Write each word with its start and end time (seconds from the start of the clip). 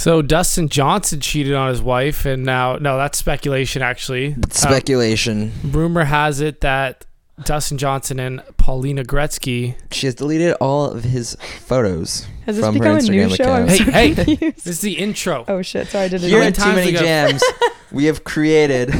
So 0.00 0.22
Dustin 0.22 0.70
Johnson 0.70 1.20
cheated 1.20 1.52
on 1.52 1.68
his 1.68 1.82
wife, 1.82 2.24
and 2.24 2.42
now 2.42 2.76
no, 2.76 2.96
that's 2.96 3.18
speculation. 3.18 3.82
Actually, 3.82 4.34
Speculation. 4.48 5.52
Um, 5.62 5.72
rumor 5.72 6.04
has 6.04 6.40
it 6.40 6.62
that 6.62 7.04
Dustin 7.44 7.76
Johnson 7.76 8.18
and 8.18 8.42
Paulina 8.56 9.04
Gretzky. 9.04 9.74
she 9.92 10.06
has 10.06 10.14
deleted 10.14 10.54
all 10.54 10.86
of 10.86 11.04
his 11.04 11.36
photos. 11.58 12.26
Has 12.46 12.56
this 12.56 12.64
From 12.64 12.76
her 12.76 12.80
become 12.80 12.96
a 12.96 13.02
new 13.02 13.28
Instagram 13.28 13.36
show? 13.36 13.52
I'm 13.52 13.64
account. 13.64 13.76
so 13.76 13.92
Hey, 13.92 14.12
hey. 14.14 14.50
This 14.52 14.66
is 14.66 14.80
the 14.80 14.96
intro. 14.96 15.44
Oh 15.46 15.60
shit! 15.60 15.88
Sorry, 15.88 16.06
I 16.06 16.08
did 16.08 16.24
it. 16.24 16.28
Here 16.28 16.38
many 16.38 16.48
at. 16.48 16.54
Too 16.54 16.72
Many 16.72 16.92
we 16.92 16.98
Jams, 16.98 17.44
we 17.92 18.04
have 18.06 18.24
created 18.24 18.94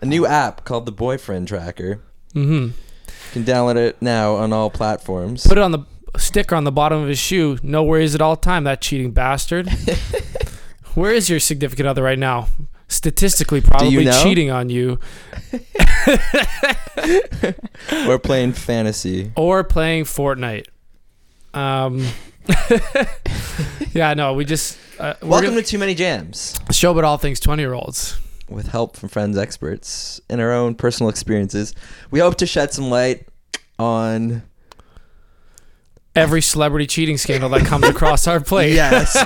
a 0.00 0.04
new 0.04 0.26
app 0.26 0.64
called 0.64 0.84
the 0.86 0.92
Boyfriend 0.92 1.46
Tracker. 1.46 2.00
hmm 2.32 2.40
You 2.42 2.72
can 3.30 3.44
download 3.44 3.76
it 3.76 4.02
now 4.02 4.34
on 4.34 4.52
all 4.52 4.68
platforms. 4.68 5.46
Put 5.46 5.58
it 5.58 5.62
on 5.62 5.70
the 5.70 5.86
sticker 6.16 6.54
on 6.54 6.64
the 6.64 6.72
bottom 6.72 7.02
of 7.02 7.08
his 7.08 7.18
shoe. 7.18 7.58
No 7.62 7.82
worries 7.82 8.14
at 8.14 8.20
all 8.20 8.36
time. 8.36 8.64
That 8.64 8.80
cheating 8.80 9.12
bastard. 9.12 9.68
Where 10.94 11.12
is 11.12 11.28
your 11.28 11.40
significant 11.40 11.88
other 11.88 12.02
right 12.02 12.18
now? 12.18 12.48
Statistically, 12.88 13.60
probably 13.60 14.04
know? 14.04 14.22
cheating 14.22 14.50
on 14.50 14.70
you 14.70 15.00
We're 18.06 18.18
playing 18.18 18.52
fantasy. 18.52 19.32
or 19.36 19.64
playing 19.64 20.04
Fortnite. 20.04 20.66
Um. 21.52 22.06
yeah, 23.92 24.14
no, 24.14 24.34
we 24.34 24.44
just 24.44 24.78
uh, 24.98 25.14
Welcome 25.22 25.50
gonna 25.50 25.62
to 25.62 25.66
Too 25.66 25.78
Many 25.78 25.94
Jams. 25.94 26.58
show 26.70 26.92
about 26.92 27.04
all 27.04 27.16
things 27.16 27.40
twenty 27.40 27.62
year 27.62 27.72
olds. 27.72 28.18
With 28.48 28.68
help 28.68 28.96
from 28.96 29.08
friends, 29.08 29.38
experts, 29.38 30.20
and 30.28 30.40
our 30.40 30.52
own 30.52 30.74
personal 30.74 31.08
experiences, 31.08 31.74
we 32.10 32.20
hope 32.20 32.36
to 32.36 32.46
shed 32.46 32.72
some 32.72 32.90
light 32.90 33.26
on 33.78 34.42
Every 36.14 36.42
celebrity 36.42 36.86
cheating 36.86 37.18
scandal 37.18 37.48
that 37.50 37.66
comes 37.66 37.86
across 37.86 38.26
our 38.26 38.40
plate. 38.40 38.74
Yes. 38.74 39.16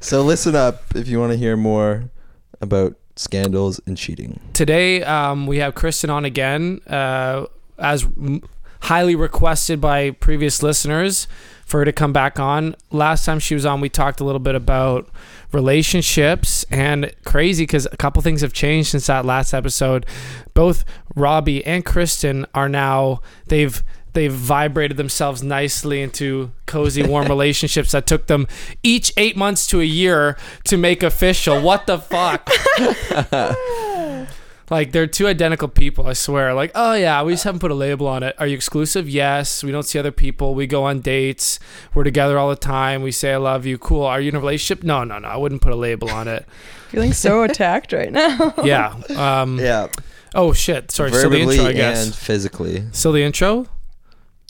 so 0.00 0.22
listen 0.22 0.54
up 0.54 0.82
if 0.94 1.08
you 1.08 1.18
want 1.18 1.32
to 1.32 1.38
hear 1.38 1.56
more 1.56 2.10
about 2.60 2.94
scandals 3.16 3.80
and 3.86 3.96
cheating. 3.96 4.40
Today, 4.52 5.02
um, 5.02 5.46
we 5.46 5.58
have 5.58 5.74
Kristen 5.74 6.10
on 6.10 6.24
again, 6.24 6.80
uh, 6.86 7.46
as 7.78 8.04
m- 8.04 8.42
highly 8.82 9.14
requested 9.14 9.80
by 9.80 10.10
previous 10.10 10.62
listeners 10.62 11.26
for 11.66 11.78
her 11.78 11.84
to 11.84 11.92
come 11.92 12.12
back 12.12 12.40
on. 12.40 12.74
Last 12.90 13.24
time 13.24 13.38
she 13.38 13.54
was 13.54 13.66
on, 13.66 13.80
we 13.80 13.88
talked 13.88 14.20
a 14.20 14.24
little 14.24 14.40
bit 14.40 14.54
about 14.54 15.08
relationships 15.52 16.64
and 16.70 17.12
crazy 17.24 17.64
because 17.64 17.86
a 17.92 17.96
couple 17.96 18.22
things 18.22 18.40
have 18.40 18.52
changed 18.52 18.90
since 18.90 19.06
that 19.06 19.24
last 19.24 19.52
episode. 19.52 20.06
Both 20.54 20.84
Robbie 21.14 21.64
and 21.64 21.84
Kristen 21.84 22.46
are 22.54 22.68
now 22.68 23.20
they've 23.46 23.82
they've 24.12 24.32
vibrated 24.32 24.96
themselves 24.96 25.42
nicely 25.42 26.00
into 26.02 26.50
cozy 26.66 27.02
warm 27.02 27.26
relationships 27.36 27.92
that 27.92 28.06
took 28.06 28.26
them 28.26 28.46
each 28.82 29.12
eight 29.16 29.36
months 29.36 29.66
to 29.66 29.80
a 29.80 29.84
year 29.84 30.36
to 30.64 30.76
make 30.76 31.02
official 31.02 31.60
what 31.60 31.86
the 31.86 31.98
fuck 31.98 32.48
like 34.70 34.92
they're 34.92 35.06
two 35.06 35.26
identical 35.26 35.66
people, 35.68 36.06
I 36.06 36.12
swear. 36.12 36.54
Like, 36.54 36.70
oh 36.74 36.94
yeah, 36.94 37.22
we 37.24 37.32
just 37.32 37.44
haven't 37.44 37.58
put 37.60 37.70
a 37.72 37.74
label 37.74 38.06
on 38.06 38.22
it. 38.22 38.36
Are 38.38 38.46
you 38.46 38.54
exclusive? 38.54 39.08
Yes. 39.08 39.64
We 39.64 39.72
don't 39.72 39.82
see 39.82 39.98
other 39.98 40.12
people. 40.12 40.54
We 40.54 40.66
go 40.68 40.84
on 40.84 41.00
dates. 41.00 41.58
We're 41.92 42.04
together 42.04 42.38
all 42.38 42.48
the 42.48 42.56
time. 42.56 43.02
We 43.02 43.10
say 43.10 43.32
I 43.32 43.36
love 43.38 43.66
you. 43.66 43.78
Cool. 43.78 44.04
Are 44.04 44.20
you 44.20 44.28
in 44.28 44.36
a 44.36 44.40
relationship? 44.40 44.84
No, 44.84 45.02
no, 45.02 45.18
no. 45.18 45.26
I 45.28 45.36
wouldn't 45.36 45.60
put 45.60 45.72
a 45.72 45.76
label 45.76 46.08
on 46.10 46.28
it. 46.28 46.46
Feeling 46.90 47.12
so 47.12 47.42
attacked 47.42 47.92
right 47.92 48.12
now. 48.12 48.54
Yeah. 48.64 48.94
Um 49.16 49.58
Yeah. 49.58 49.88
oh 50.36 50.52
shit. 50.52 50.90
Sorry, 50.92 51.10
still 51.10 51.30
the 51.30 51.38
verbally 51.38 51.56
intro, 51.56 51.70
I 51.70 51.72
guess. 51.72 52.04
and 52.06 52.14
physically. 52.14 52.84
Still 52.92 53.12
the 53.12 53.22
intro? 53.24 53.66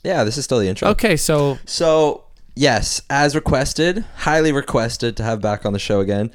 Yeah, 0.03 0.23
this 0.23 0.37
is 0.37 0.45
still 0.45 0.59
the 0.59 0.67
intro. 0.67 0.89
Okay, 0.89 1.15
so 1.17 1.57
So, 1.65 2.23
yes, 2.55 3.01
as 3.09 3.35
requested, 3.35 4.03
highly 4.17 4.51
requested 4.51 5.17
to 5.17 5.23
have 5.23 5.41
back 5.41 5.65
on 5.65 5.73
the 5.73 5.79
show 5.79 5.99
again. 5.99 6.31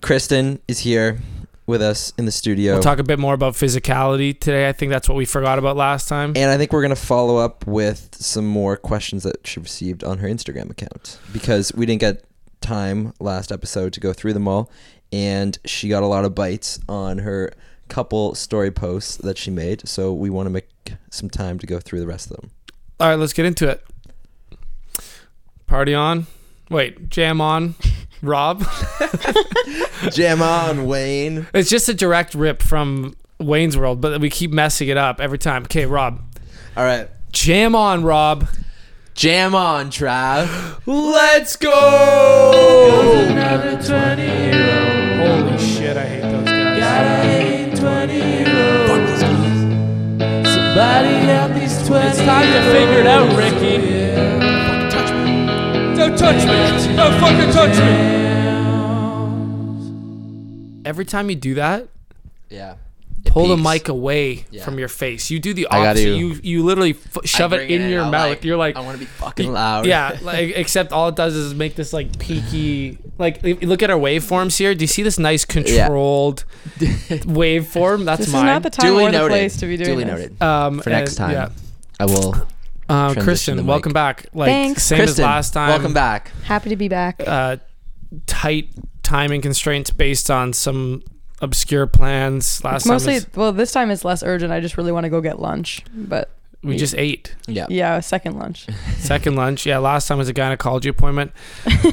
Kristen 0.00 0.60
is 0.68 0.80
here 0.80 1.18
with 1.66 1.82
us 1.82 2.12
in 2.18 2.24
the 2.24 2.32
studio. 2.32 2.74
we'll 2.74 2.82
talk 2.82 2.98
a 2.98 3.04
bit 3.04 3.18
more 3.18 3.34
about 3.34 3.54
physicality 3.54 4.38
today. 4.38 4.68
I 4.68 4.72
think 4.72 4.90
that's 4.90 5.08
what 5.08 5.14
we 5.14 5.24
forgot 5.24 5.58
about 5.58 5.76
last 5.76 6.08
time. 6.08 6.32
and 6.36 6.50
I 6.50 6.56
think 6.56 6.72
we're 6.72 6.82
going 6.82 6.94
to 6.94 6.96
follow 6.96 7.36
up 7.36 7.66
with 7.66 8.16
some 8.16 8.46
more 8.46 8.76
questions 8.76 9.22
that 9.22 9.46
she 9.46 9.60
received 9.60 10.02
on 10.02 10.18
her 10.18 10.28
Instagram 10.28 10.70
account 10.70 11.18
because 11.32 11.72
we 11.74 11.86
didn't 11.86 12.00
get 12.00 12.24
time 12.60 13.12
last 13.20 13.52
episode 13.52 13.92
to 13.92 14.00
go 14.00 14.12
through 14.12 14.32
them 14.32 14.48
all. 14.48 14.70
And 15.12 15.58
she 15.64 15.88
got 15.88 16.02
a 16.02 16.06
lot 16.06 16.24
of 16.24 16.34
bites 16.34 16.78
on 16.88 17.18
her 17.18 17.52
couple 17.88 18.34
story 18.34 18.70
posts 18.70 19.16
that 19.16 19.36
she 19.36 19.50
made. 19.50 19.86
So 19.88 20.12
we 20.12 20.30
want 20.30 20.46
to 20.46 20.50
make 20.50 20.68
some 21.10 21.28
time 21.28 21.58
to 21.58 21.66
go 21.66 21.80
through 21.80 22.00
the 22.00 22.06
rest 22.06 22.30
of 22.30 22.36
them. 22.36 22.50
All 23.00 23.08
right, 23.08 23.18
let's 23.18 23.32
get 23.32 23.46
into 23.46 23.66
it. 23.66 23.82
Party 25.66 25.94
on. 25.94 26.26
Wait, 26.68 27.08
jam 27.08 27.40
on. 27.40 27.74
Rob. 28.22 28.62
Jam 30.10 30.42
on, 30.42 30.86
Wayne. 30.86 31.46
It's 31.54 31.70
just 31.70 31.88
a 31.88 31.94
direct 31.94 32.34
rip 32.34 32.60
from 32.60 33.16
Wayne's 33.38 33.78
World, 33.78 34.02
but 34.02 34.20
we 34.20 34.28
keep 34.28 34.50
messing 34.50 34.88
it 34.88 34.98
up 34.98 35.20
every 35.20 35.38
time. 35.38 35.62
Okay, 35.64 35.86
Rob. 35.86 36.20
All 36.76 36.84
right. 36.84 37.08
Jam 37.32 37.74
on, 37.74 38.04
Rob. 38.04 38.46
Jam 39.14 39.54
on, 39.54 39.90
Trav. 39.90 40.80
Let's 40.86 41.56
go! 41.56 41.70
Holy 45.18 45.58
shit, 45.58 45.96
I 45.96 46.04
hate 46.06 46.22
those 46.22 46.44
guys. 46.44 46.80
It's 51.92 52.18
time 52.18 52.46
to 52.52 52.62
figure 52.72 53.00
it 53.00 53.06
out, 53.06 53.36
Ricky. 53.36 53.78
Don't 54.56 54.90
touch 54.90 55.10
me! 55.12 55.96
Don't 55.96 56.16
touch 56.16 56.44
me. 56.88 56.96
Don't 56.96 57.20
fucking 57.20 57.52
touch 57.52 57.76
me! 57.78 58.20
Every 60.84 61.04
time 61.04 61.28
you 61.30 61.36
do 61.36 61.54
that, 61.54 61.88
Yeah. 62.48 62.74
pull 63.26 63.48
the 63.48 63.56
mic 63.56 63.88
away 63.88 64.44
Yeah. 64.50 64.64
from 64.64 64.78
your 64.78 64.88
face. 64.88 65.30
You 65.30 65.38
do 65.40 65.52
the 65.52 65.66
I 65.70 65.88
opposite. 65.88 66.16
You 66.16 66.38
you 66.42 66.62
literally 66.64 66.92
f- 66.92 67.18
shove 67.26 67.52
it 67.52 67.70
in 67.70 67.90
your 67.90 68.06
mouth. 68.06 68.44
You're 68.44 68.56
like, 68.56 68.76
I 68.76 68.80
want 68.80 68.94
to 68.94 68.98
be 68.98 69.04
fucking 69.06 69.52
loud. 69.52 69.84
yeah, 69.86 70.16
like 70.22 70.52
except 70.56 70.92
all 70.92 71.08
it 71.08 71.16
does 71.16 71.34
is 71.34 71.54
make 71.54 71.74
this 71.76 71.92
like 71.92 72.18
peaky. 72.18 72.98
Like 73.18 73.42
look 73.42 73.82
at 73.82 73.90
our 73.90 73.98
waveforms 73.98 74.56
here. 74.56 74.74
Do 74.74 74.82
you 74.82 74.86
see 74.88 75.02
this 75.02 75.18
nice 75.18 75.44
controlled 75.44 76.44
waveform? 76.78 78.04
That's 78.04 78.20
this 78.20 78.28
is 78.28 78.34
not 78.34 78.62
the 78.62 78.70
time 78.70 78.86
Duly 78.86 79.06
or 79.06 79.10
the 79.12 79.26
place 79.28 79.56
to 79.58 79.66
be 79.66 79.76
doing 79.76 79.90
Duly 79.90 80.04
this. 80.04 80.12
noted. 80.30 80.42
um, 80.42 80.80
For 80.80 80.90
next 80.90 81.16
time. 81.16 81.32
Yeah. 81.32 81.48
I 82.00 82.06
will. 82.06 82.34
Uh, 82.88 83.12
Transition 83.12 83.14
the 83.18 83.24
Kristen, 83.24 83.56
mic. 83.58 83.66
welcome 83.66 83.92
back. 83.92 84.26
Like 84.32 84.48
Thanks. 84.48 84.82
same 84.82 84.98
Kristen, 84.98 85.22
as 85.24 85.26
last 85.26 85.54
time. 85.54 85.68
welcome 85.68 85.92
back. 85.94 86.32
Happy 86.44 86.70
to 86.70 86.76
be 86.76 86.88
back. 86.88 87.22
Uh, 87.24 87.58
tight 88.26 88.70
timing 89.02 89.40
constraints 89.42 89.90
based 89.90 90.30
on 90.30 90.52
some 90.52 91.02
obscure 91.40 91.86
plans. 91.86 92.62
Last 92.64 92.82
It's 92.82 92.86
mostly 92.86 93.20
time 93.20 93.30
well, 93.36 93.52
this 93.52 93.70
time 93.72 93.90
it's 93.90 94.04
less 94.04 94.22
urgent. 94.22 94.52
I 94.52 94.60
just 94.60 94.76
really 94.76 94.92
want 94.92 95.04
to 95.04 95.10
go 95.10 95.20
get 95.20 95.38
lunch, 95.40 95.82
but 95.94 96.30
is- 96.62 96.68
we 96.68 96.76
just 96.76 96.94
ate. 96.94 97.34
Yeah. 97.46 97.66
yeah, 97.70 98.00
second 98.00 98.38
lunch. 98.38 98.66
Second 98.98 99.34
lunch. 99.34 99.64
Yeah, 99.66 99.78
last 99.78 100.06
time 100.08 100.18
was 100.18 100.28
a 100.28 100.32
gynecology 100.32 100.88
appointment. 100.90 101.32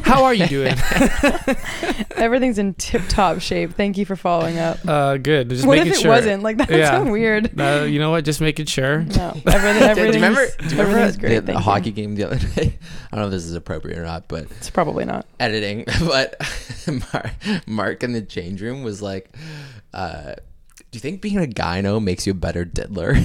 How 0.04 0.26
are 0.26 0.34
you 0.34 0.46
doing? 0.58 0.76
Everything's 2.16 2.58
in 2.58 2.74
tip-top 2.76 3.40
shape. 3.42 3.74
Thank 3.74 3.98
you 3.98 4.06
for 4.06 4.16
following 4.16 4.60
up. 4.60 4.80
Uh, 4.88 5.18
good. 5.18 5.50
Just 5.50 5.66
what 5.66 5.78
making 5.78 5.94
if 5.94 5.98
it 6.00 6.02
sure. 6.02 6.12
wasn't? 6.12 6.44
Like 6.44 6.58
that's 6.58 6.72
Yeah. 6.72 7.04
so 7.04 7.12
weird. 7.12 7.60
Uh, 7.60 7.86
you 7.88 8.00
know 8.00 8.12
what? 8.12 8.26
Just 8.26 8.42
making 8.42 8.66
sure. 8.66 9.04
No, 9.04 9.30
everything. 9.46 9.46
Do 9.46 9.86
Everything's, 9.86 10.16
you 10.16 10.22
remember? 10.22 10.48
Do 10.58 10.64
you 10.66 10.70
remember 10.72 10.82
everything's 10.98 11.16
the, 11.16 11.20
great. 11.22 11.40
the 11.46 11.52
thank 11.54 11.64
hockey 11.64 11.92
game 11.92 12.16
the 12.16 12.24
other 12.26 12.38
day? 12.40 12.78
I 13.12 13.16
don't 13.16 13.22
know 13.22 13.26
if 13.28 13.32
this 13.32 13.46
is 13.46 13.54
appropriate 13.54 13.98
or 13.98 14.04
not, 14.04 14.28
but 14.28 14.44
It's 14.58 14.70
probably 14.70 15.06
not. 15.06 15.26
editing. 15.40 15.86
But 16.02 16.36
Mar- 17.14 17.32
Mark 17.68 18.04
in 18.04 18.14
the 18.14 18.22
change 18.22 18.62
room 18.62 18.84
was 18.84 19.02
like, 19.02 19.34
uh, 19.94 20.36
"Do 20.92 20.98
you 20.98 21.00
think 21.02 21.22
being 21.22 21.38
a 21.38 21.48
gyno 21.48 22.02
makes 22.04 22.26
you 22.26 22.32
a 22.32 22.36
better 22.36 22.66
diddler?" 22.66 23.16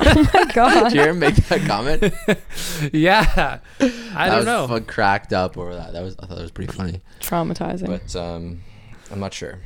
Oh 0.00 0.30
my 0.34 0.44
god. 0.52 0.84
Did 0.90 0.92
you 0.94 1.00
ever 1.02 1.14
make 1.14 1.34
that 1.36 1.60
comment? 1.62 2.12
Yeah. 2.92 3.58
I 3.80 3.92
I 4.14 4.28
don't 4.28 4.38
was 4.38 4.46
know. 4.70 4.80
cracked 4.86 5.32
up 5.32 5.56
over 5.58 5.74
that. 5.74 5.92
That 5.92 6.02
was 6.02 6.16
I 6.18 6.26
thought 6.26 6.36
that 6.36 6.42
was 6.42 6.50
pretty 6.50 6.72
funny, 6.72 7.00
Traumatizing. 7.20 7.86
but 7.86 8.16
um, 8.16 8.60
I'm 9.10 9.20
not 9.20 9.32
sure. 9.34 9.60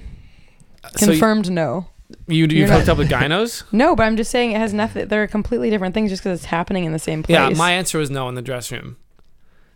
So 0.96 1.06
you- 1.06 1.12
Confirmed 1.12 1.50
no. 1.50 1.86
you 2.26 2.46
you've 2.46 2.68
hooked 2.70 2.88
up 2.88 2.98
with 2.98 3.08
gynos? 3.10 3.64
No, 3.72 3.94
but 3.96 4.04
I'm 4.04 4.16
just 4.16 4.30
saying 4.30 4.52
it 4.52 4.58
has 4.58 4.74
nothing. 4.74 5.08
They're 5.08 5.26
completely 5.26 5.70
different 5.70 5.94
things 5.94 6.10
just 6.10 6.22
because 6.22 6.40
it's 6.40 6.46
happening 6.46 6.84
in 6.84 6.92
the 6.92 6.98
same 6.98 7.22
place. 7.22 7.34
yeah, 7.34 7.48
my 7.50 7.72
answer 7.72 7.98
was 7.98 8.10
no 8.10 8.28
in 8.28 8.34
the 8.34 8.42
dressing 8.42 8.80
room. 8.80 8.96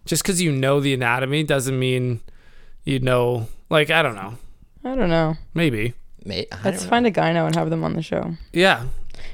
Just 0.05 0.23
because 0.23 0.41
you 0.43 0.53
know 0.53 0.81
the 0.81 0.93
anatomy 0.95 1.43
doesn't 1.45 1.79
mean 1.79 2.21
you 2.85 2.99
know. 2.99 3.49
Like 3.71 3.91
I 3.91 4.03
don't 4.03 4.15
know. 4.15 4.35
I 4.85 4.95
don't 4.95 5.09
know. 5.11 5.37
Maybe. 5.55 5.95
Mate, 6.27 6.49
I 6.53 6.59
Let's 6.65 6.81
don't 6.83 6.91
find 6.91 7.07
a 7.07 7.11
gyno 7.11 7.47
and 7.47 7.55
have 7.55 7.71
them 7.71 7.85
on 7.85 7.95
the 7.95 8.03
show. 8.03 8.35
Yeah. 8.53 8.87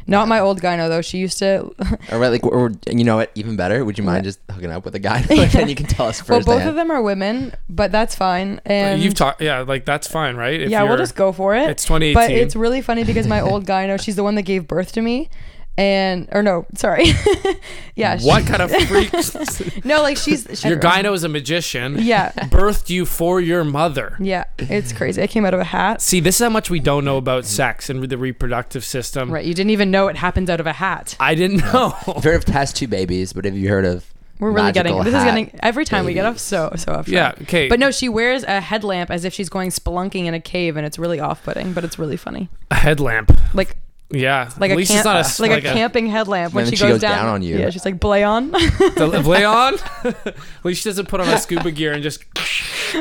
Not 0.06 0.28
my 0.28 0.40
old 0.40 0.60
gyno 0.60 0.88
though. 0.88 1.00
She 1.02 1.18
used 1.18 1.38
to. 1.38 1.46
know. 1.78 1.96
Or 2.10 2.28
like, 2.28 2.44
or, 2.44 2.72
you 2.90 3.04
know 3.04 3.16
what? 3.16 3.30
Even 3.34 3.56
better. 3.56 3.84
Would 3.84 3.98
you 3.98 4.04
mind 4.04 4.24
Yeah. 4.24 4.28
just 4.30 4.40
hooking 4.50 4.70
up 4.70 4.84
with 4.84 4.94
a 4.94 4.98
guy, 4.98 5.18
and 5.30 5.50
then 5.50 5.68
you 5.68 5.74
can 5.74 5.86
tell 5.86 6.06
us 6.06 6.26
well, 6.28 6.38
first? 6.38 6.46
both 6.46 6.64
of 6.64 6.74
them 6.74 6.90
are 6.90 7.00
women, 7.02 7.54
but 7.68 7.92
that's 7.92 8.14
fine. 8.14 8.60
And 8.64 9.00
You've 9.02 9.14
talked. 9.14 9.40
Yeah, 9.40 9.60
like 9.60 9.84
that's 9.84 10.08
fine, 10.08 10.36
right? 10.36 10.60
If 10.60 10.70
yeah, 10.70 10.82
we'll 10.82 10.96
just 10.98 11.14
go 11.16 11.32
for 11.32 11.54
it. 11.54 11.68
It's 11.70 11.84
2018. 11.84 12.14
But 12.14 12.30
it's 12.30 12.56
really 12.56 12.80
funny 12.80 13.04
because 13.04 13.26
my 13.26 13.40
old 13.40 13.64
gyno, 13.66 14.00
she's 14.00 14.16
the 14.16 14.24
one 14.24 14.34
that 14.36 14.42
gave 14.42 14.66
birth 14.68 14.92
to 14.92 15.02
me. 15.02 15.30
And 15.78 16.28
or 16.32 16.42
no, 16.42 16.66
sorry, 16.74 17.06
yeah. 17.96 18.16
she- 18.18 18.26
What 18.26 18.46
kind 18.46 18.62
of 18.62 18.70
freak? 18.88 19.84
no, 19.84 20.02
like 20.02 20.16
she's 20.16 20.46
she, 20.60 20.68
your 20.68 20.78
gyno 20.78 21.12
is 21.14 21.24
a 21.24 21.28
magician. 21.28 21.96
Yeah, 21.98 22.32
Birthed 22.32 22.90
you 22.90 23.06
for 23.06 23.40
your 23.40 23.64
mother. 23.64 24.16
yeah. 24.20 24.44
It's 24.58 24.92
crazy. 24.92 25.22
I 25.22 25.26
came 25.26 25.44
out 25.44 25.54
of 25.54 25.60
a 25.60 25.64
hat. 25.64 26.00
See, 26.02 26.20
this 26.20 26.36
is 26.40 26.44
how 26.44 26.50
much 26.50 26.70
we 26.70 26.80
don't 26.80 27.04
know 27.04 27.16
about 27.16 27.44
sex 27.46 27.88
and 27.90 28.02
the 28.02 28.18
reproductive 28.18 28.84
system. 28.84 29.30
Right. 29.30 29.44
You 29.44 29.54
didn't 29.54 29.70
even 29.70 29.90
know 29.90 30.08
it 30.08 30.16
happens 30.16 30.50
out 30.50 30.60
of 30.60 30.66
a 30.66 30.72
hat. 30.72 31.16
I 31.20 31.34
didn't 31.34 31.58
know. 31.58 31.94
I've 32.06 32.24
heard 32.24 32.36
of 32.36 32.44
test 32.44 32.76
tube 32.76 32.90
babies, 32.90 33.32
but 33.32 33.44
have 33.44 33.56
you 33.56 33.68
heard 33.68 33.84
of? 33.84 34.04
We're 34.38 34.50
really 34.50 34.72
getting 34.72 34.96
this 35.04 35.14
is 35.14 35.22
getting 35.22 35.56
every 35.62 35.84
time 35.84 36.04
we 36.04 36.14
get 36.14 36.22
baby? 36.24 36.32
off 36.34 36.38
so 36.40 36.72
so 36.76 36.92
off. 36.94 37.06
yeah. 37.08 37.32
Okay. 37.42 37.68
But 37.68 37.78
no, 37.78 37.92
she 37.92 38.08
wears 38.08 38.42
a 38.42 38.60
headlamp 38.60 39.08
as 39.10 39.24
if 39.24 39.32
she's 39.32 39.48
going 39.48 39.70
spelunking 39.70 40.24
in 40.24 40.34
a 40.34 40.40
cave, 40.40 40.76
and 40.76 40.84
it's 40.84 40.98
really 40.98 41.20
off-putting, 41.20 41.72
but 41.74 41.84
it's 41.84 41.96
really 41.96 42.16
funny. 42.16 42.48
a 42.70 42.74
headlamp. 42.74 43.30
Like 43.54 43.76
Yeah. 44.12 44.50
like 44.58 44.70
At 44.70 44.74
a 44.74 44.76
least 44.76 44.90
camp, 44.90 44.98
it's 45.00 45.04
not 45.04 45.16
a 45.16 45.20
s- 45.20 45.40
like, 45.40 45.50
a 45.50 45.60
camping 45.60 46.06
headlamp 46.06 46.52
when 46.54 46.64
And 46.64 46.72
she 46.72 46.76
goes, 46.80 46.86
she 46.88 46.92
goes 46.92 47.00
down 47.00 47.26
on 47.28 47.42
you. 47.42 47.58
Yeah, 47.58 47.70
she's 47.70 47.84
like 47.84 47.98
blay 47.98 48.22
on. 48.24 48.50
The 48.52 49.22
lay 49.26 49.44
on. 49.44 49.74
At 50.04 50.36
least 50.64 50.82
she 50.82 50.88
doesn't 50.88 51.08
put 51.08 51.20
on 51.20 51.28
a 51.28 51.38
scuba 51.38 51.70
gear 51.70 51.92
and 51.92 52.02
just, 52.02 52.24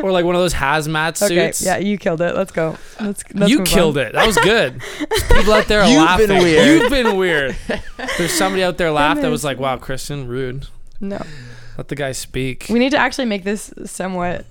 or 0.02 0.12
like 0.12 0.26
one 0.26 0.36
of 0.36 0.42
those 0.42 0.54
hazmat 0.54 1.18
suits. 1.18 1.32
okay, 1.32 1.48
suits. 1.48 1.66
yeah, 1.66 1.78
you 1.78 1.98
killed 1.98 2.22
it. 2.22 2.36
Let's 2.36 2.52
go. 2.52 2.78
Let's, 3.00 3.24
let's 3.34 3.52
you 3.52 3.60
move 3.60 3.68
killed 3.68 3.98
on. 3.98 4.06
it. 4.08 4.14
That 4.14 4.26
was 4.26 4.38
good. 4.38 4.82
People 5.30 5.54
out 5.54 5.68
there 5.68 5.82
are 5.82 5.90
You've 5.90 5.98
laughing. 6.02 6.28
been 6.28 6.42
weird. 6.44 6.66
You've 6.82 6.90
been 6.92 7.18
weird. 7.18 7.56
There's 8.18 8.32
somebody 8.34 8.64
out 8.64 8.78
there 8.78 8.92
laughed 8.92 9.22
that 9.22 9.30
was 9.32 9.44
like, 9.44 9.60
"Wow, 9.60 9.78
Kristen, 9.78 10.28
rude." 10.28 10.68
No, 11.00 11.22
Let 11.78 11.88
the 11.88 11.96
guy 11.96 12.12
speak. 12.14 12.68
we 12.70 12.78
need 12.80 12.92
to 12.92 12.98
actually 12.98 13.26
make 13.26 13.44
this 13.44 13.74
somewhat 13.86 14.46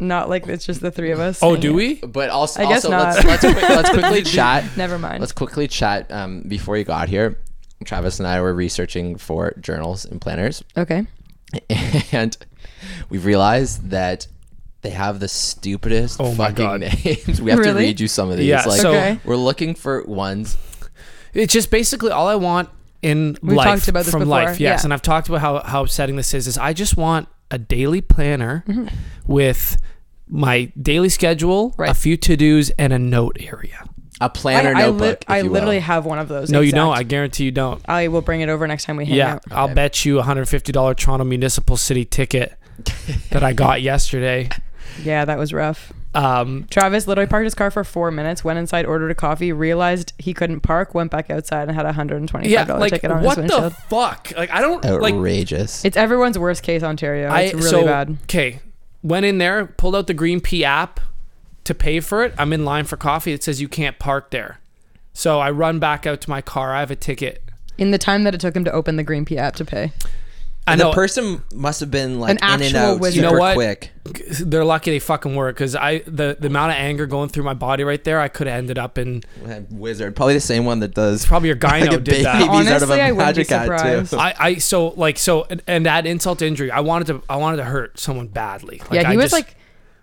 not 0.00 0.28
like 0.28 0.46
it's 0.46 0.66
just 0.66 0.80
the 0.80 0.90
three 0.90 1.10
of 1.12 1.20
us. 1.20 1.42
oh, 1.42 1.56
do 1.56 1.70
it. 1.70 1.74
we? 1.74 1.94
But 2.06 2.30
also, 2.30 2.62
I 2.62 2.68
guess 2.68 2.84
also 2.84 2.90
not. 2.90 3.14
let's 3.14 3.24
let's, 3.24 3.40
quick, 3.58 3.68
let's 3.68 3.90
quickly 3.90 4.22
chat. 4.36 4.64
Never 4.76 4.98
mind. 4.98 5.20
Let's 5.20 5.32
quickly 5.32 5.68
chat. 5.68 6.10
Um, 6.10 6.42
before 6.42 6.76
you 6.76 6.84
got 6.84 7.08
here, 7.08 7.38
Travis 7.84 8.18
and 8.18 8.26
I 8.28 8.40
were 8.40 8.52
researching 8.54 9.16
for 9.16 9.52
journals 9.60 10.04
and 10.04 10.20
planners, 10.20 10.62
okay. 10.76 11.06
and 12.12 12.36
we've 13.08 13.24
realized 13.24 13.90
that 13.90 14.26
they 14.82 14.90
have 14.90 15.20
the 15.20 15.28
stupidest 15.28 16.20
Oh 16.20 16.34
my 16.34 16.48
fucking 16.50 16.64
God. 16.64 16.80
names. 16.80 17.40
We 17.40 17.50
have 17.50 17.62
to 17.62 17.72
read 17.72 18.00
you 18.00 18.08
some 18.08 18.30
of 18.30 18.36
these. 18.36 18.46
Yeah, 18.48 18.64
like 18.64 18.80
so- 18.80 18.90
Okay. 18.90 19.18
we're 19.24 19.36
looking 19.36 19.74
for 19.74 20.02
ones. 20.04 20.58
It's 21.32 21.52
just 21.52 21.70
basically 21.70 22.10
all 22.10 22.28
I 22.28 22.34
want 22.36 22.68
in 23.02 23.36
We've 23.42 23.56
life 23.56 23.66
talked 23.80 23.88
about 23.88 24.04
this 24.04 24.12
from 24.12 24.20
before, 24.20 24.30
life. 24.44 24.60
Yes, 24.60 24.80
yeah. 24.80 24.84
and 24.84 24.92
I've 24.92 25.02
talked 25.02 25.28
about 25.28 25.40
how 25.40 25.60
how 25.60 25.82
upsetting 25.84 26.16
this 26.16 26.32
is. 26.34 26.46
Is 26.46 26.56
I 26.58 26.72
just 26.72 26.96
want 26.96 27.28
a 27.50 27.58
daily 27.58 28.00
planner 28.00 28.64
Mm-hmm. 28.66 28.94
With 29.26 29.76
my 30.28 30.72
daily 30.80 31.08
schedule, 31.08 31.74
a 31.78 31.94
few 31.94 32.16
to 32.16 32.36
dos, 32.36 32.70
and 32.78 32.92
a 32.92 32.98
note 32.98 33.36
area. 33.40 33.84
A 34.20 34.30
planner 34.30 34.70
I, 34.74 34.80
I, 34.80 34.82
notebook. 34.86 35.00
lit- 35.00 35.22
if 35.24 35.30
I 35.30 35.38
you 35.38 35.44
will. 35.46 35.52
literally 35.52 35.80
have 35.80 36.06
one 36.06 36.18
of 36.18 36.28
those. 36.28 36.50
No, 36.50 36.60
you 36.60 36.66
exact. 36.68 36.76
don't. 36.76 36.96
I 36.98 37.02
guarantee 37.02 37.44
you 37.44 37.50
don't. 37.50 37.82
I 37.88 38.08
will 38.08 38.22
bring 38.22 38.40
it 38.42 38.48
over 38.48 38.66
next 38.66 38.84
time 38.84 38.96
we 38.96 39.06
hang 39.06 39.16
Yeah, 39.16 39.34
out. 39.34 39.42
I'll 39.50 39.64
Okay. 39.64 39.74
bet 39.74 40.04
you 40.04 40.18
a 40.20 40.22
hundred 40.22 40.48
fifty 40.48 40.70
dollar 40.72 40.94
Toronto 40.94 41.24
Municipal 41.24 41.76
City 41.76 42.04
ticket 42.04 42.54
that 43.30 43.42
I 43.42 43.52
got 43.52 43.82
yesterday. 43.82 44.48
Yeah, 45.02 45.24
that 45.24 45.38
was 45.38 45.52
rough. 45.52 45.92
Um, 46.14 46.66
Travis 46.70 47.08
literally 47.08 47.26
parked 47.26 47.44
his 47.44 47.54
car 47.54 47.70
for 47.72 47.82
four 47.82 48.12
minutes, 48.12 48.44
went 48.44 48.60
inside, 48.60 48.84
ordered 48.86 49.10
a 49.10 49.14
coffee, 49.14 49.50
realized 49.50 50.12
he 50.18 50.32
couldn't 50.32 50.60
park, 50.60 50.94
went 50.94 51.10
back 51.10 51.30
outside, 51.30 51.62
and 51.66 51.72
had 51.72 51.84
a 51.84 51.92
hundred 51.92 52.18
and 52.18 52.28
twenty-five 52.28 52.52
yeah, 52.52 52.64
dollar 52.64 52.78
like 52.78 52.92
ticket 52.92 53.10
on 53.10 53.24
what 53.24 53.36
the 53.38 53.74
fuck? 53.88 54.30
Like 54.36 54.50
I 54.52 54.60
don't 54.60 54.84
like. 54.84 55.14
outrageous. 55.14 55.84
it's 55.84 55.96
everyone's 55.96 56.38
worst 56.38 56.62
case, 56.62 56.84
Ontario. 56.84 57.28
I 57.28 57.40
It's 57.42 57.54
really 57.54 57.70
so 57.70 57.84
bad. 57.84 58.18
okay. 58.24 58.60
Went 59.04 59.26
in 59.26 59.36
there, 59.36 59.66
pulled 59.66 59.94
out 59.94 60.06
the 60.06 60.14
Green 60.14 60.40
P 60.40 60.64
app 60.64 60.98
to 61.64 61.74
pay 61.74 62.00
for 62.00 62.24
it. 62.24 62.34
I'm 62.38 62.54
in 62.54 62.64
line 62.64 62.86
for 62.86 62.96
coffee. 62.96 63.34
It 63.34 63.44
says 63.44 63.60
you 63.60 63.68
can't 63.68 63.98
park 63.98 64.30
there. 64.30 64.60
So 65.12 65.40
I 65.40 65.50
run 65.50 65.78
back 65.78 66.06
out 66.06 66.22
to 66.22 66.30
my 66.30 66.40
car. 66.40 66.74
I 66.74 66.80
have 66.80 66.90
a 66.90 66.96
ticket. 66.96 67.42
In 67.76 67.90
the 67.90 67.98
time 67.98 68.24
that 68.24 68.34
it 68.34 68.40
took 68.40 68.56
him 68.56 68.64
to 68.64 68.72
open 68.72 68.96
the 68.96 69.02
Green 69.02 69.26
P 69.26 69.36
app 69.36 69.56
to 69.56 69.64
pay. 69.64 69.92
I 70.66 70.72
And 70.72 70.78
know 70.80 70.88
the 70.90 70.94
person 70.94 71.42
must 71.52 71.80
have 71.80 71.90
been 71.90 72.20
like 72.20 72.30
An 72.30 72.36
in 72.38 72.44
and 72.44 72.62
actual 72.62 72.78
out 72.80 72.98
wizard. 73.00 73.16
super 73.22 73.26
You 73.26 73.32
know 73.34 73.38
what? 73.38 73.54
quick. 73.54 73.90
they're 74.40 74.64
lucky 74.64 74.92
they 74.92 74.98
fucking 74.98 75.34
work 75.34 75.56
because 75.56 75.74
I 75.76 75.98
the 76.00 76.36
the 76.40 76.46
amount 76.46 76.72
of 76.72 76.78
anger 76.78 77.04
going 77.06 77.28
through 77.28 77.44
my 77.44 77.52
body 77.54 77.84
right 77.84 78.02
there. 78.02 78.18
I 78.18 78.28
could 78.28 78.46
have 78.46 78.56
ended 78.58 78.78
up 78.78 78.96
in 78.96 79.22
Wizard, 79.70 80.16
probably 80.16 80.34
the 80.34 80.40
same 80.40 80.64
one 80.64 80.80
that 80.80 80.86
it's 80.86 80.94
does 80.94 81.26
probably 81.26 81.48
your 81.48 81.56
gyno 81.58 81.80
like 81.82 81.92
a 81.92 82.00
did 82.00 82.24
that. 82.24 82.38
baby's 82.38 82.70
out 82.70 82.82
of 82.82 82.90
Honestly, 82.90 83.00
I 83.00 83.08
a 83.08 83.14
wouldn't 83.14 83.18
be 83.36 83.40
magic 83.40 83.48
hat 83.48 83.62
surprised. 83.64 84.10
too. 84.12 84.16
I, 84.18 84.34
I 84.38 84.54
so 84.56 84.88
like 84.88 85.18
so 85.18 85.44
and, 85.50 85.62
and 85.66 85.86
that 85.86 86.06
insult 86.06 86.38
to 86.38 86.46
injury. 86.46 86.70
I 86.70 86.80
wanted 86.80 87.06
to 87.08 87.22
I 87.28 87.36
wanted 87.36 87.58
to 87.58 87.64
hurt 87.64 87.98
someone 87.98 88.28
badly. 88.28 88.78
Like, 88.78 88.92
yeah, 88.92 89.00
he 89.00 89.06
I 89.14 89.16
was 89.16 89.24
just- 89.24 89.32
like, 89.34 89.56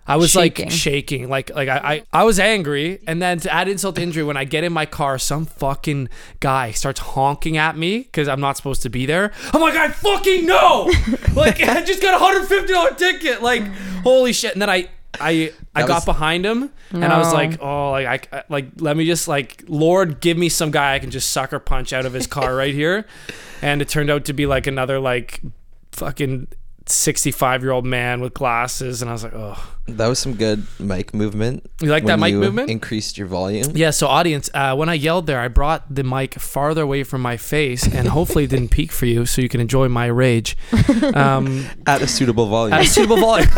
I 0.06 0.16
was 0.16 0.32
shaking. 0.32 0.64
like 0.66 0.72
shaking, 0.74 1.28
like 1.28 1.54
like 1.54 1.68
I, 1.68 1.76
I 2.12 2.20
I 2.20 2.24
was 2.24 2.40
angry, 2.40 2.98
and 3.06 3.22
then 3.22 3.38
to 3.40 3.52
add 3.52 3.68
insult 3.68 3.94
to 3.96 4.02
injury, 4.02 4.24
when 4.24 4.36
I 4.36 4.44
get 4.44 4.64
in 4.64 4.72
my 4.72 4.84
car, 4.86 5.18
some 5.18 5.46
fucking 5.46 6.08
guy 6.40 6.72
starts 6.72 6.98
honking 7.00 7.56
at 7.56 7.76
me 7.76 7.98
because 8.00 8.26
I'm 8.28 8.40
not 8.40 8.56
supposed 8.56 8.82
to 8.82 8.90
be 8.90 9.06
there. 9.06 9.32
I'm 9.52 9.60
like, 9.60 9.74
I 9.76 9.88
fucking 9.88 10.44
know, 10.46 10.90
like 11.34 11.62
I 11.62 11.82
just 11.82 12.02
got 12.02 12.14
a 12.14 12.18
hundred 12.18 12.46
fifty 12.48 12.72
dollar 12.72 12.94
ticket, 12.94 13.42
like 13.42 13.62
holy 14.02 14.32
shit, 14.32 14.52
and 14.52 14.60
then 14.62 14.70
I. 14.70 14.88
I 15.20 15.52
I 15.74 15.82
That 15.82 15.88
got 15.88 15.94
was- 15.96 16.04
behind 16.06 16.46
him 16.46 16.70
and 16.90 17.04
I 17.04 17.18
was 17.18 17.34
like, 17.34 17.60
oh, 17.62 17.90
like 17.90 18.32
I 18.32 18.38
I- 18.38 18.44
like 18.48 18.68
let 18.78 18.96
me 18.96 19.04
just 19.04 19.28
like 19.28 19.62
Lord, 19.68 20.20
give 20.22 20.38
me 20.38 20.48
some 20.48 20.70
guy 20.70 20.94
I 20.94 20.98
can 21.00 21.10
just 21.10 21.28
sucker 21.34 21.58
punch 21.58 21.92
out 21.92 22.06
of 22.06 22.14
his 22.14 22.26
car 22.26 22.56
right 22.56 22.72
here, 22.72 23.04
and 23.60 23.82
it 23.82 23.90
turned 23.90 24.08
out 24.08 24.24
to 24.24 24.32
be 24.32 24.46
like 24.46 24.66
another 24.66 24.98
like 24.98 25.42
fucking 25.92 26.48
sixty 26.86 27.30
five 27.30 27.62
year 27.62 27.72
old 27.72 27.84
man 27.84 28.20
with 28.20 28.34
glasses, 28.34 29.02
and 29.02 29.08
I 29.10 29.12
was 29.12 29.22
like, 29.24 29.34
oh, 29.34 29.56
That 29.88 30.06
was 30.08 30.18
some 30.18 30.34
good 30.34 30.66
mic 30.78 31.12
movement. 31.14 31.68
You 31.80 31.90
like 31.90 32.04
that 32.06 32.18
mic 32.18 32.32
you 32.32 32.38
movement? 32.40 32.70
Increased 32.70 33.18
your 33.18 33.26
volume. 33.26 33.72
Yeah, 33.74 33.90
so 33.90 34.06
audience, 34.06 34.48
uh, 34.54 34.74
when 34.76 34.88
I 34.88 34.94
yelled 34.94 35.26
there, 35.26 35.40
I 35.40 35.48
brought 35.48 35.92
the 35.94 36.02
mic 36.04 36.34
farther 36.34 36.82
away 36.82 37.02
from 37.04 37.20
my 37.20 37.36
face, 37.36 37.84
and 37.86 38.08
hopefully 38.08 38.44
it 38.44 38.50
didn't 38.50 38.70
peak 38.70 38.92
for 38.92 39.06
you, 39.06 39.26
so 39.26 39.42
you 39.42 39.48
can 39.48 39.60
enjoy 39.60 39.88
my 39.88 40.06
rage 40.06 40.56
um, 41.14 41.66
At 41.86 42.02
a 42.02 42.06
suitable 42.06 42.46
volume. 42.46 42.74
at 42.74 42.82
a 42.82 42.86
suitable 42.86 43.16
volume. 43.18 43.48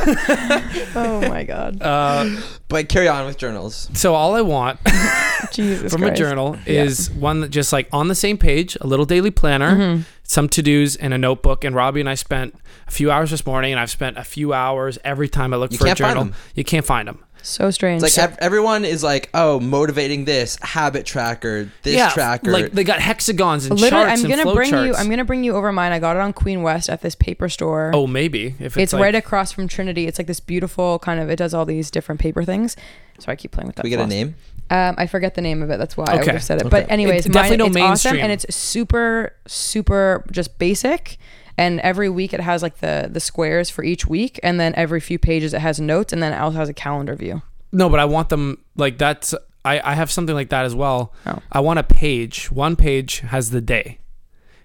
oh 0.94 1.26
my 1.28 1.44
god, 1.44 1.80
Uh, 1.82 2.40
but 2.68 2.88
carry 2.88 3.08
on 3.08 3.26
with 3.26 3.36
journals. 3.38 3.88
so 3.94 4.14
all 4.14 4.34
I 4.34 4.40
want 4.40 4.78
Jesus 5.52 5.92
from 5.92 6.02
a 6.04 6.14
journal 6.14 6.56
is 6.66 7.10
one 7.10 7.40
that 7.40 7.48
just 7.50 7.72
like 7.72 7.88
on 7.92 8.08
the 8.08 8.14
same 8.14 8.38
page, 8.38 8.76
a 8.80 8.86
little 8.86 9.04
daily 9.06 9.30
planner, 9.30 9.76
Mm-hmm. 9.76 10.02
Some 10.24 10.48
to 10.48 10.62
dos, 10.62 10.96
and 10.96 11.14
a 11.14 11.18
notebook. 11.18 11.64
And 11.64 11.76
Robbie 11.76 12.00
and 12.00 12.08
I 12.08 12.14
spent 12.16 12.56
a 12.88 12.90
few 12.90 13.10
hours 13.10 13.30
this 13.30 13.46
morning, 13.46 13.72
and 13.72 13.78
I've 13.80 13.90
spent 13.90 14.18
a 14.18 14.24
few 14.24 14.52
hours 14.52 14.98
every 15.04 15.28
time 15.28 15.54
I 15.54 15.56
look 15.58 15.70
You 15.72 15.78
for 15.78 15.84
can't 15.84 16.00
a 16.00 16.02
find 16.02 16.14
journal. 16.16 16.24
them. 16.32 16.34
You 16.54 16.64
can't 16.64 16.84
find 16.84 17.06
them. 17.08 17.24
So 17.46 17.70
strange. 17.70 18.02
It's 18.02 18.16
like 18.16 18.30
ev- 18.30 18.38
everyone 18.40 18.86
is 18.86 19.04
like, 19.04 19.28
oh, 19.34 19.60
motivating 19.60 20.24
this 20.24 20.56
habit 20.62 21.04
tracker, 21.04 21.70
this 21.82 21.94
yeah, 21.94 22.08
tracker. 22.08 22.50
like 22.50 22.72
they 22.72 22.84
got 22.84 23.00
hexagons 23.00 23.66
and 23.66 23.78
Literally, 23.78 24.06
charts 24.06 24.20
I'm 24.20 24.24
and 24.24 24.32
gonna 24.32 24.42
flow 24.44 24.54
bring 24.54 24.70
you. 24.72 24.94
I'm 24.94 25.10
gonna 25.10 25.26
bring 25.26 25.44
you 25.44 25.54
over 25.54 25.70
mine. 25.70 25.92
I 25.92 25.98
got 25.98 26.16
it 26.16 26.20
on 26.20 26.32
Queen 26.32 26.62
West 26.62 26.88
at 26.88 27.02
this 27.02 27.14
paper 27.14 27.50
store. 27.50 27.90
oh, 27.92 28.06
maybe 28.06 28.54
if 28.60 28.60
it's, 28.60 28.76
it's 28.78 28.92
like, 28.94 29.02
right 29.02 29.14
across 29.14 29.52
from 29.52 29.68
Trinity. 29.68 30.06
It's 30.06 30.16
like 30.18 30.26
this 30.26 30.40
beautiful 30.40 30.98
kind 31.00 31.20
of. 31.20 31.28
It 31.28 31.36
does 31.36 31.52
all 31.52 31.66
these 31.66 31.90
different 31.90 32.18
paper 32.18 32.44
things. 32.44 32.76
So 33.18 33.30
I 33.30 33.36
keep 33.36 33.50
playing 33.50 33.66
with 33.66 33.76
that. 33.76 33.82
we 33.84 33.90
get 33.90 34.00
a 34.00 34.06
name. 34.06 34.36
Um, 34.70 34.94
I 34.98 35.06
forget 35.06 35.34
the 35.34 35.42
name 35.42 35.62
of 35.62 35.70
it. 35.70 35.78
That's 35.78 35.96
why 35.96 36.04
I 36.08 36.12
would 36.14 36.22
Okay. 36.22 36.32
have 36.32 36.42
said 36.42 36.58
it. 36.60 36.62
Okay. 36.66 36.70
But 36.70 36.90
anyways, 36.90 37.26
It's 37.26 37.32
definitely 37.34 37.56
mine, 37.58 37.72
no 37.74 37.92
it's 37.92 38.00
awesome 38.06 38.16
mainstream. 38.16 38.24
and 38.24 38.32
it's 38.32 38.54
super, 38.54 39.34
super 39.46 40.24
just 40.30 40.58
basic. 40.58 41.18
And 41.56 41.80
every 41.80 42.08
week 42.08 42.32
it 42.34 42.40
has 42.40 42.62
like 42.62 42.78
the 42.78 43.08
the 43.12 43.20
squares 43.20 43.70
for 43.70 43.84
each 43.84 44.06
week, 44.06 44.40
and 44.42 44.58
then 44.58 44.74
every 44.76 45.00
few 45.00 45.18
pages 45.20 45.54
it 45.54 45.60
has 45.60 45.78
notes, 45.80 46.12
and 46.12 46.20
then 46.22 46.32
it 46.32 46.36
also 46.40 46.58
has 46.58 46.68
a 46.68 46.74
calendar 46.74 47.14
view. 47.14 47.42
No, 47.72 47.88
but 47.88 48.00
I 48.00 48.04
want 48.06 48.28
them 48.28 48.58
like 48.76 48.98
that's. 48.98 49.34
I, 49.64 49.80
I 49.84 49.94
have 49.94 50.10
something 50.10 50.34
like 50.34 50.48
that 50.50 50.64
as 50.64 50.74
well. 50.74 51.12
Oh. 51.26 51.38
I 51.52 51.60
want 51.60 51.78
a 51.78 51.82
page. 51.84 52.50
One 52.50 52.74
page 52.76 53.20
has 53.20 53.50
the 53.50 53.60
day. 53.60 53.98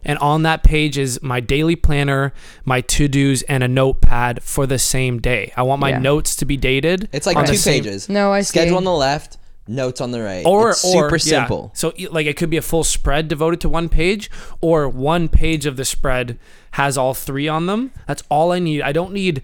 And 0.04 0.18
on 0.20 0.44
that 0.44 0.64
page 0.64 0.98
is 0.98 1.22
my 1.22 1.40
daily 1.42 1.76
planner, 1.76 2.34
my 2.66 2.82
to 2.82 3.08
dos, 3.08 3.42
and 3.44 3.64
a 3.64 3.68
notepad 3.68 4.42
for 4.44 4.66
the 4.66 4.80
same 4.80 5.20
day. 5.20 5.54
I 5.56 5.62
want 5.64 5.80
my 5.82 5.90
Yeah. 5.90 6.00
notes 6.00 6.36
to 6.38 6.46
be 6.46 6.58
dated. 6.58 7.08
It's 7.14 7.28
like 7.28 7.38
on 7.38 7.46
two 7.46 7.56
same- 7.56 7.84
pages. 7.84 8.10
No, 8.10 8.32
I 8.34 8.42
see. 8.42 8.48
Schedule 8.60 8.78
on 8.78 8.84
the 8.86 8.94
left, 8.94 9.38
notes 9.70 10.02
on 10.02 10.12
the 10.12 10.22
right. 10.22 10.46
Or, 10.46 10.72
it's 10.72 10.84
or 10.84 11.04
super 11.10 11.16
yeah. 11.16 11.42
simple. 11.42 11.72
So 11.74 11.94
e- 11.96 12.08
like 12.08 12.26
it 12.28 12.36
could 12.36 12.50
be 12.50 12.58
a 12.58 12.62
full 12.62 12.84
spread 12.84 13.28
devoted 13.28 13.62
to 13.62 13.70
one 13.70 13.88
page, 13.90 14.30
or 14.60 14.90
one 14.90 15.30
page 15.30 15.66
of 15.66 15.78
the 15.78 15.86
spread 15.86 16.38
has 16.72 16.98
all 16.98 17.14
three 17.14 17.48
on 17.48 17.66
them. 17.66 17.92
That's 18.08 18.22
all 18.30 18.52
I 18.52 18.60
need. 18.60 18.82
I 18.82 18.92
don't 18.92 19.14
need 19.14 19.42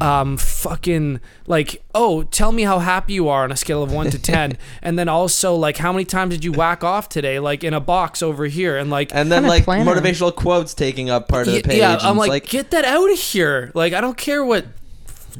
um 0.00 0.36
fucking 0.36 1.20
like 1.46 1.82
oh 1.94 2.22
tell 2.24 2.52
me 2.52 2.64
how 2.64 2.80
happy 2.80 3.14
you 3.14 3.28
are 3.28 3.44
on 3.44 3.52
a 3.52 3.56
scale 3.56 3.82
of 3.82 3.92
one 3.92 4.10
to 4.10 4.18
ten, 4.18 4.58
and 4.82 4.98
then 4.98 5.08
also 5.08 5.54
like 5.54 5.76
how 5.78 5.92
many 5.92 6.04
times 6.04 6.34
did 6.34 6.44
you 6.44 6.52
whack 6.52 6.82
off 6.84 7.08
today? 7.08 7.38
Like 7.38 7.62
in 7.64 7.74
a 7.74 7.80
box 7.80 8.22
over 8.22 8.46
here, 8.46 8.76
and 8.76 8.90
like 8.90 9.14
And 9.14 9.30
then 9.30 9.44
like 9.46 9.64
planner. 9.64 9.94
motivational 9.94 10.34
quotes 10.34 10.74
taking 10.74 11.10
up 11.10 11.28
part 11.28 11.46
of 11.48 11.54
the 11.54 11.62
page. 11.62 11.78
Yeah, 11.78 11.98
I'm 12.00 12.16
it's 12.18 12.28
like, 12.28 12.48
get 12.48 12.70
that 12.70 12.84
out 12.84 13.10
of 13.10 13.18
here. 13.18 13.70
Like, 13.74 13.92
I 13.92 14.00
don't 14.00 14.16
care 14.16 14.44
what 14.44 14.66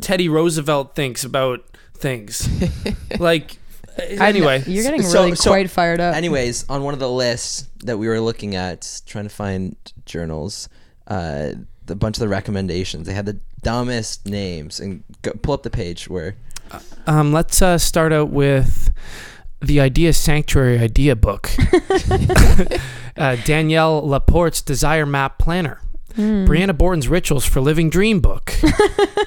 Teddy 0.01 0.29
Roosevelt 0.29 0.95
thinks 0.95 1.25
about 1.25 1.65
things. 1.95 2.49
like, 3.19 3.53
I- 3.53 3.57
anyway, 3.99 4.63
you're 4.67 4.85
getting 4.85 5.03
so- 5.03 5.25
really 5.25 5.37
so 5.37 5.51
quite 5.51 5.71
fired 5.71 6.01
up. 6.01 6.15
Anyways, 6.15 6.69
on 6.69 6.83
one 6.83 6.95
of 6.95 7.01
the 7.01 7.11
lists 7.11 7.69
that 7.85 7.99
we 7.99 8.09
were 8.09 8.21
looking 8.21 8.55
at, 8.55 9.03
trying 9.07 9.25
to 9.25 9.31
find 9.35 9.77
journals, 10.05 10.69
uh, 11.07 11.53
a 11.89 11.95
bunch 11.95 12.17
of 12.17 12.21
the 12.21 12.29
recommendations, 12.29 13.07
they 13.07 13.15
had 13.15 13.27
the 13.27 13.39
dumbest 13.63 14.27
names. 14.27 14.81
And 14.81 15.05
go, 15.23 15.33
pull 15.43 15.55
up 15.55 15.63
the 15.63 15.71
page 15.71 16.09
where 16.09 16.37
um, 17.07 17.33
let's 17.33 17.63
uh, 17.63 17.79
start 17.79 18.13
out 18.13 18.31
with 18.31 18.91
the 19.61 19.81
Idea 19.81 20.13
Sanctuary 20.13 20.79
Idea 20.79 21.17
book. 21.17 21.51
uh, 23.17 23.37
Danielle 23.45 24.03
LaPorte's 24.07 24.63
Desire 24.63 25.07
Map 25.07 25.39
Planner, 25.39 25.81
Brianna 26.15 26.77
Borton's 26.77 27.09
Rituals 27.09 27.45
for 27.45 27.61
Living 27.61 27.91
Dream 27.91 28.21
book, 28.21 28.55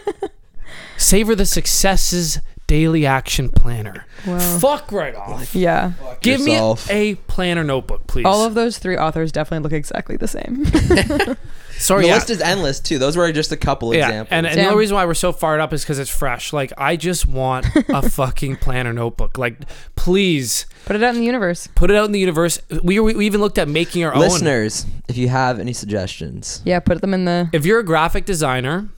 Savor 0.98 1.36
the 1.36 1.46
Successes 1.46 2.40
Daily 2.70 3.06
Action 3.08 3.50
Planner. 3.50 4.06
Wow. 4.28 4.38
Fuck 4.60 4.92
right 4.92 5.16
off. 5.16 5.56
Yeah. 5.56 5.94
Give 6.22 6.40
yourself. 6.42 6.88
me 6.88 6.94
a 7.12 7.16
planner 7.16 7.64
notebook, 7.64 8.06
please. 8.06 8.26
All 8.26 8.46
of 8.46 8.54
those 8.54 8.78
three 8.78 8.96
authors 8.96 9.32
definitely 9.32 9.64
look 9.64 9.74
exactly 9.74 10.18
the 10.18 10.28
same. 10.28 10.66
Sorry, 11.80 12.04
the 12.04 12.10
yeah. 12.10 12.14
list 12.16 12.30
is 12.30 12.42
endless 12.42 12.80
too. 12.80 13.00
Those 13.00 13.18
were 13.18 13.32
just 13.32 13.52
a 13.52 13.58
couple 13.58 13.92
Yeah, 13.96 14.08
examples. 14.10 14.32
and, 14.34 14.46
and 14.46 14.56
the 14.60 14.66
only 14.66 14.78
reason 14.78 14.94
why 14.96 15.06
we're 15.06 15.16
so 15.16 15.32
fired 15.32 15.62
up 15.62 15.74
is 15.74 15.82
because 15.84 15.98
it's 15.98 16.12
fresh. 16.16 16.54
Like, 16.54 16.72
I 16.78 16.96
just 16.96 17.26
want 17.26 17.66
a 17.90 18.08
fucking 18.08 18.58
planner 18.58 18.94
notebook. 18.94 19.40
Like, 19.40 19.58
please 19.96 20.68
Put 20.86 20.96
it 20.96 21.02
out 21.04 21.16
in 21.16 21.22
the 21.22 21.26
universe. 21.26 21.68
put 21.74 21.90
it 21.90 21.98
out 21.98 22.06
in 22.06 22.12
the 22.12 22.20
universe. 22.20 22.60
We, 22.84 23.00
we 23.00 23.26
even 23.26 23.42
looked 23.42 23.58
at 23.58 23.68
making 23.68 24.04
our 24.04 24.14
own. 24.14 24.20
Listeners, 24.20 24.86
if 25.08 25.18
you 25.18 25.30
have 25.30 25.60
any 25.60 25.74
suggestions, 25.74 26.62
Yeah, 26.66 26.80
put 26.82 27.02
them 27.02 27.16
in 27.16 27.26
the. 27.26 27.50
If 27.52 27.66
you're 27.66 27.80
a 27.80 27.84
graphic 27.86 28.26
designer, 28.26 28.90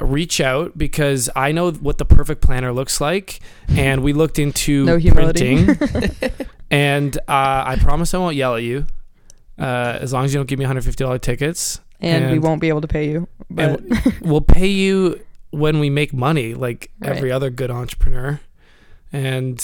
reach 0.00 0.40
out 0.40 0.76
because 0.78 1.28
I 1.36 1.52
know 1.52 1.70
what 1.72 1.98
the 1.98 2.04
perfect 2.04 2.40
planner 2.42 2.72
looks 2.72 3.00
like, 3.00 3.40
and 3.68 4.02
we 4.02 4.12
looked 4.12 4.38
into 4.38 4.84
No 4.84 5.00
printing. 5.00 5.78
and 6.70 7.16
uh, 7.16 7.20
I 7.28 7.76
promise 7.80 8.14
I 8.14 8.18
won't 8.18 8.36
yell 8.36 8.56
at 8.56 8.62
you, 8.62 8.86
uh, 9.58 9.98
as 10.00 10.12
long 10.12 10.24
as 10.24 10.32
you 10.32 10.38
don't 10.38 10.46
give 10.46 10.58
me 10.58 10.64
$150 10.64 11.20
tickets. 11.20 11.80
And, 12.00 12.30
we 12.32 12.38
won't 12.38 12.60
be 12.60 12.68
able 12.68 12.80
to 12.80 12.88
pay 12.88 13.08
you. 13.10 13.28
But 13.50 13.82
we'll 14.22 14.40
pay 14.40 14.68
you 14.68 15.20
when 15.50 15.80
we 15.80 15.90
make 15.90 16.12
money, 16.12 16.54
like 16.54 16.90
Right. 17.00 17.16
every 17.16 17.30
other 17.32 17.50
good 17.50 17.70
entrepreneur. 17.70 18.40
And 19.12 19.62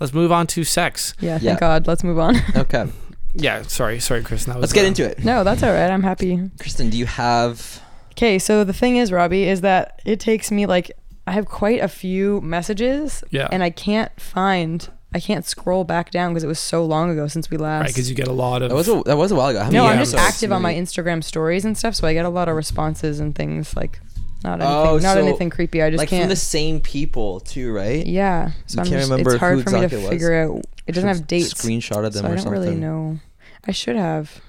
let's 0.00 0.12
move 0.14 0.32
on 0.32 0.46
to 0.48 0.64
sex. 0.64 1.14
yeah, 1.20 1.32
thank 1.38 1.42
Yeah. 1.44 1.58
God. 1.60 1.86
Let's 1.86 2.02
move 2.02 2.18
on. 2.18 2.36
okay, 2.56 2.88
Yeah, 3.34 3.62
sorry, 3.62 4.00
sorry, 4.00 4.22
Kristen. 4.22 4.52
That 4.52 4.56
was 4.60 4.62
let's 4.62 4.72
get 4.72 4.84
uh, 4.84 4.88
into 4.88 5.04
it. 5.04 5.22
no, 5.24 5.44
that's 5.44 5.62
all 5.62 5.72
right. 5.72 5.90
I'm 5.90 6.02
happy. 6.02 6.50
Kristen, 6.58 6.90
do 6.90 6.96
you 6.98 7.06
have? 7.06 7.80
Okay, 8.18 8.38
so 8.40 8.64
the 8.64 8.72
thing 8.72 8.96
is, 8.96 9.12
Robbie, 9.12 9.44
is 9.44 9.60
that 9.60 10.00
it 10.04 10.18
takes 10.18 10.50
me 10.50 10.66
like 10.66 10.90
I 11.26 11.30
have 11.32 11.46
quite 11.46 11.80
a 11.80 11.86
few 11.88 12.40
messages, 12.40 13.22
Yeah, 13.30 13.46
and 13.52 13.62
I 13.62 13.70
can't 13.70 14.10
find, 14.20 14.88
I 15.14 15.20
can't 15.20 15.44
scroll 15.44 15.84
back 15.84 16.10
down 16.10 16.32
because 16.32 16.42
it 16.42 16.48
was 16.48 16.58
so 16.58 16.84
long 16.84 17.10
ago 17.10 17.28
since 17.28 17.48
we 17.48 17.58
last. 17.58 17.82
right, 17.82 17.88
because 17.90 18.08
you 18.10 18.16
get 18.16 18.26
a 18.26 18.32
lot 18.32 18.62
of. 18.62 18.70
That 18.70 18.74
was 18.74 18.88
a, 18.88 19.02
that 19.04 19.16
was 19.16 19.30
a 19.30 19.36
while 19.36 19.48
ago. 19.50 19.62
How 19.62 19.70
no, 19.70 19.86
I'm 19.86 19.98
just 20.00 20.16
active 20.16 20.50
on 20.50 20.62
my 20.62 20.74
Instagram 20.74 21.22
stories 21.22 21.64
and 21.64 21.78
stuff, 21.78 21.94
so 21.94 22.08
I 22.08 22.12
get 22.12 22.24
a 22.24 22.28
lot 22.28 22.48
of 22.48 22.56
responses 22.56 23.20
and 23.20 23.36
things 23.36 23.76
like 23.76 24.00
not 24.42 24.60
oh, 24.60 24.64
anything, 24.64 24.88
Oh, 24.88 24.98
not 24.98 25.14
so, 25.14 25.22
anything 25.24 25.50
creepy. 25.50 25.80
I 25.80 25.90
just 25.90 25.98
like 25.98 26.08
can't. 26.08 26.22
from 26.24 26.28
the 26.30 26.34
same 26.36 26.80
people 26.80 27.38
too, 27.38 27.72
right? 27.72 28.04
yeah, 28.04 28.50
so 28.66 28.78
You 28.78 28.80
I'm 28.80 28.86
can't 28.88 29.00
just, 29.00 29.10
remember 29.10 29.30
it's 29.34 29.38
hard 29.40 29.58
who 29.58 29.62
for 29.62 29.70
me 29.70 29.78
to 29.78 29.84
exactly 29.84 30.02
was? 30.02 30.10
figure 30.10 30.34
out. 30.42 30.64
It 30.88 30.92
doesn't 30.92 31.08
Should've 31.08 31.18
have 31.20 31.26
dates, 31.28 31.54
Screenshotted 31.54 32.12
them 32.14 32.22
so 32.22 32.24
I 32.24 32.28
don't 32.30 32.38
something. 32.38 32.52
really 32.52 32.74
know. 32.74 33.20
I 33.64 33.70
should 33.72 33.96
have. 33.96 34.40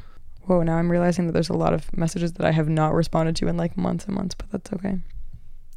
Whoa, 0.50 0.64
now 0.64 0.78
I'm 0.78 0.92
realizing 0.92 1.28
that 1.28 1.34
there's 1.34 1.50
a 1.50 1.54
lot 1.54 1.76
of 1.76 1.96
messages 1.96 2.34
that 2.34 2.46
I 2.48 2.50
have 2.52 2.68
not 2.68 2.96
responded 2.96 3.36
to 3.36 3.48
in 3.48 3.56
like 3.56 3.78
months 3.78 4.06
and 4.06 4.16
months, 4.16 4.34
but 4.34 4.50
that's 4.50 4.74
okay. 4.74 4.98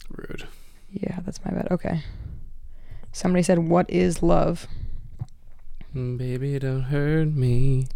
rude. 0.09 0.47
Yeah, 0.91 1.19
that's 1.27 1.45
my 1.45 1.51
bad. 1.51 1.69
Okay. 1.71 2.01
Somebody 3.13 3.43
said, 3.43 3.59
"What 3.59 3.91
is 3.91 4.23
love?" 4.23 4.67
Baby, 5.95 6.59
don't 6.59 6.85
hurt 6.85 7.29
me. 7.29 7.87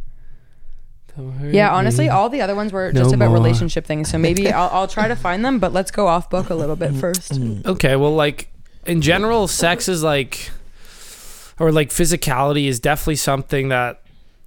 Don't 1.16 1.32
hurt 1.32 1.54
Yeah, 1.54 1.74
honestly, 1.74 2.04
me. 2.04 2.10
all 2.10 2.28
the 2.28 2.42
other 2.42 2.54
ones 2.54 2.72
were 2.74 2.92
No 2.92 3.00
just 3.04 3.14
about 3.14 3.28
more. 3.28 3.34
relationship 3.38 3.86
things. 3.86 4.10
So 4.10 4.18
maybe 4.18 4.52
I'll, 4.52 4.68
I'll 4.70 4.88
try 4.88 5.08
to 5.08 5.16
find 5.16 5.42
them, 5.42 5.58
but 5.58 5.72
let's 5.72 5.90
go 5.90 6.06
off 6.06 6.28
book 6.28 6.50
a 6.50 6.54
little 6.54 6.76
bit 6.76 6.92
first. 6.94 7.32
Mm. 7.32 7.64
Okay, 7.64 7.96
well, 7.96 8.14
like 8.14 8.52
in 8.84 9.00
general, 9.00 9.48
sex 9.48 9.88
is 9.88 10.02
like, 10.02 10.50
or 11.58 11.72
like 11.72 11.88
physicality 11.88 12.66
is 12.66 12.80
definitely 12.80 13.16
something 13.16 13.68
that, 13.70 14.02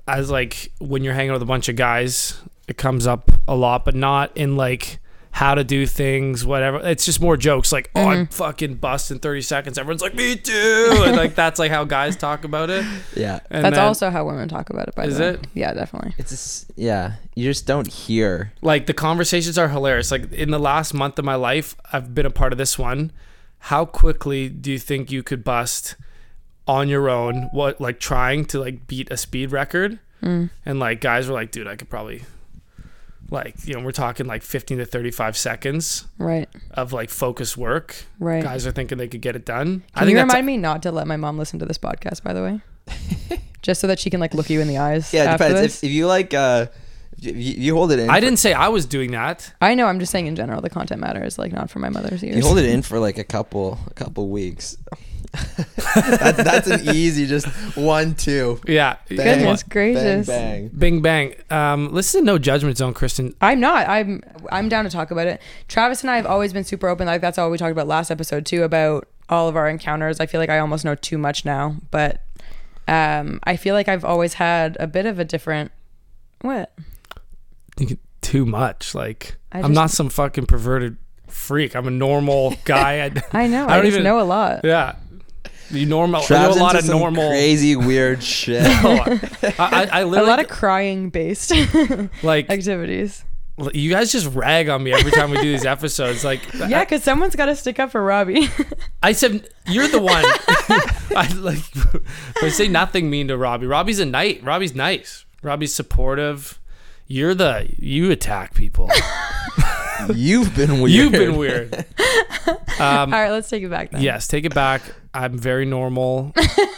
as 0.10 0.30
like 0.30 0.72
when 0.80 1.04
you're 1.04 1.14
hanging 1.14 1.32
with 1.32 1.42
a 1.42 1.46
bunch 1.46 1.70
of 1.70 1.76
guys, 1.76 2.42
it 2.68 2.78
comes 2.78 3.08
up 3.08 3.32
a 3.48 3.56
lot, 3.56 3.86
but 3.86 3.96
not 3.96 4.36
in 4.36 4.56
like 4.56 5.00
how 5.32 5.56
to 5.56 5.64
do 5.64 5.86
things, 5.86 6.44
whatever. 6.44 6.80
It's 6.80 7.06
just 7.06 7.22
more 7.22 7.38
jokes 7.38 7.72
like, 7.72 7.92
oh, 7.96 8.08
I'm 8.08 8.26
mm-hmm. 8.26 8.34
fucking 8.34 8.76
bust 8.76 9.12
in 9.12 9.20
30 9.20 9.42
seconds. 9.42 9.78
Everyone's 9.78 10.02
like, 10.02 10.16
me 10.16 10.36
too. 10.36 11.04
And 11.06 11.16
like 11.16 11.36
that's 11.36 11.60
like 11.60 11.72
how 11.72 11.86
guys 11.86 12.18
talk 12.18 12.44
about 12.44 12.70
it. 12.70 12.84
Yeah, 13.16 13.40
And 13.50 13.64
That's 13.64 13.76
then, 13.76 13.86
also 13.86 14.10
how 14.10 14.26
women 14.26 14.50
talk 14.50 14.70
about 14.70 14.88
it. 14.88 14.96
By 14.96 15.06
Is 15.06 15.18
the 15.18 15.24
way, 15.24 15.30
it? 15.30 15.48
Yeah, 15.54 15.74
definitely. 15.74 16.16
it's 16.18 16.32
just, 16.32 16.72
yeah. 16.76 17.14
You 17.36 17.46
just 17.46 17.66
don't 17.66 17.88
hear. 17.88 18.52
like 18.62 18.88
the 18.88 18.94
conversations 18.94 19.58
are 19.58 19.70
hilarious. 19.70 20.12
Like 20.12 20.32
in 20.34 20.52
the 20.52 20.60
last 20.60 20.94
month 20.94 21.20
of 21.20 21.26
my 21.26 21.36
life, 21.36 21.76
I've 21.94 22.14
been 22.14 22.26
a 22.26 22.32
part 22.32 22.52
of 22.52 22.58
this 22.58 22.78
one. 22.78 23.12
How 23.64 23.86
quickly 23.86 24.50
do 24.50 24.72
you 24.72 24.80
think 24.80 25.12
you 25.12 25.22
could 25.22 25.44
bust 25.44 25.96
on 26.70 26.88
your 26.88 27.10
own? 27.10 27.50
What 27.52 27.82
like 27.82 28.00
trying 28.00 28.46
to 28.46 28.60
like 28.60 28.88
beat 28.88 29.12
a 29.12 29.18
speed 29.18 29.52
record? 29.52 30.00
Mm. 30.22 30.50
And 30.66 30.80
like 30.80 31.02
guys 31.02 31.28
were 31.28 31.34
like, 31.34 31.52
dude, 31.52 31.68
I 31.68 31.76
could 31.76 31.90
probably 31.90 32.24
like 33.32 33.56
you 33.68 33.74
know 33.76 33.82
we're 33.82 33.92
talking 33.92 34.26
like 34.26 34.42
15 34.42 34.80
to 34.80 34.86
35 34.86 35.38
seconds 35.38 36.08
Right, 36.18 36.50
of 36.72 36.94
like 36.94 37.10
focus 37.10 37.56
work. 37.56 37.96
right. 38.20 38.42
Guys 38.44 38.66
are 38.66 38.72
thinking 38.72 38.98
they 38.98 39.08
could 39.08 39.22
get 39.22 39.36
it 39.36 39.46
done. 39.46 39.84
I 39.94 40.00
Can 40.00 40.08
think 40.08 40.10
you 40.12 40.16
that's 40.18 40.28
remind 40.34 40.46
me 40.48 40.58
not 40.58 40.82
to 40.84 40.92
let 40.92 41.08
my 41.08 41.18
mom 41.18 41.38
listen 41.38 41.60
to 41.60 41.66
this 41.66 41.78
podcast? 41.78 42.24
By 42.24 42.34
the 42.34 42.42
way, 42.42 43.40
just 43.62 43.82
so 43.82 43.88
that 43.88 44.00
she 44.00 44.10
can 44.10 44.20
like 44.20 44.34
look 44.34 44.50
you 44.50 44.62
in 44.62 44.68
the 44.68 44.78
eyes. 44.78 45.14
Yeah, 45.14 45.30
it 45.34 45.38
depends. 45.38 45.62
If, 45.62 45.84
if 45.84 45.92
you 45.92 46.08
like, 46.08 46.34
uh, 46.34 46.68
you, 47.20 47.32
you 47.34 47.76
hold 47.76 47.92
it 47.92 48.00
in. 48.00 48.10
I 48.10 48.20
didn't 48.20 48.40
say 48.40 48.54
I 48.54 48.70
was 48.70 48.86
doing 48.88 49.12
that. 49.12 49.54
I 49.62 49.76
know. 49.76 49.86
I'm 49.86 50.00
just 50.00 50.12
saying 50.12 50.26
in 50.28 50.36
general, 50.36 50.62
the 50.62 50.70
content 50.70 51.00
matters. 51.02 51.38
Like 51.38 51.52
not 51.52 51.70
for 51.70 51.80
my 51.80 51.90
mother's 51.90 52.24
ears. 52.24 52.36
You 52.36 52.42
hold 52.44 52.58
it 52.58 52.66
in 52.66 52.82
for 52.82 53.00
like 53.00 53.18
a 53.20 53.24
couple, 53.24 53.78
a 53.88 53.94
couple 53.94 54.28
weeks. 54.30 54.76
That, 55.34 56.36
that's 56.38 56.68
an 56.68 56.96
easy, 56.96 57.26
just 57.28 57.48
one, 57.78 58.16
two. 58.16 58.60
Yeah. 58.68 58.98
Bang, 59.10 59.18
Goodness 59.40 59.64
gracious. 59.64 60.28
Bang, 60.28 60.68
bang. 60.68 60.72
Bing 60.78 61.02
bang. 61.02 61.36
Um, 61.50 61.94
listen 61.94 62.22
to 62.22 62.26
No 62.26 62.38
Judgment 62.38 62.78
Zone, 62.78 62.94
Kristen. 62.94 63.36
I'm 63.42 63.60
not. 63.60 63.88
I'm 63.88 64.22
I'm 64.52 64.70
down 64.70 64.86
to 64.86 64.90
talk 64.90 65.12
about 65.12 65.28
it. 65.28 65.42
Travis 65.68 66.02
and 66.02 66.10
I 66.10 66.16
have 66.16 66.26
always 66.26 66.54
been 66.54 66.64
super 66.64 66.88
open. 66.88 67.06
Like 67.08 67.22
that's 67.22 67.38
all 67.38 67.50
we 67.52 67.58
talked 67.58 67.72
about 67.72 67.88
last 67.88 68.10
episode 68.12 68.46
too 68.46 68.64
about 68.64 69.08
all 69.30 69.48
of 69.48 69.56
our 69.56 69.70
encounters. 69.70 70.20
I 70.20 70.26
feel 70.26 70.40
like 70.42 70.50
I 70.50 70.60
almost 70.60 70.84
know 70.86 70.96
too 70.96 71.18
much 71.18 71.46
now, 71.46 71.76
but 71.92 72.24
um, 72.88 73.40
I 73.44 73.56
feel 73.56 73.76
like 73.76 73.88
I've 73.88 74.04
always 74.06 74.36
had 74.36 74.78
a 74.80 74.88
bit 74.88 75.06
of 75.06 75.20
a 75.20 75.26
different. 75.26 75.72
What? 76.42 76.72
too 78.22 78.46
much. 78.46 78.94
Like 78.94 79.38
I 79.52 79.62
I'm 79.62 79.74
not 79.74 79.90
some 79.92 80.10
fucking 80.10 80.46
perverted 80.46 80.98
freak. 81.28 81.76
I'm 81.76 81.88
a 81.88 81.92
normal 81.92 82.56
guy. 82.66 83.06
I, 83.06 83.12
I 83.44 83.48
know. 83.48 83.66
I 83.66 83.74
I, 83.74 83.76
don't 83.78 83.86
just 83.86 83.94
even- 83.96 84.04
know 84.04 84.20
a 84.20 84.24
lot. 84.24 84.62
yeah, 84.64 84.96
you 85.72 85.86
normal. 85.86 86.22
I 86.30 86.34
know 86.44 86.52
a 86.52 86.54
lot 86.54 86.76
of 86.76 86.84
some 86.84 87.00
normal. 87.00 87.30
crazy, 87.30 87.76
weird 87.76 88.24
shit. 88.38 88.64
I, 88.66 89.20
I, 89.60 89.90
I 89.92 90.00
A 90.02 90.06
literally 90.06 90.18
a 90.18 90.24
lot 90.30 90.40
of 90.40 90.48
crying 90.48 91.10
based 91.10 91.52
like 92.24 92.50
activities. 92.50 93.24
you 93.74 93.90
guys 93.92 94.12
just 94.12 94.34
rag 94.34 94.70
on 94.70 94.82
me 94.84 94.94
every 94.94 95.12
time 95.12 95.32
we 95.32 95.38
do 95.38 95.52
these 95.52 95.66
episodes. 95.66 96.24
Like 96.24 96.42
Yeah, 96.54 96.84
because 96.84 97.04
someone's 97.04 97.36
got 97.36 97.48
to 97.48 97.56
stick 97.56 97.80
up 97.80 97.92
for 97.92 98.02
Robbie. 98.04 98.48
I 99.04 99.12
said 99.12 99.48
you're 99.68 99.88
the 99.88 100.00
one. 100.00 100.24
I 101.16 101.28
like 101.36 101.60
I 102.42 102.50
say 102.50 102.68
nothing 102.68 103.10
mean 103.10 103.28
to 103.28 103.38
Robbie. 103.38 103.68
Robbie's 103.68 104.00
a 104.00 104.06
knight. 104.06 104.44
Robbie's 104.44 104.74
nice. 104.76 105.26
Robbie's 105.42 105.74
supportive. 105.74 106.60
You're 107.08 107.34
the 107.36 107.74
you 107.80 108.12
attack 108.12 108.54
people. 108.54 108.90
You've 110.16 110.56
been 110.56 110.82
weird. 110.82 110.92
You've 110.92 111.12
been 111.12 111.38
weird. 111.38 111.86
Um, 112.80 113.14
All 113.14 113.20
right, 113.20 113.30
let's 113.32 113.50
take 113.50 113.62
it 113.62 113.70
back 113.70 113.92
then. 113.92 114.02
yes, 114.02 114.26
take 114.26 114.46
it 114.46 114.56
back. 114.56 114.82
I'm 115.14 115.38
very 115.38 115.66
normal. 115.66 116.32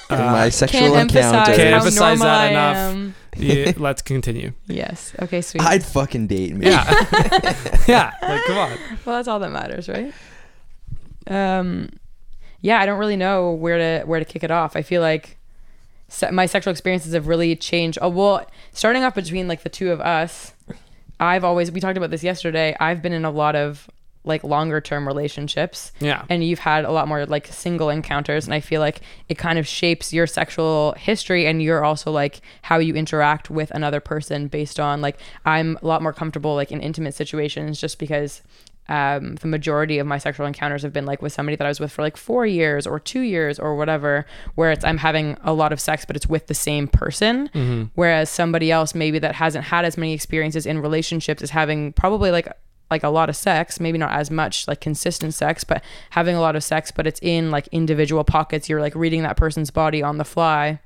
In 0.09 0.17
my 0.17 0.47
Uh, 0.47 0.49
sexual 0.49 0.79
Can't 0.81 0.95
emphasize 0.95 1.25
encounter. 1.31 1.55
Can't 1.55 1.69
how 1.69 1.75
emphasize 1.77 2.19
normal 2.19 2.25
that 2.25 2.41
I 2.41 2.47
enough. 2.47 2.77
am. 2.77 3.15
yeah, 3.37 3.71
let's 3.77 4.01
continue. 4.01 4.53
Yes. 4.65 5.13
Okay, 5.21 5.41
sweet. 5.41 5.61
I'd 5.61 5.83
fucking 5.83 6.25
date 6.25 6.55
me. 6.55 6.65
Yeah, 6.65 6.83
yeah. 7.87 8.13
Like, 8.23 8.43
come 8.45 8.57
on. 8.57 8.69
well, 9.05 9.15
that's 9.17 9.27
all 9.27 9.37
that 9.39 9.51
matters, 9.51 9.87
right? 9.87 10.11
Um, 11.27 11.89
yeah, 12.61 12.79
I 12.79 12.87
don't 12.87 12.97
really 12.99 13.15
know 13.17 13.51
where 13.51 13.77
to 13.77 14.05
where 14.05 14.19
to 14.19 14.25
kick 14.25 14.43
it 14.43 14.49
off. 14.51 14.75
I 14.75 14.81
feel 14.81 15.01
like 15.03 15.37
se- 16.07 16.31
my 16.31 16.47
sexual 16.47 16.71
experiences 16.71 17.13
have 17.13 17.27
really 17.27 17.55
changed. 17.55 17.99
Oh, 18.01 18.09
well, 18.09 18.45
starting 18.73 19.03
off 19.03 19.13
between 19.13 19.47
like 19.47 19.61
the 19.61 19.69
two 19.69 19.91
of 19.91 20.01
us, 20.01 20.53
I've 21.21 21.43
always 21.45 21.71
we 21.71 21.79
talked 21.79 21.97
about 21.97 22.09
this 22.09 22.23
yesterday. 22.23 22.75
I've 22.79 23.01
been 23.01 23.13
in 23.13 23.23
a 23.23 23.31
lot 23.31 23.55
of 23.55 23.89
like 24.23 24.43
longer 24.43 24.79
term 24.79 25.07
relationships 25.07 25.91
Yeah. 25.99 26.25
and 26.29 26.43
you've 26.43 26.59
had 26.59 26.85
a 26.85 26.91
lot 26.91 27.07
more 27.07 27.25
like 27.25 27.47
single 27.47 27.89
encounters 27.89 28.45
and 28.45 28.53
i 28.53 28.59
feel 28.59 28.79
like 28.79 29.01
it 29.29 29.39
kind 29.39 29.57
of 29.57 29.67
shapes 29.67 30.13
your 30.13 30.27
sexual 30.27 30.93
history 30.95 31.47
and 31.47 31.63
you're 31.63 31.83
also 31.83 32.11
like 32.11 32.39
how 32.61 32.77
you 32.77 32.93
interact 32.93 33.49
with 33.49 33.71
another 33.71 33.99
person 33.99 34.47
based 34.47 34.79
on 34.79 35.01
like 35.01 35.17
i'm 35.43 35.75
a 35.81 35.87
lot 35.87 36.03
more 36.03 36.13
comfortable 36.13 36.53
like 36.53 36.71
in 36.71 36.81
intimate 36.81 37.15
situations 37.15 37.81
just 37.81 37.97
because 37.97 38.43
um, 38.89 39.35
the 39.35 39.47
majority 39.47 40.00
of 40.00 40.07
my 40.07 40.17
sexual 40.17 40.45
encounters 40.45 40.81
have 40.83 40.91
been 40.91 41.05
like 41.05 41.21
with 41.21 41.31
somebody 41.31 41.55
that 41.55 41.65
I 41.65 41.69
was 41.69 41.79
with 41.79 41.91
for 41.91 42.01
like 42.01 42.17
four 42.17 42.45
years 42.45 42.85
or 42.85 43.00
two 43.00 43.21
years 43.21 43.59
or 43.59 43.75
whatever, 43.75 44.25
where 44.55 44.71
it's 44.71 44.83
I'm 44.83 44.97
having 44.97 45.38
a 45.43 45.53
lot 45.53 45.71
of 45.71 45.79
sex, 45.79 46.03
but 46.05 46.15
it's 46.15 46.27
with 46.27 46.47
the 46.47 46.53
same 46.53 46.88
person. 46.88 47.50
Whereas 47.95 48.29
somebody 48.29 48.71
else 48.71 48.93
maybe 48.93 49.19
that 49.19 49.35
hasn't 49.35 49.65
had 49.65 49.85
as 49.85 49.97
many 49.97 50.13
experiences 50.13 50.65
in 50.65 50.79
relationships 50.79 51.41
is 51.41 51.51
having 51.51 51.93
probably 51.93 52.31
like 52.31 52.51
like 52.89 53.03
a 53.03 53.09
lot 53.09 53.29
of 53.29 53.38
sex, 53.38 53.79
maybe 53.79 53.97
not 53.97 54.11
as 54.11 54.29
much 54.29 54.67
like 54.67 54.81
consistent 54.81 55.33
sex, 55.33 55.63
but 55.63 55.81
having 56.09 56.35
a 56.35 56.41
lot 56.41 56.57
of 56.57 56.63
sex, 56.63 56.91
but 56.91 57.07
it's 57.07 57.21
in 57.23 57.50
like 57.50 57.67
individual 57.71 58.25
pockets. 58.25 58.67
You're 58.67 58.81
like 58.81 58.95
reading 58.95 59.23
that 59.23 59.38
person's 59.38 59.71
body 59.71 60.03
on 60.03 60.17
the 60.17 60.25
fly. 60.25 60.81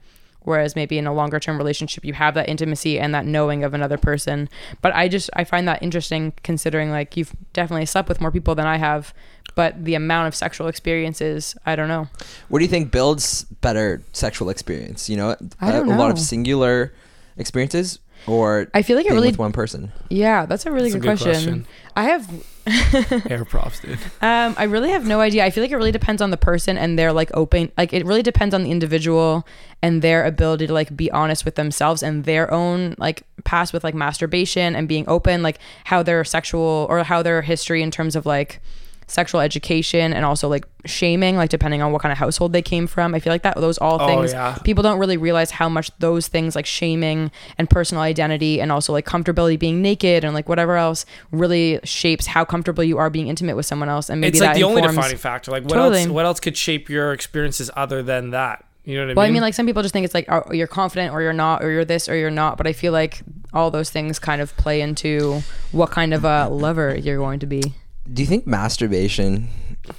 Whereas 0.46 0.76
maybe 0.76 0.98
in 0.98 1.08
a 1.08 1.14
longer 1.14 1.40
term 1.40 1.58
relationship 1.58 2.06
you 2.06 2.14
have 2.14 2.34
that 2.34 2.48
intimacy 2.50 3.00
and 3.00 3.14
that 3.14 3.26
knowing 3.26 3.64
of 3.64 3.74
another 3.74 3.98
person. 3.98 4.50
But 4.82 4.96
i 4.96 5.08
just 5.08 5.30
i 5.34 5.44
find 5.44 5.68
that 5.68 5.82
interesting 5.84 6.34
considering 6.44 6.92
like 6.92 7.18
you've 7.18 7.34
definitely 7.54 7.86
slept 7.86 8.10
with 8.10 8.22
more 8.22 8.32
people 8.32 8.56
than 8.56 8.68
i 8.68 8.78
have 8.78 9.14
but 9.56 9.84
the 9.84 9.96
amount 9.96 10.28
of 10.28 10.36
sexual 10.36 10.68
experiences 10.68 11.56
i 11.66 11.76
don't 11.76 11.88
know. 11.88 12.08
What 12.50 12.60
do 12.60 12.66
you 12.66 12.70
think 12.70 12.92
builds 12.92 13.44
better 13.62 14.02
sexual 14.12 14.50
experience? 14.50 15.10
You 15.10 15.18
know, 15.18 15.36
a, 15.62 15.82
a 15.82 15.84
lot 15.84 16.12
of 16.12 16.20
singular 16.20 16.94
experiences 17.38 18.00
or 18.28 18.68
i 18.74 18.82
feel 18.82 18.96
like 18.96 19.06
it 19.06 19.10
being 19.10 19.16
really 19.16 19.30
with 19.30 19.40
one 19.40 19.52
person. 19.52 19.92
yeah 20.10 20.46
that's 20.46 20.66
a 20.66 20.72
really 20.72 20.92
That's 20.92 20.96
a 20.96 21.00
good, 21.00 21.18
good 21.18 21.24
question. 21.24 21.66
question. 21.66 21.68
i 21.96 22.04
have 22.06 22.30
Air 23.30 23.46
props, 23.46 23.80
dude. 23.80 24.00
Um, 24.24 24.56
I 24.58 24.64
really 24.64 24.90
have 24.90 25.06
no 25.06 25.22
idea. 25.22 25.46
I 25.46 25.52
feel 25.52 25.64
like 25.64 25.70
it 25.70 25.76
really 25.78 25.92
depends 25.92 26.20
on 26.20 26.32
the 26.32 26.38
person 26.38 26.80
and 26.80 26.98
their 26.98 27.14
like 27.14 27.30
open 27.36 27.72
like 27.78 27.94
it 27.94 28.04
really 28.08 28.24
depends 28.24 28.56
on 28.56 28.64
the 28.64 28.72
individual 28.72 29.46
and 29.84 30.02
their 30.02 30.26
ability 30.26 30.66
to 30.66 30.74
like 30.74 30.98
be 30.98 31.12
honest 31.12 31.46
with 31.46 31.54
themselves 31.54 32.02
and 32.02 32.24
their 32.24 32.52
own 32.52 32.96
like 32.98 33.22
past 33.44 33.72
with 33.72 33.84
like 33.84 33.94
masturbation 33.94 34.76
and 34.76 34.88
being 34.88 35.08
open, 35.08 35.44
like 35.44 35.60
how 35.84 36.02
their 36.02 36.24
sexual 36.24 36.88
or 36.90 37.04
how 37.04 37.22
their 37.22 37.44
history 37.44 37.84
in 37.84 37.92
terms 37.92 38.16
of 38.16 38.26
like 38.26 38.60
sexual 39.08 39.40
education 39.42 40.14
and 40.14 40.26
also 40.26 40.48
like 40.48 40.66
shaming, 40.86 41.36
like 41.38 41.50
depending 41.50 41.82
on 41.82 41.92
what 41.92 42.02
kind 42.02 42.12
of 42.12 42.18
household 42.18 42.54
they 42.54 42.62
came 42.62 42.88
from. 42.88 43.14
I 43.14 43.20
feel 43.20 43.32
like 43.34 43.44
that 43.44 43.56
those 43.58 43.78
all 43.78 44.02
Oh, 44.02 44.08
things 44.08 44.32
yeah. 44.34 44.58
people 44.64 44.82
don't 44.84 44.98
really 45.00 45.18
realize 45.18 45.52
how 45.52 45.70
much 45.70 45.92
those 46.00 46.28
things 46.28 46.56
like 46.56 46.66
shaming 46.66 47.32
and 47.58 47.70
personal 47.70 48.02
identity 48.04 48.60
and 48.60 48.72
also 48.72 48.94
like 48.94 49.06
comfortability 49.06 49.58
being 49.60 49.82
naked 49.82 50.24
and 50.24 50.34
like 50.34 50.50
whatever 50.50 50.76
else 50.76 51.06
really 51.32 51.80
shapes 51.84 52.26
how 52.28 52.44
comfortable 52.46 52.84
you 52.84 52.98
are 52.98 53.10
being 53.10 53.28
intimate 53.28 53.56
with 53.56 53.66
someone 53.66 53.90
else 53.90 54.10
and 54.10 54.20
maybe 54.22 54.30
it's 54.30 54.40
that 54.40 54.48
like 54.48 54.56
the 54.56 54.64
only 54.64 54.82
defining 54.82 55.18
factor. 55.18 55.52
Like 55.52 55.64
what 55.64 55.74
Totally. 55.76 56.02
else? 56.02 56.10
What 56.10 56.26
else 56.26 56.40
could 56.40 56.58
shape 56.58 56.90
your 56.90 57.14
experiences 57.14 57.70
other 57.76 58.02
than 58.02 58.32
that? 58.32 58.66
You 58.88 58.98
know 58.98 59.02
what 59.02 59.06
I 59.06 59.08
mean? 59.08 59.16
well, 59.16 59.24
I 59.24 59.28
mean? 59.28 59.34
mean, 59.34 59.42
like 59.42 59.54
some 59.56 59.66
people 59.66 59.82
just 59.82 59.94
think 59.94 60.06
it's 60.06 60.14
like 60.14 60.26
oh, 60.30 60.52
you're 60.54 60.68
confident 60.68 61.12
or 61.14 61.22
you're 61.22 61.34
not, 61.34 61.64
or 61.64 61.72
you're 61.72 61.86
this 61.86 62.08
or 62.08 62.16
you're 62.16 62.30
not. 62.30 62.56
But 62.58 62.68
I 62.68 62.74
feel 62.74 62.92
like 62.92 63.24
all 63.52 63.72
those 63.72 63.90
things 63.90 64.20
kind 64.20 64.42
of 64.42 64.56
play 64.58 64.80
into 64.82 65.42
what 65.72 65.90
kind 65.90 66.14
of 66.14 66.24
a 66.24 66.50
lover 66.50 66.96
you're 66.96 67.18
going 67.18 67.40
to 67.40 67.48
be. 67.48 67.64
Do 68.12 68.22
you 68.22 68.28
think 68.28 68.46
masturbation 68.48 69.50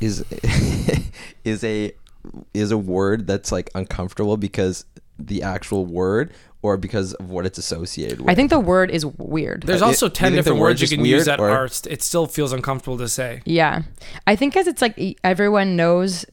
is 0.00 0.24
is 1.44 1.64
a 1.64 1.92
is 2.54 2.70
a 2.70 2.78
word 2.78 3.26
that's 3.26 3.52
like 3.52 3.70
uncomfortable 3.74 4.36
because 4.36 4.84
the 5.18 5.42
actual 5.42 5.86
word 5.86 6.32
or 6.62 6.76
because 6.76 7.14
of 7.14 7.30
what 7.30 7.46
it's 7.46 7.58
associated 7.58 8.20
with? 8.20 8.30
I 8.30 8.34
think 8.34 8.50
the 8.50 8.60
word 8.60 8.90
is 8.90 9.06
weird. 9.06 9.62
There's 9.62 9.82
Uh, 9.82 9.86
also 9.86 10.08
do 10.08 10.10
you 10.10 10.14
ten 10.14 10.32
different 10.32 10.58
word 10.58 10.68
words 10.70 10.80
you 10.80 10.86
just 10.88 10.96
can 10.96 11.04
use 11.04 11.24
that 11.26 11.38
or- 11.40 11.50
are. 11.50 11.66
It 11.88 12.02
still 12.02 12.26
feels 12.26 12.52
uncomfortable 12.52 12.98
to 12.98 13.08
say. 13.08 13.42
Yeah. 13.44 13.82
I 14.26 14.34
think 14.36 14.54
because 14.54 14.66
it's 14.66 14.82
like 14.82 14.98
e- 14.98 15.16
everyone 15.22 15.76
knows 15.76 16.26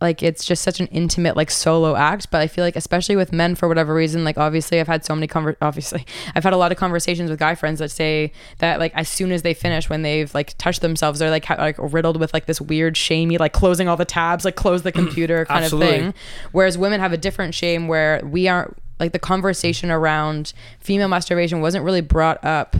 like 0.00 0.22
it's 0.22 0.44
just 0.44 0.62
such 0.62 0.80
an 0.80 0.86
intimate 0.88 1.36
like 1.36 1.50
solo 1.50 1.96
act 1.96 2.30
but 2.30 2.40
i 2.40 2.46
feel 2.46 2.64
like 2.64 2.76
especially 2.76 3.16
with 3.16 3.32
men 3.32 3.54
for 3.54 3.66
whatever 3.66 3.94
reason 3.94 4.24
like 4.24 4.36
obviously 4.36 4.78
i've 4.78 4.86
had 4.86 5.04
so 5.04 5.14
many 5.14 5.26
conver- 5.26 5.56
obviously 5.62 6.04
i've 6.34 6.44
had 6.44 6.52
a 6.52 6.56
lot 6.56 6.70
of 6.70 6.78
conversations 6.78 7.30
with 7.30 7.38
guy 7.38 7.54
friends 7.54 7.78
that 7.78 7.90
say 7.90 8.30
that 8.58 8.78
like 8.78 8.94
as 8.94 9.08
soon 9.08 9.32
as 9.32 9.42
they 9.42 9.54
finish 9.54 9.88
when 9.88 10.02
they've 10.02 10.34
like 10.34 10.56
touched 10.58 10.80
themselves 10.82 11.18
they're 11.18 11.30
like 11.30 11.44
ha- 11.44 11.56
like 11.58 11.76
riddled 11.78 12.18
with 12.18 12.32
like 12.34 12.46
this 12.46 12.60
weird 12.60 12.96
shamey 12.96 13.38
like 13.38 13.52
closing 13.52 13.88
all 13.88 13.96
the 13.96 14.04
tabs 14.04 14.44
like 14.44 14.56
close 14.56 14.82
the 14.82 14.92
computer 14.92 15.44
kind 15.46 15.64
of 15.64 15.70
thing. 15.78 16.14
Whereas 16.52 16.78
women 16.78 17.00
have 17.00 17.12
a 17.12 17.16
different 17.16 17.54
shame 17.54 17.88
where 17.88 18.20
we 18.24 18.48
aren't 18.48 18.76
like 18.98 19.12
the 19.12 19.18
conversation 19.18 19.90
around 19.90 20.52
female 20.80 21.08
masturbation 21.08 21.60
wasn't 21.60 21.84
really 21.84 22.00
brought 22.00 22.42
up 22.44 22.76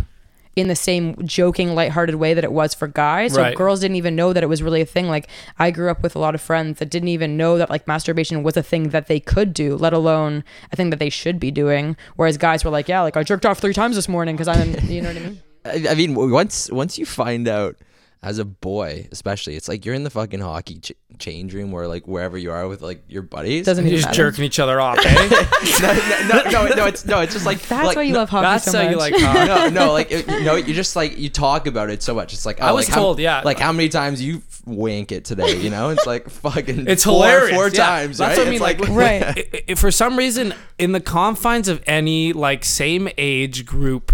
in 0.57 0.69
the 0.69 0.75
same 0.75 1.15
joking 1.25 1.75
lighthearted 1.75 2.15
way 2.15 2.33
that 2.33 2.43
it 2.43 2.51
was 2.51 2.73
for 2.75 2.89
guys. 2.89 3.35
So 3.35 3.43
Right. 3.43 3.55
girls 3.55 3.81
didn't 3.81 3.97
even 3.97 4.17
know 4.17 4.33
that 4.33 4.43
it 4.43 4.47
was 4.49 4.63
really 4.63 4.81
a 4.81 4.87
thing. 4.87 5.07
Like 5.09 5.29
i 5.59 5.71
grew 5.71 5.91
up 5.91 6.03
with 6.03 6.17
a 6.17 6.19
lot 6.19 6.35
of 6.35 6.41
friends 6.41 6.79
that 6.79 6.91
didn't 6.91 7.09
even 7.09 7.37
know 7.37 7.59
that 7.59 7.69
like 7.69 7.87
masturbation 7.87 8.43
was 8.43 8.57
a 8.57 8.63
thing 8.63 8.89
that 8.89 9.07
they 9.07 9.21
could 9.21 9.53
do 9.53 9.77
let 9.77 9.93
alone 9.93 10.43
a 10.73 10.77
thing 10.77 10.89
that 10.91 10.99
they 10.99 11.11
should 11.11 11.39
be 11.39 11.51
doing. 11.51 11.95
Whereas 12.17 12.39
guys 12.39 12.65
were 12.65 12.71
like 12.71 12.89
yeah 12.89 13.03
like 13.03 13.17
i 13.17 13.23
jerked 13.23 13.45
off 13.47 13.59
three 13.59 13.75
times 13.75 13.97
this 13.97 14.09
morning 14.09 14.35
because 14.35 14.49
i'm 14.49 14.75
you 14.91 15.03
know 15.03 15.09
what 15.09 15.17
i 15.17 15.21
mean? 15.21 15.43
I, 15.67 15.93
I 15.93 15.95
mean, 15.95 16.15
once 16.15 16.71
once 16.71 16.97
you 16.99 17.05
find 17.05 17.47
out 17.49 17.77
as 18.23 18.39
a 18.39 18.45
boy, 18.45 19.07
especially, 19.13 19.55
it's 19.57 19.69
like 19.69 19.85
you're 19.85 19.95
in 19.95 20.03
the 20.03 20.11
fucking 20.11 20.41
hockey 20.41 20.81
ch- 20.81 20.93
change 21.19 21.55
room 21.55 21.73
or 21.73 21.87
like 21.87 22.09
wherever 22.09 22.37
you 22.37 22.51
are 22.51 22.67
with 22.67 22.83
like 22.83 23.05
your 23.09 23.23
buddies. 23.23 23.65
doesn't 23.67 23.87
You're 23.87 23.97
just 23.97 24.07
matter 24.09 24.17
jerking 24.31 24.45
each 24.45 24.59
other 24.59 24.81
off, 24.81 24.99
eh? 25.05 25.29
no, 25.81 25.93
no, 26.29 26.51
no, 26.51 26.67
no, 26.69 26.75
no, 26.75 26.87
it's 26.87 27.05
no, 27.05 27.21
it's 27.21 27.35
just 27.35 27.47
like 27.47 27.61
that's 27.61 27.87
like, 27.87 27.97
why 27.97 28.03
you 28.03 28.13
no, 28.15 28.21
love 28.21 28.31
hockey 28.31 28.43
That's 28.45 28.65
so 28.65 28.79
how 28.79 28.85
much 28.85 28.93
you 28.93 28.99
like 28.99 29.15
hockey. 29.19 29.47
no, 29.75 29.87
no, 29.87 29.93
like 29.93 30.11
it- 30.11 30.27
you 30.29 30.45
know, 30.45 30.57
you 30.57 30.75
just 30.75 30.97
like 30.97 31.17
you 31.19 31.29
talk 31.29 31.67
about 31.67 31.91
it 31.91 32.03
so 32.03 32.15
much. 32.15 32.33
It's 32.33 32.47
like 32.47 32.59
oh, 32.61 32.67
I 32.67 32.73
was 32.73 32.87
like, 32.89 32.95
how- 32.95 33.01
told, 33.03 33.19
yeah. 33.21 33.43
like 33.45 33.59
how 33.61 33.73
many 33.73 33.89
times 33.91 34.21
you 34.21 34.43
wank 34.65 35.13
it 35.13 35.25
today? 35.25 35.57
You 35.61 35.71
know, 35.71 35.91
it's 35.91 36.07
like 36.07 36.29
fucking. 36.29 36.89
It's 36.89 37.05
four, 37.05 37.15
hilarious. 37.25 37.55
Four 37.55 37.69
yeah. 37.69 37.87
times. 37.87 38.19
That's 38.19 38.31
right? 38.31 38.39
what 38.39 38.47
I 38.49 38.51
mean. 38.51 38.81
It's 38.81 38.89
Like, 38.89 38.97
Right. 38.97 39.23
i- 39.55 39.63
i- 39.73 39.75
for 39.75 39.91
some 39.93 40.17
reason, 40.17 40.53
in 40.79 40.93
the 40.93 41.01
confines 41.01 41.69
of 41.69 41.83
any 41.87 42.33
like 42.33 42.65
same 42.65 43.09
age 43.19 43.65
group 43.67 44.13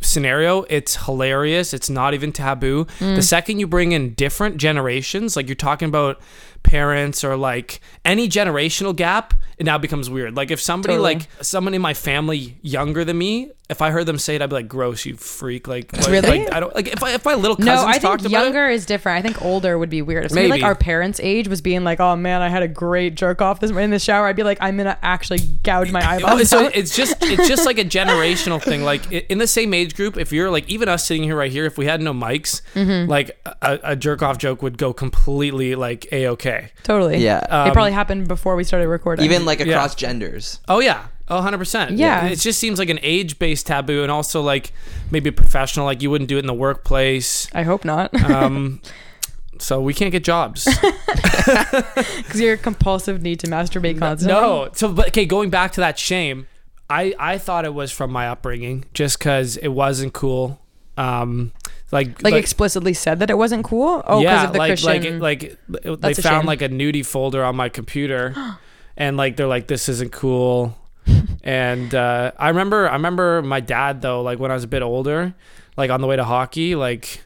scenario, 0.00 0.62
it's 0.64 0.96
hilarious. 1.04 1.74
It's 1.74 1.90
not 1.90 2.14
even 2.14 2.32
taboo. 2.32 2.84
Mm. 2.98 3.16
The 3.16 3.22
second 3.22 3.58
you 3.58 3.66
bring 3.66 3.92
in 3.92 4.14
different 4.14 4.56
generations, 4.56 5.36
like 5.36 5.48
you're 5.48 5.54
talking 5.54 5.88
about 5.88 6.20
parents 6.62 7.24
or 7.24 7.36
like 7.36 7.80
any 8.04 8.28
generational 8.28 8.94
gap, 8.94 9.34
it 9.58 9.64
now 9.66 9.78
becomes 9.78 10.08
weird. 10.08 10.36
Like 10.36 10.50
if 10.50 10.60
somebody 10.60 10.94
Totally. 10.94 11.14
like 11.16 11.28
someone 11.42 11.74
in 11.74 11.82
my 11.82 11.94
family 11.94 12.58
younger 12.62 13.04
than 13.04 13.18
me, 13.18 13.50
if 13.68 13.82
I 13.82 13.90
heard 13.90 14.06
them 14.06 14.16
say 14.18 14.34
it, 14.34 14.40
I'd 14.40 14.48
be 14.48 14.54
like, 14.54 14.68
"Gross, 14.68 15.04
you 15.04 15.14
freak!" 15.16 15.68
Like, 15.68 15.92
like, 15.94 16.06
Really? 16.06 16.38
like, 16.44 16.52
I 16.54 16.60
don't 16.60 16.74
like 16.74 16.86
if 16.88 17.02
I, 17.02 17.12
if 17.12 17.24
my 17.24 17.34
little 17.34 17.56
cousins 17.56 17.82
no, 17.82 17.86
I 17.86 17.98
talked 17.98 18.22
think 18.22 18.32
younger 18.32 18.66
is 18.66 18.86
different. 18.86 19.18
I 19.18 19.22
think 19.22 19.42
older 19.44 19.76
would 19.76 19.90
be 19.90 20.00
weird. 20.00 20.24
If 20.24 20.30
somebody 20.30 20.48
like 20.48 20.60
Maybe. 20.60 20.64
our 20.64 20.74
parents' 20.74 21.20
age 21.22 21.48
was 21.48 21.60
being 21.60 21.84
like, 21.84 22.00
"Oh 22.00 22.16
man, 22.16 22.40
I 22.40 22.48
had 22.48 22.62
a 22.62 22.68
great 22.68 23.14
jerk 23.14 23.42
off 23.42 23.60
this 23.60 23.70
in 23.70 23.90
the 23.90 23.98
shower," 23.98 24.26
I'd 24.26 24.36
be 24.36 24.42
like, 24.42 24.56
"I'm 24.62 24.76
gonna 24.78 24.96
actually 25.02 25.40
gouge 25.64 25.90
my 25.92 26.00
eyeball." 26.08 26.38
so 26.46 26.66
out." 26.66 26.76
it's 26.76 26.96
just 26.96 27.16
it's 27.22 27.46
just 27.48 27.66
like 27.66 27.78
a 27.78 27.84
generational 27.84 28.62
thing. 28.62 28.84
Like 28.84 29.10
in 29.12 29.36
the 29.36 29.46
same 29.46 29.74
age 29.74 29.94
group, 29.94 30.16
if 30.16 30.32
you're 30.32 30.50
like 30.50 30.66
even 30.70 30.88
us 30.88 31.04
sitting 31.04 31.24
here 31.24 31.36
right 31.36 31.52
here, 31.52 31.66
if 31.66 31.76
we 31.76 31.84
had 31.86 32.00
no 32.00 32.14
mics, 32.14 32.62
Mm-hmm. 32.74 33.10
like 33.10 33.36
a, 33.60 33.78
a 33.82 33.96
jerk 33.96 34.22
off 34.22 34.38
joke 34.38 34.62
would 34.62 34.78
go 34.78 34.92
completely 34.94 35.74
like 35.74 36.06
a 36.10 36.28
okay. 36.28 36.57
Totally. 36.82 37.18
Yeah. 37.18 37.38
it 37.44 37.50
Um, 37.50 37.72
probably 37.72 37.92
happened 37.92 38.28
before 38.28 38.56
we 38.56 38.64
started 38.64 38.88
recording. 38.88 39.24
Even 39.24 39.44
like 39.44 39.58
Yeah. 39.60 39.66
across 39.66 39.94
genders. 39.94 40.60
Oh 40.68 40.80
yeah. 40.80 41.04
Oh, 41.30 41.40
100%. 41.42 41.98
Yeah. 41.98 42.26
It 42.26 42.36
just 42.36 42.58
seems 42.58 42.78
like 42.78 42.88
an 42.88 42.98
age 43.02 43.38
based 43.38 43.66
taboo 43.66 44.02
and 44.02 44.10
also 44.10 44.40
like 44.40 44.72
maybe 45.10 45.30
professional. 45.30 45.84
Like 45.84 46.00
you 46.02 46.10
wouldn't 46.10 46.28
do 46.28 46.36
it 46.36 46.40
in 46.40 46.46
the 46.46 46.54
workplace. 46.54 47.48
I 47.54 47.64
hope 47.64 47.84
not, 47.84 48.14
Um, 48.30 48.80
so 49.58 49.80
we 49.80 49.92
can't 49.92 50.10
get 50.12 50.24
jobs. 50.24 50.66
because 51.46 52.40
your 52.40 52.56
compulsive 52.56 53.22
need 53.22 53.40
to 53.40 53.46
masturbate 53.46 53.98
constantly. 53.98 54.40
No. 54.40 54.68
So, 54.74 54.92
but 54.92 55.08
okay, 55.08 55.26
going 55.26 55.50
back 55.50 55.72
to 55.72 55.80
that 55.80 55.98
shame, 55.98 56.46
I 56.90 57.14
I 57.18 57.38
thought 57.38 57.64
it 57.64 57.74
was 57.74 57.90
from 57.92 58.10
my 58.10 58.28
upbringing, 58.28 58.84
just 58.94 59.18
because 59.18 59.56
it 59.58 59.68
wasn't 59.68 60.12
cool. 60.14 60.60
Um, 60.96 61.52
like 61.90 62.22
like, 62.22 62.34
explicitly 62.34 62.92
said 62.94 63.20
that 63.20 63.30
it 63.30 63.38
wasn't 63.38 63.64
cool. 63.64 64.02
Oh, 64.06 64.20
because 64.20 64.22
yeah, 64.22 64.44
of 64.44 64.52
the 64.52 64.58
like 64.58 64.68
Christian. 64.70 65.18
like 65.20 65.58
like 65.68 66.00
they 66.00 66.14
found 66.14 66.42
shame. 66.42 66.46
like 66.46 66.62
a 66.62 66.68
nudie 66.68 67.04
folder 67.04 67.42
on 67.42 67.56
my 67.56 67.68
computer, 67.68 68.34
and 68.96 69.16
like 69.16 69.36
they're 69.36 69.46
like 69.46 69.66
this 69.68 69.88
isn't 69.88 70.12
cool. 70.12 70.76
and 71.42 71.94
uh, 71.94 72.32
I 72.38 72.48
remember 72.48 72.88
I 72.88 72.94
remember 72.94 73.40
my 73.42 73.60
dad 73.60 74.02
though, 74.02 74.22
like 74.22 74.38
when 74.38 74.50
I 74.50 74.54
was 74.54 74.64
a 74.64 74.68
bit 74.68 74.82
older, 74.82 75.34
like 75.76 75.90
on 75.90 76.00
the 76.00 76.06
way 76.06 76.16
to 76.16 76.24
hockey, 76.24 76.74
like. 76.74 77.24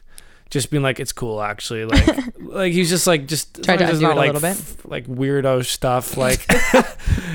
Just 0.49 0.69
being 0.69 0.83
like, 0.83 0.99
it's 0.99 1.11
cool 1.11 1.41
actually. 1.41 1.83
Like, 1.85 2.33
like 2.37 2.73
he's 2.73 2.87
just 2.87 3.07
like, 3.07 3.25
just 3.27 3.63
Tried 3.63 3.77
to 3.77 3.85
long 3.85 3.89
as 3.89 3.99
it's 3.99 4.03
undo 4.03 4.05
not 4.05 4.11
it 4.11 4.13
a 4.13 4.19
like 4.19 4.33
little 4.33 4.49
bit. 4.49 4.57
f- 4.59 4.85
like 4.85 5.07
weirdo 5.07 5.65
stuff, 5.65 6.15
like 6.25 6.45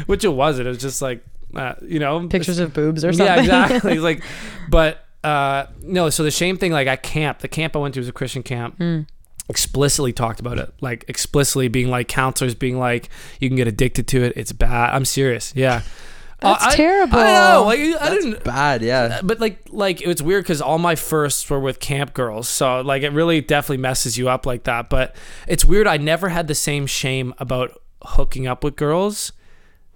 which 0.06 0.22
it 0.22 0.28
wasn't. 0.28 0.68
It 0.68 0.70
was 0.70 0.78
just 0.78 1.02
like, 1.02 1.24
uh, 1.52 1.74
you 1.82 1.98
know, 1.98 2.28
pictures 2.28 2.60
of 2.60 2.72
boobs 2.72 3.04
or 3.04 3.12
something. 3.12 3.26
yeah, 3.26 3.40
exactly. 3.40 3.98
Like, 3.98 4.22
but 4.70 5.04
uh, 5.24 5.66
no. 5.82 6.10
So 6.10 6.22
the 6.22 6.30
shame 6.30 6.56
thing, 6.56 6.72
like 6.72 6.86
at 6.86 7.02
camp, 7.02 7.40
the 7.40 7.48
camp 7.48 7.74
I 7.76 7.78
went 7.80 7.94
to 7.94 8.00
was 8.00 8.08
a 8.08 8.12
Christian 8.12 8.42
camp. 8.42 8.76
Hmm. 8.78 9.00
Explicitly 9.50 10.12
talked 10.12 10.40
about 10.40 10.58
it, 10.58 10.74
like 10.82 11.06
explicitly 11.08 11.68
being 11.68 11.88
like 11.88 12.06
counselors 12.06 12.54
being 12.54 12.78
like, 12.78 13.08
you 13.40 13.48
can 13.48 13.56
get 13.56 13.66
addicted 13.66 14.06
to 14.08 14.22
it. 14.22 14.34
It's 14.36 14.52
bad. 14.52 14.94
I'm 14.94 15.06
serious. 15.06 15.54
Yeah. 15.56 15.80
That's 16.40 16.64
I- 16.66 16.76
terrible. 16.76 17.18
I 17.18 17.32
know. 17.32 17.62
Like 17.64 17.78
I 17.80 18.10
That's 18.10 18.24
didn't. 18.24 18.44
bad. 18.44 18.82
Yeah. 18.82 19.20
But 19.24 19.40
like, 19.40 19.60
like 19.70 20.02
it's 20.02 20.20
weird 20.20 20.44
because 20.44 20.60
all 20.60 20.78
my 20.78 20.94
firsts 20.96 21.48
were 21.48 21.58
with 21.60 21.80
camp 21.80 22.12
girls, 22.12 22.46
so 22.46 22.82
like 22.82 23.02
it 23.02 23.10
really 23.10 23.40
definitely 23.40 23.78
messes 23.78 24.18
you 24.18 24.28
up 24.28 24.44
like 24.44 24.64
that. 24.64 24.90
But 24.90 25.16
it's 25.46 25.64
weird. 25.64 25.86
I 25.86 25.96
never 25.96 26.28
had 26.28 26.46
the 26.46 26.54
same 26.54 26.86
shame 26.86 27.32
about 27.38 27.80
hooking 28.02 28.46
up 28.46 28.62
with 28.62 28.76
girls. 28.76 29.32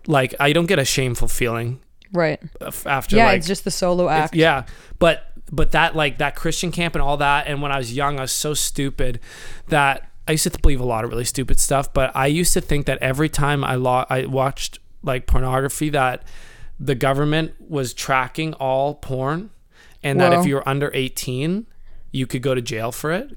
Like 0.07 0.35
I 0.41 0.55
don't 0.55 0.67
get 0.67 0.79
a 0.79 0.85
shameful 0.87 1.29
feeling 1.29 1.81
right. 2.13 2.41
after 2.87 3.17
Yeah, 3.17 3.27
like 3.27 3.39
it's 3.39 3.47
just 3.47 3.65
the 3.65 3.71
solo 3.71 4.09
act. 4.09 4.35
yeah, 4.35 4.65
but 4.99 5.33
but 5.51 5.73
that 5.73 5.95
like 5.97 6.19
that 6.19 6.35
Christian 6.37 6.73
camp 6.73 6.95
and 6.95 7.03
all 7.03 7.17
that, 7.19 7.47
and 7.47 7.61
when 7.63 7.73
I 7.73 7.79
was 7.79 7.95
young, 7.95 8.19
I 8.19 8.23
was 8.23 8.33
so 8.33 8.55
stupid 8.55 9.21
that 9.69 10.09
I 10.27 10.33
used 10.33 10.45
to 10.45 10.59
believe 10.59 10.81
a 10.81 10.85
lot 10.85 11.05
of 11.05 11.11
really 11.11 11.25
stupid 11.25 11.59
stuff. 11.61 11.93
But 11.93 12.15
I 12.15 12.27
used 12.27 12.53
to 12.55 12.61
think 12.61 12.87
that 12.87 12.99
every 13.03 13.29
time 13.29 13.65
I 13.65 13.75
lo- 13.75 14.07
I 14.09 14.27
watched 14.27 14.79
like 15.03 15.27
pornography, 15.27 15.91
that 15.91 16.23
the 16.79 16.95
government 16.95 17.55
was 17.61 17.93
tracking 17.93 18.55
all 18.55 18.95
porn, 18.95 19.51
and 20.03 20.21
that 20.21 20.33
if 20.33 20.47
you 20.47 20.55
were 20.57 20.69
under 20.69 20.91
eighteen, 20.95 21.67
you 22.13 22.27
could 22.27 22.43
go 22.43 22.55
to 22.55 22.63
jail 22.63 22.93
for 22.93 23.11
it. 23.13 23.37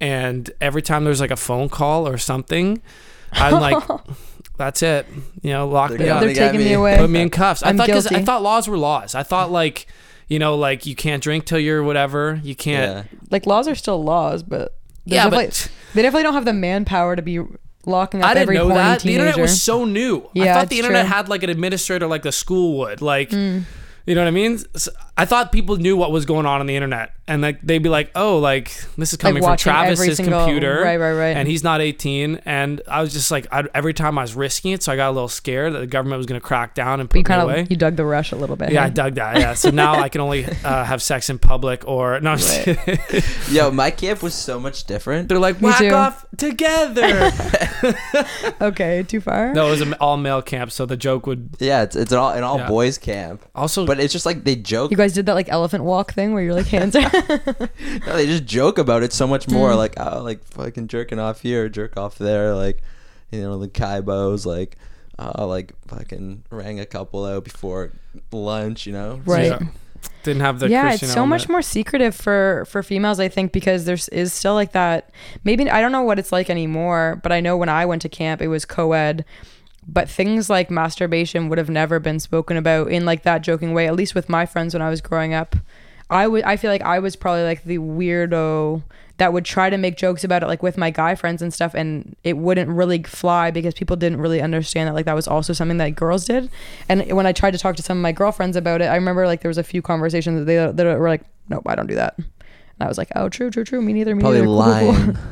And 0.00 0.50
every 0.60 0.82
time 0.82 1.04
there's 1.04 1.20
like 1.20 1.30
a 1.30 1.36
phone 1.36 1.68
call 1.68 2.08
or 2.08 2.18
something, 2.18 2.82
I'm 3.32 3.60
like, 3.60 3.82
that's 4.64 4.82
it. 4.82 5.06
You 5.42 5.50
know, 5.50 5.68
lock 5.68 5.90
They're 5.90 5.98
me 5.98 6.04
gonna 6.06 6.16
up, 6.20 6.24
They're 6.24 6.34
taking 6.34 6.60
me 6.60 6.66
me. 6.66 6.72
away. 6.74 6.96
put 6.98 7.10
me 7.10 7.20
in 7.20 7.30
cuffs. 7.30 7.62
I 7.62 7.68
I'm 7.70 7.76
thought 7.76 7.88
'cause 7.88 8.06
I 8.06 8.22
thought 8.22 8.42
laws 8.42 8.68
were 8.68 8.78
laws. 8.78 9.14
I 9.14 9.22
thought 9.22 9.50
like, 9.50 9.86
you 10.28 10.38
know, 10.38 10.54
like 10.56 10.86
you 10.86 10.94
can't 10.94 11.22
drink 11.22 11.44
till 11.44 11.58
you're 11.58 11.82
whatever. 11.82 12.40
You 12.42 12.54
can't. 12.54 13.06
Yeah. 13.06 13.18
Like 13.30 13.46
laws 13.46 13.66
are 13.68 13.74
still 13.74 14.02
laws, 14.02 14.42
but 14.42 14.74
Yeah, 15.04 15.28
but 15.28 15.68
they 15.94 16.02
definitely 16.02 16.22
don't 16.24 16.34
have 16.34 16.44
the 16.44 16.52
manpower 16.52 17.16
to 17.16 17.22
be 17.22 17.40
locking 17.84 18.22
up 18.22 18.28
I 18.30 18.34
didn't 18.34 18.42
every 18.42 18.54
know 18.56 18.64
horny 18.64 18.76
that. 18.76 19.00
The 19.00 19.08
teenager. 19.08 19.24
internet 19.26 19.42
was 19.42 19.60
so 19.60 19.84
new. 19.84 20.28
Yeah, 20.34 20.42
I 20.42 20.46
Yeah, 20.46 20.54
thought 20.54 20.68
the 20.70 20.78
internet 20.78 21.06
true. 21.06 21.14
had 21.14 21.28
like 21.28 21.42
an 21.42 21.50
administrator 21.50 22.06
like 22.06 22.22
the 22.22 22.30
school 22.32 22.78
would. 22.78 23.02
Like, 23.02 23.30
Mm. 23.30 23.64
you 24.06 24.14
know 24.14 24.20
what 24.20 24.28
I 24.28 24.30
mean? 24.30 24.60
S 24.74 24.88
I 25.16 25.22
I 25.22 25.24
thought 25.24 25.52
people 25.52 25.76
knew 25.76 25.96
what 25.96 26.10
was 26.10 26.24
going 26.26 26.46
on 26.46 26.60
on 26.60 26.66
the 26.66 26.74
internet, 26.74 27.12
and 27.28 27.42
like 27.42 27.60
they'd 27.62 27.82
be 27.82 27.88
like, 27.88 28.10
"Oh, 28.16 28.38
like 28.38 28.72
this 28.96 29.12
is 29.12 29.18
coming 29.18 29.42
from 29.42 29.56
Travis's 29.56 30.16
single- 30.16 30.40
computer, 30.40 30.80
right, 30.82 30.96
right, 30.98 31.12
right. 31.12 31.36
and 31.36 31.46
he's 31.46 31.62
not 31.62 31.80
18." 31.80 32.40
And 32.44 32.80
I 32.88 33.00
was 33.02 33.12
just 33.12 33.30
like, 33.30 33.46
I, 33.52 33.64
every 33.74 33.94
time 33.94 34.18
I 34.18 34.22
was 34.22 34.34
risking 34.34 34.72
it, 34.72 34.82
so 34.82 34.90
I 34.92 34.96
got 34.96 35.10
a 35.10 35.12
little 35.12 35.28
scared 35.28 35.74
that 35.74 35.78
the 35.80 35.86
government 35.86 36.16
was 36.18 36.26
going 36.26 36.40
to 36.40 36.44
crack 36.46 36.74
down 36.74 36.98
and 36.98 37.08
But 37.08 37.18
you 37.18 37.24
put 37.24 37.30
me 37.30 37.36
kind 37.36 37.42
away. 37.50 37.66
you 37.70 37.76
dug 37.76 37.96
the 37.96 38.04
rush 38.04 38.32
a 38.32 38.36
little 38.36 38.56
bit. 38.56 38.72
Yeah, 38.72 38.84
I 38.84 38.88
dug 38.88 39.14
that. 39.14 39.38
Yeah, 39.38 39.54
so 39.54 39.70
now 39.70 39.94
I 39.94 40.08
can 40.08 40.20
only 40.22 40.44
uh, 40.64 40.84
have 40.84 41.02
sex 41.02 41.30
in 41.30 41.38
public, 41.38 41.86
or 41.86 42.18
no, 42.20 42.32
I'm 42.32 42.38
Right. 42.38 43.24
Yo, 43.50 43.70
my 43.70 43.90
camp 43.90 44.22
was 44.22 44.34
so 44.34 44.58
much 44.58 44.84
different. 44.84 45.28
they're 45.28 45.38
like 45.38 45.60
Me 45.60 45.68
whack 45.68 45.92
off 45.92 46.24
together. 46.36 47.30
okay, 48.60 49.02
too 49.06 49.20
far. 49.20 49.52
no, 49.52 49.68
it 49.68 49.70
was 49.70 49.80
an 49.80 49.94
all 49.94 50.16
male 50.16 50.42
camp, 50.42 50.72
so 50.72 50.86
the 50.86 50.96
joke 50.96 51.26
would 51.26 51.50
Yeah, 51.58 51.82
it's 51.82 51.96
it's 51.96 52.12
an 52.12 52.18
all 52.18 52.30
an 52.32 52.42
all 52.42 52.58
Yeah. 52.58 52.68
boys 52.68 52.98
camp, 52.98 53.44
also. 53.54 53.86
but 53.86 54.00
it's 54.00 54.12
just 54.12 54.26
like 54.26 54.44
they 54.44 54.56
joke. 54.56 54.90
You 55.02 55.08
guys 55.08 55.14
did 55.14 55.26
that 55.26 55.34
like 55.34 55.48
elephant 55.48 55.82
walk 55.82 56.12
thing 56.12 56.32
where 56.32 56.44
you're 56.44 56.54
like 56.54 56.68
hands 56.68 56.94
are 56.94 57.02
No, 58.06 58.16
they 58.16 58.26
just 58.26 58.44
joke 58.44 58.78
about 58.78 59.02
it 59.02 59.12
so 59.12 59.26
much 59.26 59.48
more. 59.48 59.70
Mm. 59.70 59.76
Like, 59.76 59.94
oh, 59.96 60.22
like 60.22 60.44
fucking 60.44 60.86
jerking 60.86 61.18
off 61.18 61.40
here, 61.40 61.68
jerk 61.68 61.96
off 61.96 62.18
there. 62.18 62.54
Like, 62.54 62.82
you 63.32 63.40
know, 63.40 63.58
the 63.58 63.66
Kaibos, 63.66 64.46
like, 64.46 64.76
uh, 65.18 65.44
like 65.44 65.72
fucking 65.88 66.44
rang 66.50 66.78
a 66.78 66.86
couple 66.86 67.24
out 67.24 67.42
before 67.42 67.90
lunch. 68.30 68.86
You 68.86 68.92
know, 68.92 69.20
Right. 69.24 69.46
Yeah. 69.46 69.58
Didn't 70.22 70.42
have 70.42 70.60
the 70.60 70.68
yeah, 70.68 70.82
Christian 70.82 71.06
it's 71.06 71.14
so 71.14 71.26
much 71.26 71.48
more 71.48 71.62
secretive 71.62 72.14
for 72.14 72.64
for 72.68 72.84
females, 72.84 73.18
I 73.18 73.28
think, 73.28 73.50
because 73.50 73.86
there's 73.86 74.08
is 74.10 74.32
still 74.32 74.54
like 74.54 74.70
that. 74.70 75.10
Maybe 75.42 75.68
I 75.68 75.80
don't 75.80 75.90
know 75.90 76.02
what 76.02 76.20
it's 76.20 76.30
like 76.30 76.48
anymore, 76.48 77.18
but 77.24 77.32
I 77.32 77.40
know 77.40 77.56
when 77.56 77.68
I 77.68 77.86
went 77.86 78.02
to 78.02 78.08
camp, 78.08 78.40
it 78.40 78.48
was 78.48 78.64
co-ed. 78.64 79.24
But 79.86 80.08
things 80.08 80.48
like 80.48 80.70
masturbation 80.70 81.48
would 81.48 81.58
have 81.58 81.70
never 81.70 81.98
been 81.98 82.20
spoken 82.20 82.56
about 82.56 82.88
in 82.88 83.04
like 83.04 83.24
that 83.24 83.42
joking 83.42 83.74
way. 83.74 83.86
At 83.86 83.96
least 83.96 84.14
with 84.14 84.28
my 84.28 84.46
friends 84.46 84.74
when 84.74 84.82
I 84.82 84.90
was 84.90 85.00
growing 85.00 85.34
up, 85.34 85.56
I 86.08 86.28
would 86.28 86.44
I 86.44 86.56
feel 86.56 86.70
like 86.70 86.82
I 86.82 86.98
was 86.98 87.16
probably 87.16 87.42
like 87.42 87.64
the 87.64 87.78
weirdo 87.78 88.82
that 89.16 89.32
would 89.32 89.44
try 89.44 89.70
to 89.70 89.76
make 89.76 89.96
jokes 89.96 90.24
about 90.24 90.42
it 90.42 90.46
like 90.46 90.62
with 90.62 90.76
my 90.76 90.90
guy 90.90 91.14
friends 91.14 91.42
and 91.42 91.52
stuff 91.52 91.74
and 91.74 92.16
it 92.24 92.36
wouldn't 92.36 92.70
really 92.70 93.02
fly 93.02 93.50
because 93.50 93.72
people 93.74 93.96
didn't 93.96 94.20
really 94.20 94.40
understand 94.40 94.88
that 94.88 94.94
like 94.94 95.04
that 95.04 95.14
was 95.14 95.28
also 95.28 95.52
something 95.52 95.78
that 95.78 95.90
girls 95.90 96.24
did. 96.24 96.50
And 96.88 97.10
when 97.12 97.26
i 97.26 97.32
tried 97.32 97.52
to 97.52 97.58
talk 97.58 97.76
to 97.76 97.82
some 97.82 97.98
of 97.98 98.02
my 98.02 98.12
girlfriends 98.12 98.56
about 98.56 98.82
it 98.82 98.86
i 98.86 98.94
remember 98.94 99.26
like 99.26 99.40
there 99.40 99.48
was 99.48 99.58
a 99.58 99.62
few 99.62 99.80
conversations 99.80 100.40
that 100.40 100.44
they 100.44 100.56
that 100.56 100.98
were 100.98 101.08
like 101.08 101.22
nope 101.48 101.62
i 101.66 101.74
don't 101.74 101.86
do 101.86 101.94
that. 101.94 102.16
And 102.18 102.26
i 102.80 102.88
was 102.88 102.98
like 102.98 103.08
oh 103.14 103.28
true 103.28 103.50
true 103.50 103.64
true. 103.64 103.80
Me 103.80 103.92
neither 103.92 104.14
me 104.14 104.20
probably 104.20 104.42
neither. 104.42 104.80
Cool, 104.80 104.94
cool, 104.94 105.14
cool. 105.14 105.22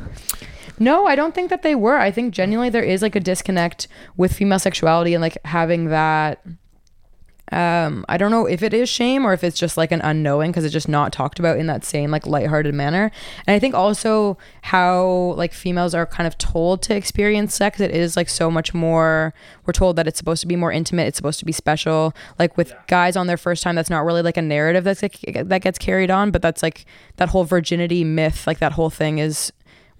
no 0.81 1.05
i 1.05 1.15
don't 1.15 1.33
think 1.35 1.49
that 1.49 1.61
they 1.61 1.75
were. 1.75 1.97
I 1.97 2.11
think 2.11 2.33
genuinely 2.33 2.69
there 2.69 2.83
is 2.83 3.01
like 3.01 3.15
a 3.15 3.19
disconnect 3.19 3.87
with 4.17 4.33
female 4.33 4.59
sexuality 4.59 5.13
and 5.13 5.21
like 5.21 5.37
having 5.45 5.85
that 5.89 6.43
um 7.51 8.05
i 8.07 8.15
don't 8.17 8.31
know 8.31 8.45
if 8.45 8.63
it 8.63 8.73
is 8.73 8.87
shame 8.87 9.25
or 9.25 9.33
if 9.33 9.43
it's 9.43 9.59
just 9.59 9.75
like 9.75 9.91
an 9.91 9.99
unknowing 10.01 10.51
because 10.51 10.63
it's 10.63 10.71
just 10.71 10.87
not 10.87 11.11
talked 11.11 11.37
about 11.37 11.57
in 11.57 11.67
that 11.67 11.83
same 11.83 12.09
like 12.09 12.25
lighthearted 12.25 12.73
manner. 12.73 13.11
And 13.45 13.53
i 13.53 13.59
think 13.59 13.75
also 13.75 14.37
how 14.61 15.33
like 15.35 15.53
females 15.53 15.93
are 15.93 16.05
kind 16.05 16.27
of 16.27 16.37
told 16.37 16.81
to 16.83 16.95
experience 16.95 17.53
sex 17.53 17.79
it 17.81 17.91
is 17.91 18.15
like 18.15 18.29
so 18.29 18.49
much 18.49 18.73
more 18.73 19.33
we're 19.65 19.73
told 19.73 19.97
that 19.97 20.07
it's 20.07 20.17
supposed 20.17 20.41
to 20.41 20.47
be 20.47 20.55
more 20.55 20.71
intimate 20.71 21.07
it's 21.07 21.17
supposed 21.17 21.39
to 21.39 21.45
be 21.45 21.51
special. 21.51 22.13
Like 22.39 22.57
with 22.57 22.73
guys 22.87 23.15
on 23.15 23.27
their 23.27 23.37
first 23.37 23.63
time 23.63 23.75
that's 23.75 23.89
not 23.89 24.05
really 24.05 24.21
like 24.21 24.37
a 24.37 24.41
narrative 24.41 24.85
that's 24.85 25.03
like, 25.03 25.19
that 25.21 25.61
gets 25.61 25.77
carried 25.77 26.09
on 26.09 26.31
but 26.31 26.41
that's 26.41 26.63
like 26.63 26.85
that 27.17 27.29
whole 27.29 27.43
virginity 27.43 28.03
myth 28.03 28.47
like 28.47 28.59
that 28.59 28.71
whole 28.73 28.89
thing 28.89 29.19
is 29.19 29.51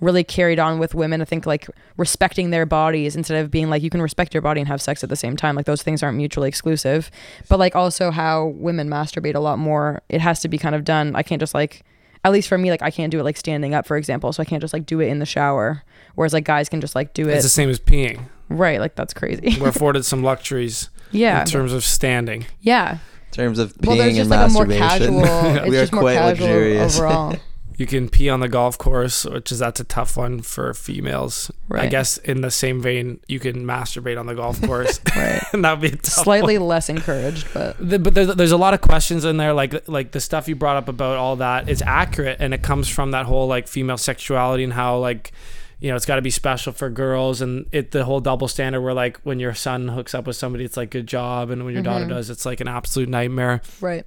really 0.02 0.24
carried 0.24 0.60
on 0.60 0.80
with 0.80 0.94
women. 0.94 1.22
I 1.22 1.26
think 1.26 1.46
like 1.46 1.70
respecting 1.96 2.50
their 2.50 2.66
bodies 2.66 3.16
instead 3.16 3.42
of 3.44 3.50
being 3.52 3.70
like 3.70 3.82
you 3.84 3.90
can 3.90 4.02
respect 4.02 4.34
your 4.34 4.42
body 4.42 4.60
and 4.60 4.68
have 4.68 4.82
sex 4.82 5.04
at 5.04 5.10
the 5.10 5.16
same 5.16 5.38
time. 5.38 5.56
Like 5.56 5.66
those 5.68 5.84
things 5.84 6.02
aren't 6.04 6.18
mutually 6.18 6.50
exclusive. 6.50 7.10
But 7.48 7.60
like 7.60 7.76
also 7.76 8.12
how 8.12 8.48
women 8.48 8.90
masturbate 8.90 9.36
a 9.36 9.40
lot 9.40 9.60
more. 9.60 10.02
It 10.10 10.20
has 10.20 10.40
to 10.42 10.48
be 10.50 10.58
kind 10.58 10.76
of 10.76 10.84
done. 10.84 11.16
I 11.16 11.24
can't 11.24 11.40
just 11.40 11.54
like 11.54 11.84
at 12.24 12.32
least 12.32 12.48
for 12.50 12.58
me 12.58 12.70
like 12.72 12.82
I 12.82 12.92
can't 12.92 13.12
do 13.12 13.20
it 13.20 13.24
like 13.24 13.38
standing 13.38 13.74
up 13.74 13.86
for 13.86 13.96
example. 13.96 14.34
So 14.34 14.42
I 14.42 14.46
can't 14.46 14.62
just 14.62 14.74
like 14.74 14.86
do 14.86 15.00
it 15.00 15.08
in 15.08 15.20
the 15.20 15.26
shower. 15.26 15.84
Whereas 16.16 16.34
like 16.34 16.44
guys 16.46 16.68
can 16.68 16.82
just 16.82 16.96
like 16.96 17.14
do 17.14 17.30
it. 17.30 17.34
It's 17.36 17.44
the 17.44 17.50
same 17.50 17.70
as 17.70 17.80
peeing. 17.80 18.26
right. 18.50 18.80
Like 18.80 18.96
that's 18.96 19.14
crazy. 19.14 19.56
We're 19.62 19.70
afforded 19.70 20.04
some 20.04 20.24
luxuries 20.24 20.90
yeah. 21.12 21.42
in 21.42 21.48
terms 21.48 21.74
of 21.74 21.84
standing. 21.84 22.48
Yeah. 22.62 22.94
In 22.94 23.34
terms 23.34 23.60
of 23.60 23.74
Well, 23.82 23.96
peeing 23.96 24.00
there's 24.00 24.18
and 24.18 24.18
just 24.18 24.30
like 24.32 24.50
a 24.50 24.54
more 24.54 24.66
masturbation, 24.66 25.22
casual. 25.22 25.52
we 25.70 25.70
It's 25.70 25.78
are 25.78 25.82
just 25.84 25.94
more 25.94 26.02
quite 26.02 26.16
casual 26.16 26.48
luxurious. 26.48 26.98
overall. 26.98 27.36
You 27.82 27.88
can 27.88 28.10
pee 28.10 28.30
on 28.30 28.42
the 28.42 28.48
golf 28.48 28.78
course, 28.78 29.26
which 29.26 29.52
is 29.52 29.58
that's 29.58 29.80
a 29.80 29.84
tough 29.84 30.16
one 30.16 30.44
for 30.44 30.72
females. 30.76 31.50
Right. 31.68 31.86
I 31.86 31.88
guess 31.88 32.20
in 32.20 32.42
the 32.42 32.52
same 32.52 32.80
vein, 32.80 33.20
you 33.28 33.40
can 33.40 33.66
masturbate 33.66 34.20
on 34.20 34.28
the 34.28 34.36
golf 34.36 34.62
course, 34.68 35.00
Right. 35.16 35.42
and 35.52 35.66
that'd 35.66 35.82
be 35.82 35.98
Slightly 36.08 36.60
less 36.60 36.90
encouraged, 36.90 37.48
but 37.56 37.78
The- 37.80 37.98
but 37.98 38.14
there's, 38.14 38.36
there's 38.36 38.52
a 38.52 38.58
lot 38.58 38.76
of 38.76 38.82
questions 38.82 39.26
in 39.26 39.38
there 39.38 39.52
like 39.52 39.88
like 39.90 40.12
the 40.12 40.20
stuff 40.20 40.48
you 40.48 40.56
brought 40.56 40.78
up 40.78 40.90
about 40.90 41.18
all 41.18 41.38
that 41.38 41.70
is 41.70 41.82
accurate 41.82 42.38
and 42.40 42.54
it 42.54 42.62
comes 42.62 42.88
from 42.88 43.12
that 43.12 43.26
whole 43.26 43.48
like 43.48 43.68
female 43.68 43.98
sexuality 43.98 44.64
and 44.64 44.74
how 44.74 45.00
like 45.00 45.32
you 45.80 45.90
know 45.90 45.96
it's 45.96 46.06
got 46.06 46.18
to 46.18 46.22
be 46.22 46.30
special 46.30 46.72
for 46.72 46.88
girls 46.92 47.42
and 47.42 47.66
it 47.72 47.90
the 47.90 48.06
whole 48.06 48.20
double 48.20 48.48
standard 48.48 48.82
where 48.82 48.94
like 48.94 49.18
when 49.24 49.40
your 49.40 49.56
son 49.56 49.88
hooks 49.88 50.14
up 50.14 50.28
with 50.28 50.36
somebody 50.36 50.66
it's 50.66 50.78
like 50.78 50.94
a 50.94 51.00
good 51.00 51.08
job 51.08 51.50
and 51.50 51.66
when 51.66 51.74
your 51.74 51.82
daughter 51.82 52.06
mm-hmm. 52.06 52.14
does 52.14 52.30
it's 52.30 52.46
like 52.46 52.62
an 52.62 52.68
absolute 52.68 53.10
nightmare 53.10 53.60
right. 53.82 54.06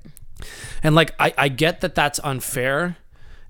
and 0.85 0.95
like 0.95 1.13
I, 1.19 1.35
I 1.37 1.49
get 1.49 1.81
that 1.81 1.97
that's 1.97 2.21
unfair 2.23 2.99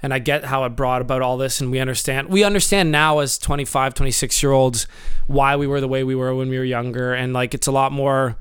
and 0.05 0.13
I 0.13 0.19
get 0.19 0.45
how 0.45 0.65
it 0.65 0.77
brought 0.77 1.01
about 1.01 1.23
all 1.23 1.39
this 1.39 1.63
and 1.63 1.71
we 1.71 1.81
understand 1.81 2.29
we 2.29 2.45
understand 2.45 2.93
now 2.93 3.21
as 3.21 3.39
25 3.39 3.95
26 3.95 4.43
year 4.43 4.53
olds 4.53 4.87
why 5.27 5.57
we 5.57 5.67
were 5.67 5.81
the 5.81 5.89
way 5.89 6.05
we 6.05 6.15
were 6.15 6.35
when 6.35 6.51
we 6.51 6.59
were 6.59 6.65
younger. 6.65 7.15
And 7.15 7.33
like 7.33 7.55
it's 7.55 7.67
a 7.67 7.73
lot 7.73 7.91
more 7.91 8.37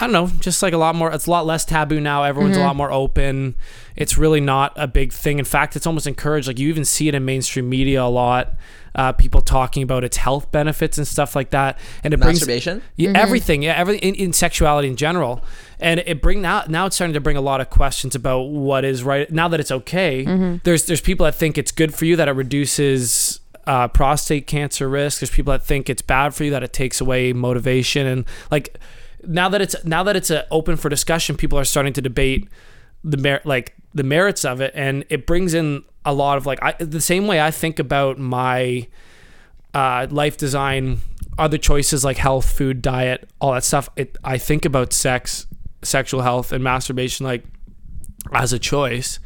I 0.00 0.04
don't 0.06 0.12
know, 0.12 0.28
just 0.40 0.62
like 0.62 0.72
a 0.72 0.78
lot 0.78 0.94
more. 0.94 1.10
It's 1.12 1.26
a 1.26 1.30
lot 1.30 1.44
less 1.44 1.64
taboo 1.64 2.00
now. 2.00 2.22
Everyone's 2.22 2.56
a 2.56 2.60
lot 2.66 2.76
more 2.76 2.92
open. 2.92 3.56
It's 3.96 4.16
really 4.16 4.40
not 4.40 4.72
a 4.76 4.86
big 4.86 5.12
thing. 5.12 5.40
In 5.40 5.44
fact, 5.44 5.74
it's 5.74 5.86
almost 5.88 6.06
encouraged. 6.06 6.46
Like 6.46 6.58
you 6.58 6.68
even 6.68 6.84
see 6.84 7.08
it 7.08 7.14
in 7.16 7.24
mainstream 7.24 7.68
media 7.68 8.02
a 8.02 8.06
lot. 8.06 8.54
Uh, 8.94 9.12
people 9.12 9.40
talking 9.40 9.82
about 9.82 10.02
its 10.04 10.16
health 10.16 10.50
benefits 10.50 10.98
and 10.98 11.06
stuff 11.06 11.36
like 11.36 11.50
that, 11.50 11.78
and 12.02 12.14
it 12.14 12.18
brings 12.18 12.40
Masturbation. 12.40 12.82
yeah, 12.96 13.12
everything, 13.14 13.62
yeah, 13.62 13.74
everything 13.74 14.00
in, 14.02 14.14
in 14.16 14.32
sexuality 14.32 14.88
in 14.88 14.96
general, 14.96 15.44
and 15.78 16.00
it 16.06 16.20
bring 16.22 16.42
now 16.42 16.64
now 16.68 16.86
it's 16.86 16.96
starting 16.96 17.14
to 17.14 17.20
bring 17.20 17.36
a 17.36 17.40
lot 17.40 17.60
of 17.60 17.68
questions 17.70 18.14
about 18.16 18.42
what 18.44 18.84
is 18.84 19.02
right 19.04 19.30
now 19.30 19.46
that 19.48 19.60
it's 19.60 19.70
okay. 19.70 20.24
There's 20.64 20.86
there's 20.86 21.00
people 21.00 21.24
that 21.26 21.34
think 21.34 21.58
it's 21.58 21.70
good 21.70 21.94
for 21.94 22.06
you 22.06 22.16
that 22.16 22.28
it 22.28 22.32
reduces 22.32 23.40
uh, 23.66 23.86
prostate 23.88 24.46
cancer 24.46 24.88
risk. 24.88 25.20
There's 25.20 25.30
people 25.30 25.52
that 25.52 25.64
think 25.64 25.88
it's 25.90 26.02
bad 26.02 26.34
for 26.34 26.44
you 26.44 26.50
that 26.52 26.62
it 26.62 26.72
takes 26.72 27.00
away 27.00 27.32
motivation 27.32 28.06
and 28.06 28.24
like 28.50 28.78
now 29.24 29.48
that 29.48 29.60
it's 29.60 29.76
now 29.84 30.02
that 30.02 30.16
it's 30.16 30.30
open 30.50 30.76
for 30.76 30.88
discussion, 30.88 31.36
people 31.36 31.58
are 31.58 31.64
starting 31.64 31.92
to 31.94 32.02
debate 32.02 32.48
the 33.04 33.16
mer- 33.16 33.42
like 33.44 33.74
the 33.94 34.02
merits 34.02 34.44
of 34.44 34.60
it, 34.60 34.72
and 34.74 35.04
it 35.08 35.26
brings 35.26 35.54
in 35.54 35.84
a 36.04 36.12
lot 36.12 36.38
of 36.38 36.46
like 36.46 36.58
I, 36.62 36.72
the 36.72 37.00
same 37.00 37.26
way 37.26 37.40
I 37.40 37.50
think 37.50 37.78
about 37.78 38.18
my 38.18 38.88
uh, 39.74 40.06
life 40.10 40.36
design, 40.36 41.00
other 41.36 41.58
choices 41.58 42.04
like 42.04 42.16
health, 42.16 42.50
food, 42.50 42.82
diet, 42.82 43.28
all 43.40 43.52
that 43.52 43.64
stuff. 43.64 43.88
It, 43.96 44.16
I 44.24 44.38
think 44.38 44.64
about 44.64 44.92
sex, 44.92 45.46
sexual 45.82 46.22
health, 46.22 46.52
and 46.52 46.62
masturbation 46.62 47.26
like 47.26 47.44
as 48.32 48.52
a 48.52 48.58
choice. 48.58 49.18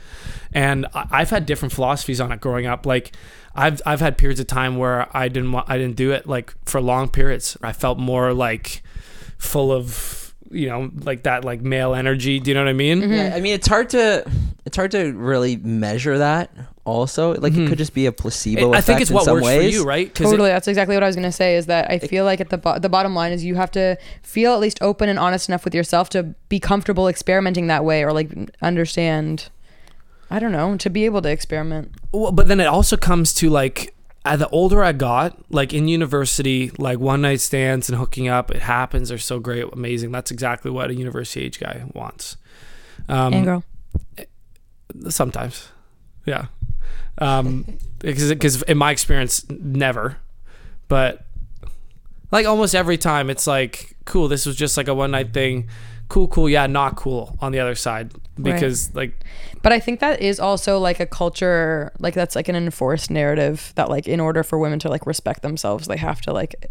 And 0.52 0.86
I've 0.94 1.30
had 1.30 1.46
different 1.46 1.72
philosophies 1.72 2.20
on 2.20 2.30
it 2.30 2.40
growing 2.40 2.66
up. 2.66 2.84
Like 2.84 3.12
I've 3.54 3.80
I've 3.86 4.00
had 4.00 4.18
periods 4.18 4.40
of 4.40 4.46
time 4.46 4.76
where 4.76 5.14
I 5.16 5.28
didn't 5.28 5.52
want 5.52 5.68
I 5.70 5.78
didn't 5.78 5.96
do 5.96 6.12
it 6.12 6.26
like 6.26 6.54
for 6.66 6.80
long 6.80 7.08
periods. 7.08 7.56
I 7.62 7.72
felt 7.72 7.98
more 7.98 8.32
like 8.32 8.82
full 9.42 9.72
of 9.72 10.34
you 10.50 10.68
know 10.68 10.90
like 11.02 11.22
that 11.24 11.44
like 11.44 11.60
male 11.62 11.94
energy. 11.94 12.38
Do 12.40 12.50
you 12.50 12.54
know 12.54 12.62
what 12.64 12.68
I 12.70 12.74
mean? 12.74 13.10
Yeah, 13.10 13.32
I 13.34 13.40
mean 13.40 13.54
it's 13.54 13.66
hard 13.68 13.90
to 13.90 14.24
it's 14.64 14.76
hard 14.76 14.90
to 14.92 15.12
really 15.12 15.56
measure 15.56 16.18
that. 16.18 16.50
Also, 16.84 17.34
like 17.36 17.54
it 17.54 17.68
could 17.68 17.78
just 17.78 17.94
be 17.94 18.06
a 18.06 18.12
placebo. 18.12 18.62
Mm-hmm. 18.62 18.74
I 18.74 18.80
think 18.80 19.00
it's 19.00 19.10
in 19.10 19.14
what 19.14 19.24
some 19.24 19.34
works 19.34 19.46
ways. 19.46 19.72
for 19.72 19.78
you, 19.80 19.84
right? 19.86 20.12
'Cause 20.12 20.26
it- 20.26 20.30
Totally, 20.32 20.50
that's 20.50 20.66
exactly 20.66 20.96
what 20.96 21.04
I 21.04 21.06
was 21.06 21.14
gonna 21.14 21.30
say. 21.30 21.54
Is 21.56 21.66
that 21.66 21.88
I 21.88 22.00
feel 22.00 22.24
like 22.24 22.40
at 22.40 22.50
the 22.50 22.58
bo- 22.58 22.78
the 22.80 22.88
bottom 22.88 23.14
line 23.14 23.30
is 23.32 23.44
you 23.44 23.54
have 23.54 23.70
to 23.72 23.96
feel 24.22 24.52
at 24.52 24.58
least 24.60 24.78
open 24.82 25.08
and 25.08 25.16
honest 25.18 25.48
enough 25.48 25.64
with 25.64 25.76
yourself 25.76 26.08
to 26.10 26.34
be 26.48 26.58
comfortable 26.58 27.06
experimenting 27.06 27.68
that 27.68 27.84
way, 27.84 28.02
or 28.04 28.12
like 28.12 28.30
understand. 28.60 29.48
I 30.30 30.38
don't 30.40 30.50
know 30.52 30.76
to 30.78 30.90
be 30.90 31.04
able 31.04 31.22
to 31.22 31.28
experiment. 31.30 31.92
Well, 32.12 32.32
but 32.32 32.48
then 32.48 32.58
it 32.58 32.66
also 32.66 32.96
comes 32.96 33.32
to 33.34 33.48
like 33.50 33.91
uh, 34.24 34.36
the 34.36 34.48
older 34.50 34.82
I 34.84 34.92
got, 34.92 35.36
like 35.52 35.72
in 35.72 35.88
university, 35.88 36.70
like 36.78 36.98
one 36.98 37.22
night 37.22 37.40
stands 37.40 37.88
and 37.88 37.98
hooking 37.98 38.28
up, 38.28 38.50
it 38.50 38.62
happens. 38.62 39.08
They're 39.08 39.18
so 39.18 39.40
great, 39.40 39.64
amazing. 39.72 40.12
That's 40.12 40.30
exactly 40.30 40.70
what 40.70 40.90
a 40.90 40.94
university 40.94 41.44
age 41.46 41.58
guy 41.58 41.84
wants. 41.92 42.36
Um, 43.08 43.34
and 43.34 43.44
girl, 43.44 43.64
sometimes, 45.08 45.68
yeah. 46.24 46.46
Um, 47.18 47.78
because 47.98 48.28
because 48.28 48.62
in 48.62 48.78
my 48.78 48.90
experience, 48.92 49.48
never. 49.50 50.18
But 50.88 51.24
Like 52.30 52.46
almost 52.46 52.74
every 52.74 52.98
time, 52.98 53.28
it's 53.30 53.46
like, 53.46 53.96
cool. 54.04 54.28
This 54.28 54.46
was 54.46 54.56
just 54.56 54.76
like 54.76 54.88
a 54.88 54.94
one 54.94 55.10
night 55.10 55.32
thing. 55.32 55.68
Cool, 56.12 56.28
cool. 56.28 56.46
Yeah, 56.46 56.66
not 56.66 56.94
cool 56.96 57.38
on 57.40 57.52
the 57.52 57.58
other 57.58 57.74
side 57.74 58.12
because 58.38 58.94
like 58.94 59.14
But 59.62 59.72
I 59.72 59.80
think 59.80 60.00
that 60.00 60.20
is 60.20 60.38
also 60.38 60.78
like 60.78 61.00
a 61.00 61.06
culture, 61.06 61.90
like 62.00 62.12
that's 62.12 62.36
like 62.36 62.50
an 62.50 62.54
enforced 62.54 63.10
narrative 63.10 63.72
that 63.76 63.88
like 63.88 64.06
in 64.06 64.20
order 64.20 64.42
for 64.42 64.58
women 64.58 64.78
to 64.80 64.90
like 64.90 65.06
respect 65.06 65.40
themselves, 65.40 65.88
they 65.88 65.96
have 65.96 66.20
to 66.22 66.32
like 66.34 66.70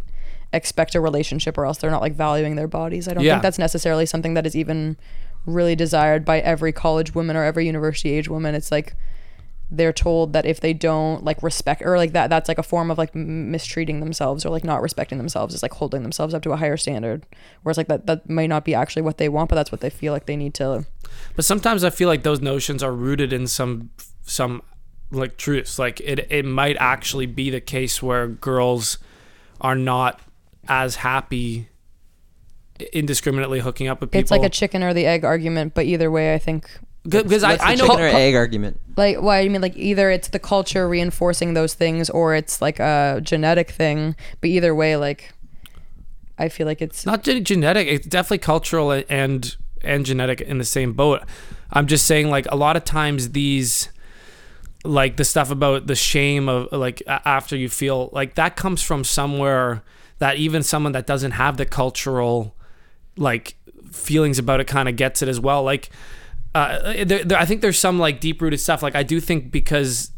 expect 0.54 0.93
a 0.93 1.01
relationship 1.01 1.58
or 1.58 1.65
else 1.65 1.80
they're 1.80 1.89
not 1.89 2.01
like 2.04 2.13
valuing 2.13 2.56
their 2.56 2.67
bodies. 2.67 3.08
I 3.08 3.15
don't 3.15 3.23
Yeah. 3.23 3.34
think 3.34 3.41
that's 3.41 3.58
necessarily 3.58 4.06
something 4.06 4.36
that 4.36 4.45
is 4.45 4.56
even 4.56 4.95
really 5.47 5.75
desired 5.75 6.23
by 6.23 6.39
every 6.41 6.71
college 6.71 7.15
woman 7.15 7.36
or 7.36 7.43
every 7.43 7.65
university 7.65 8.12
age 8.12 8.30
woman. 8.30 8.54
It's 8.54 8.71
like 8.71 8.93
they're 9.71 9.93
told 9.93 10.34
that 10.34 10.45
if 10.45 10.60
they 10.60 10.73
don't 10.73 11.23
like 11.23 11.41
respect 11.41 11.81
or 11.81 11.97
like 11.97 12.12
that 12.12 12.29
that's 12.29 12.49
like 12.49 12.57
a 12.57 12.63
form 12.63 12.91
of 12.91 12.97
like 12.97 13.15
mistreating 13.15 14.01
themselves 14.01 14.45
or 14.45 14.49
like 14.49 14.65
not 14.65 14.81
respecting 14.81 15.17
themselves 15.17 15.55
is 15.55 15.63
like 15.63 15.73
holding 15.73 16.03
themselves 16.03 16.34
up 16.34 16.41
to 16.43 16.51
a 16.51 16.57
higher 16.57 16.75
standard 16.75 17.25
whereas 17.63 17.77
like 17.77 17.88
that 17.88 18.05
that 18.05 18.29
may 18.29 18.47
not 18.47 18.65
be 18.65 18.75
actually 18.75 19.01
what 19.01 19.17
they 19.17 19.29
want 19.29 19.49
but 19.49 19.55
that's 19.55 19.71
what 19.71 19.79
they 19.79 19.89
feel 19.89 20.12
like 20.12 20.25
they 20.25 20.36
need 20.36 20.53
to 20.53 20.86
But 21.36 21.45
sometimes 21.45 21.84
I 21.84 21.89
feel 21.89 22.10
like 22.10 22.23
those 22.23 22.41
notions 22.41 22.84
are 22.84 22.91
rooted 22.91 23.31
in 23.31 23.47
some 23.47 23.89
some 24.23 24.62
like 25.12 25.38
truths. 25.38 25.77
Like 25.79 25.99
it 26.01 26.27
it 26.31 26.45
might 26.45 26.77
actually 26.79 27.25
be 27.25 27.49
the 27.49 27.62
case 27.62 28.01
where 28.01 28.27
girls 28.27 28.97
are 29.60 29.75
not 29.75 30.19
as 30.67 30.95
happy 30.97 31.67
indiscriminately 32.93 33.60
hooking 33.60 33.88
up 33.88 34.01
with 34.01 34.12
people. 34.12 34.21
it's 34.21 34.31
like 34.31 34.43
a 34.43 34.49
chicken 34.49 34.81
or 34.81 34.91
the 34.93 35.05
egg 35.05 35.23
argument 35.23 35.73
but 35.75 35.86
either 35.86 36.10
way 36.10 36.34
i 36.34 36.39
think 36.39 36.79
because 37.03 37.43
I, 37.43 37.51
What's 37.51 37.63
the 37.63 37.67
I 37.69 37.75
know 37.75 37.87
chicken 37.87 38.01
or 38.01 38.07
egg 38.07 38.35
argument. 38.35 38.79
like 38.95 39.21
well 39.21 39.31
i 39.31 39.47
mean 39.47 39.61
like 39.61 39.75
either 39.75 40.11
it's 40.11 40.27
the 40.29 40.39
culture 40.39 40.87
reinforcing 40.87 41.53
those 41.53 41.73
things 41.73 42.09
or 42.09 42.35
it's 42.35 42.61
like 42.61 42.79
a 42.79 43.19
genetic 43.23 43.71
thing 43.71 44.15
but 44.39 44.49
either 44.49 44.75
way 44.75 44.95
like 44.95 45.33
i 46.37 46.47
feel 46.47 46.67
like 46.67 46.81
it's 46.81 47.05
not 47.05 47.23
genetic 47.23 47.87
it's 47.87 48.05
definitely 48.05 48.37
cultural 48.37 48.91
and 49.09 49.55
and 49.83 50.05
genetic 50.05 50.41
in 50.41 50.59
the 50.59 50.63
same 50.63 50.93
boat 50.93 51.23
i'm 51.71 51.87
just 51.87 52.05
saying 52.05 52.29
like 52.29 52.45
a 52.51 52.55
lot 52.55 52.75
of 52.77 52.83
times 52.83 53.31
these 53.31 53.89
like 54.83 55.17
the 55.17 55.25
stuff 55.25 55.49
about 55.51 55.87
the 55.87 55.95
shame 55.95 56.47
of 56.49 56.71
like 56.71 57.01
after 57.07 57.55
you 57.55 57.69
feel 57.69 58.09
like 58.13 58.35
that 58.35 58.55
comes 58.55 58.81
from 58.81 59.03
somewhere 59.03 59.81
that 60.19 60.37
even 60.37 60.61
someone 60.61 60.91
that 60.91 61.07
doesn't 61.07 61.31
have 61.31 61.57
the 61.57 61.65
cultural 61.65 62.55
like 63.17 63.55
feelings 63.91 64.37
about 64.39 64.59
it 64.59 64.67
kind 64.67 64.87
of 64.87 64.95
gets 64.95 65.21
it 65.21 65.27
as 65.27 65.39
well 65.39 65.63
like 65.63 65.89
uh, 66.53 66.93
there, 67.03 67.23
there, 67.23 67.37
I 67.37 67.45
think 67.45 67.61
there's 67.61 67.79
some 67.79 67.99
like 67.99 68.19
deep 68.19 68.41
rooted 68.41 68.59
stuff. 68.59 68.83
Like 68.83 68.95
I 68.95 69.03
do 69.03 69.19
think 69.19 69.51
because 69.51 70.11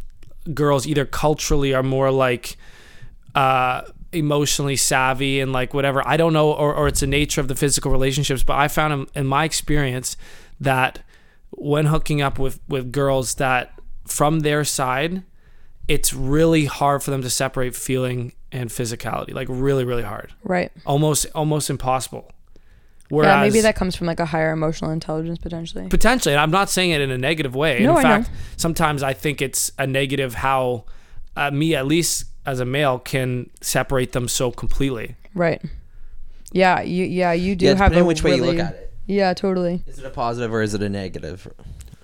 girls 0.53 0.87
either 0.87 1.05
culturally 1.05 1.73
are 1.73 1.83
more 1.83 2.11
like 2.11 2.57
uh, 3.35 3.83
emotionally 4.11 4.75
savvy 4.75 5.39
and 5.39 5.53
like 5.53 5.73
whatever. 5.73 6.05
I 6.07 6.17
don't 6.17 6.33
know, 6.33 6.51
or, 6.51 6.73
or 6.73 6.87
it's 6.87 7.01
the 7.01 7.07
nature 7.07 7.41
of 7.41 7.47
the 7.47 7.55
physical 7.55 7.91
relationships. 7.91 8.43
But 8.43 8.57
I 8.57 8.67
found 8.67 8.93
in, 8.93 9.07
in 9.21 9.27
my 9.27 9.43
experience 9.45 10.17
that 10.59 10.99
when 11.51 11.85
hooking 11.85 12.21
up 12.21 12.39
with 12.39 12.59
with 12.67 12.91
girls, 12.91 13.35
that 13.35 13.79
from 14.05 14.41
their 14.41 14.63
side, 14.63 15.23
it's 15.87 16.13
really 16.13 16.65
hard 16.65 17.03
for 17.03 17.11
them 17.11 17.21
to 17.21 17.29
separate 17.29 17.75
feeling 17.75 18.33
and 18.51 18.69
physicality. 18.69 19.33
Like 19.33 19.47
really, 19.49 19.83
really 19.83 20.03
hard. 20.03 20.33
right 20.43 20.71
Almost, 20.85 21.27
almost 21.35 21.69
impossible. 21.69 22.31
Whereas, 23.13 23.27
yeah 23.29 23.41
maybe 23.41 23.61
that 23.61 23.75
comes 23.75 23.95
from 23.95 24.07
like 24.07 24.19
a 24.19 24.25
higher 24.25 24.51
emotional 24.51 24.91
intelligence 24.91 25.37
potentially 25.37 25.87
potentially 25.89 26.33
and 26.33 26.41
i'm 26.41 26.51
not 26.51 26.69
saying 26.69 26.91
it 26.91 27.01
in 27.01 27.11
a 27.11 27.17
negative 27.17 27.55
way 27.55 27.79
No, 27.83 27.91
in 27.91 27.97
I 27.97 28.01
fact 28.03 28.29
know. 28.29 28.35
sometimes 28.57 29.03
i 29.03 29.13
think 29.13 29.41
it's 29.41 29.71
a 29.77 29.85
negative 29.87 30.33
how 30.35 30.85
uh, 31.35 31.51
me 31.51 31.75
at 31.75 31.85
least 31.85 32.25
as 32.45 32.59
a 32.59 32.65
male 32.65 32.99
can 32.99 33.49
separate 33.61 34.11
them 34.11 34.27
so 34.27 34.51
completely 34.51 35.15
right 35.35 35.61
yeah 36.51 36.81
you 36.81 37.05
yeah 37.05 37.31
you 37.33 37.55
do 37.55 37.65
Yeah, 37.65 37.71
have 37.71 37.77
depending 37.91 38.01
a 38.03 38.05
which 38.05 38.23
way 38.23 38.35
you 38.35 38.45
look 38.45 38.59
at 38.59 38.73
it. 38.73 38.93
yeah 39.05 39.33
totally 39.33 39.83
Is 39.87 39.99
it 39.99 40.05
a 40.05 40.09
positive 40.09 40.53
or 40.53 40.61
is 40.61 40.73
it 40.73 40.81
a 40.81 40.89
negative? 40.89 41.47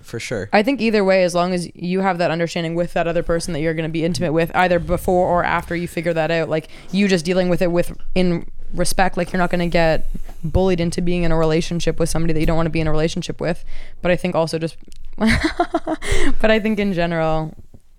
For 0.02 0.18
sure. 0.18 0.48
I 0.52 0.64
think 0.64 0.80
either 0.80 1.04
way, 1.04 1.22
as 1.22 1.36
long 1.36 1.52
as 1.52 1.70
you 1.76 2.00
have 2.00 2.18
that 2.18 2.32
understanding 2.32 2.74
with 2.74 2.94
that 2.94 3.06
other 3.06 3.22
person 3.22 3.52
that 3.52 3.60
you're 3.60 3.74
going 3.74 3.88
to 3.88 3.92
be 3.92 4.04
intimate 4.04 4.32
with, 4.32 4.50
either 4.56 4.80
before 4.80 5.28
or 5.28 5.44
after 5.44 5.76
you 5.76 5.86
figure 5.86 6.12
that 6.14 6.32
out, 6.32 6.48
like 6.48 6.66
you 6.90 7.06
just 7.06 7.24
dealing 7.24 7.48
with 7.48 7.62
it 7.62 7.70
with 7.70 7.96
in 8.16 8.50
respect, 8.74 9.16
like 9.16 9.30
you're 9.32 9.38
not 9.38 9.50
going 9.50 9.60
to 9.60 9.68
get 9.72 10.08
bullied 10.42 10.80
into 10.80 11.02
being 11.02 11.22
in 11.22 11.32
a 11.32 11.36
relationship 11.36 11.98
with 11.98 12.08
somebody 12.08 12.32
that 12.32 12.40
you 12.40 12.46
don't 12.46 12.56
want 12.56 12.66
to 12.66 12.70
be 12.70 12.80
in 12.80 12.86
a 12.86 12.90
relationship 12.90 13.40
with. 13.40 13.64
But 14.02 14.10
I 14.10 14.16
think 14.16 14.34
also 14.34 14.58
just, 14.58 14.76
but 15.18 16.50
I 16.50 16.58
think 16.60 16.78
in 16.78 16.92
general, 16.92 17.54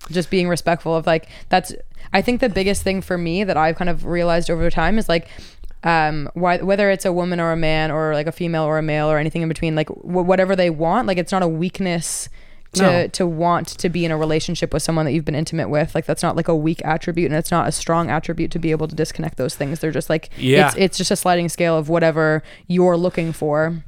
just 0.09 0.29
being 0.29 0.47
respectful 0.47 0.95
of 0.95 1.05
like 1.05 1.27
that's. 1.49 1.73
I 2.13 2.21
think 2.21 2.41
the 2.41 2.49
biggest 2.49 2.83
thing 2.83 3.01
for 3.01 3.17
me 3.17 3.43
that 3.43 3.55
I've 3.55 3.75
kind 3.75 3.89
of 3.89 4.05
realized 4.05 4.49
over 4.49 4.69
time 4.69 4.97
is 4.97 5.07
like 5.07 5.29
um 5.83 6.29
why, 6.33 6.57
whether 6.57 6.89
it's 6.91 7.05
a 7.05 7.13
woman 7.13 7.39
or 7.39 7.51
a 7.51 7.57
man 7.57 7.89
or 7.89 8.13
like 8.13 8.27
a 8.27 8.31
female 8.31 8.63
or 8.63 8.77
a 8.77 8.81
male 8.81 9.09
or 9.09 9.17
anything 9.17 9.41
in 9.41 9.47
between 9.47 9.75
like 9.75 9.89
wh- 9.89 10.27
whatever 10.27 10.55
they 10.55 10.69
want 10.69 11.07
like 11.07 11.17
it's 11.17 11.31
not 11.31 11.41
a 11.41 11.47
weakness 11.47 12.29
to 12.73 12.81
No. 12.81 13.07
to 13.07 13.27
want 13.27 13.67
to 13.67 13.89
be 13.89 14.05
in 14.05 14.11
a 14.11 14.17
relationship 14.17 14.73
with 14.73 14.81
someone 14.81 15.05
that 15.05 15.11
you've 15.11 15.25
been 15.25 15.35
intimate 15.35 15.69
with 15.69 15.93
like 15.93 16.05
that's 16.05 16.23
not 16.23 16.35
like 16.37 16.47
a 16.47 16.55
weak 16.55 16.81
attribute 16.85 17.29
and 17.29 17.37
it's 17.37 17.51
not 17.51 17.67
a 17.67 17.71
strong 17.71 18.09
attribute 18.09 18.49
to 18.51 18.59
be 18.59 18.71
able 18.71 18.87
to 18.87 18.95
disconnect 18.95 19.37
those 19.37 19.55
things 19.55 19.79
they're 19.79 19.91
just 19.91 20.09
like 20.09 20.29
Yeah. 20.37 20.67
it's 20.67 20.75
it's 20.77 20.97
just 20.97 21.11
a 21.11 21.15
sliding 21.17 21.49
scale 21.49 21.77
of 21.77 21.89
whatever 21.89 22.41
you're 22.67 22.95
looking 22.95 23.33
for 23.33 23.83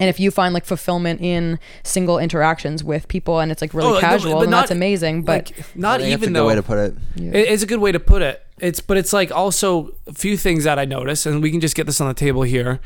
and 0.00 0.08
if 0.10 0.18
you 0.18 0.30
find 0.30 0.54
like 0.54 0.64
fulfillment 0.64 1.20
in 1.20 1.58
single 1.82 2.18
interactions 2.18 2.82
with 2.82 3.06
people 3.08 3.40
and 3.40 3.52
it's 3.52 3.60
like 3.60 3.74
really 3.74 3.98
Oh, 3.98 4.00
casual 4.00 4.32
but 4.34 4.40
then 4.40 4.50
not- 4.50 4.60
that's 4.62 4.70
amazing 4.70 5.22
but 5.22 5.52
like 5.52 5.76
not 5.76 6.00
I 6.00 6.04
think 6.04 6.10
that's 6.10 6.22
even 6.22 6.22
a 6.22 6.32
good 6.32 6.34
though 6.40 6.46
way 6.48 6.54
to 6.54 6.62
put 6.62 6.78
it. 6.78 6.94
It- 7.16 7.48
It's 7.52 7.62
a 7.62 7.66
good 7.66 7.80
way 7.80 7.92
to 7.92 8.00
put 8.00 8.22
it. 8.22 8.40
It's 8.58 8.80
but 8.80 8.96
it's 8.96 9.12
like 9.12 9.30
also 9.30 9.92
a 10.06 10.14
few 10.14 10.36
things 10.38 10.64
that 10.64 10.78
I 10.78 10.84
notice, 10.84 11.26
and 11.26 11.42
we 11.42 11.50
can 11.50 11.60
just 11.60 11.74
get 11.76 11.86
this 11.86 12.00
on 12.00 12.06
the 12.08 12.14
table 12.14 12.42
here. 12.42 12.80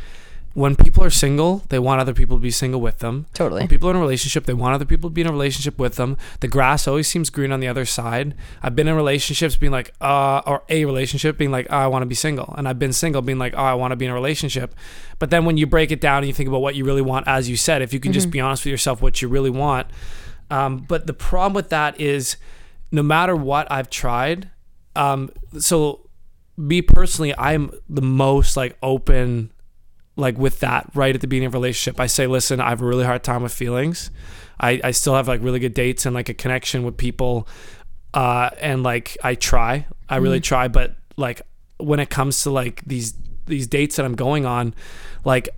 When 0.58 0.74
people 0.74 1.04
are 1.04 1.10
single, 1.10 1.62
they 1.68 1.78
want 1.78 2.00
other 2.00 2.12
people 2.12 2.36
to 2.36 2.40
be 2.40 2.50
single 2.50 2.80
with 2.80 2.98
them. 2.98 3.26
Totally. 3.32 3.60
When 3.60 3.68
people 3.68 3.88
are 3.88 3.92
in 3.92 3.98
a 3.98 4.00
relationship, 4.00 4.44
they 4.44 4.54
want 4.54 4.74
other 4.74 4.84
people 4.84 5.08
to 5.08 5.14
be 5.14 5.20
in 5.20 5.28
a 5.28 5.30
relationship 5.30 5.78
with 5.78 5.94
them. 5.94 6.16
The 6.40 6.48
grass 6.48 6.88
always 6.88 7.06
seems 7.06 7.30
green 7.30 7.52
on 7.52 7.60
the 7.60 7.68
other 7.68 7.84
side. 7.84 8.34
I've 8.60 8.74
been 8.74 8.88
in 8.88 8.96
relationships 8.96 9.54
being 9.54 9.70
like, 9.70 9.94
uh, 10.00 10.42
or 10.46 10.64
a 10.68 10.84
relationship 10.84 11.38
being 11.38 11.52
like, 11.52 11.68
oh, 11.70 11.76
I 11.76 11.86
want 11.86 12.02
to 12.02 12.06
be 12.06 12.16
single. 12.16 12.52
And 12.58 12.66
I've 12.66 12.78
been 12.80 12.92
single 12.92 13.22
being 13.22 13.38
like, 13.38 13.54
oh, 13.56 13.62
I 13.62 13.74
want 13.74 13.92
to 13.92 13.96
be 13.96 14.04
in 14.06 14.10
a 14.10 14.14
relationship. 14.14 14.74
But 15.20 15.30
then 15.30 15.44
when 15.44 15.58
you 15.58 15.66
break 15.68 15.92
it 15.92 16.00
down 16.00 16.18
and 16.18 16.26
you 16.26 16.32
think 16.32 16.48
about 16.48 16.60
what 16.60 16.74
you 16.74 16.84
really 16.84 17.02
want, 17.02 17.28
as 17.28 17.48
you 17.48 17.56
said, 17.56 17.80
if 17.80 17.92
you 17.92 18.00
can 18.00 18.12
just 18.12 18.28
be 18.28 18.40
honest 18.40 18.64
with 18.64 18.72
yourself, 18.72 19.00
what 19.00 19.22
you 19.22 19.28
really 19.28 19.50
want. 19.50 19.86
Um, 20.50 20.78
but 20.88 21.06
the 21.06 21.14
problem 21.14 21.54
with 21.54 21.68
that 21.68 22.00
is 22.00 22.36
no 22.90 23.04
matter 23.04 23.36
what 23.36 23.70
I've 23.70 23.90
tried, 23.90 24.50
um, 24.96 25.30
so 25.56 26.08
me 26.56 26.82
personally, 26.82 27.32
I'm 27.38 27.70
the 27.88 28.02
most 28.02 28.56
like 28.56 28.76
open, 28.82 29.52
like 30.18 30.36
with 30.36 30.58
that 30.60 30.90
right 30.94 31.14
at 31.14 31.20
the 31.20 31.28
beginning 31.28 31.46
of 31.46 31.54
a 31.54 31.58
relationship. 31.58 32.00
I 32.00 32.08
say, 32.08 32.26
listen, 32.26 32.60
I 32.60 32.70
have 32.70 32.82
a 32.82 32.86
really 32.86 33.04
hard 33.04 33.22
time 33.22 33.44
with 33.44 33.52
feelings. 33.52 34.10
I, 34.60 34.80
I 34.82 34.90
still 34.90 35.14
have 35.14 35.28
like 35.28 35.40
really 35.40 35.60
good 35.60 35.74
dates 35.74 36.04
and 36.06 36.14
like 36.14 36.28
a 36.28 36.34
connection 36.34 36.82
with 36.82 36.96
people. 36.96 37.46
Uh, 38.12 38.50
and 38.60 38.82
like 38.82 39.16
I 39.22 39.36
try, 39.36 39.86
I 40.08 40.16
really 40.16 40.40
try, 40.40 40.66
but 40.66 40.96
like 41.16 41.42
when 41.76 42.00
it 42.00 42.10
comes 42.10 42.42
to 42.42 42.50
like 42.50 42.82
these, 42.84 43.14
these 43.46 43.68
dates 43.68 43.94
that 43.96 44.04
I'm 44.04 44.16
going 44.16 44.44
on, 44.44 44.74
like 45.24 45.50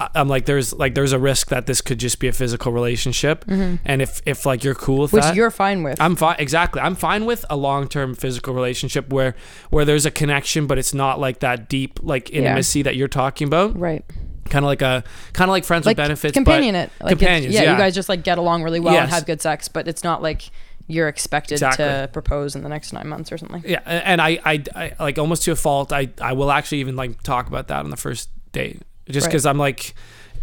I'm 0.00 0.28
like, 0.28 0.46
there's 0.46 0.72
like, 0.72 0.94
there's 0.94 1.12
a 1.12 1.18
risk 1.18 1.48
that 1.48 1.66
this 1.66 1.80
could 1.80 1.98
just 1.98 2.20
be 2.20 2.28
a 2.28 2.32
physical 2.32 2.70
relationship. 2.72 3.44
Mm-hmm. 3.46 3.76
And 3.84 4.00
if, 4.00 4.22
if 4.26 4.46
like 4.46 4.62
you're 4.62 4.74
cool 4.74 5.00
with 5.02 5.12
which 5.12 5.22
that, 5.24 5.34
you're 5.34 5.50
fine 5.50 5.82
with 5.82 6.00
I'm 6.00 6.14
fine. 6.14 6.36
Exactly. 6.38 6.80
I'm 6.80 6.94
fine 6.94 7.24
with 7.24 7.44
a 7.50 7.56
long-term 7.56 8.14
physical 8.14 8.54
relationship 8.54 9.12
where 9.12 9.34
where 9.70 9.84
there's 9.84 10.06
a 10.06 10.10
connection, 10.10 10.66
but 10.68 10.78
it's 10.78 10.94
not 10.94 11.18
like 11.18 11.40
that 11.40 11.68
deep 11.68 11.98
like 12.02 12.30
intimacy 12.32 12.82
that 12.82 12.94
you're 12.96 13.08
talking 13.08 13.48
about. 13.48 13.78
right 13.78 14.04
Kind 14.48 14.64
of 14.64 14.68
like 14.68 14.82
a 14.82 15.04
kind 15.34 15.50
of 15.50 15.52
like 15.52 15.64
friends 15.64 15.84
like 15.84 15.96
with 15.98 16.04
benefits, 16.04 16.32
companion 16.32 16.74
it 16.74 16.90
like 17.02 17.18
companions. 17.18 17.52
yeah, 17.54 17.64
yeah, 17.64 17.72
you 17.72 17.78
guys 17.78 17.94
just 17.94 18.08
like 18.08 18.22
get 18.22 18.38
along 18.38 18.62
really 18.62 18.80
well 18.80 18.96
and 18.96 19.10
have 19.10 19.26
good 19.26 19.42
sex 19.42 19.68
but 19.68 19.86
it's 19.86 20.02
not 20.02 20.22
like 20.22 20.50
you're 20.86 21.06
expected 21.08 21.56
Exactly. 21.56 21.84
to 21.84 22.08
propose 22.14 22.56
in 22.56 22.62
the 22.62 22.68
next 22.70 22.94
nine 22.94 23.08
months 23.08 23.30
or 23.30 23.36
something 23.36 23.62
yeah. 23.66 23.80
And 23.84 24.22
I, 24.22 24.38
I, 24.42 24.64
I 24.74 24.92
like 24.98 25.18
almost 25.18 25.42
to 25.42 25.52
a 25.52 25.56
fault. 25.56 25.92
I, 25.92 26.08
I 26.18 26.32
will 26.32 26.50
actually 26.50 26.78
even 26.78 26.96
like 26.96 27.22
talk 27.22 27.46
about 27.46 27.68
that 27.68 27.80
on 27.80 27.90
the 27.90 27.96
first 27.98 28.30
date, 28.52 28.80
just 29.10 29.26
Right. 29.26 29.30
because 29.32 29.46
I'm 29.46 29.58
like, 29.58 29.94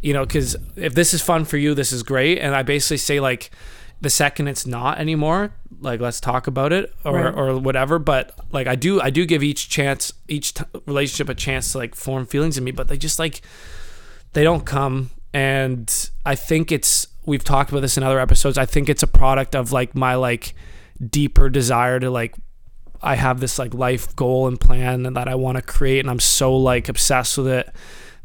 you 0.02 0.14
know, 0.14 0.26
because 0.26 0.56
if 0.76 0.94
this 0.94 1.14
is 1.14 1.22
fun 1.22 1.46
for 1.46 1.58
you, 1.58 1.74
this 1.74 1.92
is 1.92 2.04
great. 2.04 2.40
And 2.40 2.56
I 2.56 2.64
basically 2.64 2.98
say 2.98 3.20
like, 3.20 3.52
the 4.02 4.10
second 4.10 4.48
it's 4.50 4.66
not 4.68 5.00
anymore, 5.00 5.52
like 5.80 6.00
let's 6.02 6.20
talk 6.20 6.48
about 6.48 6.74
it 6.74 6.94
or 7.06 7.14
Right. 7.16 7.34
or 7.34 7.58
whatever. 7.58 7.98
But 7.98 8.38
like 8.52 8.68
I 8.68 8.76
do, 8.76 9.00
I 9.02 9.10
do 9.10 9.26
give 9.26 9.42
each 9.42 9.70
chance, 9.70 10.12
each 10.28 10.54
t- 10.54 10.64
relationship 10.86 11.30
a 11.30 11.34
chance 11.34 11.72
to 11.72 11.78
like 11.80 11.96
form 11.96 12.26
feelings 12.26 12.58
in 12.58 12.64
me. 12.64 12.72
But 12.72 12.88
they 12.90 12.98
just 12.98 13.20
like 13.20 13.42
they 14.34 14.44
don't 14.44 14.66
come 14.66 15.12
and 15.34 16.10
i 16.26 16.34
think 16.36 16.72
it's 16.72 17.08
we've 17.26 17.44
talked 17.44 17.70
about 17.70 17.82
this 17.82 17.98
in 17.98 18.04
other 18.04 18.20
episodes 18.20 18.58
i 18.58 18.66
think 18.66 18.88
it's 18.90 19.04
a 19.04 19.08
product 19.08 19.54
of 19.56 19.72
like 19.74 19.94
my 19.96 20.16
like 20.16 20.54
deeper 21.10 21.50
desire 21.50 22.00
to 22.00 22.10
like 22.10 22.36
i 23.02 23.16
have 23.16 23.40
this 23.42 23.58
like 23.60 23.74
life 23.74 24.14
goal 24.16 24.48
and 24.48 24.60
plan 24.60 25.06
and 25.06 25.16
that 25.18 25.28
i 25.28 25.36
want 25.36 25.58
to 25.58 25.62
create 25.62 26.00
and 26.00 26.10
i'm 26.10 26.20
so 26.22 26.56
like 26.56 26.88
obsessed 26.90 27.38
with 27.38 27.48
it 27.48 27.70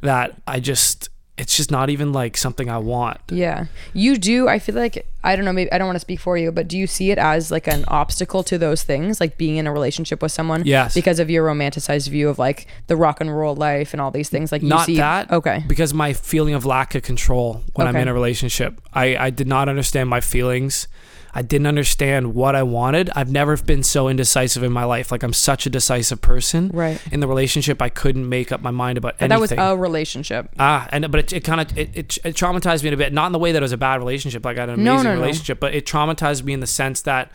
that 0.00 0.34
i 0.46 0.58
just 0.60 1.08
it's 1.38 1.56
just 1.56 1.70
not 1.70 1.88
even 1.88 2.12
like 2.12 2.36
something 2.36 2.68
I 2.68 2.76
want. 2.76 3.18
Yeah. 3.30 3.64
You 3.94 4.18
do, 4.18 4.46
I 4.46 4.58
feel 4.58 4.74
like, 4.74 5.06
I 5.24 5.34
don't 5.36 5.46
know, 5.46 5.54
maybe 5.54 5.72
I 5.72 5.78
don't 5.78 5.86
want 5.86 5.96
to 5.96 6.00
speak 6.00 6.20
for 6.20 6.36
you, 6.36 6.52
but 6.52 6.68
do 6.68 6.76
you 6.76 6.86
see 6.86 7.12
it 7.12 7.16
as 7.16 7.50
like 7.50 7.66
an 7.66 7.86
obstacle 7.88 8.42
to 8.42 8.58
those 8.58 8.82
things, 8.82 9.20
like 9.20 9.38
being 9.38 9.56
in 9.56 9.66
a 9.66 9.72
relationship 9.72 10.20
with 10.20 10.32
someone? 10.32 10.64
Yes. 10.66 10.92
Because 10.92 11.18
of 11.18 11.30
your 11.30 11.46
romanticized 11.46 12.10
view 12.10 12.28
of 12.28 12.38
like 12.38 12.66
the 12.88 12.96
rock 12.96 13.22
and 13.22 13.34
roll 13.34 13.54
life 13.56 13.94
and 13.94 14.02
all 14.02 14.10
these 14.10 14.28
things? 14.28 14.52
Like, 14.52 14.60
you 14.60 14.68
not 14.68 14.84
see. 14.84 14.96
that 14.98 15.30
Okay. 15.32 15.64
because 15.66 15.94
my 15.94 16.12
feeling 16.12 16.52
of 16.52 16.66
lack 16.66 16.94
of 16.94 17.02
control 17.04 17.62
when 17.72 17.86
i'm 17.86 17.94
Okay. 17.96 18.02
in 18.02 18.08
a 18.08 18.12
relationship 18.12 18.78
i 18.92 19.16
i 19.16 19.30
did 19.30 19.46
not 19.46 19.66
understand 19.66 20.10
my 20.10 20.20
feelings 20.20 20.88
i 21.34 21.42
didn't 21.42 21.66
understand 21.66 22.34
what 22.34 22.54
i 22.56 22.62
wanted 22.62 23.08
i've 23.14 23.30
never 23.30 23.56
been 23.56 23.82
so 23.82 24.08
indecisive 24.08 24.62
in 24.62 24.72
my 24.72 24.84
life 24.84 25.10
like 25.12 25.22
i'm 25.22 25.32
such 25.32 25.66
a 25.66 25.70
decisive 25.70 26.20
person 26.20 26.70
Right. 26.72 27.00
in 27.12 27.20
the 27.20 27.26
relationship 27.28 27.80
i 27.82 27.88
couldn't 27.88 28.28
make 28.28 28.52
up 28.52 28.60
my 28.62 28.70
mind 28.70 28.98
about 28.98 29.18
But 29.18 29.30
anything 29.32 29.56
that 29.56 29.70
was 29.70 29.78
a 29.78 29.80
relationship. 29.80 30.48
Ah, 30.58 30.88
and 30.92 31.10
but 31.10 31.20
it, 31.20 31.32
it 31.32 31.44
kind 31.44 31.60
of 31.60 31.76
it, 31.78 31.90
it, 31.94 32.18
it 32.24 32.34
traumatized 32.36 32.82
me 32.82 32.92
a 32.92 32.96
bit. 32.96 33.12
Not 33.12 33.26
in 33.26 33.32
the 33.32 33.38
way 33.38 33.52
that 33.52 33.58
it 33.58 33.62
was 33.62 33.72
a 33.72 33.76
bad 33.76 33.96
relationship, 33.98 34.44
like 34.44 34.56
I 34.56 34.60
had 34.60 34.68
an 34.70 34.74
amazing 34.80 35.04
no, 35.04 35.14
no. 35.14 35.20
relationship, 35.20 35.60
but 35.60 35.74
it 35.74 35.86
traumatized 35.86 36.42
me 36.42 36.52
in 36.52 36.60
the 36.60 36.66
sense 36.66 37.02
that 37.02 37.30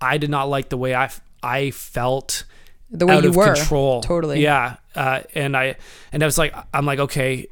I 0.00 0.18
did 0.18 0.30
not 0.30 0.48
like 0.48 0.68
the 0.68 0.76
way 0.76 0.94
I 0.94 1.10
I 1.42 1.70
felt 1.70 2.44
The 2.90 3.06
way 3.06 3.14
out 3.16 3.22
you 3.24 3.30
of 3.30 3.36
were. 3.36 3.54
control. 3.54 4.00
Totally. 4.02 4.40
Yeah. 4.42 4.76
Uh, 4.94 5.20
and 5.34 5.56
I 5.56 5.76
and 6.12 6.22
I 6.22 6.26
was 6.26 6.38
like, 6.38 6.54
I'm 6.74 6.86
like, 6.86 6.98
okay, 7.00 7.48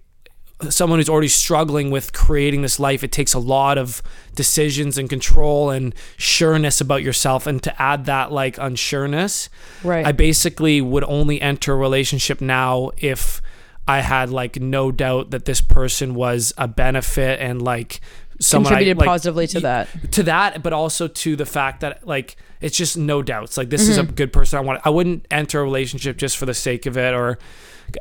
someone 0.71 0.99
who's 0.99 1.09
already 1.09 1.29
struggling 1.29 1.90
with 1.90 2.12
creating 2.12 2.62
this 2.62 2.81
life, 2.81 3.05
it 3.05 3.12
takes 3.12 3.35
a 3.35 3.38
lot 3.38 3.77
of 3.77 4.03
decisions 4.35 4.97
and 4.97 5.09
control 5.11 5.71
and 5.71 5.95
sureness 6.16 6.81
about 6.81 7.03
yourself. 7.03 7.47
And 7.47 7.62
to 7.62 7.83
add 7.83 8.07
that 8.07 8.33
like 8.33 8.57
unsureness, 8.57 9.49
Right. 9.85 10.07
I 10.07 10.12
basically 10.12 10.81
would 10.81 11.05
only 11.05 11.40
enter 11.40 11.75
a 11.75 11.77
relationship 11.77 12.40
now 12.40 12.90
if 12.97 13.42
I 13.87 14.01
had 14.01 14.31
like 14.31 14.59
no 14.61 14.90
doubt 14.90 15.31
that 15.31 15.45
this 15.45 15.61
person 15.61 16.14
was 16.14 16.53
a 16.59 16.66
benefit 16.66 17.38
and 17.40 17.61
like 17.62 18.01
someone 18.40 18.73
I, 18.73 18.77
Contributed 18.77 18.99
like, 18.99 19.07
positively 19.07 19.47
to 19.49 19.61
that. 19.61 20.12
to 20.12 20.23
that, 20.25 20.62
but 20.62 20.73
also 20.73 21.07
to 21.09 21.37
the 21.37 21.47
fact 21.47 21.81
that 21.83 22.07
like 22.07 22.37
it's 22.61 22.77
just 22.77 22.97
no 22.97 23.23
doubts. 23.23 23.57
Like 23.57 23.69
this 23.71 23.88
is 23.88 23.97
a 23.99 24.03
Mm-hmm. 24.03 24.14
good 24.14 24.33
person. 24.33 24.59
I 24.59 24.62
want. 24.62 24.81
I 24.85 24.90
wouldn't 24.90 25.27
enter 25.31 25.61
a 25.61 25.62
relationship 25.64 26.16
just 26.16 26.37
for 26.37 26.47
the 26.47 26.55
sake 26.55 26.87
of 26.87 26.97
it, 26.99 27.14
or 27.14 27.38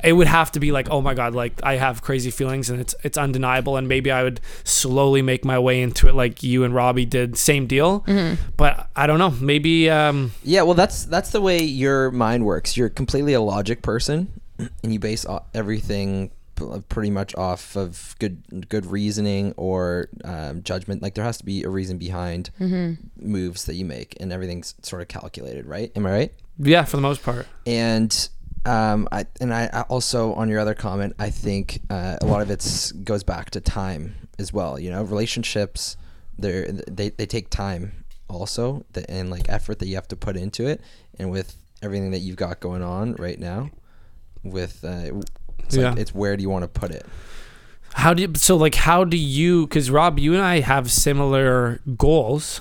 it 0.03 0.13
would 0.13 0.27
have 0.27 0.51
to 0.53 0.59
be 0.59 0.71
like, 0.71 0.89
oh 0.89 1.01
my 1.01 1.13
god, 1.13 1.33
like 1.35 1.53
I 1.63 1.75
have 1.75 2.01
crazy 2.01 2.31
feelings 2.31 2.69
and 2.69 2.79
it's 2.79 2.95
it's 3.03 3.17
undeniable, 3.17 3.77
and 3.77 3.87
maybe 3.87 4.11
I 4.11 4.23
would 4.23 4.41
slowly 4.63 5.21
make 5.21 5.45
my 5.45 5.59
way 5.59 5.81
into 5.81 6.07
it, 6.07 6.15
like 6.15 6.43
you 6.43 6.63
and 6.63 6.73
Robbie 6.73 7.05
did. 7.05 7.37
Same 7.37 7.67
deal, 7.67 8.01
Mm-hmm. 8.01 8.41
but 8.57 8.89
I 8.95 9.07
don't 9.07 9.19
know. 9.19 9.31
Maybe 9.31 9.89
um, 9.89 10.31
Yeah, 10.43 10.63
well, 10.63 10.73
that's 10.75 11.05
that's 11.05 11.31
the 11.31 11.41
way 11.41 11.61
your 11.63 12.11
mind 12.11 12.45
works. 12.45 12.75
You're 12.77 12.89
completely 12.89 13.33
a 13.33 13.41
logic 13.41 13.81
person, 13.81 14.41
and 14.83 14.93
you 14.93 14.99
base 14.99 15.25
everything 15.53 16.31
pretty 16.87 17.09
much 17.09 17.35
off 17.35 17.75
of 17.75 18.15
good 18.19 18.67
good 18.69 18.85
reasoning 18.85 19.53
or 19.57 20.07
um, 20.23 20.63
judgment. 20.63 21.01
Like 21.01 21.13
there 21.15 21.23
has 21.25 21.37
to 21.39 21.45
be 21.45 21.63
a 21.63 21.69
reason 21.69 21.97
behind 21.97 22.49
moves 23.17 23.65
that 23.65 23.75
you 23.75 23.85
make, 23.85 24.15
and 24.19 24.31
everything's 24.31 24.75
sort 24.81 25.01
of 25.01 25.07
calculated, 25.07 25.65
right? 25.65 25.91
Am 25.95 26.05
I 26.05 26.11
right? 26.11 26.33
yeah, 26.57 26.85
for 26.85 26.95
the 26.95 27.01
most 27.01 27.21
part. 27.23 27.45
and 27.67 28.29
um, 28.65 29.07
I 29.11 29.25
and 29.41 29.53
I 29.53 29.69
I 29.71 29.81
also 29.81 30.33
on 30.33 30.49
your 30.49 30.59
other 30.59 30.73
comment, 30.73 31.15
I 31.19 31.29
think 31.29 31.81
uh, 31.89 32.17
a 32.21 32.25
lot 32.25 32.41
of 32.41 32.49
it 32.49 32.91
goes 33.03 33.23
back 33.23 33.49
to 33.51 33.61
time 33.61 34.15
as 34.39 34.51
well. 34.51 34.79
You 34.79 34.89
know, 34.91 35.03
relationships 35.03 35.97
they 36.37 36.71
they 36.87 37.09
they 37.09 37.25
take 37.25 37.49
time 37.49 38.03
also, 38.27 38.85
the, 38.93 39.09
and 39.09 39.29
like 39.29 39.47
effort 39.49 39.79
that 39.79 39.87
you 39.87 39.95
have 39.95 40.07
to 40.09 40.15
put 40.15 40.35
into 40.35 40.67
it, 40.67 40.81
and 41.19 41.31
with 41.31 41.55
everything 41.81 42.11
that 42.11 42.19
you've 42.19 42.35
got 42.37 42.59
going 42.59 42.81
on 42.81 43.13
right 43.15 43.39
now, 43.39 43.69
with 44.43 44.83
uh, 44.83 45.11
it's 45.59 45.75
Yeah. 45.75 45.89
like 45.91 45.99
it's 45.99 46.13
where 46.13 46.35
do 46.35 46.41
you 46.41 46.49
want 46.49 46.63
to 46.63 46.67
put 46.67 46.91
it? 46.91 47.05
How 47.93 48.13
do 48.13 48.23
you, 48.23 48.33
so 48.35 48.57
like 48.57 48.75
how 48.75 49.03
do 49.05 49.15
you? 49.17 49.67
Because 49.67 49.89
Rob, 49.89 50.19
you 50.19 50.33
and 50.33 50.41
I 50.41 50.59
have 50.59 50.91
similar 50.91 51.79
goals. 51.97 52.59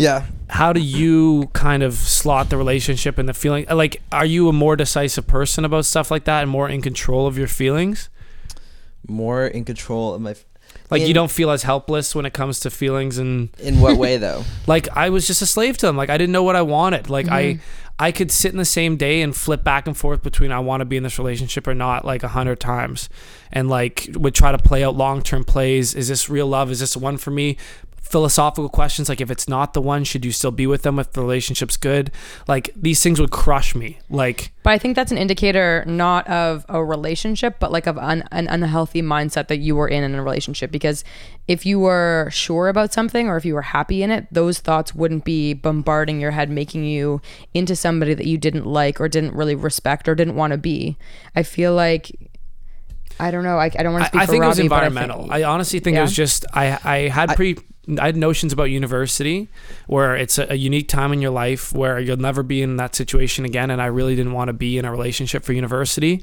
Yeah, 0.00 0.26
how 0.48 0.72
do 0.72 0.78
you 0.80 1.50
kind 1.54 1.82
of 1.82 1.94
slot 1.94 2.50
the 2.50 2.56
relationship 2.56 3.18
and 3.18 3.28
the 3.28 3.34
feeling 3.34 3.66
like 3.68 4.00
are 4.12 4.24
you 4.24 4.48
a 4.48 4.52
more 4.52 4.76
decisive 4.76 5.26
person 5.26 5.64
about 5.64 5.86
stuff 5.86 6.08
like 6.12 6.22
that 6.24 6.42
and 6.42 6.50
more 6.50 6.68
in 6.68 6.82
control 6.82 7.26
of 7.26 7.36
your 7.36 7.48
feelings? 7.48 8.08
More 9.08 9.46
in 9.46 9.64
control 9.64 10.14
of 10.14 10.20
my. 10.20 10.30
f- 10.32 10.44
like 10.90 11.02
you 11.02 11.14
don't 11.14 11.30
feel 11.30 11.50
as 11.50 11.62
helpless 11.64 12.14
when 12.14 12.26
it 12.26 12.32
comes 12.32 12.60
to 12.60 12.70
feelings 12.70 13.18
and 13.18 13.48
In 13.58 13.80
what 13.80 13.96
way 13.96 14.18
though? 14.18 14.44
like 14.68 14.86
i 14.96 15.08
was 15.10 15.26
just 15.26 15.42
a 15.42 15.46
slave 15.46 15.76
to 15.78 15.86
them. 15.86 15.96
Like 15.96 16.10
i 16.10 16.16
didn't 16.16 16.32
know 16.32 16.44
what 16.44 16.54
i 16.56 16.62
wanted. 16.62 17.10
Like 17.10 17.26
Mm-hmm. 17.26 17.60
i 18.00 18.06
i 18.06 18.12
could 18.12 18.30
sit 18.30 18.52
in 18.52 18.58
the 18.58 18.64
same 18.64 18.96
day 18.96 19.20
and 19.22 19.34
flip 19.34 19.64
back 19.64 19.88
and 19.88 19.96
forth 19.96 20.22
between 20.22 20.52
i 20.52 20.60
want 20.60 20.80
to 20.80 20.84
be 20.84 20.96
in 20.96 21.02
this 21.02 21.18
relationship 21.18 21.66
or 21.66 21.74
not 21.74 22.04
like 22.04 22.22
a 22.22 22.28
hundred 22.28 22.60
times. 22.60 23.08
And 23.50 23.68
like 23.68 24.08
would 24.12 24.34
try 24.36 24.52
to 24.52 24.58
play 24.58 24.84
out 24.84 24.94
long-term 24.94 25.44
plays. 25.44 25.94
Is 25.96 26.06
this 26.08 26.28
real 26.28 26.46
love? 26.46 26.70
Is 26.70 26.78
this 26.80 26.96
one 26.96 27.16
for 27.16 27.30
me 27.32 27.56
philosophical 28.10 28.68
questions 28.68 29.08
like 29.08 29.20
if 29.20 29.30
it's 29.30 29.48
not 29.48 29.74
the 29.74 29.80
one 29.80 30.02
should 30.04 30.24
you 30.24 30.32
still 30.32 30.50
be 30.50 30.66
with 30.66 30.82
them 30.82 30.98
if 30.98 31.12
the 31.12 31.20
relationship's 31.20 31.76
good 31.76 32.10
like 32.46 32.70
these 32.74 33.02
things 33.02 33.20
would 33.20 33.30
crush 33.30 33.74
me 33.74 33.98
like 34.08 34.52
But 34.62 34.72
I 34.72 34.78
think 34.78 34.96
that's 34.96 35.12
an 35.12 35.18
indicator 35.18 35.84
not 35.86 36.28
of 36.28 36.64
a 36.68 36.84
relationship, 36.84 37.56
but 37.58 37.72
like 37.72 37.86
of 37.86 37.96
an, 37.96 38.24
an 38.32 38.48
unhealthy 38.48 39.00
mindset 39.02 39.48
that 39.48 39.58
you 39.58 39.74
were 39.76 39.88
in 39.88 40.04
in 40.04 40.14
a 40.14 40.22
relationship. 40.22 40.70
Because 40.70 41.04
if 41.46 41.64
you 41.64 41.78
were 41.80 42.28
sure 42.30 42.68
about 42.68 42.92
something 42.92 43.28
or 43.28 43.36
if 43.38 43.44
you 43.46 43.54
were 43.54 43.62
happy 43.62 44.02
in 44.02 44.10
it, 44.10 44.26
those 44.30 44.58
thoughts 44.58 44.94
wouldn't 44.94 45.24
be 45.24 45.54
bombarding 45.54 46.20
your 46.20 46.32
head, 46.32 46.50
making 46.50 46.84
you 46.84 47.22
into 47.54 47.74
somebody 47.74 48.12
that 48.14 48.26
you 48.26 48.36
didn't 48.36 48.66
like 48.66 49.00
or 49.00 49.08
didn't 49.08 49.34
really 49.34 49.54
respect 49.54 50.06
or 50.08 50.14
didn't 50.14 50.34
want 50.36 50.50
to 50.52 50.58
be. 50.58 50.96
I 51.34 51.42
feel 51.42 51.74
like. 51.74 52.10
I 53.20 53.30
don't 53.30 53.42
know. 53.42 53.58
I, 53.58 53.64
I 53.66 53.82
don't 53.82 53.92
want 53.92 54.04
to 54.04 54.06
I, 54.06 54.08
speak 54.10 54.20
I 54.22 54.26
for 54.26 54.32
think 54.32 54.44
it 54.44 54.48
was 54.48 54.56
but 54.58 54.62
I 54.62 54.64
environmental. 54.64 55.20
think- 55.22 55.32
I, 55.32 55.42
honestly 55.44 55.80
think 55.80 55.96
it 55.96 56.00
was 56.02 56.12
just 56.14 56.44
I 56.54 56.78
I 56.84 56.96
had 57.08 57.34
pre 57.34 57.56
I 57.98 58.06
had 58.06 58.16
notions 58.16 58.52
about 58.52 58.64
university 58.64 59.48
where 59.86 60.14
it's 60.16 60.36
a, 60.38 60.46
a 60.50 60.54
unique 60.54 60.88
time 60.88 61.12
in 61.12 61.22
your 61.22 61.30
life 61.30 61.72
where 61.72 61.98
you'll 61.98 62.18
never 62.18 62.42
be 62.42 62.60
in 62.60 62.76
that 62.76 62.94
situation 62.94 63.44
again, 63.44 63.70
and 63.70 63.80
I 63.80 63.86
really 63.86 64.14
didn't 64.16 64.32
want 64.32 64.48
to 64.48 64.52
be 64.52 64.78
in 64.78 64.84
a 64.84 64.90
relationship 64.90 65.44
for 65.44 65.52
university, 65.52 66.22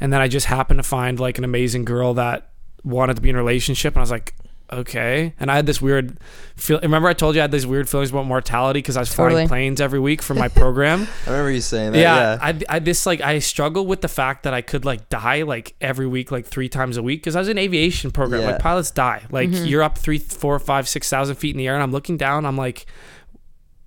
and 0.00 0.12
then 0.12 0.20
I 0.20 0.28
just 0.28 0.46
happened 0.46 0.78
to 0.78 0.82
find 0.82 1.18
like 1.18 1.38
an 1.38 1.44
amazing 1.44 1.84
girl 1.84 2.14
that 2.14 2.50
wanted 2.84 3.16
to 3.16 3.22
be 3.22 3.30
in 3.30 3.36
a 3.36 3.38
relationship, 3.38 3.94
and 3.94 3.98
I 3.98 4.02
was 4.02 4.10
like. 4.10 4.34
Okay, 4.72 5.32
and 5.38 5.48
I 5.48 5.54
had 5.54 5.66
this 5.66 5.80
weird 5.80 6.18
feel. 6.56 6.80
Remember, 6.80 7.08
I 7.08 7.12
told 7.12 7.36
you 7.36 7.40
I 7.40 7.44
had 7.44 7.52
these 7.52 7.66
weird 7.66 7.88
feelings 7.88 8.10
about 8.10 8.26
mortality 8.26 8.78
because 8.78 8.96
I 8.96 9.00
was 9.00 9.14
Totally. 9.14 9.46
flying 9.46 9.48
planes 9.48 9.80
every 9.80 10.00
week 10.00 10.22
for 10.22 10.34
my 10.34 10.48
program. 10.62 11.06
I 11.24 11.30
remember 11.30 11.52
you 11.52 11.60
saying 11.60 11.92
that. 11.92 11.98
yeah, 12.00 12.38
I, 12.40 12.58
I 12.68 12.78
this 12.80 13.06
like 13.06 13.20
I 13.20 13.38
struggle 13.38 13.86
with 13.86 14.00
the 14.00 14.08
fact 14.08 14.42
that 14.42 14.54
I 14.54 14.62
could 14.62 14.84
like 14.84 15.08
die 15.08 15.42
like 15.42 15.76
every 15.80 16.08
week, 16.08 16.32
like 16.32 16.46
three 16.46 16.68
times 16.68 16.96
a 16.96 17.02
week, 17.02 17.20
because 17.20 17.36
I 17.36 17.38
was 17.38 17.48
in 17.48 17.58
aviation 17.58 18.10
program. 18.10 18.40
Yeah. 18.40 18.52
Like 18.52 18.58
pilots 18.58 18.90
die. 18.90 19.22
Like 19.30 19.50
mm-hmm. 19.50 19.66
you're 19.66 19.84
up 19.84 19.98
three, 19.98 20.18
four, 20.18 20.58
five, 20.58 20.88
six 20.88 21.08
thousand 21.08 21.36
feet 21.36 21.54
in 21.54 21.58
the 21.58 21.68
air, 21.68 21.74
and 21.74 21.82
I'm 21.82 21.92
looking 21.92 22.16
down. 22.16 22.44
I'm 22.44 22.56
like, 22.56 22.86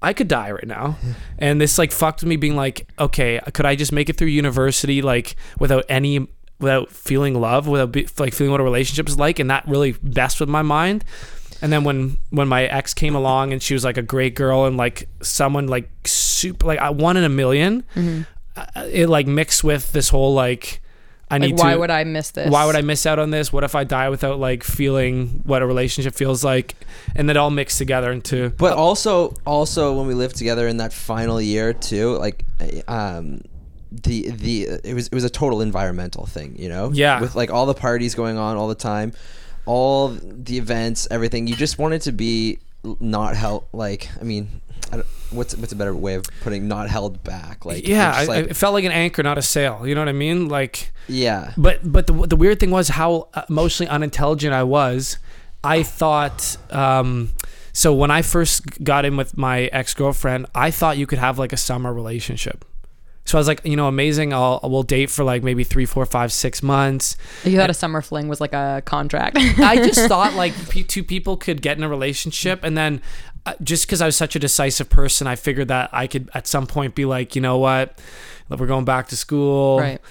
I 0.02 0.14
could 0.14 0.30
die 0.30 0.52
right 0.52 0.68
now, 0.68 0.98
and 1.40 1.60
this 1.60 1.78
like 1.78 1.92
fucked 1.92 2.24
me 2.24 2.38
being 2.38 2.56
like, 2.56 2.88
okay, 2.98 3.42
could 3.54 3.66
I 3.66 3.76
just 3.76 3.92
make 3.92 4.08
it 4.08 4.16
through 4.16 4.30
university 4.30 5.02
like 5.02 5.36
without 5.60 5.84
any 5.90 6.30
without 6.60 6.92
feeling 6.92 7.40
love, 7.40 7.68
without 7.68 7.92
be, 7.92 8.08
like 8.18 8.34
feeling 8.34 8.52
what 8.52 8.60
a 8.60 8.64
relationship 8.64 9.08
is 9.08 9.18
like, 9.18 9.40
and 9.40 9.50
that 9.50 9.68
really 9.68 9.96
messed 10.02 10.40
with 10.40 10.50
my 10.50 10.62
mind. 10.62 11.04
And 11.62 11.74
then 11.74 11.84
when 11.84 12.18
when 12.30 12.48
my 12.48 12.64
ex 12.66 12.94
came 12.94 13.16
along 13.16 13.52
and 13.54 13.62
she 13.62 13.74
was 13.74 13.84
like 13.84 13.98
a 13.98 14.02
great 14.02 14.34
girl 14.36 14.66
and 14.66 14.78
like 14.78 15.10
someone 15.22 15.68
like 15.68 15.90
super 16.06 16.66
like 16.66 16.80
I 16.80 16.90
one 16.92 17.18
in 17.18 17.24
a 17.26 17.30
1000000 17.30 18.26
uh, 18.56 18.66
it 18.92 19.08
like 19.10 19.28
mixed 19.28 19.64
with 19.64 19.92
this 19.92 20.10
whole 20.10 20.34
like 20.34 20.82
I 21.32 21.36
Like, 21.38 21.42
need 21.50 21.60
why 21.60 21.74
to 21.74 21.80
would 21.80 21.92
I 21.92 22.06
miss 22.06 22.32
this? 22.32 22.50
why 22.50 22.66
would 22.66 22.76
I 22.76 22.82
miss 22.82 23.06
out 23.06 23.20
on 23.20 23.30
this? 23.30 23.54
What 23.54 23.64
if 23.64 23.76
I 23.76 23.84
die 23.84 24.10
without 24.10 24.40
like 24.40 24.64
feeling 24.64 25.42
what 25.44 25.62
a 25.62 25.68
relationship 25.68 26.16
feels 26.16 26.44
like? 26.44 26.76
And 27.16 27.30
it 27.30 27.38
all 27.38 27.52
mixed 27.52 27.78
together 27.78 28.12
into 28.12 28.50
But 28.58 28.74
also, 28.78 29.36
also 29.46 29.94
when 29.96 30.08
we 30.08 30.14
lived 30.16 30.38
together 30.38 30.68
in 30.68 30.78
that 30.78 30.92
final 30.94 31.40
year 31.42 31.72
too, 31.74 32.18
like, 32.18 32.46
um, 32.88 33.42
the 33.92 34.30
the 34.30 34.68
it 34.84 34.94
was 34.94 35.08
it 35.08 35.14
was 35.14 35.24
a 35.24 35.30
total 35.30 35.62
environmental 35.62 36.26
thing, 36.26 36.56
you 36.58 36.70
know. 36.70 36.92
Yeah. 36.92 37.22
With 37.22 37.36
like 37.36 37.52
all 37.52 37.66
the 37.66 37.74
parties 37.74 38.16
going 38.16 38.38
on 38.38 38.58
all 38.58 38.68
the 38.68 38.76
time, 38.76 39.14
all 39.66 40.10
the 40.10 40.58
events, 40.58 41.08
everything. 41.10 41.48
You 41.48 41.56
just 41.56 41.78
wanted 41.78 42.02
to 42.04 42.12
be 42.12 42.60
not 43.00 43.36
held. 43.36 43.66
Like, 43.74 44.10
I 44.20 44.24
mean, 44.24 44.62
I 44.92 44.98
don't, 44.98 45.08
what's 45.32 45.56
what's 45.56 45.72
a 45.72 45.76
better 45.76 45.96
way 45.96 46.16
of 46.16 46.26
putting 46.42 46.68
not 46.68 46.90
held 46.90 47.24
back? 47.24 47.66
Like, 47.66 47.88
yeah, 47.88 48.22
you're 48.22 48.32
I, 48.32 48.38
it 48.38 48.56
felt 48.56 48.74
like 48.74 48.86
an 48.86 48.92
anchor, 48.92 49.24
not 49.24 49.38
a 49.38 49.42
sail. 49.42 49.88
You 49.88 49.96
know 49.96 50.02
what 50.02 50.10
I 50.10 50.14
mean? 50.14 50.50
Like, 50.50 50.92
yeah. 51.08 51.54
but 51.58 51.80
but 51.84 52.08
the 52.08 52.14
the 52.14 52.36
weird 52.36 52.60
thing 52.60 52.72
was 52.72 52.90
how 52.90 53.30
emotionally 53.50 53.90
unintelligent 53.90 54.54
I 54.54 54.64
was. 54.64 55.18
I 55.64 55.84
thought. 55.84 56.58
Um, 56.72 57.32
so 57.72 57.94
when 57.94 58.12
I 58.12 58.24
first 58.24 58.84
got 58.84 59.06
in 59.06 59.16
with 59.18 59.38
my 59.38 59.66
ex 59.66 59.94
girlfriend, 59.94 60.48
I 60.54 60.72
thought 60.72 60.98
you 60.98 61.08
could 61.08 61.20
have 61.20 61.40
like 61.40 61.54
a 61.54 61.58
summer 61.58 61.94
relationship. 61.94 62.66
So 63.30 63.38
I 63.38 63.40
was 63.40 63.48
like, 63.48 63.64
you 63.64 63.76
know, 63.76 63.88
amazing. 63.88 64.34
I'll 64.34 64.60
we'll 64.64 64.82
date 64.82 65.12
for 65.12 65.24
like 65.24 65.44
maybe 65.44 65.64
three, 65.64 65.86
four, 65.86 66.04
five, 66.08 66.34
six 66.34 66.64
months. 66.64 67.16
You 67.44 67.58
thought 67.58 67.70
a 67.70 67.76
summer 67.76 68.02
fling 68.02 68.28
was 68.28 68.42
like 68.42 68.54
a 68.54 68.82
contract. 68.86 69.38
I 69.40 69.76
just 69.76 70.02
thought 70.08 70.34
like 70.34 70.56
two 70.88 71.04
people 71.04 71.38
could 71.38 71.62
get 71.62 71.78
in 71.78 71.84
a 71.84 71.90
relationship, 71.90 72.64
and 72.64 72.76
then 72.76 73.04
uh, 73.46 73.54
just 73.62 73.86
because 73.86 74.02
I 74.02 74.08
was 74.08 74.16
such 74.16 74.36
a 74.36 74.40
decisive 74.40 74.90
person, 74.90 75.28
I 75.28 75.36
figured 75.36 75.68
that 75.68 75.92
I 75.94 76.08
could 76.08 76.32
at 76.34 76.48
some 76.48 76.66
point 76.66 76.96
be 76.96 77.06
like, 77.06 77.36
you 77.36 77.42
know 77.42 77.60
what, 77.60 78.00
we're 78.50 78.66
going 78.66 78.86
back 78.86 79.10
to 79.10 79.16
school, 79.16 79.80
Right. 79.80 80.02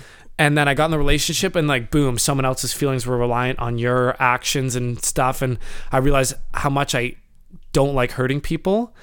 And 0.40 0.56
then 0.56 0.68
I 0.68 0.74
got 0.74 0.84
in 0.84 0.92
the 0.92 0.98
relationship, 0.98 1.56
and 1.56 1.66
like, 1.66 1.90
boom, 1.90 2.18
someone 2.18 2.44
else's 2.44 2.72
feelings 2.72 3.04
were 3.04 3.18
reliant 3.18 3.58
on 3.58 3.78
your 3.78 4.14
actions 4.22 4.76
and 4.76 5.04
stuff. 5.04 5.42
And 5.42 5.58
I 5.90 5.98
realized 5.98 6.34
how 6.54 6.70
much 6.70 6.94
I 6.94 7.16
don't 7.72 7.96
like 7.96 8.12
hurting 8.12 8.40
people. 8.40 8.94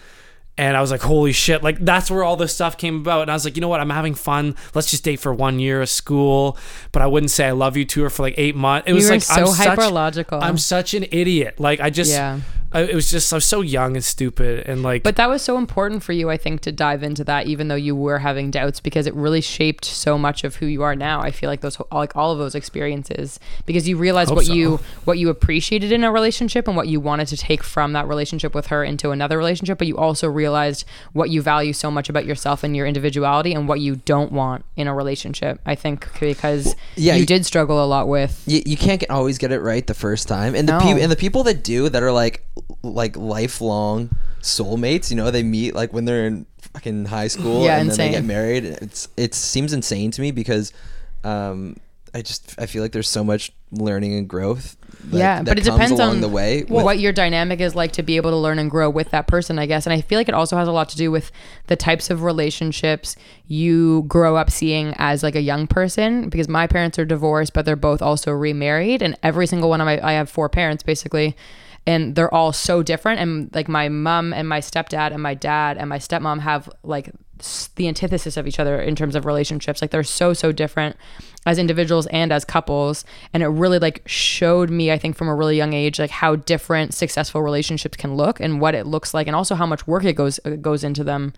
And 0.58 0.78
I 0.78 0.82
was 0.82 0.89
like, 0.89 1.01
holy 1.01 1.34
shit. 1.34 1.64
Like, 1.64 1.80
that's 1.80 2.10
where 2.10 2.24
all 2.24 2.38
this 2.38 2.53
stuff 2.53 2.78
came 2.78 2.95
about. 2.95 3.24
And 3.24 3.32
I 3.32 3.34
was 3.34 3.43
like, 3.43 3.58
you 3.58 3.62
know 3.62 3.68
what? 3.68 3.82
I'm 3.82 3.89
having 3.89 4.16
fun. 4.16 4.56
Let's 4.74 4.89
just 4.89 5.03
date 5.03 5.18
for 5.18 5.34
one 5.34 5.60
year 5.60 5.82
of 5.82 5.89
school. 5.89 6.58
But 6.93 7.01
I 7.01 7.08
wouldn't 7.08 7.32
say 7.32 7.45
I 7.47 7.51
love 7.51 7.76
you 7.76 7.84
to 7.84 8.03
her 8.03 8.10
for 8.10 8.24
like 8.24 8.36
eight 8.38 8.56
months. 8.56 8.88
It 8.88 8.93
was 8.93 9.03
you 9.03 9.10
were 9.10 9.16
like, 9.16 9.24
so 9.24 9.34
I'm 9.34 9.47
such, 9.47 9.78
hyperlogical. 9.80 10.41
I'm 10.41 10.58
such 10.58 10.93
an 10.93 11.06
idiot. 11.12 11.60
Like, 11.60 11.82
I 11.82 11.89
just, 11.89 12.12
Yeah. 12.12 12.39
I, 12.76 12.82
it 12.82 12.93
was 12.93 13.09
just, 13.09 13.32
I 13.32 13.38
was 13.38 13.45
so 13.45 13.61
young 13.61 13.95
and 13.95 14.03
stupid. 14.03 14.67
And 14.67 14.84
like, 14.84 15.01
But 15.01 15.15
that 15.15 15.30
was 15.30 15.41
so 15.41 15.57
important 15.57 16.03
for 16.03 16.11
you, 16.11 16.30
I 16.30 16.36
think, 16.36 16.59
to 16.61 16.71
dive 16.71 17.03
into 17.03 17.23
that, 17.23 17.47
even 17.47 17.69
though 17.69 17.76
you 17.76 17.95
were 17.95 18.19
having 18.19 18.51
doubts, 18.51 18.82
because 18.82 19.07
it 19.07 19.13
really 19.15 19.39
shaped 19.41 19.86
so 19.86 20.17
much 20.17 20.43
of 20.43 20.57
who 20.57 20.65
you 20.65 20.84
are 20.84 20.95
now. 20.95 21.21
I 21.21 21.32
feel 21.32 21.49
like 21.49 21.61
those, 21.61 21.78
like 21.91 22.15
all 22.17 22.34
of 22.34 22.38
those 22.38 22.53
experiences, 22.53 23.39
because 23.65 23.88
you 23.88 23.95
realized 23.97 24.32
what 24.32 24.45
so. 24.45 24.53
you, 24.53 24.80
what 25.05 25.17
you 25.17 25.30
appreciated 25.30 25.91
in 25.93 26.03
a 26.03 26.11
relationship 26.11 26.67
and 26.67 26.76
what 26.76 26.89
you 26.89 26.99
wanted 26.99 27.28
to 27.30 27.38
take 27.38 27.63
from 27.63 27.93
that 27.93 28.07
relationship 28.07 28.53
with 28.53 28.67
her 28.67 28.84
into 28.84 29.11
another 29.11 29.38
relationship. 29.38 29.78
But 29.78 29.88
you 29.88 29.97
also 29.97 30.28
realized 30.28 30.86
what 31.13 31.30
you 31.30 31.41
value 31.41 31.71
so 31.71 31.89
much 31.89 32.09
about 32.09 32.26
yourself 32.26 32.63
and 32.63 32.76
your 32.76 32.86
individuality, 32.86 33.53
and 33.53 33.69
what 33.69 33.80
you 33.80 33.95
don't 33.95 34.34
want 34.34 34.65
in 34.76 34.88
a 34.88 34.93
relationship. 34.93 35.61
I 35.65 35.76
think 35.76 36.07
because 36.19 36.76
yeah, 36.95 37.13
you 37.13 37.21
you- 37.21 37.26
did 37.26 37.45
struggle 37.45 37.84
a 37.84 37.88
lot 37.88 38.09
with. 38.09 38.43
you, 38.45 38.61
you 38.65 38.76
can't 38.76 38.99
get, 38.99 39.09
always 39.09 39.38
get 39.38 39.51
it 39.53 39.61
right 39.61 39.88
the 39.88 39.93
first 39.93 40.28
time 40.28 40.55
and 40.55 40.67
the 40.67 40.73
No. 40.78 40.80
people 40.86 41.01
and 41.01 41.11
the 41.11 41.15
people 41.15 41.43
that 41.43 41.63
do 41.63 41.88
that 41.89 42.03
are 42.03 42.11
like 42.11 42.45
like 42.93 43.17
lifelong 43.17 44.09
soulmates 44.41 45.09
you 45.09 45.17
know 45.17 45.31
they 45.31 45.43
meet 45.43 45.73
like 45.73 45.91
when 45.93 46.05
they're 46.05 46.27
in 46.27 46.45
fucking 46.59 47.05
high 47.05 47.27
school 47.27 47.63
Yeah, 47.63 47.77
and 47.77 47.89
then 47.89 47.97
they 47.97 48.11
get 48.11 48.25
married 48.25 48.63
it's 48.65 49.07
it 49.17 49.33
seems 49.33 49.73
insane 49.73 50.11
to 50.11 50.21
me 50.21 50.31
because 50.31 50.71
um 51.23 51.77
i 52.13 52.21
just 52.21 52.55
i 52.59 52.65
feel 52.65 52.81
like 52.83 52.91
there's 52.91 53.09
so 53.09 53.23
much 53.23 53.51
learning 53.71 54.13
and 54.13 54.27
growth 54.27 54.77
that, 55.11 55.17
yeah, 55.17 55.38
that 55.38 55.45
but 55.45 55.59
it 55.59 55.63
depends 55.63 55.99
on 55.99 56.21
the 56.21 56.27
way 56.27 56.63
what 56.63 56.99
your 56.99 57.11
dynamic 57.11 57.59
is 57.59 57.75
like 57.75 57.91
to 57.93 58.03
be 58.03 58.15
able 58.17 58.31
to 58.31 58.38
learn 58.38 58.59
and 58.59 58.71
grow 58.71 58.89
with 58.89 59.11
that 59.11 59.27
person, 59.27 59.59
I 59.59 59.65
guess. 59.65 59.86
And 59.86 59.93
I 59.93 60.01
feel 60.01 60.19
like 60.19 60.29
it 60.29 60.33
also 60.33 60.57
has 60.57 60.67
a 60.67 60.71
lot 60.71 60.89
to 60.89 60.97
do 60.97 61.11
with 61.11 61.31
the 61.67 61.75
types 61.75 62.09
of 62.09 62.23
relationships 62.23 63.15
you 63.47 64.03
grow 64.07 64.36
up 64.36 64.49
seeing 64.49 64.93
as 64.97 65.21
like 65.21 65.36
a 65.36 65.41
young 65.41 65.67
person. 65.67 66.29
Because 66.29 66.47
my 66.47 66.65
parents 66.65 66.97
are 66.97 67.05
divorced, 67.05 67.53
but 67.53 67.65
they're 67.65 67.75
both 67.75 68.01
also 68.01 68.31
remarried, 68.31 69.01
and 69.01 69.17
every 69.21 69.47
single 69.47 69.69
one 69.69 69.81
of 69.81 69.86
my 69.86 69.99
I 70.03 70.13
have 70.13 70.29
four 70.29 70.49
parents 70.49 70.83
basically. 70.83 71.36
And 71.88 72.15
they're 72.15 72.33
all 72.33 72.51
so 72.51 72.81
different. 72.81 73.19
And 73.19 73.53
like 73.53 73.67
my 73.67 73.89
mom 73.89 74.33
and 74.33 74.49
my 74.49 74.59
stepdad 74.59 75.11
and 75.11 75.21
my 75.21 75.36
dad 75.36 75.77
and 75.77 75.88
my 75.88 75.99
stepmom 75.99 76.39
have 76.39 76.69
like 76.83 77.11
the 77.75 77.88
antithesis 77.88 78.38
of 78.38 78.47
each 78.47 78.59
other 78.59 78.81
in 78.81 78.95
terms 78.95 79.15
of 79.15 79.25
relationships. 79.25 79.81
Like 79.81 79.91
they're 79.91 80.03
so, 80.03 80.33
so 80.33 80.51
different 80.51 80.95
as 81.45 81.59
individuals 81.59 82.07
and 82.07 82.31
as 82.31 82.45
couples. 82.45 83.05
And 83.33 83.43
it 83.43 83.47
really 83.47 83.79
like 83.79 84.01
showed 84.05 84.69
me, 84.69 84.91
I 84.91 84.97
think, 84.97 85.15
from 85.15 85.27
a 85.27 85.36
really 85.36 85.57
young 85.57 85.73
age, 85.73 85.99
like 85.99 86.09
how 86.09 86.38
different 86.38 86.93
successful 86.93 87.41
relationships 87.41 87.97
can 87.97 88.15
look 88.15 88.39
and 88.39 88.59
what 88.59 88.73
it 88.75 88.88
looks 88.88 89.13
like, 89.13 89.27
and 89.27 89.36
also 89.36 89.55
how 89.55 89.65
much 89.65 89.86
work 89.86 90.05
it 90.05 90.13
goes 90.13 90.39
uh, 90.45 90.51
goes 90.51 90.83
into 90.83 91.03
them. 91.03 91.33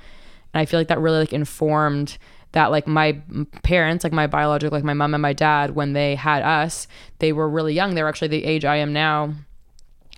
And 0.53 0.61
I 0.61 0.65
feel 0.65 0.79
like 0.79 0.87
that 0.87 0.99
really 0.99 1.19
like 1.19 1.33
informed 1.33 2.17
that 2.53 2.71
like 2.71 2.87
my 2.87 3.21
parents, 3.63 4.03
like 4.03 4.13
my 4.13 4.27
biological, 4.27 4.77
like 4.77 4.85
my 4.85 4.93
mom 4.93 5.13
and 5.13 5.21
my 5.21 5.33
dad, 5.33 5.75
when 5.75 5.93
they 5.93 6.15
had 6.15 6.41
us, 6.43 6.87
they 7.19 7.33
were 7.33 7.49
really 7.49 7.73
young. 7.73 7.95
They 7.95 8.03
were 8.03 8.09
actually 8.09 8.29
the 8.29 8.45
age 8.45 8.63
I 8.63 8.77
am 8.77 8.93
now 8.93 9.33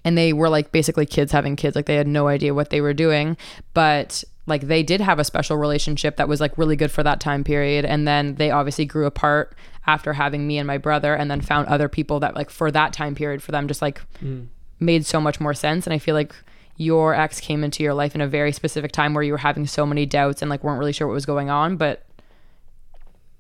and 0.04 0.18
they 0.18 0.34
were 0.34 0.50
like 0.50 0.72
basically 0.72 1.06
kids 1.06 1.32
having 1.32 1.56
kids 1.56 1.76
like 1.76 1.86
they 1.86 1.96
had 1.96 2.08
no 2.08 2.28
idea 2.28 2.54
what 2.54 2.70
they 2.70 2.82
were 2.82 2.94
doing. 2.94 3.38
But 3.74 4.24
like 4.46 4.64
they 4.64 4.84
did 4.84 5.02
have 5.02 5.20
a 5.20 5.24
special 5.24 5.58
relationship 5.58 6.18
that 6.18 6.28
was 6.28 6.42
like 6.42 6.58
really 6.58 6.76
good 6.76 6.92
for 6.92 7.04
that 7.04 7.20
time 7.20 7.44
period. 7.44 7.86
And 7.86 8.08
then 8.08 8.36
they 8.36 8.52
obviously 8.52 8.86
grew 8.86 9.06
apart 9.06 9.56
after 9.88 10.14
having 10.14 10.48
me 10.48 10.58
and 10.58 10.68
my 10.68 10.78
brother 10.78 11.14
and 11.16 11.32
then 11.32 11.42
found 11.42 11.68
other 11.68 11.88
people 11.88 12.20
that 12.20 12.36
like 12.36 12.50
for 12.50 12.72
that 12.72 12.94
time 12.94 13.16
period 13.16 13.42
for 13.42 13.52
them 13.52 13.68
just 13.68 13.82
like 13.82 14.02
mm. 14.24 14.48
made 14.80 15.06
so 15.06 15.22
much 15.22 15.40
more 15.40 15.54
sense. 15.54 15.88
And 15.88 15.94
i 15.94 16.00
feel 16.00 16.16
like 16.16 16.34
your 16.78 17.14
ex 17.14 17.42
came 17.42 17.64
into 17.64 17.84
your 17.84 17.94
life 17.94 18.16
in 18.16 18.22
a 18.22 18.28
very 18.28 18.54
specific 18.54 18.92
time 18.92 19.14
where 19.14 19.24
you 19.24 19.34
were 19.34 19.38
having 19.38 19.68
so 19.68 19.86
many 19.86 20.06
doubts 20.06 20.42
and 20.42 20.50
like 20.50 20.64
weren't 20.64 20.80
really 20.80 20.94
sure 20.94 21.08
what 21.08 21.14
was 21.14 21.26
going 21.26 21.50
on. 21.50 21.76
But 21.76 22.06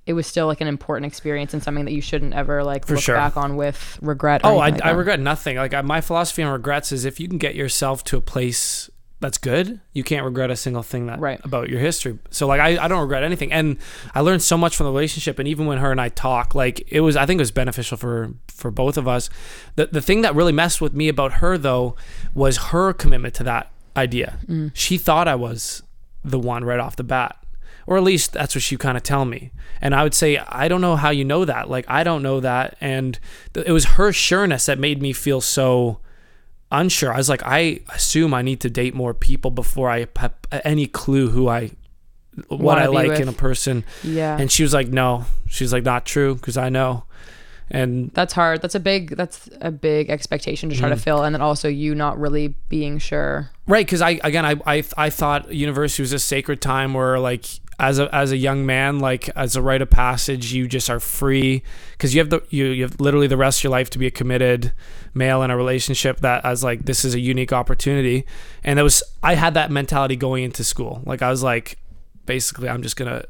it 0.10 0.14
was 0.14 0.26
still 0.28 0.47
like 0.47 0.60
an 0.60 0.68
important 0.68 1.05
experience 1.05 1.53
and 1.53 1.62
something 1.62 1.86
that 1.86 1.93
you 1.93 2.01
shouldn't 2.01 2.34
ever 2.34 2.64
like 2.64 2.86
For 2.88 2.95
look 2.95 3.03
sure. 3.03 3.16
back 3.16 3.38
on 3.38 3.55
with 3.55 3.99
regret 4.01 4.43
or 4.43 4.49
Oh, 4.51 4.57
I, 4.57 4.70
like 4.70 4.84
I 4.84 4.89
regret 4.89 5.20
nothing. 5.20 5.57
Like 5.57 5.74
I, 5.74 5.82
my 5.84 6.01
philosophy 6.01 6.41
on 6.43 6.51
regrets 6.51 6.91
is 6.91 7.05
if 7.05 7.20
you 7.20 7.28
can 7.28 7.38
get 7.38 7.53
yourself 7.55 8.03
to 8.05 8.18
a 8.18 8.22
place 8.22 8.89
that's 9.22 9.38
good, 9.38 9.82
you 9.93 10.03
can't 10.03 10.24
regret 10.26 10.49
a 10.49 10.55
single 10.55 10.82
thing 10.82 11.05
that 11.07 11.20
Right. 11.20 11.39
about 11.43 11.70
your 11.70 11.80
history. 11.80 12.18
So 12.32 12.47
like 12.47 12.60
I, 12.62 12.84
I 12.84 12.88
don't 12.88 13.01
regret 13.01 13.22
anything, 13.22 13.51
and 13.51 13.78
I 14.16 14.22
learned 14.22 14.41
so 14.41 14.57
much 14.57 14.76
from 14.78 14.86
the 14.86 14.91
relationship. 14.91 15.39
And 15.39 15.47
even 15.47 15.66
when 15.68 15.78
her 15.78 15.91
and 15.91 15.99
I 16.01 16.10
talk, 16.10 16.55
like 16.55 16.82
it 16.91 17.01
was 17.01 17.16
I 17.18 17.26
think 17.26 17.38
it 17.39 17.41
was 17.43 17.51
beneficial 17.51 17.97
for 17.97 18.34
for 18.47 18.72
both 18.72 18.97
of 18.97 19.07
us. 19.07 19.30
The 19.76 19.88
the 19.88 20.01
thing 20.01 20.22
that 20.22 20.34
really 20.36 20.53
messed 20.53 20.80
with 20.82 20.93
me 20.93 21.07
about 21.10 21.34
her 21.34 21.57
though 21.57 21.95
was 22.34 22.57
her 22.72 22.93
commitment 22.93 23.34
to 23.36 23.43
that 23.43 23.72
idea. 23.97 24.39
Mm. 24.47 24.72
She 24.74 24.97
thought 24.97 25.28
I 25.28 25.36
was 25.36 25.84
the 26.24 26.39
one 26.39 26.64
right 26.64 26.80
off 26.80 26.95
the 26.95 27.03
bat. 27.03 27.36
Or 27.89 27.97
at 27.97 28.03
least 28.03 28.33
that's 28.33 28.53
what 28.53 28.61
she 28.61 28.77
kind 28.77 28.95
of 28.97 29.01
tell 29.03 29.25
me. 29.25 29.51
And 29.81 29.95
I 29.95 30.03
would 30.03 30.13
say, 30.13 30.37
I 30.37 30.67
don't 30.67 30.79
know 30.81 30.95
how 30.95 31.09
you 31.09 31.25
know 31.25 31.43
that. 31.43 31.71
Like, 31.71 31.85
I 31.89 32.03
don't 32.03 32.21
know 32.21 32.39
that. 32.39 32.77
And 32.79 33.17
th- 33.55 33.65
it 33.65 33.71
was 33.71 33.85
her 33.97 34.13
sureness 34.13 34.67
that 34.67 34.77
made 34.77 35.01
me 35.01 35.11
feel 35.11 35.41
so 35.41 35.97
unsure. 36.71 37.11
I 37.11 37.17
was 37.17 37.29
like, 37.29 37.41
I 37.43 37.79
assume 37.93 38.33
I 38.35 38.43
need 38.43 38.59
to 38.61 38.69
date 38.69 38.93
more 38.93 39.15
people 39.15 39.49
before 39.49 39.89
I 39.89 40.05
have 40.17 40.33
any 40.63 40.85
clue 40.85 41.29
who 41.29 41.47
I, 41.49 41.71
what 42.47 42.59
Wanna 42.61 42.81
I 42.81 42.85
like 42.85 43.07
with. 43.09 43.19
in 43.21 43.27
a 43.27 43.33
person. 43.33 43.83
yeah 44.03 44.37
And 44.39 44.51
she 44.51 44.61
was 44.61 44.73
like, 44.73 44.89
no. 44.89 45.25
She's 45.47 45.73
like, 45.73 45.83
not 45.83 46.05
true 46.05 46.35
because 46.35 46.57
I 46.57 46.69
know. 46.69 47.05
And 47.71 48.11
that's 48.15 48.33
hard 48.33 48.61
that's 48.63 48.73
a 48.73 48.79
big 48.79 49.15
that's 49.15 49.47
a 49.61 49.69
big 49.69 50.09
expectation 50.09 50.69
to 50.69 50.75
try 50.75 50.89
to 50.89 50.95
Mm. 50.95 51.01
fill 51.01 51.23
and 51.23 51.35
then 51.35 51.41
also 51.41 51.67
you 51.67 51.93
not 51.93 52.19
really 52.19 52.55
being 52.67 52.97
sure 52.97 53.51
Right, 53.67 53.85
because 53.85 54.01
I 54.01 54.19
again 54.23 54.43
I, 54.43 54.55
I 54.65 54.83
I 54.97 55.09
thought 55.11 55.53
university 55.53 56.01
was 56.01 56.11
a 56.11 56.17
sacred 56.17 56.61
time 56.61 56.95
where 56.95 57.19
like 57.19 57.45
as 57.80 57.97
a 57.99 58.13
as 58.13 58.32
a 58.32 58.38
young 58.38 58.65
man, 58.65 58.99
like 58.99 59.30
as 59.30 59.55
a 59.55 59.61
rite 59.61 59.82
of 59.82 59.89
passage, 59.89 60.53
you 60.53 60.67
just 60.67 60.89
are 60.89 60.99
free 60.99 61.63
because 61.93 62.13
you 62.13 62.19
have 62.19 62.30
the 62.30 62.41
you 62.49 62.65
you 62.65 62.84
have 62.84 62.99
literally 62.99 63.27
the 63.27 63.38
rest 63.38 63.59
of 63.59 63.63
your 63.65 63.71
life 63.71 63.89
to 63.91 63.99
be 63.99 64.05
a 64.07 64.11
committed 64.11 64.73
male 65.13 65.41
in 65.41 65.49
a 65.49 65.57
relationship 65.57 66.19
that 66.19 66.43
as 66.45 66.63
like 66.63 66.86
this 66.86 67.05
is 67.05 67.13
a 67.13 67.19
unique 67.19 67.53
opportunity, 67.53 68.25
and 68.63 68.80
it 68.80 68.84
was 68.84 69.01
I 69.23 69.36
had 69.36 69.53
that 69.53 69.71
mentality 69.71 70.15
going 70.15 70.43
into 70.43 70.63
school. 70.63 71.01
Like 71.05 71.21
I 71.21 71.30
was 71.30 71.41
like, 71.41 71.80
basically, 72.25 72.67
I'm 72.69 72.84
just 72.84 72.95
gonna 72.97 73.23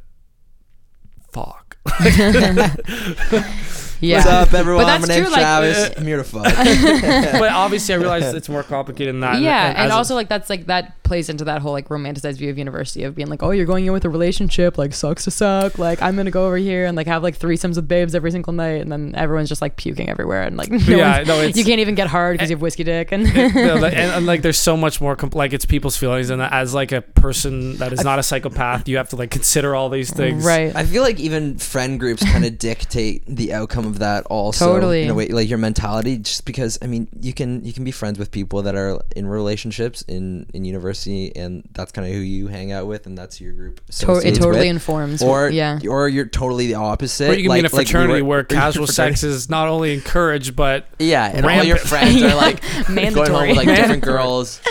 fuck. 1.32 1.78
yeah 4.02 4.18
What's 4.18 4.28
up, 4.28 4.54
everyone? 4.60 4.86
But 4.86 5.02
My 5.02 5.08
name's 5.08 5.22
true, 5.28 5.32
like- 5.32 5.42
Travis. 5.42 5.78
Uh, 5.78 5.94
I'm 5.98 6.06
here 6.06 6.18
to 6.18 6.24
fuck. 6.24 6.44
but 7.40 7.52
obviously, 7.52 7.96
I 7.96 7.98
realize 7.98 8.34
it's 8.34 8.50
more 8.50 8.64
complicated 8.64 9.14
than 9.16 9.22
that. 9.22 9.42
yeah 9.42 9.68
and, 9.70 9.78
as 9.78 9.92
a- 9.92 9.96
also 9.96 10.16
like 10.16 10.30
that's 10.30 10.50
like 10.50 10.66
that 10.68 11.02
plays 11.04 11.28
into 11.30 11.44
that 11.46 11.62
whole 11.62 11.72
like 11.72 11.90
romanticized 11.90 12.38
view 12.38 12.52
of 12.52 12.58
university 12.60 13.04
of 13.04 13.16
being 13.16 13.28
like 13.30 13.42
oh 13.42 13.50
you're 13.50 13.66
going 13.66 13.84
in 13.84 13.92
with 13.92 14.06
a 14.06 14.10
relationship 14.10 14.78
like 14.78 14.94
sucks 14.94 15.24
to 15.24 15.32
suck 15.32 15.80
like 15.80 16.00
i'm 16.04 16.16
gonna 16.16 16.30
go 16.30 16.46
over 16.46 16.56
here 16.58 16.86
and 16.86 16.96
like 16.96 17.08
have 17.08 17.24
like 17.24 17.36
threesomes 17.36 17.78
with 17.78 17.88
babes 17.88 18.14
every 18.14 18.30
single 18.30 18.54
night 18.54 18.80
and 18.82 18.92
then 18.92 19.16
everyone's 19.16 19.50
just 19.50 19.60
like 19.60 19.76
puking 19.76 20.08
everywhere 20.08 20.44
and 20.44 20.56
like 20.56 20.70
no 20.72 20.78
Yeah, 20.78 21.24
no, 21.26 21.38
it's- 21.40 21.58
you 21.58 21.66
can't 21.66 21.80
even 21.80 21.96
get 21.96 22.06
hard 22.06 22.36
because 22.36 22.52
you 22.52 22.56
have 22.58 22.62
whiskey 22.62 22.84
dick 22.84 23.12
and 23.12 23.24
No, 23.24 23.76
like- 23.78 23.94
and, 23.96 24.12
and, 24.12 24.26
like 24.28 24.44
there's 24.44 24.60
so 24.60 24.78
much 24.78 25.02
more 25.02 25.16
compl- 25.16 25.34
like 25.34 25.52
it's 25.52 25.66
people's 25.66 25.98
feelings 25.98 26.30
and 26.30 26.44
as 26.44 26.76
like 26.76 26.92
a 26.92 27.02
person 27.02 27.78
that 27.78 27.92
is 27.92 28.04
not 28.04 28.20
a 28.20 28.24
psychopath 28.24 28.88
you 28.88 28.98
have 28.98 29.10
to 29.10 29.16
like 29.16 29.32
consider 29.32 29.76
all 29.76 29.90
these 29.90 30.12
things 30.14 30.46
right 30.46 30.76
I 30.76 30.86
feel 30.86 31.02
like 31.02 31.20
even 31.20 31.58
friend 31.58 32.00
groups 32.00 32.24
kind 32.24 32.46
of 32.46 32.60
dictate 32.60 33.24
the 33.26 33.52
outcome 33.54 33.88
of 33.90 34.00
that 34.00 34.26
also 34.28 34.66
Totally. 34.74 35.04
in 35.04 35.10
a 35.10 35.14
way 35.14 35.28
like 35.28 35.50
your 35.50 35.58
mentality 35.58 36.18
just 36.18 36.46
because 36.46 36.78
I 36.82 36.88
mean 36.88 37.08
you 37.20 37.34
can 37.34 37.64
you 37.66 37.74
can 37.74 37.84
be 37.84 37.92
friends 37.92 38.18
with 38.18 38.32
people 38.32 38.62
that 38.64 38.76
are 38.76 39.02
in 39.16 39.28
relationships 39.28 40.04
in 40.08 40.46
in 40.54 40.64
university 40.66 41.36
and 41.36 41.68
that's 41.74 41.92
kind 41.92 42.08
of 42.08 42.14
who 42.14 42.20
you 42.20 42.48
hang 42.48 42.72
out 42.72 42.88
with 42.88 43.06
and 43.06 43.18
that's 43.18 43.42
your 43.42 43.52
group 43.54 43.82
to- 43.92 44.18
it 44.20 44.36
totally 44.36 44.60
with. 44.60 44.68
informs 44.68 45.22
or 45.22 45.50
yeah 45.50 45.80
or 45.90 46.08
you're 46.08 46.26
totally 46.28 46.68
the 46.68 46.76
opposite 46.76 47.30
or 47.32 47.34
you 47.34 47.44
can 47.50 47.54
be 47.56 47.60
in 47.60 47.66
a 47.66 47.68
like- 47.70 47.74
like 47.74 47.80
we 47.80 47.86
fraternity 47.92 48.22
were- 48.22 48.28
where 48.30 48.44
casual 48.60 48.88
sex 48.88 49.24
is 49.24 49.50
not 49.50 49.68
only 49.68 49.94
encouraged 49.94 50.56
but 50.56 50.86
Yeah, 51.00 51.26
and 51.34 51.46
all 51.46 51.64
your 51.64 51.76
Rampant. 51.78 51.90
friends 51.90 52.22
are 52.24 52.36
like 52.46 52.62
going 52.62 52.96
mandatory 52.96 53.30
home 53.30 53.48
with 53.50 53.58
like 53.58 53.68
different 53.76 54.04
girls 54.04 54.62
a 54.66 54.70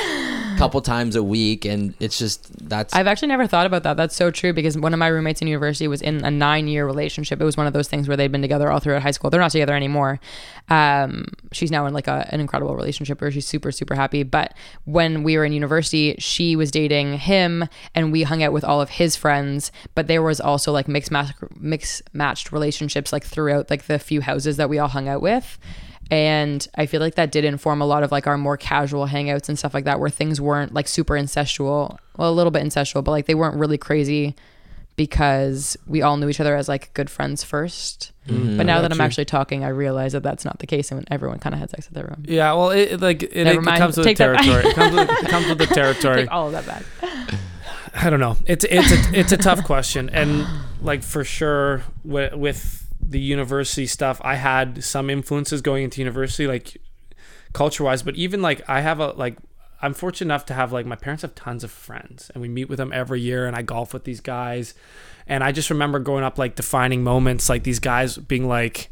couple 0.58 0.80
times 0.80 1.16
a 1.16 1.22
week, 1.22 1.64
and 1.64 1.94
it's 2.00 2.18
just 2.18 2.68
that's 2.68 2.94
I've 2.94 3.06
actually 3.06 3.28
never 3.28 3.46
thought 3.46 3.66
about 3.66 3.84
that. 3.84 3.96
That's 3.96 4.16
so 4.16 4.30
true 4.30 4.52
because 4.52 4.76
one 4.76 4.92
of 4.92 4.98
my 4.98 5.06
roommates 5.08 5.40
in 5.40 5.48
university 5.48 5.88
was 5.88 6.02
in 6.02 6.24
a 6.24 6.30
nine 6.30 6.68
year 6.68 6.84
relationship. 6.84 7.40
It 7.40 7.44
was 7.44 7.56
one 7.56 7.66
of 7.66 7.72
those 7.72 7.88
things 7.88 8.08
where 8.08 8.16
they'd 8.16 8.32
been 8.32 8.42
together 8.42 8.70
all 8.70 8.80
throughout 8.80 9.02
high 9.02 9.12
school. 9.12 9.30
They're 9.30 9.40
not 9.40 9.52
together 9.52 9.74
anymore. 9.74 10.20
Um, 10.68 11.26
she's 11.52 11.70
now 11.70 11.86
in 11.86 11.94
like 11.94 12.08
a, 12.08 12.28
an 12.30 12.40
incredible 12.40 12.74
relationship 12.74 13.20
where 13.20 13.30
she's 13.30 13.46
super, 13.46 13.72
super 13.72 13.94
happy. 13.94 14.22
But 14.22 14.54
when 14.84 15.22
we 15.22 15.36
were 15.36 15.44
in 15.44 15.52
university, 15.52 16.16
she 16.18 16.56
was 16.56 16.70
dating 16.70 17.18
him 17.18 17.68
and 17.94 18.12
we 18.12 18.24
hung 18.24 18.42
out 18.42 18.52
with 18.52 18.64
all 18.64 18.80
of 18.80 18.90
his 18.90 19.16
friends. 19.16 19.72
But 19.94 20.08
there 20.08 20.22
was 20.22 20.40
also 20.40 20.72
like 20.72 20.88
mixed, 20.88 21.10
match, 21.10 21.34
mixed 21.56 22.02
matched 22.12 22.52
relationships 22.52 23.12
like 23.12 23.24
throughout 23.24 23.70
like 23.70 23.86
the 23.86 23.98
few 23.98 24.20
houses 24.20 24.56
that 24.56 24.68
we 24.68 24.78
all 24.78 24.88
hung 24.88 25.08
out 25.08 25.22
with 25.22 25.58
and 26.10 26.68
i 26.76 26.86
feel 26.86 27.00
like 27.00 27.14
that 27.16 27.30
did 27.30 27.44
inform 27.44 27.80
a 27.82 27.86
lot 27.86 28.02
of 28.02 28.10
like 28.10 28.26
our 28.26 28.38
more 28.38 28.56
casual 28.56 29.06
hangouts 29.06 29.48
and 29.48 29.58
stuff 29.58 29.74
like 29.74 29.84
that 29.84 30.00
where 30.00 30.10
things 30.10 30.40
weren't 30.40 30.72
like 30.72 30.88
super 30.88 31.14
incestual 31.14 31.98
well 32.16 32.30
a 32.30 32.32
little 32.32 32.50
bit 32.50 32.62
incestual 32.64 33.04
but 33.04 33.10
like 33.10 33.26
they 33.26 33.34
weren't 33.34 33.56
really 33.56 33.78
crazy 33.78 34.34
because 34.96 35.76
we 35.86 36.02
all 36.02 36.16
knew 36.16 36.28
each 36.28 36.40
other 36.40 36.56
as 36.56 36.68
like 36.68 36.92
good 36.94 37.08
friends 37.10 37.44
1st 37.44 38.10
Mm-hmm. 38.28 38.56
But 38.58 38.66
now 38.66 38.82
that 38.82 38.92
I'm 38.92 38.98
you. 38.98 39.04
actually 39.04 39.24
talking, 39.24 39.64
I 39.64 39.68
realize 39.68 40.12
that 40.12 40.22
that's 40.22 40.44
not 40.44 40.58
the 40.58 40.66
case, 40.66 40.92
and 40.92 41.06
everyone 41.10 41.38
kind 41.38 41.54
of 41.54 41.60
had 41.60 41.70
sex 41.70 41.88
with 41.88 41.96
everyone. 41.96 42.26
Yeah, 42.28 42.52
well, 42.52 42.70
it, 42.70 42.92
it, 42.92 43.00
like 43.00 43.22
it, 43.22 43.32
it, 43.32 43.44
Never 43.44 43.60
it 43.60 43.62
mind. 43.62 43.78
comes 43.78 43.96
with 43.96 44.04
the 44.04 44.10
Take 44.10 44.18
that 44.18 44.34
back. 44.36 44.44
territory. 44.44 44.70
It 44.70 44.74
comes 44.76 44.94
with, 44.94 45.10
it 45.10 45.28
comes 45.28 45.48
with 45.48 45.58
the 45.58 45.66
territory. 45.74 46.16
Take 46.22 46.30
all 46.30 46.46
of 46.48 46.52
that 46.52 46.66
back. 46.66 46.82
I 47.94 48.10
don't 48.10 48.20
know. 48.20 48.36
It's 48.46 48.66
it's 48.68 48.92
a, 48.92 49.18
it's 49.18 49.32
a 49.32 49.38
tough 49.38 49.64
question, 49.64 50.10
and 50.10 50.46
like 50.82 51.02
for 51.02 51.24
sure 51.24 51.82
with, 52.04 52.34
with 52.34 52.86
the 53.08 53.18
university 53.18 53.86
stuff, 53.86 54.20
I 54.22 54.34
had 54.34 54.84
some 54.84 55.08
influences 55.08 55.62
going 55.62 55.84
into 55.84 56.00
university, 56.00 56.46
like 56.46 56.76
culture 57.52 57.84
wise. 57.84 58.02
But 58.02 58.16
even 58.16 58.42
like 58.42 58.68
I 58.68 58.82
have 58.82 59.00
a 59.00 59.08
like 59.12 59.38
I'm 59.80 59.94
fortunate 59.94 60.26
enough 60.26 60.44
to 60.46 60.54
have 60.54 60.72
like 60.72 60.86
my 60.86 60.96
parents 60.96 61.22
have 61.22 61.34
tons 61.34 61.64
of 61.64 61.70
friends, 61.70 62.30
and 62.34 62.42
we 62.42 62.48
meet 62.48 62.68
with 62.68 62.78
them 62.78 62.92
every 62.92 63.20
year, 63.20 63.46
and 63.46 63.56
I 63.56 63.62
golf 63.62 63.94
with 63.94 64.04
these 64.04 64.20
guys, 64.20 64.74
and 65.26 65.42
I 65.42 65.52
just 65.52 65.70
remember 65.70 65.98
growing 65.98 66.24
up 66.24 66.38
like 66.38 66.54
defining 66.56 67.02
moments, 67.02 67.48
like 67.48 67.62
these 67.64 67.78
guys 67.78 68.18
being 68.18 68.46
like, 68.48 68.90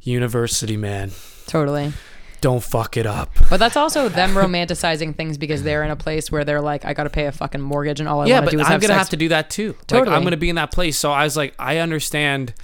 "University 0.00 0.76
man, 0.76 1.12
Totally. 1.46 1.92
don't 2.40 2.62
fuck 2.64 2.96
it 2.96 3.06
up." 3.06 3.30
But 3.50 3.58
that's 3.58 3.76
also 3.76 4.08
them 4.08 4.30
romanticizing 4.30 5.14
things 5.14 5.38
because 5.38 5.62
they're 5.62 5.84
in 5.84 5.90
a 5.90 5.96
place 5.96 6.32
where 6.32 6.44
they're 6.44 6.62
like, 6.62 6.84
I 6.84 6.94
got 6.94 7.04
to 7.04 7.10
pay 7.10 7.26
a 7.26 7.32
fucking 7.32 7.60
mortgage, 7.60 8.00
and 8.00 8.08
all 8.08 8.22
I 8.22 8.26
yeah, 8.26 8.34
want 8.36 8.46
but 8.46 8.50
to 8.52 8.56
do 8.56 8.60
is 8.62 8.66
I'm 8.66 8.72
have 8.72 8.80
gonna 8.80 8.94
sex. 8.94 8.98
have 9.00 9.10
to 9.10 9.16
do 9.18 9.28
that 9.28 9.50
too. 9.50 9.68
Like 9.72 9.86
Totally. 9.86 10.16
I'm 10.16 10.24
gonna 10.24 10.36
be 10.38 10.48
in 10.48 10.56
that 10.56 10.72
place. 10.72 10.98
So 10.98 11.12
I 11.12 11.24
was 11.24 11.36
like, 11.36 11.54
I 11.58 11.78
understand 11.78 12.54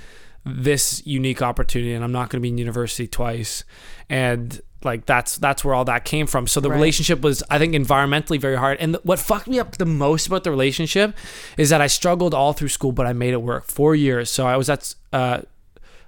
this 0.56 1.02
unique 1.06 1.42
opportunity, 1.42 1.92
and 1.94 2.04
I'm 2.04 2.12
not 2.12 2.30
gonna 2.30 2.40
be 2.42 2.48
in 2.48 2.58
university 2.58 3.06
twice. 3.06 3.64
And 4.08 4.60
like 4.84 5.06
that's 5.06 5.36
that's 5.36 5.64
where 5.64 5.74
all 5.74 5.84
that 5.86 6.04
came 6.04 6.26
from. 6.26 6.46
So 6.46 6.60
the 6.60 6.68
Right. 6.70 6.76
relationship 6.76 7.20
was, 7.20 7.42
I 7.50 7.58
think, 7.58 7.74
environmentally 7.74 8.40
very 8.40 8.56
hard. 8.56 8.78
And 8.80 8.94
th- 8.94 9.04
what 9.04 9.18
fucked 9.18 9.48
me 9.48 9.58
up 9.58 9.76
the 9.76 9.84
most 9.86 10.26
about 10.28 10.44
the 10.44 10.50
relationship 10.50 11.16
is 11.56 11.70
that 11.70 11.80
I 11.80 11.88
struggled 11.88 12.32
all 12.32 12.52
through 12.52 12.68
school, 12.68 12.92
but 12.92 13.04
I 13.06 13.12
made 13.12 13.32
it 13.32 13.42
work. 13.42 13.64
Four 13.66 13.96
years. 13.96 14.30
So 14.30 14.46
I 14.46 14.56
was 14.56 14.70
at 14.70 14.94
uh, 15.12 15.40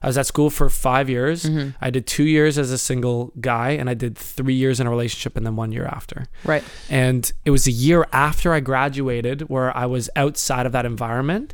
I 0.03 0.07
was 0.07 0.17
at 0.17 0.25
school 0.27 0.49
for 0.49 0.71
five 0.71 1.11
years. 1.11 1.43
Mm-hmm. 1.45 1.71
I 1.81 1.91
did 1.91 2.07
two 2.07 2.23
years 2.25 2.57
as 2.57 2.71
a 2.71 2.79
single 2.79 3.33
guy, 3.39 3.71
and 3.73 3.91
I 3.91 3.95
did 3.95 4.17
three 4.17 4.55
years 4.55 4.81
in 4.81 4.87
a 4.87 4.91
relationship, 4.91 5.37
and 5.37 5.45
then 5.45 5.57
one 5.57 5.73
year 5.73 5.85
after. 5.85 6.25
right. 6.45 6.65
And 6.89 7.31
it 7.45 7.51
was 7.51 7.67
a 7.67 7.71
year 7.71 8.07
after 8.13 8.55
I 8.55 8.61
graduated 8.61 9.51
where 9.51 9.77
I 9.77 9.85
was 9.85 10.09
outside 10.17 10.65
of 10.65 10.73
that 10.73 10.87
environment. 10.87 11.53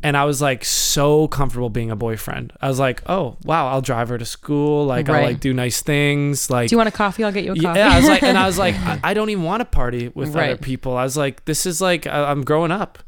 And 0.00 0.16
I 0.16 0.24
was 0.26 0.40
like 0.40 0.64
so 0.64 1.26
comfortable 1.28 1.70
being 1.70 1.90
a 1.90 1.96
boyfriend. 1.96 2.52
I 2.60 2.68
was 2.68 2.78
like, 2.78 3.02
oh 3.08 3.36
wow, 3.44 3.68
I'll 3.68 3.80
drive 3.82 4.08
her 4.10 4.18
to 4.18 4.24
school. 4.24 4.86
Like 4.86 5.08
I'll 5.08 5.22
like 5.22 5.40
do 5.40 5.52
nice 5.52 5.82
things. 5.82 6.48
Like 6.50 6.68
Do 6.68 6.74
you 6.74 6.78
want 6.78 6.88
a 6.88 6.92
coffee? 6.92 7.24
I'll 7.24 7.32
get 7.32 7.44
you 7.44 7.52
a 7.52 7.56
coffee. 7.56 7.78
yeah, 7.78 7.88
I 7.90 7.96
was 7.98 8.08
like, 8.08 8.22
and 8.22 8.38
I 8.38 8.46
was 8.46 8.58
like, 8.58 8.76
I, 8.76 9.00
I 9.02 9.14
don't 9.14 9.28
even 9.30 9.42
want 9.44 9.60
to 9.60 9.64
party 9.64 10.08
with 10.14 10.36
other 10.36 10.56
people. 10.56 10.96
I 10.96 11.02
was 11.02 11.16
like, 11.16 11.44
this 11.46 11.66
is 11.66 11.80
like, 11.80 12.06
I'm 12.06 12.44
growing 12.44 12.70
up. 12.70 12.98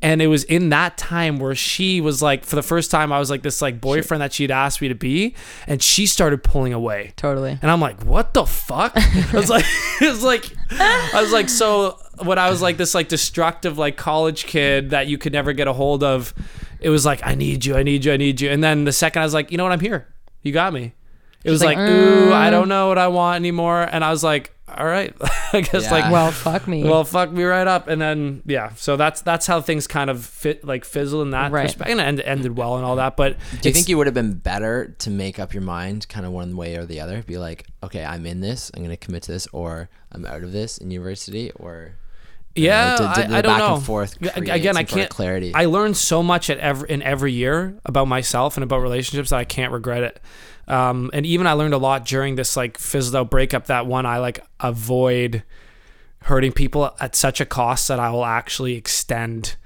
And 0.00 0.22
it 0.22 0.28
was 0.28 0.44
in 0.44 0.68
that 0.68 0.96
time 0.96 1.40
where 1.40 1.56
she 1.56 2.00
was 2.00 2.22
like, 2.22 2.44
for 2.44 2.54
the 2.54 2.62
first 2.62 2.88
time, 2.90 3.12
I 3.12 3.18
was 3.18 3.30
like 3.30 3.42
this 3.42 3.60
like 3.60 3.80
boyfriend 3.80 4.22
that 4.22 4.32
she'd 4.32 4.52
asked 4.52 4.80
me 4.80 4.86
to 4.86 4.94
be, 4.94 5.34
and 5.66 5.82
she 5.82 6.06
started 6.06 6.44
pulling 6.44 6.72
away. 6.72 7.12
totally. 7.16 7.58
And 7.60 7.68
I'm 7.68 7.80
like, 7.80 8.04
what 8.04 8.32
the 8.32 8.46
fuck? 8.46 8.92
I 8.96 9.30
was 9.34 9.50
like, 9.50 9.64
it 10.00 10.08
was 10.08 10.22
like, 10.22 10.44
I 10.70 11.20
was 11.20 11.32
like, 11.32 11.48
so 11.48 11.98
when 12.22 12.38
I 12.38 12.50
was 12.50 12.60
like 12.62 12.76
this 12.76 12.94
like 12.94 13.08
destructive 13.08 13.78
like 13.78 13.96
college 13.96 14.44
kid 14.46 14.90
that 14.90 15.06
you 15.06 15.18
could 15.18 15.32
never 15.32 15.52
get 15.52 15.68
a 15.68 15.72
hold 15.72 16.02
of, 16.02 16.34
it 16.80 16.90
was 16.90 17.04
like, 17.06 17.20
I 17.26 17.34
need 17.34 17.64
you, 17.64 17.76
I 17.76 17.82
need 17.82 18.04
you, 18.04 18.12
I 18.12 18.16
need 18.16 18.40
you. 18.40 18.50
And 18.50 18.62
then 18.62 18.84
the 18.84 18.92
second 18.92 19.22
I 19.22 19.24
was 19.24 19.34
like, 19.34 19.50
you 19.50 19.56
know 19.58 19.64
what, 19.64 19.72
I'm 19.72 19.80
here. 19.80 20.06
You 20.42 20.52
got 20.52 20.72
me. 20.72 20.94
It 21.44 21.50
was 21.50 21.62
like, 21.62 21.76
like, 21.78 21.88
ooh, 21.88 22.32
I 22.32 22.48
"Mm." 22.48 22.50
don't 22.50 22.68
know 22.68 22.88
what 22.88 22.98
I 22.98 23.08
want 23.08 23.36
anymore. 23.36 23.82
And 23.82 24.04
I 24.04 24.10
was 24.10 24.24
like, 24.24 24.52
all 24.76 24.84
right, 24.84 25.14
I 25.52 25.60
guess 25.62 25.84
Yeah. 25.84 25.90
like, 25.92 26.12
Well, 26.12 26.30
fuck 26.32 26.66
me. 26.68 26.84
well, 26.84 27.04
fuck 27.04 27.30
me 27.32 27.42
right 27.44 27.66
up. 27.66 27.86
And 27.88 28.02
then 28.02 28.42
yeah, 28.44 28.74
so 28.74 28.96
that's 28.96 29.22
that's 29.22 29.46
how 29.46 29.60
things 29.60 29.86
kind 29.86 30.10
of 30.10 30.24
fit 30.24 30.64
like 30.64 30.84
fizzle 30.84 31.22
in 31.22 31.30
that 31.30 31.50
Right. 31.52 31.64
perspective, 31.66 31.92
and 31.92 32.00
it 32.00 32.04
ended, 32.04 32.24
ended 32.26 32.58
well 32.58 32.76
and 32.76 32.84
all 32.84 32.96
that. 32.96 33.16
But 33.16 33.38
Do 33.62 33.68
you 33.68 33.72
think 33.72 33.88
you 33.88 33.96
would 33.96 34.06
have 34.08 34.14
been 34.14 34.34
better 34.34 34.94
to 34.98 35.10
make 35.10 35.38
up 35.38 35.54
your 35.54 35.62
mind 35.62 36.06
kind 36.08 36.26
of 36.26 36.32
one 36.32 36.56
way 36.56 36.76
or 36.76 36.84
the 36.84 37.00
other? 37.00 37.22
Be 37.22 37.38
like, 37.38 37.66
okay, 37.82 38.04
I'm 38.04 38.26
in 38.26 38.40
this, 38.40 38.70
I'm 38.74 38.80
going 38.82 38.90
to 38.90 38.96
commit 38.98 39.22
to 39.24 39.32
this, 39.32 39.46
or 39.52 39.88
I'm 40.12 40.26
out 40.26 40.42
of 40.42 40.52
this 40.52 40.76
in 40.76 40.90
university, 40.90 41.50
or 41.52 41.94
you 42.58 42.68
know, 42.68 42.74
Yeah, 42.74 43.14
did- 43.14 43.22
did 43.26 43.32
I, 43.34 43.38
I 43.38 43.42
don't 43.42 43.52
back 43.52 43.58
know. 43.58 43.74
And 43.76 43.84
forth 43.84 44.16
Again, 44.36 44.76
I 44.76 44.82
can't. 44.84 45.10
clarity. 45.10 45.52
I 45.54 45.64
learned 45.66 45.96
so 45.96 46.22
much 46.22 46.50
at 46.50 46.58
every 46.58 46.90
in 46.90 47.02
every 47.02 47.32
year 47.32 47.78
about 47.84 48.08
myself 48.08 48.56
and 48.56 48.64
about 48.64 48.78
relationships 48.82 49.30
that 49.30 49.38
I 49.38 49.44
can't 49.44 49.72
regret 49.72 50.02
it. 50.02 50.20
Um, 50.66 51.10
and 51.14 51.24
even 51.24 51.46
I 51.46 51.52
learned 51.52 51.72
a 51.74 51.78
lot 51.78 52.04
during 52.04 52.34
this 52.36 52.56
like 52.56 52.76
fizzled 52.78 53.16
out 53.16 53.30
breakup. 53.30 53.66
That 53.66 53.86
one 53.86 54.04
I 54.04 54.18
like 54.18 54.44
avoid 54.60 55.42
hurting 56.22 56.52
people 56.52 56.94
at 57.00 57.14
such 57.16 57.40
a 57.40 57.46
cost 57.46 57.88
that 57.88 57.98
I 57.98 58.10
will 58.10 58.24
actually 58.24 58.74
extend. 58.74 59.56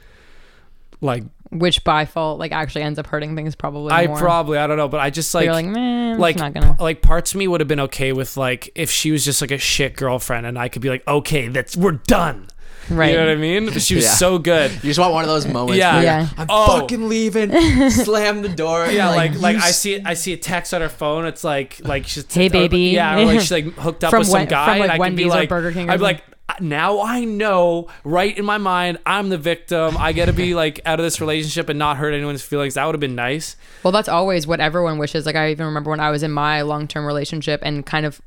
Like 1.00 1.24
Which 1.50 1.82
by 1.82 2.04
fault, 2.04 2.38
like, 2.38 2.52
actually 2.52 2.82
ends 2.82 2.96
up 2.98 3.08
hurting 3.08 3.34
things 3.34 3.56
probably 3.56 3.90
I 3.92 4.06
more. 4.06 4.16
probably 4.16 4.58
I 4.58 4.68
don't 4.68 4.76
know, 4.76 4.86
but 4.86 5.00
I 5.00 5.10
just 5.10 5.34
like 5.34 5.46
you're 5.46 5.52
like, 5.54 5.66
man, 5.66 6.18
like 6.20 6.36
not 6.36 6.54
gonna. 6.54 6.74
p- 6.78 6.82
like 6.82 7.02
parts 7.02 7.32
of 7.34 7.38
me 7.38 7.48
would 7.48 7.60
have 7.60 7.66
been 7.66 7.80
okay 7.80 8.12
with 8.12 8.36
like 8.36 8.70
if 8.76 8.88
she 8.90 9.10
was 9.10 9.24
just 9.24 9.40
like 9.40 9.50
a 9.50 9.58
shit 9.58 9.96
girlfriend 9.96 10.46
and 10.46 10.56
I 10.56 10.68
could 10.68 10.80
be 10.82 10.88
like 10.88 11.02
okay 11.08 11.48
that's 11.48 11.76
we're 11.76 11.92
done. 11.92 12.46
Right. 12.90 13.10
You 13.10 13.16
know 13.16 13.26
what 13.26 13.32
I 13.32 13.36
mean? 13.36 13.66
But 13.66 13.80
she 13.82 13.94
was 13.94 14.04
Yeah. 14.04 14.10
so 14.10 14.38
good. 14.38 14.70
you 14.72 14.80
just 14.80 14.98
want 14.98 15.12
one 15.12 15.24
of 15.24 15.28
those 15.30 15.46
moments 15.46 15.78
Yeah. 15.78 15.94
where 15.94 16.02
Yeah. 16.02 16.28
I'm 16.36 16.46
Oh. 16.50 16.80
fucking 16.80 17.08
leaving, 17.08 17.50
slam 17.90 18.42
the 18.42 18.48
door. 18.48 18.86
Yeah, 18.90 19.10
like 19.10 19.38
like, 19.40 19.56
you 19.56 19.62
I 19.62 19.68
s- 19.68 19.78
see 19.80 20.00
I 20.04 20.14
see 20.14 20.32
a 20.32 20.36
text 20.36 20.74
on 20.74 20.80
her 20.80 20.88
phone. 20.88 21.24
It's 21.26 21.44
like 21.44 21.80
like 21.84 22.06
she's 22.06 22.24
Hey, 22.32 22.48
baby. 22.48 22.78
yeah, 22.90 23.18
or 23.18 23.24
like 23.26 23.40
she's 23.40 23.52
like 23.52 23.72
hooked 23.76 24.04
up 24.04 24.10
From 24.10 24.20
with 24.20 24.28
some 24.28 24.40
Wen- 24.40 24.48
guy, 24.48 24.64
from, 24.66 24.78
like, 24.80 24.82
and 24.82 24.92
I 24.92 24.94
could 25.08 25.16
be 25.16 25.24
Wendy's 25.24 25.26
or 25.26 25.28
like 25.40 25.48
Burger 25.48 25.72
King 25.72 25.88
or 25.88 25.92
I'd 25.92 25.96
be 25.98 26.02
like 26.02 26.22
now 26.60 27.00
I 27.00 27.24
know 27.24 27.88
right 28.04 28.36
in 28.36 28.44
my 28.44 28.58
mind 28.58 28.98
I'm 29.06 29.30
the 29.30 29.38
victim. 29.38 29.96
I 29.96 30.12
got 30.12 30.26
to 30.26 30.32
be 30.34 30.54
like 30.54 30.80
out 30.84 30.98
of 31.00 31.04
this 31.04 31.18
relationship 31.20 31.68
and 31.70 31.78
not 31.78 31.96
hurt 31.96 32.12
anyone's 32.12 32.42
feelings. 32.42 32.74
That 32.74 32.84
would 32.84 32.94
have 32.94 33.00
been 33.00 33.14
nice. 33.14 33.56
Well, 33.82 33.92
that's 33.92 34.08
always 34.08 34.46
what 34.46 34.60
everyone 34.60 34.98
wishes. 34.98 35.24
Like 35.24 35.36
I 35.36 35.50
even 35.50 35.64
remember 35.66 35.90
when 35.90 36.00
I 36.00 36.10
was 36.10 36.22
in 36.22 36.30
my 36.30 36.60
long-term 36.62 37.06
relationship 37.06 37.60
and 37.62 37.86
kind 37.86 38.04
of 38.04 38.20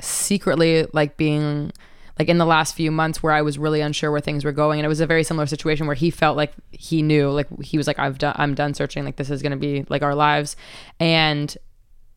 secretly 0.00 0.86
like 0.92 1.16
being 1.16 1.72
like 2.18 2.28
in 2.28 2.38
the 2.38 2.46
last 2.46 2.74
few 2.74 2.90
months 2.90 3.22
where 3.22 3.32
I 3.32 3.42
was 3.42 3.58
really 3.58 3.80
unsure 3.80 4.10
where 4.10 4.20
things 4.20 4.44
were 4.44 4.52
going. 4.52 4.78
And 4.78 4.84
it 4.84 4.88
was 4.88 5.00
a 5.00 5.06
very 5.06 5.24
similar 5.24 5.46
situation 5.46 5.86
where 5.86 5.96
he 5.96 6.10
felt 6.10 6.36
like 6.36 6.52
he 6.70 7.02
knew 7.02 7.30
like 7.30 7.46
he 7.62 7.76
was 7.76 7.86
like 7.86 7.98
I've 7.98 8.18
done 8.18 8.34
I'm 8.36 8.54
done 8.54 8.74
searching. 8.74 9.04
Like 9.04 9.16
this 9.16 9.30
is 9.30 9.42
going 9.42 9.52
to 9.52 9.58
be 9.58 9.84
like 9.88 10.02
our 10.02 10.14
lives. 10.14 10.56
And 11.00 11.56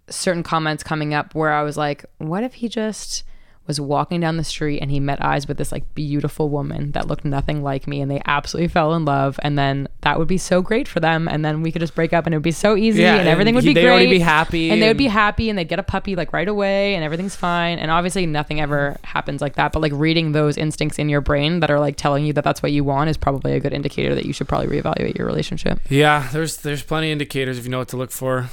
certain 0.09 0.43
comments 0.43 0.83
coming 0.83 1.13
up 1.13 1.33
where 1.33 1.51
I 1.51 1.63
was 1.63 1.77
like 1.77 2.05
what 2.19 2.43
if 2.43 2.55
he 2.55 2.69
just 2.69 3.23
was 3.67 3.81
walking 3.81 4.19
down 4.19 4.37
the 4.37 4.43
street 4.43 4.79
and 4.79 4.91
he 4.91 4.99
met 4.99 5.19
eyes 5.23 5.47
with 5.47 5.57
this 5.57 5.71
like 5.71 5.83
beautiful 5.95 6.49
woman 6.49 6.91
that 6.91 7.07
looked 7.07 7.25
nothing 7.25 7.63
like 7.63 7.87
me 7.87 7.99
and 8.01 8.11
they 8.11 8.21
absolutely 8.25 8.67
fell 8.67 8.93
in 8.93 9.05
love 9.05 9.39
and 9.41 9.57
then 9.57 9.87
that 10.01 10.19
would 10.19 10.27
be 10.27 10.37
so 10.37 10.61
great 10.61 10.87
for 10.87 10.99
them 10.99 11.27
and 11.27 11.43
then 11.43 11.61
we 11.63 11.71
could 11.71 11.79
just 11.79 11.95
break 11.95 12.13
up 12.13 12.25
and 12.25 12.33
it 12.33 12.37
would 12.37 12.43
be 12.43 12.51
so 12.51 12.75
easy 12.75 13.01
Yeah, 13.01 13.15
and 13.15 13.27
everything 13.27 13.55
would 13.55 13.63
he- 13.63 13.71
be 13.71 13.73
they'd 13.73 13.81
great 13.81 13.91
already 13.91 14.09
be 14.09 14.19
happy 14.19 14.69
and 14.69 14.79
they 14.81 14.87
would 14.87 14.97
be 14.97 15.07
happy 15.07 15.49
and 15.49 15.57
they'd 15.57 15.67
get 15.67 15.79
a 15.79 15.83
puppy 15.83 16.15
like 16.15 16.31
right 16.31 16.47
away 16.47 16.93
and 16.95 17.03
everything's 17.03 17.35
fine 17.35 17.79
and 17.79 17.89
obviously 17.89 18.25
nothing 18.27 18.61
ever 18.61 18.97
happens 19.03 19.41
like 19.41 19.55
that 19.55 19.71
but 19.71 19.81
like 19.81 19.91
reading 19.95 20.31
those 20.33 20.57
instincts 20.57 20.99
in 20.99 21.09
your 21.09 21.21
brain 21.21 21.59
that 21.61 21.71
are 21.71 21.79
like 21.79 21.95
telling 21.95 22.23
you 22.25 22.33
that 22.33 22.43
that's 22.43 22.61
what 22.61 22.71
you 22.71 22.83
want 22.83 23.09
is 23.09 23.17
probably 23.17 23.53
a 23.53 23.59
good 23.59 23.73
indicator 23.73 24.13
that 24.13 24.25
you 24.25 24.33
should 24.33 24.47
probably 24.47 24.67
reevaluate 24.67 25.17
your 25.17 25.25
relationship 25.25 25.79
Yeah, 25.89 26.27
there's 26.31 26.57
there's 26.57 26.83
plenty 26.83 27.07
of 27.07 27.13
indicators 27.13 27.57
if 27.57 27.65
you 27.65 27.71
know 27.71 27.79
what 27.79 27.87
to 27.89 27.97
look 27.97 28.11
for. 28.11 28.49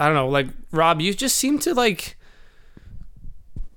I 0.00 0.06
don't 0.06 0.14
know, 0.14 0.28
like 0.28 0.48
Rob, 0.70 1.00
you 1.00 1.12
just 1.14 1.36
seem 1.36 1.58
to 1.60 1.74
like 1.74 2.16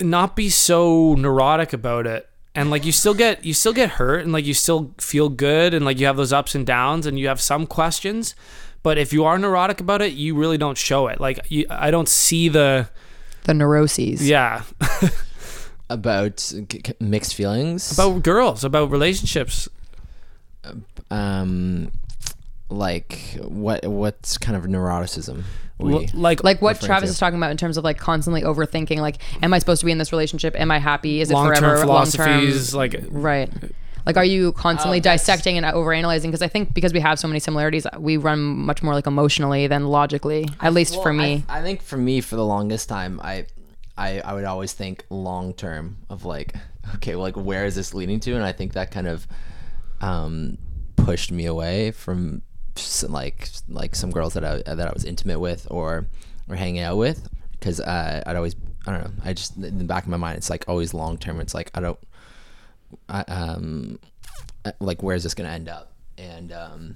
not 0.03 0.35
be 0.35 0.49
so 0.49 1.15
neurotic 1.15 1.73
about 1.73 2.05
it. 2.07 2.27
And 2.53 2.69
like 2.69 2.83
you 2.85 2.91
still 2.91 3.13
get 3.13 3.45
you 3.45 3.53
still 3.53 3.71
get 3.73 3.91
hurt 3.91 4.23
and 4.23 4.33
like 4.33 4.45
you 4.45 4.53
still 4.53 4.93
feel 4.97 5.29
good 5.29 5.73
and 5.73 5.85
like 5.85 5.99
you 5.99 6.05
have 6.05 6.17
those 6.17 6.33
ups 6.33 6.53
and 6.53 6.65
downs 6.67 7.05
and 7.05 7.17
you 7.17 7.27
have 7.29 7.39
some 7.39 7.65
questions. 7.65 8.35
But 8.83 8.97
if 8.97 9.13
you 9.13 9.23
are 9.25 9.37
neurotic 9.37 9.79
about 9.79 10.01
it, 10.01 10.13
you 10.13 10.35
really 10.35 10.57
don't 10.57 10.77
show 10.77 11.07
it. 11.07 11.21
Like 11.21 11.39
you, 11.49 11.65
I 11.69 11.91
don't 11.91 12.09
see 12.09 12.49
the 12.49 12.89
the 13.43 13.53
neuroses 13.53 14.27
yeah 14.27 14.63
about 15.89 16.39
c- 16.39 16.65
c- 16.69 16.93
mixed 16.99 17.33
feelings 17.35 17.91
about 17.91 18.21
girls, 18.21 18.63
about 18.63 18.91
relationships. 18.91 19.67
um 21.09 21.91
like 22.71 23.37
what 23.43 23.85
what's 23.85 24.37
kind 24.37 24.55
of 24.57 24.63
neuroticism 24.63 25.43
we 25.77 25.93
L- 25.93 26.05
like 26.13 26.43
like 26.43 26.61
what 26.61 26.79
Travis 26.79 27.09
to. 27.09 27.11
is 27.11 27.19
talking 27.19 27.37
about 27.37 27.51
in 27.51 27.57
terms 27.57 27.75
of 27.77 27.83
like 27.83 27.97
constantly 27.97 28.41
overthinking 28.43 28.97
like 28.99 29.17
am 29.43 29.53
I 29.53 29.59
supposed 29.59 29.81
to 29.81 29.85
be 29.85 29.91
in 29.91 29.97
this 29.97 30.11
relationship 30.11 30.55
am 30.59 30.71
I 30.71 30.79
happy 30.79 31.19
is 31.21 31.29
it 31.31 31.33
long 31.33 31.47
term 31.53 31.57
forever 31.57 31.85
long 31.85 32.05
term 32.05 32.25
philosophies, 32.27 32.73
like 32.73 33.03
Right. 33.09 33.49
Like, 34.03 34.17
are 34.17 34.25
you 34.25 34.51
constantly 34.53 34.97
Oh, 34.97 35.01
dissecting 35.01 35.57
and 35.57 35.65
overanalyzing? 35.65 36.23
Because 36.23 36.41
I 36.41 36.47
think 36.47 36.73
because 36.73 36.91
we 36.91 36.99
have 37.01 37.19
so 37.19 37.27
many 37.27 37.39
similarities, 37.39 37.85
we 37.99 38.17
run 38.17 38.39
much 38.39 38.81
more 38.81 38.95
like 38.95 39.05
emotionally 39.05 39.67
than 39.67 39.85
logically. 39.89 40.47
At 40.59 40.73
least 40.73 40.95
for 41.03 41.13
me. 41.13 41.43
I, 41.47 41.59
I 41.59 41.61
think 41.61 41.83
for 41.83 41.97
me, 41.97 42.19
for 42.21 42.35
the 42.35 42.43
longest 42.43 42.89
time, 42.89 43.19
I, 43.23 43.45
I, 43.95 44.19
I 44.21 44.33
would 44.33 44.43
always 44.45 44.73
think 44.73 45.05
long 45.11 45.53
term 45.53 45.97
of 46.09 46.25
like, 46.25 46.55
okay, 46.95 47.13
well, 47.13 47.21
like 47.25 47.37
where 47.37 47.65
is 47.65 47.75
this 47.75 47.93
leading 47.93 48.19
to? 48.21 48.33
And 48.33 48.43
I 48.43 48.53
think 48.53 48.73
that 48.73 48.89
kind 48.89 49.05
of, 49.05 49.27
um, 50.01 50.57
pushed 50.95 51.31
me 51.31 51.45
away 51.45 51.91
from 51.91 52.41
s- 52.41 52.50
like 53.09 53.49
like 53.67 53.95
some 53.95 54.11
girls 54.11 54.33
that 54.33 54.43
I 54.45 54.61
that 54.73 54.87
I 54.87 54.91
was 54.93 55.05
intimate 55.05 55.39
with 55.39 55.67
or 55.69 56.07
or 56.49 56.55
hanging 56.55 56.81
out 56.81 56.97
with 56.97 57.27
because 57.53 57.79
uh, 57.79 58.23
I'd 58.25 58.35
always 58.35 58.55
I 58.87 58.91
don't 58.91 59.03
know 59.03 59.11
I 59.23 59.33
just 59.33 59.57
in 59.57 59.77
the 59.77 59.83
back 59.83 60.03
of 60.03 60.09
my 60.09 60.17
mind 60.17 60.37
it's 60.37 60.49
like 60.49 60.65
always 60.67 60.93
long 60.93 61.17
term. 61.17 61.39
It's 61.39 61.53
like 61.53 61.69
I 61.75 61.79
don't, 61.81 61.99
I, 63.09 63.21
um, 63.21 63.99
uh, 64.65 64.71
like 64.79 65.03
where's 65.03 65.23
this 65.23 65.33
gonna 65.33 65.49
end 65.49 65.69
up? 65.69 65.91
And 66.17 66.51
um, 66.51 66.95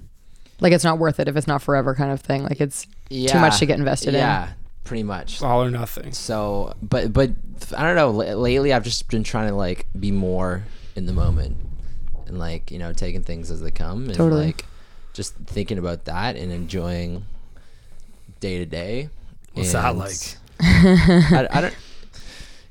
Like 0.60 0.72
it's 0.72 0.84
not 0.84 0.98
worth 0.98 1.20
it 1.20 1.28
if 1.28 1.36
it's 1.36 1.46
not 1.46 1.62
forever 1.62 1.94
kind 1.94 2.10
of 2.12 2.20
thing. 2.20 2.42
Like 2.42 2.60
it's 2.60 2.86
too 3.10 3.38
much 3.38 3.58
to 3.58 3.66
get 3.66 3.78
invested 3.78 4.10
in. 4.10 4.20
Yeah, 4.20 4.52
pretty 4.84 5.02
much. 5.02 5.42
all 5.42 5.62
or 5.62 5.70
nothing. 5.70 6.12
So, 6.12 6.74
but 6.82 7.12
but 7.12 7.30
I 7.76 7.82
don't 7.82 7.96
know. 7.96 8.08
L- 8.20 8.38
lately, 8.40 8.72
I've 8.72 8.84
just 8.84 9.08
been 9.08 9.24
trying 9.24 9.48
to 9.48 9.54
like 9.54 9.86
be 9.98 10.10
more 10.10 10.64
in 10.94 11.06
the 11.06 11.12
moment 11.12 11.56
and 12.26 12.38
like 12.38 12.70
you 12.70 12.78
know 12.78 12.92
taking 12.92 13.22
things 13.22 13.50
as 13.50 13.60
they 13.60 13.70
come 13.70 14.04
and 14.06 14.14
Totally. 14.14 14.46
like 14.46 14.64
just 15.16 15.34
thinking 15.46 15.78
about 15.78 16.04
that 16.04 16.36
and 16.36 16.52
enjoying 16.52 17.24
day 18.40 18.58
to 18.58 18.66
day. 18.66 19.08
What's 19.54 19.72
that 19.72 19.96
like? 19.96 20.36
I, 20.60 21.48
I 21.50 21.60
don't. 21.62 21.74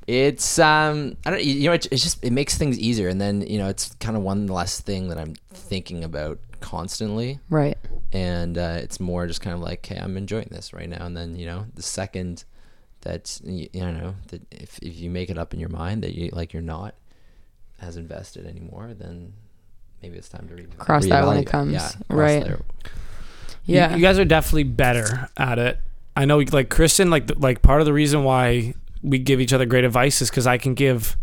It's 0.08 0.60
um 0.60 1.18
I 1.26 1.32
don't 1.32 1.44
you 1.44 1.68
know 1.68 1.74
it, 1.74 1.88
it's 1.92 2.04
just 2.04 2.24
it 2.24 2.32
makes 2.32 2.58
things 2.58 2.78
easier 2.78 3.08
and 3.10 3.20
then 3.20 3.42
you 3.42 3.58
know 3.58 3.68
it's 3.70 3.96
kind 3.96 4.16
of 4.16 4.22
one 4.22 4.46
less 4.46 4.80
thing 4.80 5.10
that 5.10 5.18
I'm 5.18 5.34
thinking 5.50 6.04
about 6.04 6.38
constantly 6.62 7.40
Right. 7.50 7.78
and 8.14 8.56
uh, 8.58 8.78
it's 8.82 9.00
more 9.00 9.26
just 9.28 9.42
kind 9.42 9.54
of 9.54 9.60
like 9.62 9.86
hey 9.86 9.98
i'm 9.98 10.18
enjoying 10.18 10.48
this 10.50 10.74
right 10.74 10.90
now 10.90 11.06
and 11.06 11.16
then 11.16 11.36
you 11.36 11.46
know 11.46 11.66
the 11.76 11.84
second 11.84 12.44
that 13.02 13.40
you, 13.44 13.68
you 13.72 13.82
know 13.82 14.16
that 14.30 14.42
if, 14.52 14.80
if 14.82 14.98
you 15.00 15.12
make 15.12 15.30
it 15.30 15.38
up 15.38 15.54
in 15.54 15.60
your 15.60 15.70
mind 15.70 16.02
that 16.02 16.16
you 16.16 16.30
like 16.34 16.54
you're 16.54 16.64
not 16.64 16.96
as 17.80 17.98
invested 17.98 18.48
anymore 18.48 18.96
then 18.98 19.34
maybe 20.06 20.18
it's 20.18 20.30
time 20.30 20.48
to 20.48 20.56
re- 20.56 20.68
Cross 20.78 21.08
that 21.08 21.26
when 21.26 21.38
it 21.38 21.46
comes. 21.48 21.74
yeah, 21.74 21.90
Right. 22.10 22.44
there. 22.44 22.60
Yeah. 23.66 23.96
you, 23.96 24.02
guys 24.02 24.20
are 24.20 24.26
definitely 24.26 24.64
better 24.66 25.30
at 25.38 25.58
it. 25.58 25.80
I 26.16 26.26
know, 26.26 26.38
like 26.52 26.70
Kristen, 26.70 27.10
like 27.10 27.30
like 27.38 27.62
part 27.64 27.82
of 27.82 27.86
the 27.86 27.94
reason 27.94 28.24
why 28.24 28.76
we 29.02 29.18
give 29.18 29.42
each 29.42 29.52
other 29.54 29.66
great 29.66 29.84
advice 29.84 30.22
is 30.22 30.30
because 30.30 30.46
I 30.48 30.58
can 30.60 30.76
give 30.76 31.18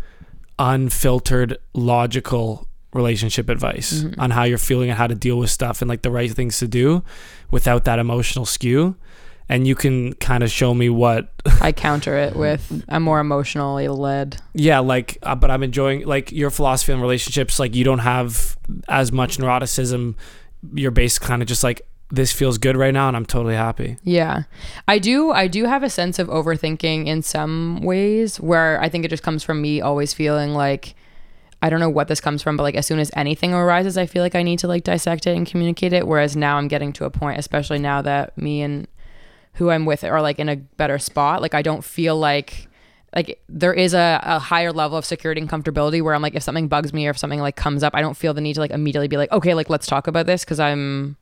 unfiltered, 0.59 1.57
logical 1.73 2.67
relationship 2.93 3.49
advice 3.49 4.03
Mhm. 4.03 4.15
on 4.19 4.29
how 4.31 4.43
you're 4.43 4.57
feeling 4.59 4.89
and 4.89 4.97
how 4.97 5.07
to 5.07 5.15
deal 5.15 5.37
with 5.39 5.49
stuff 5.49 5.81
and 5.81 5.89
like 5.89 6.03
the 6.03 6.11
right 6.11 6.31
things 6.31 6.59
to 6.59 6.67
do 6.67 7.03
without 7.49 7.85
that 7.85 7.97
emotional 7.97 8.45
skew. 8.45 8.95
And 9.49 9.67
you 9.67 9.75
can 9.75 10.13
kind 10.13 10.43
of 10.43 10.49
show 10.49 10.73
me 10.73 10.89
what, 10.89 11.29
I 11.61 11.71
counter 11.71 12.15
it 12.17 12.35
with 12.35 12.83
I'm 12.87 13.03
more 13.03 13.19
emotionally 13.19 13.87
led. 13.87 14.41
yeah, 14.53 14.79
like, 14.79 15.17
uh, 15.23 15.35
but 15.35 15.51
I'm 15.51 15.63
enjoying 15.63 16.05
like 16.05 16.31
your 16.31 16.49
philosophy 16.49 16.93
on 16.93 17.01
relationships. 17.01 17.59
Like, 17.59 17.75
you 17.75 17.83
don't 17.83 17.99
have 17.99 18.57
as 18.87 19.11
much 19.11 19.37
neuroticism. 19.37 20.15
You're 20.73 20.91
basically 20.91 21.27
kind 21.27 21.41
of 21.41 21.47
just 21.47 21.63
like, 21.63 21.81
this 22.09 22.31
feels 22.31 22.59
good 22.59 22.77
right 22.77 22.93
now, 22.93 23.07
and 23.07 23.17
I'm 23.17 23.25
totally 23.25 23.55
happy. 23.55 23.97
Yeah. 24.03 24.43
I 24.87 24.99
do 24.99 25.31
I 25.31 25.47
do 25.47 25.65
have 25.65 25.81
a 25.81 25.89
sense 25.89 26.19
of 26.19 26.27
overthinking 26.27 27.07
in 27.07 27.23
some 27.23 27.81
ways 27.81 28.39
where 28.39 28.79
I 28.81 28.87
think 28.87 29.03
it 29.03 29.07
just 29.07 29.23
comes 29.23 29.43
from 29.43 29.61
me 29.61 29.81
always 29.81 30.13
feeling 30.13 30.53
like 30.53 30.93
I 31.63 31.69
don't 31.69 31.79
know 31.79 31.89
what 31.89 32.09
this 32.09 32.21
comes 32.21 32.43
from, 32.43 32.55
but 32.55 32.63
like 32.63 32.75
as 32.75 32.85
soon 32.85 32.99
as 32.99 33.09
anything 33.15 33.53
arises, 33.53 33.97
I 33.97 34.05
feel 34.05 34.21
like 34.21 34.35
I 34.35 34.43
need 34.43 34.59
to 34.59 34.67
like 34.67 34.83
dissect 34.83 35.25
it 35.25 35.35
and 35.35 35.47
communicate 35.47 35.91
it. 35.91 36.05
Whereas 36.07 36.35
now 36.35 36.57
I'm 36.57 36.67
getting 36.67 36.93
to 36.93 37.05
a 37.05 37.09
point, 37.09 37.39
especially 37.39 37.79
now 37.79 38.01
that 38.03 38.37
me 38.37 38.61
and 38.61 38.85
who 39.53 39.69
I'm 39.69 39.85
with 39.85 40.03
are 40.03 40.21
like 40.21 40.39
in 40.39 40.49
a 40.49 40.55
better 40.55 40.99
spot. 40.99 41.41
Like 41.41 41.53
I 41.53 41.61
don't 41.61 41.83
feel 41.83 42.17
like 42.17 42.67
like 43.15 43.39
there 43.47 43.73
is 43.73 43.93
a, 43.93 44.19
a 44.23 44.39
higher 44.39 44.71
level 44.71 44.97
of 44.97 45.05
security 45.05 45.39
and 45.39 45.49
comfortability 45.49 46.01
where 46.01 46.15
I'm 46.15 46.21
like 46.21 46.35
if 46.35 46.43
something 46.43 46.67
bugs 46.67 46.93
me 46.93 47.07
or 47.07 47.11
if 47.11 47.17
something 47.17 47.39
like 47.39 47.55
comes 47.55 47.83
up, 47.83 47.93
I 47.95 48.01
don't 48.01 48.17
feel 48.17 48.33
the 48.33 48.41
need 48.41 48.55
to 48.55 48.59
like 48.59 48.71
immediately 48.71 49.07
be 49.07 49.17
like, 49.17 49.31
okay, 49.31 49.53
like 49.53 49.69
let's 49.69 49.85
talk 49.85 50.07
about 50.07 50.25
this 50.25 50.43
because 50.43 50.59
I'm 50.59 51.17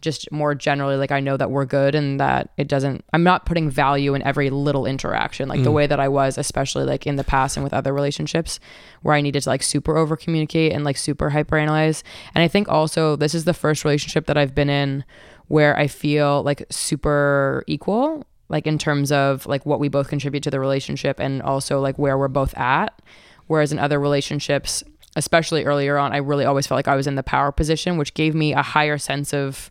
just 0.00 0.30
more 0.30 0.54
generally 0.54 0.96
like 0.96 1.10
I 1.10 1.20
know 1.20 1.36
that 1.38 1.50
we're 1.50 1.64
good 1.64 1.94
and 1.94 2.20
that 2.20 2.50
it 2.58 2.68
doesn't 2.68 3.04
I'm 3.14 3.22
not 3.22 3.46
putting 3.46 3.70
value 3.70 4.14
in 4.14 4.22
every 4.22 4.50
little 4.50 4.84
interaction. 4.86 5.48
Like 5.48 5.62
the 5.62 5.70
mm. 5.70 5.74
way 5.74 5.86
that 5.86 5.98
I 5.98 6.08
was 6.08 6.36
especially 6.36 6.84
like 6.84 7.06
in 7.06 7.16
the 7.16 7.24
past 7.24 7.56
and 7.56 7.64
with 7.64 7.72
other 7.72 7.92
relationships 7.92 8.60
where 9.02 9.14
I 9.14 9.22
needed 9.22 9.42
to 9.42 9.48
like 9.48 9.62
super 9.62 9.96
over 9.96 10.16
communicate 10.16 10.72
and 10.72 10.84
like 10.84 10.98
super 10.98 11.30
hyper 11.30 11.56
analyze 11.56 12.04
and 12.34 12.42
I 12.42 12.48
think 12.48 12.68
also 12.68 13.16
this 13.16 13.34
is 13.34 13.44
the 13.44 13.54
first 13.54 13.84
relationship 13.84 14.26
that 14.26 14.36
I've 14.36 14.54
been 14.54 14.70
in 14.70 15.04
where 15.48 15.76
I 15.78 15.86
feel 15.86 16.42
like 16.42 16.66
super 16.70 17.64
equal 17.66 18.24
like 18.48 18.66
in 18.66 18.78
terms 18.78 19.10
of 19.10 19.46
like 19.46 19.64
what 19.64 19.80
we 19.80 19.88
both 19.88 20.08
contribute 20.08 20.42
to 20.42 20.50
the 20.50 20.60
relationship 20.60 21.18
and 21.18 21.42
also 21.42 21.80
like 21.80 21.98
where 21.98 22.18
we're 22.18 22.28
both 22.28 22.56
at. 22.56 23.00
Whereas 23.46 23.72
in 23.72 23.78
other 23.78 23.98
relationships 24.00 24.84
especially 25.16 25.64
earlier 25.64 25.96
on 25.96 26.12
I 26.12 26.16
really 26.18 26.44
always 26.44 26.66
felt 26.66 26.76
like 26.76 26.88
I 26.88 26.96
was 26.96 27.06
in 27.06 27.14
the 27.14 27.22
power 27.22 27.52
position 27.52 27.98
which 27.98 28.14
gave 28.14 28.34
me 28.34 28.52
a 28.52 28.62
higher 28.62 28.98
sense 28.98 29.32
of 29.32 29.70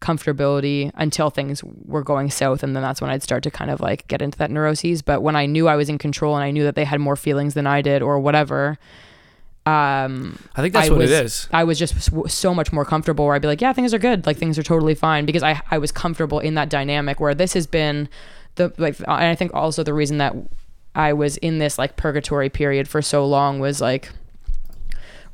comfortability 0.00 0.90
until 0.94 1.30
things 1.30 1.62
were 1.62 2.02
going 2.02 2.30
south 2.30 2.62
and 2.62 2.74
then 2.74 2.82
that's 2.82 3.00
when 3.00 3.10
I'd 3.10 3.22
start 3.22 3.42
to 3.42 3.50
kind 3.50 3.70
of 3.70 3.80
like 3.80 4.08
get 4.08 4.22
into 4.22 4.38
that 4.38 4.50
neuroses. 4.50 5.02
But 5.02 5.22
when 5.22 5.36
I 5.36 5.46
knew 5.46 5.68
I 5.68 5.76
was 5.76 5.88
in 5.88 5.98
control 5.98 6.34
and 6.34 6.44
I 6.44 6.50
knew 6.50 6.64
that 6.64 6.74
they 6.74 6.84
had 6.84 7.00
more 7.00 7.16
feelings 7.16 7.54
than 7.54 7.66
I 7.66 7.82
did 7.82 8.02
or 8.02 8.18
whatever 8.18 8.78
um 9.66 10.38
I 10.56 10.62
think 10.62 10.72
that's 10.72 10.88
I 10.88 10.90
what 10.90 11.00
was, 11.00 11.10
it 11.10 11.24
is. 11.24 11.48
I 11.52 11.64
was 11.64 11.78
just 11.78 12.10
so 12.30 12.54
much 12.54 12.72
more 12.72 12.84
comfortable 12.84 13.26
where 13.26 13.34
I'd 13.34 13.42
be 13.42 13.48
like, 13.48 13.60
yeah, 13.60 13.72
things 13.72 13.92
are 13.92 13.98
good. 13.98 14.26
Like 14.26 14.38
things 14.38 14.58
are 14.58 14.62
totally 14.62 14.94
fine 14.94 15.26
because 15.26 15.42
I, 15.42 15.60
I 15.70 15.78
was 15.78 15.92
comfortable 15.92 16.38
in 16.38 16.54
that 16.54 16.70
dynamic 16.70 17.20
where 17.20 17.34
this 17.34 17.52
has 17.52 17.66
been 17.66 18.08
the, 18.54 18.72
like, 18.78 18.98
and 19.00 19.08
I 19.08 19.34
think 19.34 19.52
also 19.54 19.82
the 19.82 19.94
reason 19.94 20.18
that 20.18 20.34
I 20.94 21.12
was 21.12 21.36
in 21.36 21.58
this 21.58 21.78
like 21.78 21.96
purgatory 21.96 22.48
period 22.48 22.88
for 22.88 23.02
so 23.02 23.24
long 23.26 23.60
was 23.60 23.80
like 23.80 24.10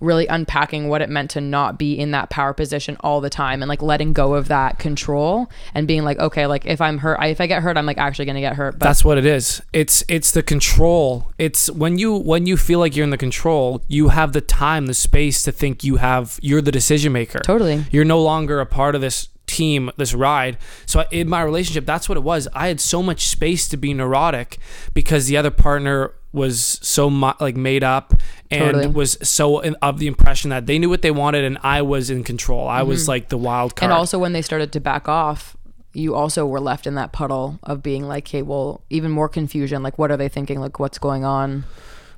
really 0.01 0.27
unpacking 0.27 0.89
what 0.89 1.03
it 1.03 1.09
meant 1.09 1.31
to 1.31 1.41
not 1.41 1.79
be 1.79 1.99
in 1.99 2.11
that 2.11 2.31
power 2.31 2.53
position 2.53 2.97
all 3.01 3.21
the 3.21 3.31
time 3.31 3.63
and 3.63 3.69
like 3.69 3.83
letting 3.83 4.13
go 4.13 4.35
of 4.35 4.49
that 4.49 4.79
control 4.79 5.51
and 5.75 5.87
being 5.87 6.05
like, 6.05 6.19
okay, 6.19 6.47
like 6.47 6.67
if 6.67 6.81
I'm 6.81 6.99
hurt, 6.99 7.19
I, 7.21 7.29
if 7.29 7.41
I 7.41 7.47
get 7.47 7.63
hurt, 7.63 7.77
I'm 7.77 7.87
like 7.87 7.99
actually 7.99 8.27
to 8.27 8.41
get 8.41 8.57
hurt. 8.57 8.79
But 8.79 8.87
That's 8.87 9.05
what 9.05 9.19
it 9.19 9.27
is. 9.27 9.63
It's 9.73 10.05
it's 10.09 10.31
the 10.31 10.43
control. 10.43 11.33
It's 11.39 11.71
when 11.71 11.99
you 11.99 12.17
when 12.17 12.47
you 12.47 12.57
feel 12.57 12.79
like 12.79 12.95
you're 12.95 13.05
in 13.05 13.11
the 13.11 13.19
control, 13.19 13.83
you 13.89 14.09
have 14.09 14.33
the 14.33 14.41
time, 14.41 14.87
the 14.87 14.95
space 14.95 15.43
to 15.43 15.53
think 15.53 15.85
you 15.85 15.97
have 15.97 16.39
you're 16.43 16.63
the 16.63 16.73
decision 16.73 17.13
maker. 17.13 17.41
totally. 17.41 17.85
You're 17.91 18.05
no 18.05 18.21
longer 18.21 18.61
a 18.61 18.67
part 18.67 18.95
of 18.95 19.01
this 19.01 19.29
team, 19.47 19.91
this 19.97 20.15
ride. 20.15 20.59
So 20.87 21.05
in 21.11 21.29
my 21.29 21.43
relationship, 21.43 21.87
that's 21.87 22.09
what 22.09 22.19
it 22.19 22.23
was. 22.23 22.49
I 22.53 22.69
had 22.69 22.81
so 22.81 23.03
much 23.03 23.29
space 23.29 23.69
to 23.69 23.77
be 23.77 23.95
neurotic 23.95 24.59
because 24.93 25.27
the 25.27 25.37
other 25.37 25.51
partner 25.51 26.13
was 26.37 26.79
so 26.83 27.11
mu- 27.11 27.33
like 27.41 27.57
made 27.57 27.83
up 27.83 28.15
and 28.51 28.75
Totally. 28.75 28.87
was 28.87 29.19
so 29.23 29.59
in, 29.61 29.75
of 29.83 29.99
the 29.99 30.07
impression 30.07 30.51
that 30.51 30.67
they 30.67 30.79
knew 30.79 30.89
what 30.89 31.03
they 31.03 31.11
wanted 31.11 31.45
and 31.45 31.59
I 31.63 31.83
was 31.83 32.11
in 32.11 32.23
control. 32.23 32.69
I 32.69 32.83
was 32.83 33.09
like 33.09 33.31
the 33.31 33.39
wild 33.39 33.75
card. 33.75 33.89
Mm-hmm. 33.89 33.93
And 33.93 33.99
also 33.99 34.19
when 34.19 34.33
they 34.33 34.43
started 34.43 34.71
to 34.73 34.81
back 34.81 35.09
off, 35.09 35.57
you 35.93 36.15
also 36.15 36.47
were 36.47 36.61
left 36.61 36.87
in 36.87 36.95
that 36.95 37.11
puddle 37.13 37.59
of 37.63 37.83
being 37.83 38.07
like, 38.07 38.29
hey, 38.29 38.43
well, 38.43 38.83
even 38.91 39.11
more 39.11 39.29
confusion. 39.29 39.83
Like, 39.83 39.99
what 39.99 40.11
are 40.11 40.17
they 40.19 40.29
thinking? 40.29 40.61
Like, 40.61 40.79
what's 40.79 40.99
going 40.99 41.25
on? 41.25 41.65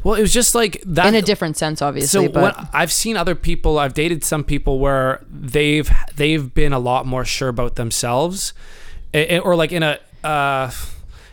well, 0.05 0.15
it 0.15 0.21
was 0.21 0.33
just 0.33 0.55
like 0.55 0.83
that 0.87 1.07
In 1.07 1.15
a 1.15 1.23
different 1.23 1.57
sense, 1.57 1.83
obviously. 1.83 2.27
so 2.27 2.33
but 2.33 2.43
what 2.43 2.69
I've 2.73 2.93
seen 2.93 3.17
other 3.17 3.35
people, 3.35 3.79
I've 3.79 3.95
dated 3.95 4.23
some 4.25 4.45
people 4.45 4.79
where 4.79 5.25
they've 5.29 5.91
they've 6.17 6.53
been 6.55 6.73
a 6.73 6.79
lot 6.79 7.07
more 7.07 7.25
sure 7.25 7.49
about 7.49 7.75
themselves, 7.77 8.53
eh, 9.13 9.39
or 9.39 9.57
like 9.57 9.73
in 9.73 9.83
a 9.83 9.99
uh, 10.23 10.71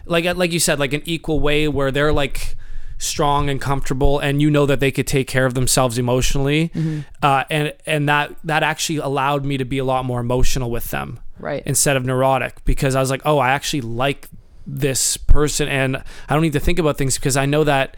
like 0.05 0.25
like 0.35 0.51
you 0.51 0.59
said, 0.59 0.79
like 0.79 0.93
an 0.93 1.03
equal 1.05 1.39
way 1.39 1.67
where 1.67 1.91
they're 1.91 2.13
like 2.13 2.55
strong 2.97 3.49
and 3.49 3.59
comfortable, 3.61 4.19
and 4.19 4.41
you 4.41 4.49
know 4.49 4.65
that 4.65 4.79
they 4.79 4.91
could 4.91 5.07
take 5.07 5.27
care 5.27 5.45
of 5.45 5.53
themselves 5.53 5.97
emotionally, 5.97 6.69
Mm-hmm. 6.69 6.99
uh, 7.21 7.43
and 7.49 7.73
and 7.85 8.07
that 8.09 8.35
that 8.43 8.63
actually 8.63 8.97
allowed 8.99 9.45
me 9.45 9.57
to 9.57 9.65
be 9.65 9.77
a 9.77 9.83
lot 9.85 10.05
more 10.05 10.19
emotional 10.19 10.71
with 10.71 10.91
them 10.91 11.19
right. 11.39 11.63
instead 11.65 11.97
of 11.97 12.05
neurotic 12.05 12.63
because 12.65 12.95
I 12.95 12.99
was 12.99 13.09
like, 13.09 13.21
oh, 13.25 13.37
I 13.37 13.49
actually 13.51 13.81
like 13.81 14.29
this 14.67 15.17
person 15.17 15.67
and 15.67 15.97
I 15.97 16.33
don't 16.33 16.41
need 16.41 16.53
to 16.53 16.59
think 16.59 16.79
about 16.79 16.97
things 16.97 17.15
because 17.15 17.37
I 17.37 17.45
know 17.45 17.63
that 17.65 17.95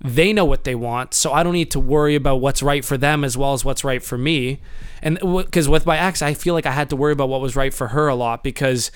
they 0.00 0.32
know 0.32 0.44
what 0.44 0.64
they 0.64 0.74
want. 0.74 1.12
So 1.14 1.32
I 1.32 1.42
don't 1.42 1.52
need 1.54 1.70
to 1.72 1.80
worry 1.80 2.14
about 2.14 2.36
what's 2.36 2.62
right 2.62 2.84
for 2.84 2.96
them 2.96 3.24
as 3.24 3.36
well 3.36 3.52
as 3.52 3.64
what's 3.64 3.82
right 3.84 4.02
for 4.02 4.16
me. 4.16 4.60
And 5.02 5.18
because 5.20 5.68
with 5.68 5.84
my 5.86 5.98
ex, 5.98 6.22
I 6.22 6.34
feel 6.34 6.54
like 6.54 6.66
I 6.66 6.72
had 6.72 6.88
to 6.90 6.96
worry 6.96 7.12
about 7.12 7.28
what 7.28 7.40
was 7.40 7.56
right 7.56 7.72
for 7.72 7.88
her 7.88 8.08
a 8.08 8.14
lot 8.14 8.42
because 8.42 8.90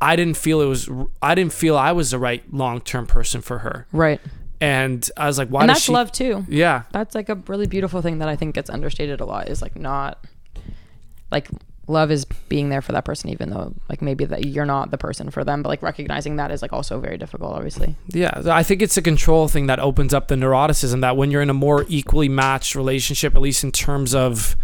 I 0.00 0.16
didn't 0.16 0.36
feel 0.36 0.60
it 0.60 0.66
was, 0.66 0.88
I 1.22 1.34
didn't 1.34 1.52
feel 1.52 1.76
I 1.76 1.92
was 1.92 2.10
the 2.10 2.18
right 2.18 2.42
long 2.52 2.80
term 2.80 3.06
person 3.06 3.40
for 3.40 3.58
her. 3.58 3.86
right. 3.92 4.20
And 4.60 5.08
I 5.16 5.26
was 5.26 5.38
like, 5.38 5.48
why 5.48 5.62
And 5.62 5.68
does 5.68 5.76
that's 5.76 5.84
she? 5.86 5.92
love 5.92 6.12
too. 6.12 6.44
Yeah. 6.48 6.82
That's 6.92 7.14
like 7.14 7.28
a 7.28 7.34
really 7.34 7.66
beautiful 7.66 8.02
thing 8.02 8.18
that 8.18 8.28
I 8.28 8.36
think 8.36 8.54
gets 8.54 8.68
understated 8.70 9.20
a 9.20 9.24
lot 9.24 9.48
is 9.48 9.62
like 9.62 9.76
not 9.76 10.24
like 11.30 11.48
love 11.86 12.10
is 12.12 12.24
being 12.48 12.68
there 12.68 12.82
for 12.82 12.92
that 12.92 13.04
person 13.04 13.30
even 13.30 13.50
though 13.50 13.74
like 13.88 14.00
maybe 14.00 14.24
that 14.24 14.46
you're 14.46 14.64
not 14.66 14.92
the 14.92 14.98
person 14.98 15.28
for 15.28 15.42
them 15.42 15.60
but 15.60 15.68
like 15.68 15.82
recognizing 15.82 16.36
that 16.36 16.52
is 16.52 16.62
like 16.62 16.72
also 16.72 17.00
very 17.00 17.18
difficult 17.18 17.52
obviously 17.52 17.96
Yeah, 18.08 18.30
I 18.46 18.62
think 18.62 18.80
it's 18.80 18.96
a 18.96 19.02
control 19.02 19.48
thing 19.48 19.66
that 19.66 19.80
opens 19.80 20.14
up 20.14 20.28
the 20.28 20.36
neuroticism 20.36 21.00
that 21.00 21.16
when 21.16 21.32
you're 21.32 21.42
in 21.42 21.50
a 21.50 21.54
more 21.54 21.84
equally 21.88 22.28
matched 22.28 22.76
relationship, 22.76 23.34
at 23.34 23.40
least 23.40 23.64
in 23.64 23.72
terms 23.72 24.14
of 24.14 24.54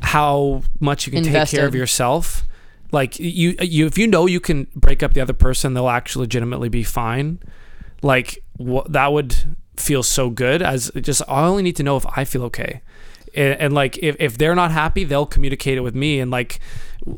how 0.00 0.62
much 0.80 1.06
you 1.06 1.12
can 1.12 1.24
take 1.24 1.48
care 1.48 1.66
of 1.66 1.74
yourself, 1.74 2.44
like 2.92 3.18
you, 3.18 3.54
you, 3.60 3.86
if 3.86 3.98
you 3.98 4.06
know 4.06 4.26
you 4.26 4.40
can 4.40 4.66
break 4.74 5.02
up 5.02 5.12
the 5.14 5.20
other 5.20 5.32
person, 5.32 5.74
they'll 5.74 5.88
actually 5.88 6.22
legitimately 6.22 6.68
be 6.68 6.84
fine. 6.84 7.38
Like 8.02 8.38
what 8.56 8.92
that 8.92 9.12
would 9.12 9.36
feel 9.76 10.02
so 10.02 10.30
good 10.30 10.62
as 10.62 10.90
just 11.00 11.22
I 11.28 11.46
only 11.46 11.62
need 11.62 11.76
to 11.76 11.82
know 11.82 11.96
if 11.96 12.06
I 12.16 12.24
feel 12.24 12.42
okay. 12.44 12.80
And, 13.34 13.60
and 13.60 13.74
like 13.74 13.98
if, 13.98 14.16
if 14.18 14.38
they're 14.38 14.54
not 14.54 14.70
happy, 14.70 15.04
they'll 15.04 15.26
communicate 15.26 15.76
it 15.76 15.82
with 15.82 15.94
me 15.94 16.20
and 16.20 16.30
like 16.30 16.60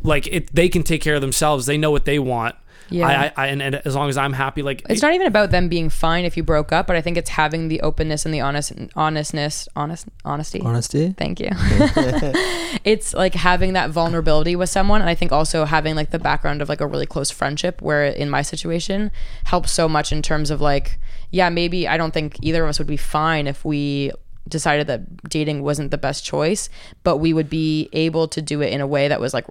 like 0.03 0.27
it 0.27 0.55
they 0.55 0.69
can 0.69 0.83
take 0.83 1.01
care 1.01 1.15
of 1.15 1.21
themselves. 1.21 1.67
They 1.67 1.79
know 1.79 1.91
what 1.91 2.05
they 2.05 2.19
want 2.19 2.57
Yeah. 2.91 3.07
I, 3.07 3.13
I, 3.13 3.33
I 3.37 3.47
and, 3.49 3.63
and 3.63 3.75
as 3.85 3.95
long 3.95 4.09
as 4.09 4.17
I'm 4.17 4.33
happy, 4.33 4.63
like 4.63 4.83
It's 4.89 5.03
not 5.03 5.15
even 5.15 5.27
about 5.27 5.51
them 5.51 5.69
being 5.69 5.89
fine 5.91 6.25
if 6.25 6.37
you 6.37 6.43
broke 6.43 6.73
up, 6.73 6.87
but 6.87 6.97
I 6.97 7.01
think 7.01 7.17
it's 7.17 7.31
having 7.31 7.69
the 7.69 7.81
openness 7.83 8.25
and 8.25 8.35
the 8.35 8.41
honest 8.41 8.73
honestness, 8.97 9.69
honest 9.77 10.07
honesty. 10.25 10.61
Honesty. 10.61 11.15
Thank 11.17 11.41
you. 11.41 11.51
it's 12.85 13.15
like 13.15 13.35
having 13.35 13.75
that 13.75 13.91
vulnerability 13.91 14.57
with 14.57 14.71
someone, 14.71 15.01
and 15.01 15.11
I 15.11 15.15
think 15.15 15.33
also 15.33 15.65
having 15.65 15.95
like 15.95 16.11
the 16.11 16.19
background 16.19 16.63
of 16.63 16.69
like 16.69 16.81
a 16.81 16.87
really 16.87 17.07
close 17.07 17.31
friendship, 17.31 17.81
where 17.83 18.05
in 18.05 18.29
my 18.31 18.43
situation 18.43 19.11
helps 19.45 19.71
so 19.71 19.89
much 19.89 20.13
in 20.13 20.23
terms 20.23 20.51
of 20.51 20.61
like, 20.61 20.99
yeah, 21.31 21.51
maybe 21.51 21.87
I 21.87 21.97
don't 21.97 22.13
think 22.13 22.37
either 22.43 22.63
of 22.63 22.69
us 22.69 22.79
would 22.79 22.89
be 22.89 22.97
fine 22.97 23.47
if 23.47 23.65
we 23.65 24.13
decided 24.49 24.87
that 24.87 25.29
dating 25.29 25.63
wasn't 25.63 25.91
the 25.91 25.99
best 25.99 26.25
choice, 26.25 26.69
but 27.03 27.19
we 27.19 27.33
would 27.33 27.51
be 27.51 27.89
able 27.93 28.29
to 28.29 28.41
do 28.41 28.63
it 28.63 28.73
in 28.73 28.81
a 28.81 28.87
way 28.87 29.09
that 29.09 29.21
was 29.21 29.35
like 29.35 29.47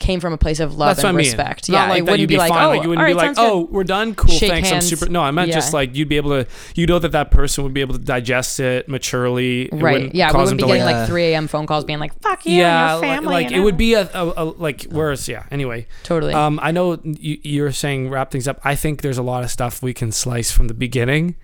came 0.00 0.18
from 0.18 0.32
a 0.32 0.38
place 0.38 0.58
of 0.58 0.76
love 0.76 0.96
That's 0.96 1.00
and 1.00 1.08
I 1.08 1.12
mean. 1.12 1.18
respect. 1.18 1.68
Yeah, 1.68 1.88
like 1.88 1.98
it 2.00 2.02
wouldn't 2.02 2.28
be, 2.28 2.34
be 2.34 2.38
like, 2.38 2.50
oh, 2.50 2.68
like 2.68 2.82
you 2.82 2.88
wouldn't 2.88 3.06
be 3.06 3.14
like, 3.14 3.26
sounds 3.26 3.38
good. 3.38 3.52
oh, 3.52 3.68
we're 3.70 3.84
done. 3.84 4.16
Cool, 4.16 4.30
Shake 4.32 4.50
thanks. 4.50 4.70
hands. 4.70 4.90
I'm 4.90 4.98
super. 4.98 5.12
No, 5.12 5.22
I 5.22 5.30
meant 5.30 5.52
just 5.52 5.72
like 5.72 5.94
you'd 5.94 6.08
be 6.08 6.16
able 6.16 6.30
to. 6.30 6.50
You 6.74 6.86
know 6.86 6.98
that 6.98 7.12
that 7.12 7.30
person 7.30 7.62
would 7.62 7.74
be 7.74 7.80
able 7.80 7.94
to 7.94 8.00
digest 8.00 8.58
it 8.58 8.88
maturely. 8.88 9.66
It 9.66 9.74
Right. 9.74 10.12
Yeah, 10.12 10.32
we 10.32 10.38
wouldn't 10.38 10.60
be 10.60 10.66
getting 10.66 10.84
like, 10.84 10.96
like 10.96 11.08
3 11.08 11.22
a.m. 11.24 11.46
phone 11.46 11.66
calls 11.66 11.84
being 11.84 12.00
like, 12.00 12.18
fuck 12.20 12.44
you 12.46 12.56
yeah, 12.56 12.94
and 12.94 13.02
your 13.02 13.10
like, 13.10 13.18
family. 13.18 13.34
like 13.34 13.46
and 13.46 13.56
it 13.56 13.60
would 13.60 13.76
be 13.76 13.94
a, 13.94 14.10
a, 14.12 14.32
a 14.36 14.44
like 14.44 14.84
whereas 14.84 15.28
yeah. 15.28 15.44
Anyway, 15.50 15.86
totally. 16.02 16.34
um, 16.34 16.58
I 16.62 16.72
know 16.72 16.98
you, 17.04 17.38
you're 17.42 17.72
saying 17.72 18.10
wrap 18.10 18.30
things 18.30 18.48
up. 18.48 18.60
I 18.64 18.74
think 18.74 19.02
there's 19.02 19.18
a 19.18 19.22
lot 19.22 19.44
of 19.44 19.50
stuff 19.50 19.82
we 19.82 19.94
can 19.94 20.10
slice 20.12 20.50
from 20.50 20.68
the 20.68 20.74
beginning. 20.74 21.36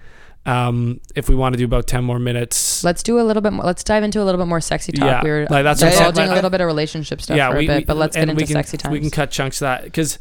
Um, 0.46 1.00
if 1.16 1.28
we 1.28 1.34
want 1.34 1.54
to 1.54 1.58
do 1.58 1.64
about 1.64 1.88
ten 1.88 2.04
more 2.04 2.20
minutes, 2.20 2.84
let's 2.84 3.02
do 3.02 3.18
a 3.18 3.22
little 3.22 3.42
bit 3.42 3.52
more. 3.52 3.64
Let's 3.64 3.82
dive 3.82 4.04
into 4.04 4.22
a 4.22 4.24
little 4.24 4.40
bit 4.40 4.46
more 4.46 4.60
sexy 4.60 4.92
talk. 4.92 5.04
Yeah, 5.04 5.22
we 5.24 5.30
were 5.30 5.46
like, 5.50 5.64
that's 5.64 5.80
saying, 5.80 6.14
like, 6.14 6.30
a 6.30 6.34
little 6.34 6.50
bit 6.50 6.60
of 6.60 6.66
relationship 6.66 7.20
stuff 7.20 7.36
for 7.36 7.58
a 7.58 7.66
bit, 7.66 7.86
but 7.86 7.96
let's 7.96 8.14
get 8.14 8.28
into 8.28 8.36
we 8.36 8.46
can, 8.46 8.54
sexy 8.54 8.76
times. 8.76 8.92
We 8.92 9.00
can 9.00 9.10
cut 9.10 9.32
chunks 9.32 9.60
of 9.60 9.66
that 9.66 9.82
because 9.82 10.20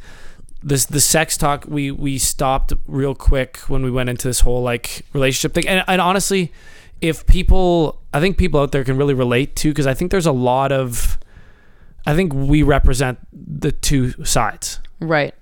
this 0.64 0.86
the 0.86 1.00
sex 1.00 1.38
talk 1.38 1.66
we 1.68 1.92
we 1.92 2.18
stopped 2.18 2.74
real 2.88 3.14
quick 3.14 3.58
when 3.68 3.84
we 3.84 3.92
went 3.92 4.10
into 4.10 4.28
this 4.28 4.40
whole 4.40 4.64
like 4.64 5.06
relationship 5.14 5.54
thing, 5.54 5.68
and, 5.68 5.86
and 5.88 6.02
honestly, 6.02 6.52
if 7.02 7.28
people, 7.28 8.02
I 8.12 8.20
think 8.20 8.38
people 8.38 8.60
out 8.60 8.72
there 8.72 8.84
can 8.84 8.98
really 8.98 9.14
relate 9.14 9.56
to 9.58 9.70
because 9.70 9.86
I 9.86 9.94
think 9.94 10.10
there's 10.10 10.26
a 10.26 10.32
lot 10.32 10.72
of, 10.72 11.20
I 12.08 12.16
think 12.16 12.34
we 12.34 12.64
represent 12.64 13.20
the 13.32 13.72
two 13.72 14.24
sides, 14.24 14.80
right. 15.00 15.36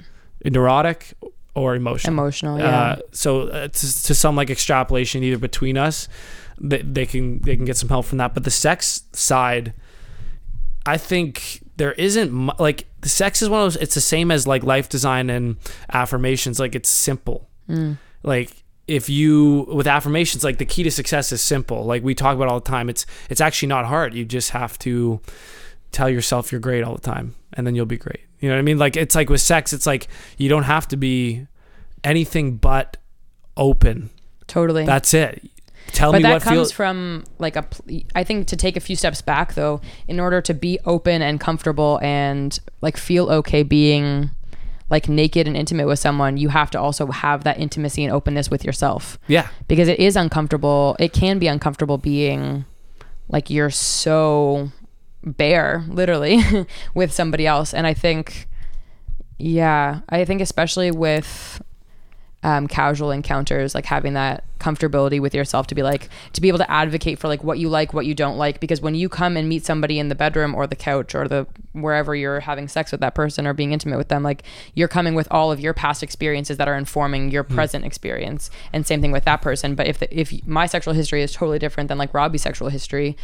neurotic 0.43 1.13
or 1.55 1.75
emotional. 1.75 2.13
Emotional, 2.13 2.59
yeah. 2.59 2.81
Uh, 2.81 2.95
so 3.11 3.41
uh, 3.49 3.67
to, 3.67 4.03
to 4.03 4.15
some 4.15 4.35
like 4.35 4.49
extrapolation 4.49 5.23
either 5.23 5.37
between 5.37 5.77
us, 5.77 6.07
they, 6.59 6.81
they 6.81 7.05
can 7.05 7.39
they 7.39 7.55
can 7.55 7.65
get 7.65 7.77
some 7.77 7.89
help 7.89 8.05
from 8.05 8.17
that. 8.17 8.33
But 8.33 8.43
the 8.43 8.51
sex 8.51 9.03
side, 9.13 9.73
I 10.85 10.97
think 10.97 11.63
there 11.77 11.93
isn't 11.93 12.59
like 12.59 12.87
the 13.01 13.09
sex 13.09 13.41
is 13.41 13.49
one 13.49 13.61
of 13.61 13.65
those. 13.65 13.81
It's 13.81 13.95
the 13.95 14.01
same 14.01 14.31
as 14.31 14.47
like 14.47 14.63
life 14.63 14.89
design 14.89 15.29
and 15.29 15.57
affirmations. 15.91 16.59
Like 16.59 16.75
it's 16.75 16.89
simple. 16.89 17.49
Mm. 17.69 17.97
Like 18.23 18.63
if 18.87 19.09
you 19.09 19.67
with 19.73 19.87
affirmations, 19.87 20.43
like 20.43 20.57
the 20.57 20.65
key 20.65 20.83
to 20.83 20.91
success 20.91 21.31
is 21.31 21.41
simple. 21.41 21.85
Like 21.85 22.03
we 22.03 22.15
talk 22.15 22.35
about 22.35 22.47
all 22.47 22.59
the 22.59 22.69
time. 22.69 22.89
It's 22.89 23.05
it's 23.29 23.41
actually 23.41 23.69
not 23.69 23.85
hard. 23.85 24.13
You 24.13 24.25
just 24.25 24.51
have 24.51 24.77
to 24.79 25.21
tell 25.93 26.09
yourself 26.09 26.51
you're 26.51 26.61
great 26.61 26.83
all 26.83 26.95
the 26.95 27.01
time, 27.01 27.35
and 27.53 27.65
then 27.65 27.75
you'll 27.75 27.85
be 27.85 27.97
great. 27.97 28.21
You 28.39 28.49
know 28.49 28.55
what 28.55 28.59
I 28.59 28.63
mean? 28.63 28.77
Like 28.77 28.97
it's 28.97 29.15
like 29.15 29.29
with 29.29 29.41
sex, 29.41 29.71
it's 29.71 29.85
like 29.85 30.07
you 30.37 30.49
don't 30.49 30.63
have 30.63 30.87
to 30.89 30.97
be 30.97 31.47
anything 32.03 32.57
but 32.57 32.97
open. 33.55 34.09
totally. 34.47 34.85
That's 34.85 35.13
it. 35.13 35.49
Tell 35.87 36.11
but 36.11 36.19
me 36.19 36.23
that 36.23 36.33
what 36.33 36.41
comes 36.41 36.55
feels. 36.55 36.71
from 36.71 37.23
like 37.39 37.55
a. 37.55 37.65
I 38.15 38.23
think 38.23 38.47
to 38.47 38.55
take 38.55 38.75
a 38.75 38.79
few 38.79 38.95
steps 38.95 39.21
back 39.21 39.53
though 39.53 39.81
in 40.07 40.19
order 40.19 40.41
to 40.41 40.53
be 40.53 40.79
open 40.85 41.21
and 41.21 41.39
comfortable 41.39 41.99
and 42.01 42.57
like 42.81 42.97
feel 42.97 43.29
okay 43.29 43.63
being 43.63 44.31
like 44.89 45.09
naked 45.09 45.47
and 45.47 45.57
intimate 45.57 45.87
with 45.87 45.99
someone 45.99 46.37
you 46.37 46.49
have 46.49 46.69
to 46.71 46.79
also 46.79 47.07
have 47.07 47.43
that 47.43 47.59
intimacy 47.59 48.03
and 48.03 48.13
openness 48.13 48.49
with 48.49 48.63
yourself 48.63 49.17
yeah, 49.27 49.47
because 49.67 49.87
it 49.87 49.99
is 49.99 50.15
uncomfortable 50.15 50.95
it 50.99 51.13
can 51.13 51.39
be 51.39 51.47
uncomfortable 51.47 51.97
being 51.97 52.65
like 53.27 53.49
you're 53.49 53.69
so 53.69 54.71
bare 55.23 55.83
literally 55.87 56.41
with 56.93 57.11
somebody 57.11 57.47
else. 57.47 57.73
And 57.73 57.87
i 57.87 57.93
think 57.93 58.47
yeah 59.39 60.01
i 60.09 60.23
think 60.23 60.41
especially 60.41 60.91
with 60.91 61.61
um, 62.43 62.67
casual 62.67 63.11
encounters 63.11 63.73
like 63.73 63.85
having 63.85 64.13
that 64.13 64.43
comfortability 64.59 65.19
with 65.21 65.33
yourself 65.33 65.67
to 65.67 65.75
be 65.75 65.81
like 65.81 66.09
to 66.33 66.41
be 66.41 66.49
able 66.49 66.57
to 66.57 66.69
advocate 66.69 67.17
for 67.17 67.29
like 67.29 67.43
what 67.43 67.57
you 67.57 67.69
like 67.69 67.93
what 67.93 68.05
you 68.05 68.13
don't 68.13 68.37
like. 68.37 68.59
Because 68.59 68.81
when 68.81 68.95
you 68.95 69.07
come 69.07 69.37
and 69.37 69.47
meet 69.47 69.65
somebody 69.65 69.97
in 69.97 70.09
the 70.09 70.15
bedroom 70.15 70.53
or 70.53 70.67
the 70.67 70.75
couch 70.75 71.15
or 71.15 71.27
the 71.27 71.47
wherever 71.71 72.13
you're 72.13 72.41
having 72.41 72.67
sex 72.67 72.91
with 72.91 72.99
that 72.99 73.15
person 73.15 73.47
or 73.47 73.53
being 73.53 73.71
intimate 73.71 73.97
with 73.97 74.09
them 74.09 74.23
like 74.23 74.43
you're 74.75 74.87
coming 74.87 75.15
with 75.15 75.27
all 75.31 75.51
of 75.51 75.59
your 75.59 75.73
past 75.73 76.03
experiences 76.03 76.57
that 76.57 76.67
are 76.67 76.77
informing 76.77 77.31
your 77.31 77.43
present 77.43 77.85
experience. 77.85 78.49
And 78.73 78.85
same 78.85 79.01
thing 79.01 79.13
with 79.13 79.23
that 79.23 79.41
person. 79.41 79.75
But 79.75 79.87
if 79.87 79.99
the, 79.99 80.17
if 80.19 80.45
my 80.45 80.65
sexual 80.65 80.93
history 80.93 81.21
is 81.21 81.31
totally 81.31 81.59
different 81.59 81.87
than 81.87 81.97
like 81.97 82.13
Robbie's 82.13 82.41
sexual 82.41 82.69
history 82.69 83.15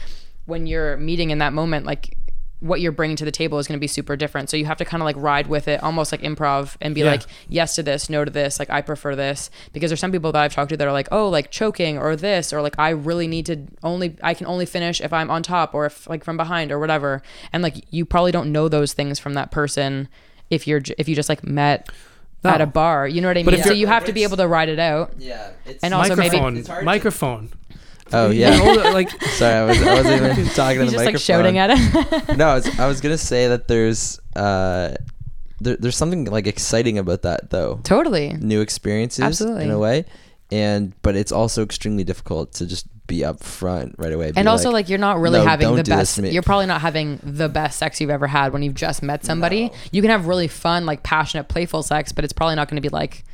when 0.50 0.68
you're 0.68 0.97
meeting 0.97 1.30
in 1.30 1.38
that 1.38 1.54
moment 1.54 1.86
like 1.86 2.16
what 2.62 2.82
you're 2.82 2.91
bringing 2.91 3.16
to 3.16 3.24
the 3.24 3.32
table 3.32 3.58
is 3.58 3.68
going 3.70 3.78
to 3.78 3.80
be 3.80 3.88
super 3.88 4.18
different. 4.18 4.50
So 4.50 4.58
you 4.58 4.66
have 4.66 4.80
to 4.80 4.84
kind 4.84 5.02
of 5.02 5.06
like 5.06 5.16
ride 5.18 5.47
with 5.47 5.70
it, 5.70 5.82
almost 5.82 6.12
like 6.12 6.22
improv, 6.24 6.76
and 6.82 6.93
be 6.93 7.00
Yeah. 7.00 7.12
like, 7.12 7.22
yes 7.47 7.76
to 7.76 7.84
this, 7.84 8.10
no 8.10 8.26
to 8.26 8.30
this. 8.30 8.60
Like 8.60 8.70
I 8.70 8.82
prefer 8.82 9.16
this 9.16 9.50
because 9.72 9.89
there's 9.91 10.02
some 10.02 10.12
people 10.12 10.34
that 10.34 10.41
I've 10.43 10.54
talked 10.54 10.68
to 10.72 10.76
that 10.76 10.86
are 10.86 10.91
like, 10.91 11.08
oh, 11.10 11.30
like 11.30 11.52
choking 11.52 11.97
or 11.97 12.18
this, 12.18 12.52
or 12.52 12.62
like 12.62 12.76
I 12.78 12.89
really 12.89 13.28
need 13.28 13.45
to 13.45 13.62
only 13.82 14.18
I 14.22 14.34
can 14.34 14.45
only 14.45 14.66
finish 14.66 15.00
if 15.00 15.14
I'm 15.14 15.32
on 15.32 15.41
top 15.41 15.74
or 15.74 15.86
if 15.86 16.06
like 16.10 16.26
from 16.26 16.36
behind 16.36 16.74
or 16.74 16.80
whatever. 16.80 17.22
And 17.54 17.64
like 17.64 17.86
you 17.91 18.04
probably 18.04 18.34
don't 18.34 18.52
know 18.52 18.68
those 18.68 18.91
things 18.91 19.20
from 19.20 19.36
that 19.36 19.52
person 19.52 20.10
if 20.50 20.68
you're 20.68 20.82
if 20.97 21.08
you 21.08 21.16
just 21.16 21.30
like 21.30 21.45
met 21.45 21.88
No. 22.43 22.50
at 22.50 22.60
a 22.60 22.66
bar. 22.66 23.08
You 23.08 23.22
know 23.22 23.30
what 23.30 23.38
I 23.38 23.43
mean? 23.43 23.56
if 23.56 23.64
So 23.64 23.72
you're- 23.72 23.89
have 23.89 24.04
to 24.04 24.12
be 24.12 24.24
able 24.24 24.36
to 24.36 24.47
ride 24.50 24.68
it 24.68 24.80
out. 24.80 25.14
Yeah. 25.18 25.52
It's 25.66 25.82
And 25.82 25.93
also 25.93 26.14
maybe- 26.18 26.32
microphone, 26.36 26.58
It's 26.58 26.68
hard 26.68 26.82
to- 26.82 26.86
microphone. 26.86 27.50
Oh 28.14 28.30
yeah. 28.32 28.57
like 28.93 29.10
Sorry, 29.22 29.55
I 29.55 29.64
was 29.66 29.82
I 29.82 29.93
wasn't 29.93 30.22
even 30.39 30.45
talking 30.53 30.80
to 30.80 30.86
the 30.86 30.91
just 30.91 30.97
like 30.97 31.05
microphone. 31.05 31.20
shouting 31.20 31.57
at 31.57 31.70
it. 31.72 32.38
no, 32.38 32.47
I 32.49 32.55
was, 32.55 32.80
I 32.80 32.88
was 32.88 33.01
gonna 33.01 33.18
say 33.18 33.47
that 33.47 33.68
there's 33.68 34.20
uh, 34.36 34.95
there, 35.60 35.78
there's 35.78 35.97
something 35.97 36.26
like 36.26 36.47
exciting 36.47 36.97
about 36.97 37.24
that 37.24 37.49
though. 37.49 37.80
totally. 37.84 38.34
New 38.34 38.62
experiences 38.62 39.24
Absolutely. 39.24 39.66
in 39.66 39.72
a 39.72 39.80
way, 39.80 40.05
and 40.51 40.93
but 41.01 41.16
it's 41.16 41.32
also 41.32 41.64
extremely 41.64 42.03
difficult 42.03 42.53
to 42.53 42.66
just 42.66 42.88
be 43.07 43.20
upfront 43.22 43.95
right 43.97 44.14
away. 44.14 44.32
And 44.36 44.47
also, 44.47 44.70
like, 44.70 44.88
you're 44.88 44.99
not 44.99 45.20
really 45.20 45.39
"No, 45.39 45.45
having 45.45 45.76
the 45.76 45.84
best. 45.84 46.20
You're 46.20 46.43
probably 46.43 46.68
not 46.68 46.80
having 46.82 47.20
the 47.24 47.49
best 47.49 47.80
sex 47.80 47.99
you've 47.99 48.10
ever 48.12 48.28
had 48.28 48.53
when 48.53 48.62
you've 48.62 48.76
just 48.76 49.01
met 49.03 49.26
somebody. 49.26 49.72
You 49.91 50.01
can 50.01 50.12
have 50.12 50.28
really 50.28 50.47
fun, 50.47 50.86
like 50.86 51.03
passionate, 51.03 51.49
playful 51.49 51.84
sex, 51.84 52.12
but 52.12 52.24
it's 52.24 52.34
probably 52.34 52.55
not 52.55 52.70
going 52.70 52.82
to 52.82 52.88
be 52.88 52.93
like 52.93 53.26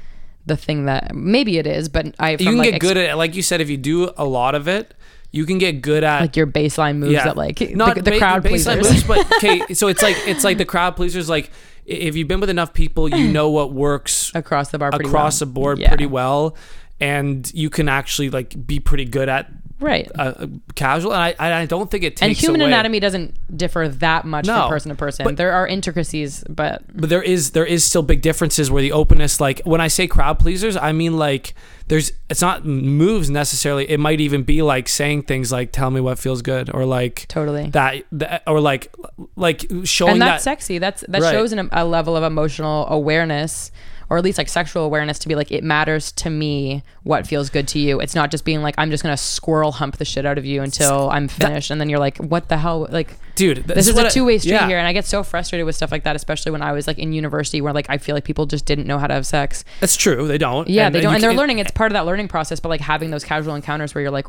the 0.45 0.57
thing 0.57 0.85
that 0.85 1.15
maybe 1.15 1.57
it 1.57 1.67
is. 1.67 1.89
But 1.89 2.15
I 2.19 2.31
you 2.31 2.37
can 2.37 2.57
like 2.57 2.71
get 2.73 2.81
good 2.81 2.97
at, 2.97 3.17
like 3.17 3.35
you 3.35 3.41
said, 3.41 3.61
if 3.61 3.69
you 3.69 3.77
do 3.77 4.11
a 4.17 4.25
lot 4.25 4.55
of 4.55 4.67
it, 4.67 4.93
you 5.31 5.45
can 5.45 5.57
get 5.57 5.81
good 5.81 6.03
at 6.03 6.21
like 6.21 6.35
your 6.35 6.47
baseline 6.47 6.97
moves 6.97 7.13
that 7.15 7.35
like 7.35 7.59
not 7.75 7.95
the, 7.95 8.01
the 8.03 8.11
ba- 8.11 8.17
crowd 8.19 8.43
baseline 8.43 8.79
pleasers. 8.79 8.91
moves, 8.91 9.03
but 9.03 9.33
okay, 9.37 9.73
so 9.73 9.87
it's 9.87 10.01
like 10.01 10.15
it's 10.27 10.43
like 10.43 10.57
the 10.57 10.65
crowd 10.65 10.95
pleasers. 10.95 11.27
Like 11.29 11.49
if 11.85 12.15
you've 12.15 12.27
been 12.27 12.39
with 12.39 12.49
enough 12.49 12.73
people, 12.73 13.09
you 13.13 13.27
know 13.31 13.49
what 13.49 13.73
works 13.73 14.31
across 14.33 14.71
the 14.71 14.77
bar, 14.79 14.89
across 14.93 15.41
well. 15.41 15.47
the 15.47 15.53
board 15.53 15.79
Yeah. 15.79 15.89
pretty 15.89 16.05
well, 16.05 16.55
and 16.99 17.51
you 17.53 17.69
can 17.69 17.89
actually 17.89 18.29
like 18.29 18.65
be 18.65 18.79
pretty 18.79 19.05
good 19.05 19.27
at 19.29 19.49
right? 19.79 20.09
uh, 20.17 20.47
casual. 20.75 21.13
And 21.13 21.35
I, 21.39 21.61
I 21.61 21.65
don't 21.65 21.89
think 21.91 22.03
it 22.03 22.15
takes 22.17 22.21
and 22.21 22.37
human 22.37 22.61
away- 22.61 22.69
anatomy 22.71 22.99
doesn't 22.99 23.57
differ 23.57 23.87
that 23.89 24.25
much 24.25 24.45
No, 24.45 24.61
from 24.63 24.69
person 24.69 24.89
to 24.89 24.95
person. 24.95 25.23
but- 25.25 25.37
there 25.37 25.51
are 25.53 25.67
intricacies, 25.67 26.43
but 26.49 26.83
but 26.93 27.09
there 27.09 27.21
is 27.23 27.51
there 27.51 27.65
is 27.65 27.83
still 27.83 28.01
big 28.03 28.21
differences 28.21 28.71
where 28.71 28.81
the 28.81 28.91
openness 28.91 29.39
like 29.41 29.61
when 29.65 29.81
i 29.81 29.87
say 29.87 30.07
crowd 30.07 30.39
pleasers 30.39 30.75
i 30.77 30.91
mean 30.91 31.17
like 31.17 31.53
there's 31.87 32.11
it's 32.29 32.41
not 32.41 32.65
moves 32.65 33.29
necessarily 33.29 33.89
it 33.89 33.99
might 33.99 34.19
even 34.21 34.43
be 34.43 34.61
like 34.61 34.87
saying 34.87 35.21
things 35.23 35.51
like 35.51 35.71
tell 35.71 35.91
me 35.91 35.99
what 36.01 36.17
feels 36.17 36.41
good 36.41 36.73
or 36.73 36.85
like 36.85 37.25
totally. 37.27 37.69
that, 37.69 38.03
that 38.11 38.43
or 38.47 38.59
like 38.61 38.93
like 39.35 39.65
showing 39.83 40.13
and 40.13 40.21
that's 40.21 40.43
that 40.43 40.49
sexy. 40.51 40.77
That's 40.79 41.03
that 41.09 41.21
Right. 41.21 41.31
shows 41.31 41.51
an, 41.51 41.69
a 41.71 41.85
level 41.85 42.15
of 42.15 42.23
emotional 42.23 42.87
awareness, 42.87 43.71
or 44.09 44.17
at 44.17 44.23
least 44.23 44.37
like 44.37 44.49
sexual 44.49 44.83
awareness, 44.83 45.19
to 45.19 45.27
be 45.27 45.35
like 45.35 45.51
it 45.51 45.63
matters 45.63 46.11
to 46.13 46.29
me 46.29 46.83
what 47.03 47.27
feels 47.27 47.49
good 47.49 47.67
to 47.69 47.79
you. 47.79 47.99
It's 47.99 48.15
not 48.15 48.31
just 48.31 48.45
being 48.45 48.61
like 48.61 48.75
I'm 48.77 48.91
just 48.91 49.03
gonna 49.03 49.17
squirrel 49.17 49.73
hump 49.73 49.97
the 49.97 50.05
shit 50.05 50.25
out 50.25 50.37
of 50.37 50.45
you 50.45 50.61
until 50.61 51.09
I'm 51.09 51.27
finished, 51.27 51.71
and 51.71 51.79
then 51.79 51.89
you're 51.89 51.99
like, 51.99 52.17
what 52.17 52.49
the 52.49 52.57
hell? 52.57 52.87
Like 52.89 53.15
dude 53.35 53.65
this 53.65 53.87
is 53.87 53.97
a 53.97 54.09
two 54.09 54.25
way 54.25 54.37
street 54.37 54.51
yeah. 54.51 54.67
here, 54.67 54.77
and 54.77 54.87
I 54.87 54.93
get 54.93 55.05
so 55.05 55.23
frustrated 55.23 55.65
with 55.65 55.75
stuff 55.75 55.91
like 55.91 56.03
that, 56.03 56.15
especially 56.15 56.51
when 56.51 56.61
I 56.61 56.71
was 56.71 56.87
like 56.87 56.97
in 56.97 57.13
university, 57.13 57.61
where 57.61 57.73
like 57.73 57.89
I 57.89 57.97
feel 57.97 58.15
like 58.15 58.23
people 58.23 58.45
just 58.45 58.65
didn't 58.65 58.87
know 58.87 58.97
how 58.97 59.07
to 59.07 59.13
have 59.13 59.25
sex. 59.25 59.63
that's 59.79 59.95
true 59.95 60.27
they 60.27 60.37
don't 60.37 60.67
Yeah, 60.67 60.89
they 60.89 61.01
don't, 61.01 61.11
you 61.11 61.15
and 61.15 61.23
they're 61.23 61.33
learning. 61.33 61.59
It's 61.59 61.71
part 61.71 61.91
of 61.91 61.93
that 61.93 62.05
learning 62.05 62.27
process, 62.27 62.59
but 62.59 62.69
like 62.69 62.81
having 62.81 63.11
those 63.11 63.23
casual 63.23 63.55
encounters 63.55 63.93
where 63.95 64.01
you're 64.01 64.11
like. 64.11 64.27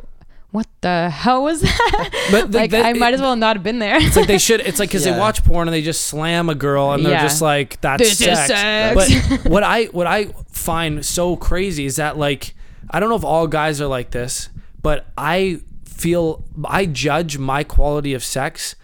What 0.57 0.67
the 0.81 1.11
hell 1.11 1.43
was 1.43 1.61
that? 1.61 2.11
But 2.31 2.51
the- 2.53 2.59
like, 2.59 2.71
the- 2.71 2.81
I 2.81 2.95
might 2.95 3.13
as 3.13 3.21
well 3.21 3.37
not 3.37 3.57
have 3.57 3.63
been 3.63 3.79
there. 3.79 3.97
it's 4.01 4.17
like 4.17 4.27
they 4.27 4.39
should 4.39 4.61
it's 4.61 4.79
like 4.79 4.89
because 4.89 5.05
they 5.05 5.11
watch 5.17 5.45
porn 5.45 5.69
and 5.69 5.75
they 5.75 5.83
just 5.83 6.07
slam 6.07 6.49
a 6.49 6.55
girl 6.55 6.93
and 6.93 7.05
they're 7.05 7.13
Yeah. 7.13 7.23
just 7.23 7.43
like 7.43 7.79
that's 7.83 8.03
This 8.03 8.21
is 8.23 8.27
sex. 8.47 8.49
sex. 8.49 8.95
but 9.43 9.51
what 9.51 9.63
i 9.63 9.85
what 9.87 10.07
i 10.07 10.27
find 10.51 11.05
so 11.05 11.37
crazy 11.37 11.85
is 11.85 11.97
that 11.97 12.17
like 12.17 12.55
i 12.91 12.99
don't 13.01 13.11
know 13.11 13.17
if 13.17 13.25
all 13.25 13.47
guys 13.47 13.81
are 13.83 13.87
like 13.87 14.13
this 14.13 14.49
but 14.81 15.07
i 15.19 15.61
feel 15.85 16.43
i 16.65 16.87
judge 16.87 17.37
my 17.39 17.63
quality 17.63 18.15
of 18.15 18.25
sex 18.25 18.77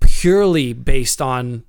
purely 0.00 0.72
based 0.72 1.22
on 1.22 1.62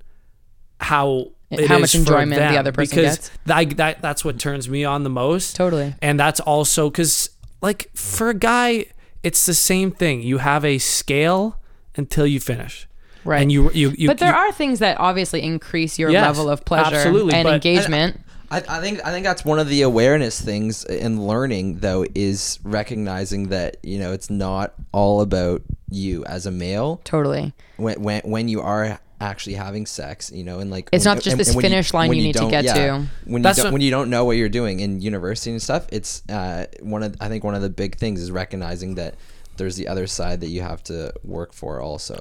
how 0.80 1.28
it 1.50 1.68
how 1.68 1.76
is 1.76 1.80
much 1.82 1.94
enjoyment 1.94 2.40
the 2.40 2.58
other 2.58 2.72
person 2.72 2.96
because 2.96 3.16
gets. 3.18 3.30
that, 3.46 3.76
that 3.76 4.02
that's 4.02 4.24
what 4.24 4.38
turns 4.40 4.68
me 4.68 4.84
on 4.84 5.04
the 5.04 5.10
most 5.10 5.54
Totally. 5.56 5.94
and 6.02 6.18
that's 6.18 6.40
also 6.40 6.90
because 6.90 7.30
like 7.62 7.88
for 7.94 8.30
a 8.30 8.34
guy 8.34 8.86
it's 9.24 9.46
the 9.46 9.54
same 9.54 9.90
thing 9.90 10.22
you 10.22 10.38
have 10.38 10.64
a 10.64 10.78
scale 10.78 11.56
until 11.96 12.26
you 12.26 12.38
finish 12.40 12.86
Right. 13.24 13.40
and 13.42 13.50
you 13.50 13.70
you, 13.72 13.90
you 13.96 14.06
but 14.08 14.18
there 14.18 14.28
you- 14.30 14.34
are 14.36 14.52
things 14.52 14.78
that 14.80 15.00
obviously 15.00 15.42
increase 15.42 15.98
your 15.98 16.10
Yes, 16.10 16.22
level 16.26 16.50
of 16.50 16.64
pleasure 16.64 16.96
absolutely, 16.96 17.34
and 17.34 17.44
but- 17.46 17.54
engagement. 17.54 18.20
I, 18.50 18.58
I 18.68 18.80
think 18.80 19.00
I 19.04 19.10
think 19.10 19.24
that's 19.24 19.44
one 19.44 19.58
of 19.58 19.68
the 19.68 19.82
awareness 19.82 20.40
things 20.40 20.84
in 20.84 21.26
learning 21.26 21.78
though 21.80 22.04
is 22.14 22.60
recognizing 22.62 23.48
that 23.48 23.78
you 23.82 23.98
know 23.98 24.12
it's 24.12 24.28
not 24.30 24.74
all 24.92 25.22
about 25.22 25.62
you 25.90 26.24
as 26.26 26.44
a 26.46 26.50
male 26.50 27.00
totally. 27.04 27.52
when 27.78 28.00
when 28.02 28.20
when 28.24 28.48
you 28.48 28.60
are 28.60 29.00
actually 29.30 29.54
having 29.54 29.84
sex 29.86 30.30
you 30.38 30.44
know 30.44 30.58
and 30.60 30.70
like 30.70 30.88
It's 30.92 31.04
when- 31.06 31.16
not 31.16 31.24
just 31.24 31.36
this 31.38 31.54
when 31.54 31.62
finish 31.62 31.92
line 31.94 32.08
when 32.08 32.18
you 32.18 32.24
need 32.24 32.36
to 32.36 32.48
get 32.50 32.64
yeah, 32.64 32.74
to. 32.74 33.06
when 33.24 33.40
you 33.40 33.42
That's 33.42 33.56
don't, 33.58 33.66
what- 33.66 33.72
when 33.74 33.82
you 33.82 33.90
don't 33.90 34.10
know 34.10 34.24
what 34.24 34.36
you're 34.36 34.48
doing 34.60 34.80
in 34.80 35.00
university 35.00 35.50
and 35.50 35.62
stuff 35.62 35.86
it's 35.98 36.22
uh 36.28 36.66
one 36.80 37.02
of 37.02 37.16
I 37.20 37.28
think 37.28 37.42
one 37.44 37.54
of 37.54 37.62
the 37.62 37.70
big 37.70 37.96
things 37.96 38.20
is 38.20 38.30
recognizing 38.30 38.96
that 38.96 39.14
there's 39.56 39.76
the 39.76 39.88
other 39.88 40.06
side 40.06 40.40
that 40.42 40.48
you 40.48 40.62
have 40.62 40.82
to 40.84 41.12
work 41.36 41.52
for 41.60 41.80
also 41.80 42.16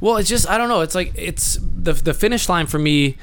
Well, 0.00 0.16
it's 0.18 0.28
just 0.28 0.46
I 0.52 0.58
don't 0.58 0.68
know. 0.68 0.82
It's 0.86 0.94
like 1.00 1.12
it's 1.16 1.56
the 1.62 1.92
the 2.08 2.12
finish 2.14 2.48
line 2.48 2.66
for 2.66 2.80
me 2.80 3.16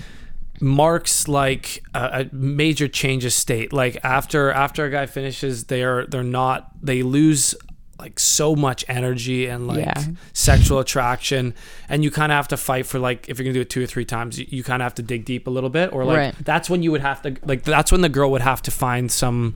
marks 0.60 1.28
like 1.28 1.84
a, 1.94 2.22
a 2.32 2.36
major 2.36 2.88
change 2.88 3.26
of 3.26 3.34
state. 3.34 3.74
Like 3.74 3.98
after 4.04 4.52
after 4.52 4.86
a 4.86 4.90
guy 4.92 5.06
finishes, 5.06 5.66
they 5.66 5.84
are 5.84 6.06
they're 6.06 6.24
not 6.24 6.72
they 6.82 7.04
lose 7.04 7.56
like 8.02 8.20
so 8.20 8.56
much 8.56 8.84
energy 8.90 9.46
and 9.48 9.68
like 9.68 9.86
Yeah. 9.86 10.04
sexual 10.34 10.80
attraction 10.80 11.54
and 11.88 12.04
you 12.04 12.10
kind 12.12 12.32
of 12.32 12.36
have 12.36 12.48
to 12.50 12.58
fight 12.58 12.86
for 12.88 12.98
like 13.00 13.30
if 13.30 13.38
you're 13.38 13.44
gonna 13.46 13.54
do 13.54 13.62
it 13.62 13.70
two 13.70 13.84
or 13.84 13.86
three 13.86 14.06
times 14.06 14.40
you, 14.40 14.46
you 14.50 14.64
kind 14.64 14.82
of 14.82 14.86
have 14.86 14.96
to 14.96 15.04
dig 15.04 15.24
deep 15.24 15.46
a 15.48 15.50
little 15.52 15.70
bit 15.70 15.94
or 15.94 16.04
like 16.04 16.18
Right. 16.18 16.36
that's 16.44 16.68
when 16.70 16.82
you 16.84 16.92
would 16.92 17.02
have 17.02 17.22
to 17.22 17.36
like 17.46 17.62
that's 17.64 17.92
when 17.92 18.02
the 18.02 18.10
girl 18.10 18.32
would 18.32 18.42
have 18.42 18.62
to 18.64 18.72
find 18.72 19.12
some 19.12 19.56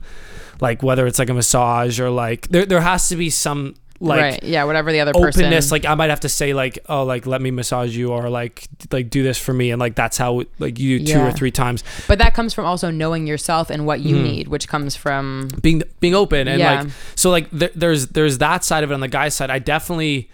like 0.60 0.82
whether 0.82 1.06
it's 1.06 1.18
like 1.18 1.28
a 1.28 1.34
massage 1.34 1.98
or 2.00 2.08
like 2.08 2.48
there, 2.48 2.64
there 2.64 2.80
has 2.80 3.08
to 3.08 3.16
be 3.16 3.30
some 3.30 3.74
like 4.00 4.20
right. 4.20 4.42
Yeah. 4.42 4.64
Whatever 4.64 4.92
the 4.92 5.00
other 5.00 5.12
person. 5.12 5.42
openness 5.44 5.70
like 5.72 5.84
i 5.86 5.94
might 5.94 6.10
have 6.10 6.20
to 6.20 6.28
say 6.28 6.52
like 6.52 6.78
oh 6.88 7.04
like 7.04 7.26
let 7.26 7.40
me 7.40 7.50
massage 7.50 7.96
you 7.96 8.12
or 8.12 8.28
like 8.28 8.66
like 8.92 9.08
do 9.10 9.22
this 9.22 9.38
for 9.38 9.52
me 9.54 9.70
and 9.70 9.80
like 9.80 9.94
that's 9.94 10.18
how 10.18 10.42
like 10.58 10.78
you 10.78 10.98
do 10.98 11.14
two 11.14 11.20
or 11.20 11.32
three 11.32 11.50
times 11.50 11.82
But 12.06 12.18
that 12.18 12.34
comes 12.34 12.52
from 12.52 12.66
also 12.66 12.90
knowing 12.90 13.26
yourself 13.26 13.70
and 13.70 13.86
what 13.86 14.00
you 14.00 14.16
Mhm. 14.16 14.22
need, 14.22 14.48
which 14.48 14.68
comes 14.68 14.96
from 14.96 15.48
being 15.62 15.82
being 16.00 16.14
open 16.14 16.46
and 16.48 16.60
Yeah. 16.60 16.82
like 16.82 16.90
so 17.14 17.30
like 17.30 17.50
th- 17.58 17.72
there's 17.74 18.08
there's 18.08 18.38
that 18.38 18.64
side 18.64 18.84
of 18.84 18.90
it 18.90 18.94
on 18.94 19.00
the 19.00 19.08
guy's 19.08 19.34
side 19.34 19.50
i 19.50 19.58
definitely 19.58 20.28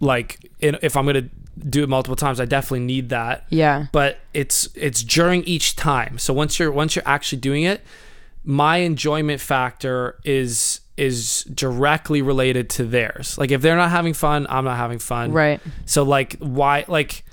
like 0.00 0.38
in, 0.60 0.78
if 0.82 0.96
i'm 0.96 1.06
gonna 1.06 1.28
do 1.68 1.82
it 1.82 1.88
multiple 1.88 2.16
times 2.16 2.40
i 2.40 2.44
definitely 2.44 2.80
need 2.80 3.08
that 3.10 3.44
yeah. 3.50 3.86
but 3.92 4.18
it's 4.32 4.68
it's 4.74 5.02
during 5.02 5.42
each 5.44 5.76
time 5.76 6.18
so 6.18 6.32
once 6.32 6.58
you're 6.58 6.72
once 6.72 6.96
you're 6.96 7.06
actually 7.06 7.38
doing 7.40 7.62
it 7.64 7.82
my 8.44 8.78
enjoyment 8.78 9.40
factor 9.40 10.18
is 10.24 10.80
is 10.96 11.44
directly 11.44 12.20
related 12.22 12.68
to 12.68 12.84
theirs 12.84 13.38
like 13.38 13.50
if 13.50 13.62
they're 13.62 13.76
not 13.76 13.90
having 13.90 14.12
fun 14.14 14.46
i'm 14.50 14.64
not 14.64 14.76
having 14.76 14.98
fun 14.98 15.32
Right. 15.32 15.60
so 15.86 16.02
like 16.02 16.36
why 16.38 16.84
like 16.86 17.24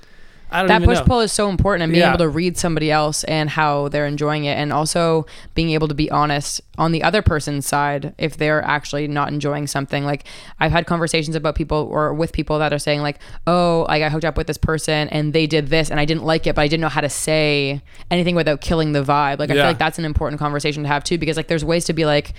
i 0.50 0.60
don't 0.60 0.68
That 0.68 0.82
push 0.82 0.98
know 0.98 1.04
pull 1.04 1.20
is 1.20 1.30
so 1.30 1.48
important 1.50 1.82
and 1.84 1.92
being 1.92 2.00
Yeah. 2.00 2.08
able 2.08 2.24
to 2.24 2.28
read 2.28 2.56
somebody 2.56 2.90
else 2.90 3.22
and 3.24 3.48
how 3.50 3.88
they're 3.88 4.06
enjoying 4.06 4.46
it 4.46 4.54
and 4.58 4.72
also 4.72 5.26
being 5.54 5.70
able 5.70 5.86
to 5.88 5.94
be 5.94 6.10
honest 6.10 6.60
on 6.78 6.90
the 6.92 7.02
other 7.04 7.20
person's 7.22 7.66
side 7.68 8.14
if 8.18 8.36
they're 8.38 8.64
actually 8.64 9.06
not 9.06 9.28
enjoying 9.28 9.66
something. 9.68 10.02
Like 10.04 10.24
I've 10.58 10.72
had 10.72 10.86
conversations 10.86 11.36
about 11.36 11.54
people 11.54 11.86
or 11.92 12.12
with 12.14 12.32
people 12.32 12.58
that 12.58 12.72
are 12.72 12.78
saying 12.80 13.00
like, 13.02 13.18
"Oh, 13.46 13.84
i 13.88 13.98
got 14.00 14.10
hooked 14.10 14.24
up 14.24 14.36
with 14.38 14.46
this 14.48 14.56
person 14.58 15.08
and 15.10 15.32
they 15.34 15.46
did 15.46 15.68
this 15.68 15.88
and 15.90 16.00
I 16.00 16.04
didn't 16.06 16.24
like 16.24 16.46
it, 16.48 16.54
but 16.56 16.62
I 16.62 16.66
didn't 16.68 16.80
know 16.80 16.88
how 16.88 17.02
to 17.02 17.08
say 17.10 17.80
anything 18.10 18.34
without 18.34 18.60
killing 18.60 18.90
the 18.90 19.04
vibe." 19.04 19.38
Like 19.38 19.50
I 19.50 19.54
Yeah. 19.54 19.62
feel 19.62 19.70
like 19.70 19.78
that's 19.78 19.98
an 20.00 20.04
important 20.06 20.40
conversation 20.40 20.82
to 20.82 20.88
have 20.88 21.04
too 21.04 21.18
because 21.18 21.36
like 21.36 21.46
there's 21.48 21.64
ways 21.64 21.84
to 21.84 21.92
be 21.92 22.06
like 22.06 22.32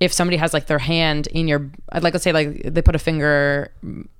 if 0.00 0.12
somebody 0.12 0.36
has 0.36 0.52
like 0.54 0.66
their 0.66 0.78
hand 0.78 1.26
in 1.28 1.48
your 1.48 1.70
I'd 1.90 2.02
like 2.02 2.14
let's 2.14 2.24
say 2.24 2.32
like 2.32 2.62
they 2.62 2.82
put 2.82 2.94
a 2.94 2.98
finger 2.98 3.70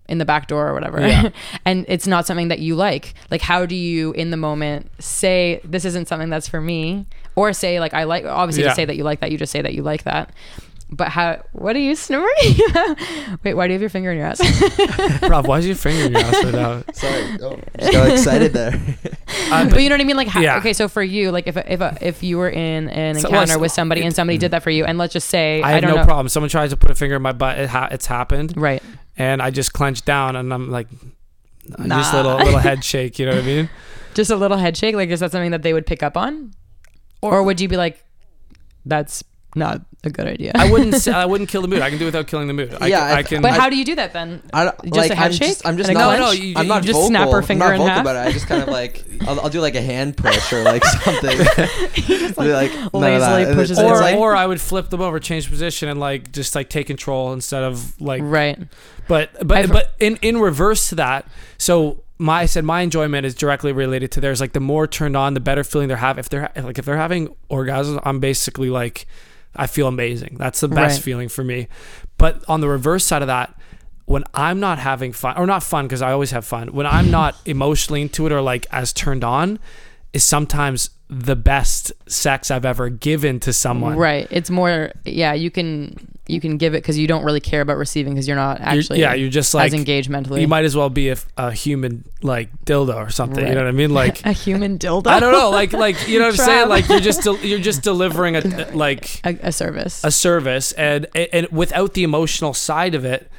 in 0.09 0.19
the 0.19 0.25
back 0.25 0.47
door 0.49 0.69
or 0.69 0.73
whatever 0.75 1.01
Yeah. 1.07 1.31
and 1.65 1.85
it's 1.89 2.07
not 2.07 2.27
something 2.27 2.49
that 2.49 2.59
you 2.61 2.75
like 2.75 3.15
like 3.31 3.43
how 3.43 3.67
do 3.67 3.75
you 3.77 4.13
in 4.13 4.31
the 4.31 4.37
moment 4.39 4.91
say 5.03 5.61
this 5.65 5.85
isn't 5.85 6.09
something 6.09 6.31
that's 6.31 6.49
for 6.49 6.61
me 6.61 7.07
or 7.37 7.53
say 7.53 7.79
like 7.79 7.93
i 7.95 8.05
like 8.05 8.25
obviously 8.25 8.63
Yeah. 8.65 8.71
to 8.71 8.75
say 8.75 8.85
that 8.87 8.97
you 8.97 9.05
like 9.05 9.21
that 9.21 9.31
you 9.31 9.37
just 9.39 9.53
say 9.53 9.61
that 9.63 9.75
you 9.75 9.83
like 9.83 10.05
that 10.05 10.33
but 10.91 11.09
how 11.09 11.43
what 11.53 11.77
are 11.77 11.81
you 11.81 11.95
snoring 11.95 12.29
wait 13.45 13.55
why 13.55 13.67
do 13.67 13.73
you 13.73 13.75
have 13.75 13.81
your 13.81 13.91
finger 13.91 14.11
in 14.11 14.17
your 14.19 14.27
ass 14.27 14.41
Rob, 15.29 15.47
why 15.47 15.59
is 15.59 15.67
your 15.67 15.77
finger 15.77 16.07
in 16.07 16.13
your 16.13 16.21
ass 16.23 16.45
right 16.45 16.55
now? 16.55 16.83
sorry 16.95 17.39
oh, 17.43 17.59
just 17.79 17.93
got 17.93 18.11
excited 18.11 18.53
there 18.55 18.81
but 19.51 19.83
you 19.83 19.89
know 19.89 19.95
what 19.95 20.01
i 20.01 20.05
mean 20.05 20.17
like 20.17 20.29
how, 20.29 20.41
Yeah. 20.41 20.57
okay 20.59 20.73
so 20.73 20.89
for 20.89 21.03
you 21.03 21.31
like 21.31 21.47
if 21.47 21.57
if 21.57 21.81
uh, 21.81 21.93
if 22.01 22.23
you 22.23 22.39
were 22.39 22.49
in 22.49 22.89
an 22.89 23.17
So, 23.17 23.29
encounter 23.29 23.59
with 23.59 23.73
somebody 23.73 24.03
and 24.03 24.15
somebody 24.15 24.39
did 24.39 24.51
that 24.53 24.63
for 24.63 24.71
you 24.71 24.85
and 24.87 24.97
let's 24.99 25.13
just 25.13 25.29
say 25.29 25.61
I 25.63 25.69
i, 25.69 25.73
have 25.73 25.83
don't 25.83 25.91
no 25.91 25.97
know 25.99 26.05
problem. 26.05 26.29
Someone 26.29 26.49
tries 26.49 26.71
to 26.71 26.77
put 26.77 26.91
a 26.91 26.95
finger 26.95 27.17
in 27.17 27.23
my 27.23 27.33
butt. 27.33 27.59
It 27.59 27.69
ha- 27.69 27.89
it's 27.91 28.07
happened, 28.07 28.55
right 28.57 28.83
and 29.17 29.43
I 29.43 29.51
just 29.51 29.73
clench 29.73 30.05
down, 30.05 30.37
and 30.37 30.55
I'm 30.55 30.71
like, 30.71 30.89
just 31.67 31.79
Nah. 31.79 32.13
little 32.17 32.37
little 32.37 32.59
head 32.61 32.85
shake. 32.85 33.19
You 33.19 33.27
know 33.27 33.33
what 33.35 33.45
I 33.45 33.47
mean? 33.47 33.69
just 34.15 34.31
a 34.31 34.37
little 34.37 34.57
head 34.57 34.77
shake 34.77 34.95
like 34.97 35.11
is 35.11 35.21
that 35.21 35.31
something 35.33 35.51
that 35.53 35.63
they 35.63 35.73
would 35.73 35.87
pick 35.87 36.03
up 36.03 36.17
on 36.17 36.53
or, 37.21 37.43
would 37.43 37.61
you 37.61 37.69
be 37.69 37.77
like 37.77 38.03
that's 38.87 39.23
not 39.55 39.81
a 40.05 40.11
good 40.11 40.27
idea 40.27 40.53
I 40.55 40.71
wouldn't. 40.71 41.09
I 41.09 41.25
wouldn't 41.27 41.49
kill 41.51 41.63
the 41.63 41.69
mood. 41.69 41.81
I 41.81 41.89
can 41.91 41.99
do 41.99 42.05
it 42.05 42.09
without 42.09 42.27
killing 42.29 42.47
the 42.49 42.53
mood. 42.55 42.77
I 42.81 42.87
Yeah, 42.87 42.99
can. 43.01 43.09
I- 43.09 43.19
I 43.19 43.23
can 43.23 43.43
but 43.43 43.53
how 43.55 43.69
do 43.71 43.77
you 43.77 43.85
do 43.85 43.95
that 43.97 44.13
then 44.13 44.43
I 44.53 44.65
don't, 44.65 44.77
Just 44.85 44.97
like 44.97 45.11
a 45.11 45.17
I'm 45.19 45.33
just 45.33 45.67
I'm 45.67 45.77
just 45.77 45.89
and 45.89 45.99
a 45.99 46.01
not 46.01 46.19
No, 46.19 46.27
no, 46.27 46.31
you- 46.33 46.55
I'm 46.57 46.65
you 46.65 46.69
not 46.69 46.83
just 46.83 46.93
vocal. 46.95 47.09
snap 47.09 47.29
her 47.31 47.39
I'm 47.39 47.43
finger 47.45 47.65
not 47.65 47.73
in 47.73 47.79
vocal 47.79 47.89
half? 47.95 48.01
about 48.03 48.17
it. 48.17 48.29
I 48.29 48.33
just 48.33 48.47
kind 48.47 48.63
of 48.63 48.69
like 48.69 49.05
I'll, 49.27 49.41
I'll 49.41 49.49
do 49.51 49.61
like 49.61 49.75
a 49.75 49.81
hand 49.83 50.17
push 50.17 50.53
or 50.53 50.63
like 50.63 50.85
something. 50.85 51.39
Be 52.09 52.53
like, 52.53 52.73
none 52.73 52.85
of 52.87 52.95
lazily 52.95 53.45
that. 53.47 53.55
Pushes 53.55 53.79
it's- 53.79 53.79
it 53.79 53.97
or 53.97 54.01
like- 54.01 54.17
or 54.17 54.37
I 54.37 54.47
would 54.47 54.61
flip 54.61 54.91
them 54.91 55.01
over, 55.01 55.19
change 55.19 55.49
position, 55.49 55.89
and 55.89 55.99
like 55.99 56.31
just 56.33 56.55
like 56.55 56.69
take 56.69 56.87
control 56.87 57.33
instead 57.33 57.65
of 57.65 58.01
like. 58.01 58.21
right 58.25 58.59
But 59.09 59.31
but 59.47 59.59
I've- 59.59 59.73
but 59.73 59.93
in 59.99 60.17
in 60.23 60.39
reverse 60.39 60.91
to 60.91 60.95
that, 60.97 61.27
so 61.57 62.03
my 62.19 62.41
I 62.43 62.47
said 62.47 62.65
my 62.65 62.83
enjoyment 62.83 63.27
is 63.27 63.35
directly 63.35 63.73
related 63.73 64.13
to 64.13 64.21
theirs. 64.21 64.41
Like 64.41 64.53
the 64.53 64.61
more 64.61 64.87
turned 64.87 65.17
on, 65.17 65.35
the 65.35 65.41
better 65.41 65.65
feeling 65.65 65.89
they're 65.89 65.97
having. 65.97 66.21
If 66.21 66.29
they're 66.29 66.51
like 66.57 66.79
if 66.79 66.85
they're 66.85 66.97
having 66.97 67.35
orgasms, 67.51 68.01
I'm 68.05 68.21
basically 68.21 68.71
like 68.71 69.07
I 69.57 69.67
feel 69.67 69.89
amazing. 69.89 70.37
That's 70.39 70.61
the 70.61 70.69
best 70.69 70.99
Right. 70.99 71.05
feeling 71.05 71.29
for 71.29 71.43
me. 71.45 71.69
But 72.17 72.45
on 72.49 72.61
the 72.61 72.69
reverse 72.69 73.05
side 73.05 73.23
of 73.23 73.29
that, 73.29 73.55
when 74.05 74.25
I'm 74.35 74.59
not 74.61 74.79
having 74.79 75.13
fun 75.13 75.37
or 75.37 75.47
not 75.47 75.63
fun 75.63 75.87
because 75.87 76.01
I 76.03 76.13
always 76.13 76.31
have 76.31 76.45
fun, 76.47 76.69
when 76.73 76.87
I'm 76.87 77.11
not 77.11 77.37
emotionally 77.45 78.03
into 78.03 78.27
it 78.27 78.33
or 78.33 78.41
like 78.41 78.67
as 78.71 78.93
turned 78.93 79.25
on, 79.25 79.59
is 80.13 80.25
sometimes 80.25 80.91
the 81.11 81.37
best 81.37 81.93
sex 82.07 82.51
I've 82.51 82.65
ever 82.67 82.89
given 82.91 83.41
to 83.41 83.53
someone. 83.53 83.97
right 83.97 84.27
it's 84.31 84.51
more 84.51 84.93
yeah 85.07 85.33
you 85.33 85.51
can 85.51 85.97
you 86.29 86.41
can 86.41 86.59
give 86.59 86.75
it 86.75 86.83
because 86.83 86.99
you 86.99 87.09
don't 87.09 87.25
really 87.25 87.41
care 87.41 87.63
about 87.63 87.79
receiving 87.79 88.13
because 88.15 88.29
you're 88.29 88.37
not 88.37 88.61
You're- 88.61 88.79
actually 88.79 89.01
yeah, 89.01 89.15
you're 89.15 89.31
just 89.31 89.55
like 89.55 89.69
as 89.69 89.75
engaged 89.75 90.11
mentally 90.11 90.43
you 90.43 90.47
might 90.49 90.65
as 90.67 90.77
well 90.77 90.91
be 90.91 91.09
a, 91.09 91.17
a 91.37 91.51
human 91.51 92.05
like 92.23 92.51
dildo 92.65 92.95
or 92.95 93.09
something. 93.11 93.47
You 93.47 93.55
know 93.55 93.63
what 93.63 93.69
I 93.69 93.73
mean? 93.73 93.95
Like 93.95 94.25
a 94.27 94.33
human 94.33 94.79
dildo 94.79 95.07
I 95.09 95.21
don't 95.21 95.33
know, 95.33 95.51
like 95.51 95.73
like 95.73 96.07
you 96.07 96.19
know 96.19 96.27
what 96.27 96.39
I'm 96.39 96.47
saying? 96.47 96.69
Like 96.69 96.89
you're 96.89 97.01
just 97.01 97.23
del- 97.23 97.39
you're 97.39 97.59
just 97.59 97.83
delivering 97.83 98.37
a 98.37 98.41
like 98.75 99.21
a, 99.25 99.39
a 99.49 99.53
service 99.53 100.05
a 100.05 100.11
service, 100.11 100.73
and 100.73 101.07
and 101.15 101.49
without 101.49 101.95
the 101.95 102.05
emotional 102.05 102.53
side 102.55 102.95
of 102.95 103.05
it, 103.05 103.31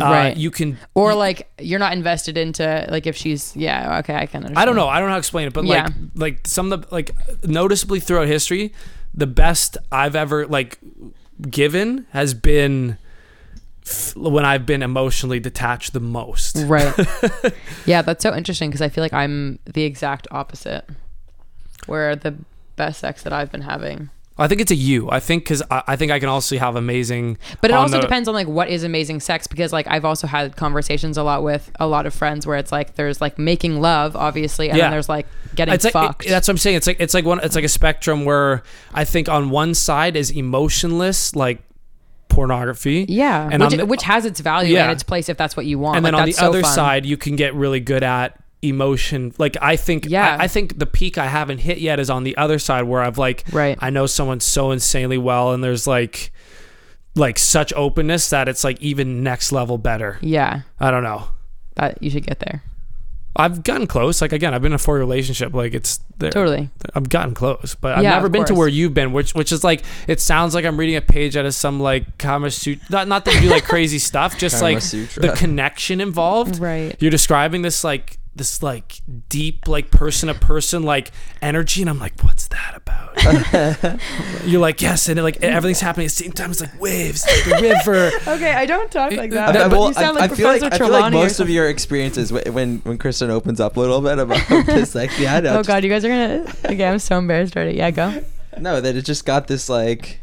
uh, 0.00 0.04
Right. 0.06 0.34
You 0.36 0.50
can 0.50 0.78
or 0.94 1.14
like 1.14 1.50
you're 1.60 1.78
not 1.78 1.92
invested 1.92 2.38
into 2.38 2.86
like 2.90 3.06
if 3.06 3.14
she's 3.14 3.54
yeah 3.54 3.98
okay 3.98 4.14
I 4.14 4.24
can 4.24 4.38
understand 4.44 4.58
I 4.58 4.64
don't 4.64 4.74
know. 4.76 4.88
I 4.88 4.98
don't 5.00 5.08
know 5.08 5.12
how 5.12 5.16
to 5.16 5.18
explain 5.18 5.46
it, 5.48 5.52
but 5.52 5.66
Yeah. 5.66 5.82
like 5.84 5.92
like 6.14 6.46
some 6.46 6.72
of 6.72 6.80
the 6.88 6.94
like 6.94 7.10
noticeably 7.44 8.00
throughout 8.00 8.26
history, 8.26 8.72
the 9.12 9.26
best 9.26 9.76
I've 9.92 10.16
ever 10.16 10.46
like 10.46 10.78
given 11.50 12.06
has 12.10 12.34
been 12.34 12.96
when 14.14 14.44
I've 14.44 14.64
been 14.64 14.82
emotionally 14.82 15.40
detached 15.40 15.92
the 15.92 16.00
most. 16.00 16.56
right 16.66 16.94
yeah 17.86 18.02
that's 18.02 18.22
so 18.22 18.34
interesting 18.34 18.70
because 18.70 18.82
I 18.82 18.88
feel 18.88 19.02
like 19.02 19.12
I'm 19.12 19.58
the 19.64 19.82
exact 19.82 20.28
opposite 20.30 20.84
where 21.86 22.14
the 22.14 22.34
best 22.76 23.00
sex 23.00 23.22
that 23.24 23.32
I've 23.32 23.50
been 23.50 23.62
having 23.62 24.10
I 24.38 24.48
think 24.48 24.62
it's 24.62 24.70
a 24.70 24.74
you. 24.74 25.10
I 25.10 25.20
think 25.20 25.44
because 25.44 25.62
I, 25.70 25.82
I 25.88 25.96
think 25.96 26.10
I 26.10 26.18
can 26.18 26.30
also 26.30 26.56
have 26.56 26.74
amazing. 26.74 27.36
But 27.60 27.70
it 27.70 27.74
also 27.74 27.96
the- 27.96 28.00
depends 28.02 28.28
on 28.28 28.34
like 28.34 28.48
what 28.48 28.70
is 28.70 28.82
amazing 28.82 29.20
sex 29.20 29.46
because 29.46 29.74
like 29.74 29.86
I've 29.88 30.06
also 30.06 30.26
had 30.26 30.56
conversations 30.56 31.18
a 31.18 31.22
lot 31.22 31.42
with 31.42 31.70
a 31.78 31.86
lot 31.86 32.06
of 32.06 32.14
friends 32.14 32.46
where 32.46 32.56
it's 32.56 32.72
like 32.72 32.94
there's 32.94 33.20
like 33.20 33.38
making 33.38 33.80
love 33.82 34.16
obviously 34.16 34.70
and 34.70 34.78
Yeah. 34.78 34.84
then 34.84 34.92
there's 34.92 35.08
like 35.08 35.26
getting 35.54 35.74
It's 35.74 35.84
like 35.84 35.92
fucked. 35.92 36.26
it- 36.26 36.28
that's 36.30 36.48
what 36.48 36.52
I'm 36.54 36.58
saying. 36.58 36.76
It's 36.76 36.86
like 36.86 36.98
it's 37.00 37.14
like 37.14 37.24
one. 37.24 37.40
It's 37.42 37.54
like 37.54 37.64
a 37.64 37.68
spectrum 37.68 38.24
where 38.24 38.62
I 38.94 39.04
think 39.04 39.28
on 39.28 39.50
one 39.50 39.74
side 39.74 40.16
is 40.16 40.30
emotionless, 40.30 41.34
like 41.36 41.62
pornography. 42.28 43.04
yeah, 43.08 43.48
and 43.52 43.62
which, 43.62 43.76
the- 43.76 43.86
which 43.86 44.02
has 44.04 44.24
its 44.24 44.40
value 44.40 44.74
Yeah. 44.74 44.84
and 44.84 44.92
its 44.92 45.02
place 45.02 45.28
if 45.28 45.36
that's 45.36 45.56
what 45.56 45.66
you 45.66 45.78
want. 45.78 45.98
and 45.98 46.06
then 46.06 46.14
Like, 46.14 46.22
on 46.22 46.26
the 46.28 46.32
so 46.32 46.48
other 46.48 46.62
fun. 46.62 46.74
side 46.74 47.06
you 47.06 47.16
can 47.18 47.36
get 47.36 47.54
really 47.54 47.80
good 47.80 48.02
at 48.02 48.38
emotion 48.62 49.32
like 49.38 49.56
i 49.60 49.74
think 49.74 50.06
Yeah. 50.08 50.36
I, 50.38 50.44
I 50.44 50.48
think 50.48 50.78
the 50.78 50.86
peak 50.86 51.18
i 51.18 51.26
haven't 51.26 51.58
hit 51.58 51.78
yet 51.78 51.98
is 51.98 52.08
on 52.08 52.22
the 52.22 52.36
other 52.36 52.60
side 52.60 52.84
where 52.84 53.02
i've 53.02 53.18
like 53.18 53.42
Right. 53.52 53.76
i 53.80 53.90
know 53.90 54.06
someone 54.06 54.38
so 54.38 54.70
insanely 54.70 55.18
well 55.18 55.52
and 55.52 55.64
there's 55.64 55.84
like 55.84 56.30
like 57.16 57.40
such 57.40 57.72
openness 57.74 58.30
that 58.30 58.48
it's 58.48 58.62
like 58.62 58.80
even 58.80 59.24
next 59.24 59.50
level 59.50 59.78
better 59.78 60.16
yeah, 60.22 60.60
i 60.78 60.92
don't 60.92 61.02
know 61.02 61.26
that 61.74 62.00
you 62.02 62.08
should 62.08 62.24
get 62.24 62.38
there. 62.38 62.62
I've 63.34 63.62
gotten 63.62 63.86
close. 63.86 64.20
Like 64.20 64.32
again, 64.32 64.52
I've 64.52 64.60
been 64.62 64.72
in 64.72 64.76
a 64.76 64.78
four 64.78 64.96
relationship. 64.98 65.54
Like 65.54 65.72
it's 65.74 66.00
there. 66.18 66.30
Totally. 66.30 66.68
I've 66.94 67.08
gotten 67.08 67.34
close, 67.34 67.74
but 67.80 67.96
I've 67.96 68.02
Yeah, 68.04 68.10
never 68.10 68.26
of 68.26 68.32
been 68.32 68.44
to 68.46 68.54
where 68.54 68.68
you've 68.68 68.92
been, 68.94 69.12
which 69.12 69.34
which 69.34 69.52
is 69.52 69.64
like 69.64 69.82
it 70.06 70.20
sounds 70.20 70.54
like 70.54 70.64
I'm 70.64 70.78
reading 70.78 70.96
a 70.96 71.00
page 71.00 71.36
out 71.36 71.46
of 71.46 71.54
some 71.54 71.80
like 71.80 72.18
Kama 72.18 72.50
Sutra. 72.50 72.84
Not 72.90 73.08
not 73.08 73.24
that 73.24 73.34
you 73.34 73.40
do 73.42 73.48
like 73.48 73.64
crazy 73.74 73.98
stuff, 73.98 74.36
just 74.38 74.56
Kama 74.60 74.72
like 74.74 74.82
Sutra. 74.82 75.22
the 75.22 75.32
connection 75.32 76.00
involved. 76.00 76.58
Right. 76.58 76.94
You're 77.00 77.10
describing 77.10 77.62
this 77.62 77.82
like 77.84 78.18
this 78.34 78.62
like 78.62 79.00
deep 79.28 79.68
like 79.68 79.90
person 79.90 80.28
to 80.28 80.34
person 80.34 80.82
like 80.82 81.10
energy, 81.42 81.82
and 81.82 81.90
I'm 81.90 81.98
like, 81.98 82.20
what's 82.22 82.48
that 82.48 82.74
about? 82.74 84.00
You're 84.46 84.60
like, 84.60 84.80
yes, 84.80 85.08
and 85.08 85.18
it, 85.18 85.22
like 85.22 85.42
everything's 85.42 85.80
happening 85.80 86.06
at 86.06 86.12
the 86.12 86.16
same 86.24 86.32
time. 86.32 86.50
It's 86.50 86.60
like 86.60 86.80
waves, 86.80 87.26
like 87.26 87.44
the 87.44 87.68
river. 87.68 88.10
Okay, 88.32 88.52
I 88.54 88.66
don't 88.66 88.90
talk 88.90 89.12
like 89.12 89.30
that, 89.32 89.52
that. 89.52 89.64
but 89.64 89.70
but 89.70 89.78
well, 89.78 89.88
you 89.88 89.94
sound 89.94 90.16
I, 90.16 90.22
like 90.22 90.32
I 90.32 90.34
feel 90.34 90.46
like 90.48 90.60
Professor 90.60 90.82
I 90.84 90.86
feel 90.86 91.00
like 91.00 91.12
most 91.12 91.40
of 91.40 91.50
your 91.50 91.68
experiences 91.68 92.32
when 92.32 92.78
when 92.78 92.98
Kristen 92.98 93.30
opens 93.30 93.60
up 93.60 93.76
a 93.76 93.80
little 93.80 94.00
bit 94.00 94.18
about 94.18 94.46
this 94.66 94.92
sex 94.92 95.14
she 95.16 95.24
had. 95.24 95.44
I 95.46 95.50
Oh 95.50 95.56
just- 95.58 95.68
god, 95.68 95.84
you 95.84 95.90
guys 95.90 96.04
are 96.04 96.08
gonna. 96.08 96.54
Okay, 96.64 96.86
I'm 96.86 96.98
so 96.98 97.18
embarrassed 97.18 97.56
already. 97.56 97.76
Yeah, 97.76 97.90
go. 97.90 98.24
No, 98.58 98.80
that 98.80 98.96
it 98.96 99.04
just 99.04 99.24
got 99.26 99.46
this 99.46 99.68
like. 99.68 100.20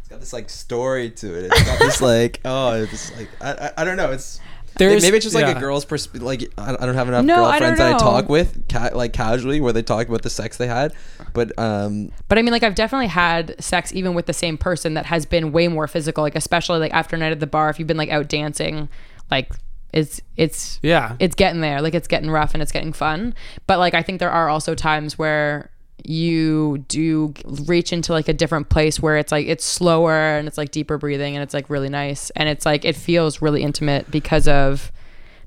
It's 0.00 0.08
got 0.08 0.20
this 0.20 0.32
like 0.32 0.48
story 0.50 1.10
to 1.10 1.34
it. 1.34 1.46
It's 1.46 1.62
got 1.64 1.78
this 1.80 2.00
like 2.00 2.40
oh, 2.44 2.82
it's 2.82 3.16
like 3.16 3.28
I, 3.40 3.52
I, 3.52 3.72
I 3.78 3.84
don't 3.84 3.96
know. 3.96 4.12
It's 4.12 4.40
There's 4.78 5.02
maybe 5.02 5.16
it's 5.16 5.24
just 5.24 5.34
like 5.34 5.46
yeah. 5.46 5.56
a 5.56 5.60
girl's 5.60 5.84
perspective. 5.84 6.22
Like 6.22 6.42
I 6.58 6.74
I 6.78 6.86
don't 6.86 6.94
have 6.94 7.08
enough 7.08 7.24
No, 7.24 7.44
I 7.44 7.58
girlfriends 7.58 7.78
that 7.78 7.94
I 7.94 7.98
talk 7.98 8.28
with, 8.28 8.68
ca- 8.68 8.90
like 8.94 9.12
casually, 9.12 9.60
where 9.60 9.72
they 9.72 9.82
talk 9.82 10.08
about 10.08 10.22
the 10.22 10.30
sex 10.30 10.56
they 10.56 10.66
had. 10.66 10.92
But 11.32 11.58
um, 11.58 12.12
But 12.28 12.38
I 12.38 12.42
mean, 12.42 12.52
like, 12.52 12.62
I've 12.62 12.74
definitely 12.74 13.08
had 13.08 13.54
sex 13.62 13.94
even 13.94 14.14
with 14.14 14.26
the 14.26 14.32
same 14.32 14.58
person 14.58 14.94
that 14.94 15.06
has 15.06 15.24
been 15.26 15.52
way 15.52 15.68
more 15.68 15.86
physical. 15.86 16.22
Like, 16.22 16.36
especially 16.36 16.78
like 16.78 16.92
after 16.94 17.16
a 17.16 17.18
night 17.18 17.32
at 17.32 17.40
the 17.40 17.46
bar, 17.46 17.70
if 17.70 17.78
you've 17.78 17.88
been 17.88 17.96
like 17.96 18.10
out 18.10 18.28
dancing, 18.28 18.88
like 19.30 19.50
it's 19.92 20.20
it's 20.36 20.78
Yeah. 20.82 21.16
it's 21.18 21.34
getting 21.34 21.60
there. 21.60 21.80
Like 21.80 21.94
it's 21.94 22.08
getting 22.08 22.30
rough 22.30 22.52
and 22.54 22.62
it's 22.62 22.72
getting 22.72 22.92
fun. 22.92 23.34
But 23.66 23.78
like 23.78 23.94
I 23.94 24.02
think 24.02 24.20
there 24.20 24.30
are 24.30 24.48
also 24.48 24.74
times 24.74 25.18
where 25.18 25.70
you 26.04 26.78
do 26.88 27.32
reach 27.66 27.92
into 27.92 28.12
like 28.12 28.28
a 28.28 28.32
different 28.34 28.68
place 28.68 29.00
where 29.00 29.16
it's 29.16 29.32
like 29.32 29.46
it's 29.46 29.64
slower 29.64 30.14
and 30.36 30.46
it's 30.46 30.58
like 30.58 30.70
deeper 30.70 30.98
breathing 30.98 31.34
and 31.34 31.42
it's 31.42 31.54
like 31.54 31.68
really 31.70 31.88
nice 31.88 32.30
and 32.30 32.48
it's 32.48 32.64
like 32.66 32.84
it 32.84 32.94
feels 32.94 33.40
really 33.42 33.62
intimate 33.62 34.10
because 34.10 34.46
of 34.46 34.92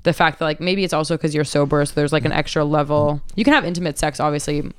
the 0.02 0.12
fact 0.12 0.38
that 0.38 0.44
like 0.44 0.60
maybe 0.60 0.82
it's 0.84 0.92
also 0.92 1.16
because 1.16 1.34
you're 1.34 1.44
sober 1.44 1.84
so 1.86 1.92
there's 1.94 2.12
like 2.12 2.24
an 2.24 2.32
extra 2.32 2.64
level 2.64 3.22
you 3.36 3.44
can 3.44 3.54
have 3.54 3.64
intimate 3.64 3.96
sex 3.98 4.18
obviously 4.20 4.70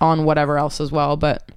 on 0.00 0.24
whatever 0.24 0.56
else 0.58 0.80
as 0.80 0.90
well 0.90 1.16
but 1.16 1.50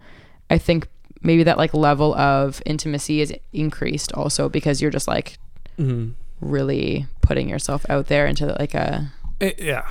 i 0.50 0.58
think 0.58 0.88
maybe 1.22 1.44
that 1.44 1.58
like 1.58 1.74
level 1.74 2.14
of 2.16 2.62
intimacy 2.66 3.22
is 3.22 3.34
increased 3.54 4.12
also 4.14 4.50
because 4.50 4.82
you're 4.82 4.92
just 4.92 5.08
like 5.08 5.38
Mhm. 5.80 6.14
really 6.42 7.08
putting 7.22 7.50
yourself 7.50 7.86
out 7.90 8.08
there 8.08 8.28
into 8.28 8.46
like 8.60 8.74
a 8.76 9.12
It- 9.40 9.60
yeah, 9.60 9.90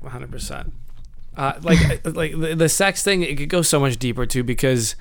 one 0.00 0.12
hundred 0.12 0.30
percent. 0.30 0.72
Uh, 1.38 1.58
like 1.62 1.78
like 2.04 2.32
the, 2.38 2.54
the 2.56 2.68
sex 2.68 3.02
thing, 3.02 3.22
it 3.22 3.36
could 3.38 3.48
go 3.48 3.62
so 3.62 3.78
much 3.80 3.96
deeper 3.96 4.26
too 4.26 4.42
because 4.44 4.96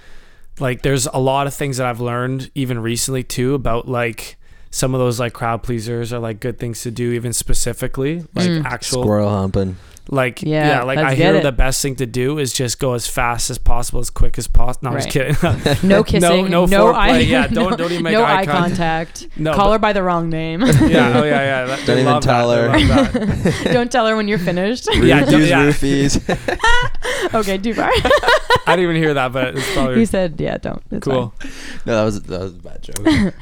like 0.59 0.81
there's 0.83 1.05
a 1.07 1.19
lot 1.19 1.47
of 1.47 1.53
things 1.53 1.77
that 1.77 1.87
I've 1.87 1.99
learned 1.99 2.51
even 2.55 2.79
recently 2.79 3.23
too 3.23 3.53
about 3.55 3.87
like 3.87 4.37
some 4.69 4.93
of 4.93 4.99
those 4.99 5.19
like 5.19 5.33
crowd 5.33 5.63
pleasers 5.63 6.11
are 6.13 6.19
like 6.19 6.39
good 6.39 6.59
things 6.59 6.81
to 6.83 6.91
do 6.91 7.11
even 7.13 7.33
specifically 7.33 8.19
like 8.35 8.49
Mm. 8.49 8.65
actual 8.65 9.01
squirrel 9.03 9.29
humping. 9.29 9.77
Like 10.09 10.41
Yeah, 10.41 10.67
yeah, 10.67 10.83
like 10.83 10.97
I 10.99 11.15
hear 11.15 11.35
it. 11.35 11.43
the 11.43 11.51
best 11.51 11.81
thing 11.81 11.95
to 11.97 12.05
do 12.05 12.39
is 12.39 12.53
just 12.53 12.79
go 12.79 12.93
as 12.93 13.07
fast 13.07 13.49
as 13.49 13.57
possible 13.57 13.99
as 13.99 14.09
quick 14.09 14.37
as 14.37 14.47
possible. 14.47 14.89
No, 14.89 14.95
I'm 14.95 15.01
just 15.01 15.09
kidding. 15.09 15.35
no 15.89 16.03
kissing, 16.03 16.49
no 16.49 16.65
no, 16.65 16.85
foreplay, 16.85 16.95
eye, 16.95 17.19
yeah, 17.19 17.47
don't- 17.47 17.71
no- 17.71 17.75
don't 17.77 17.91
even 17.93 18.03
make 18.03 18.13
no 18.13 18.23
eye 18.23 18.37
eye 18.41 18.45
contact. 18.45 19.19
contact. 19.21 19.37
No, 19.39 19.53
Call 19.53 19.65
but- 19.67 19.71
her 19.73 19.79
by 19.79 19.93
the 19.93 20.03
wrong 20.03 20.29
name. 20.29 20.61
yeah, 20.61 20.67
oh 20.69 21.23
yeah, 21.23 21.23
yeah. 21.23 21.65
That- 21.65 21.85
Don't 21.85 21.99
even 21.99 22.21
tell 22.21 22.49
that, 22.49 23.11
her. 23.11 23.73
don't 23.73 23.91
tell 23.91 24.07
her 24.07 24.15
when 24.15 24.27
you're 24.27 24.39
finished. 24.39 24.87
Yeah, 24.93 25.25
don't- 25.25 25.41
yeah. 25.43 25.63
roofies. 25.65 26.17
okay, 27.33 27.57
too 27.57 27.73
far. 27.73 27.89
I 28.65 28.75
didn't 28.75 28.83
even 28.83 28.95
hear 28.95 29.13
that, 29.13 29.31
but 29.31 29.55
it's 29.57 29.73
probably 29.73 29.95
he 29.99 30.05
said, 30.05 30.39
"Yeah, 30.39 30.57
don't." 30.57 30.81
It's 30.91 31.05
cool. 31.05 31.33
no, 31.85 31.95
that 31.95 32.03
was 32.03 32.21
that 32.23 32.39
was 32.41 32.51
a 32.53 32.55
bad 32.55 32.81
joke. 32.81 33.33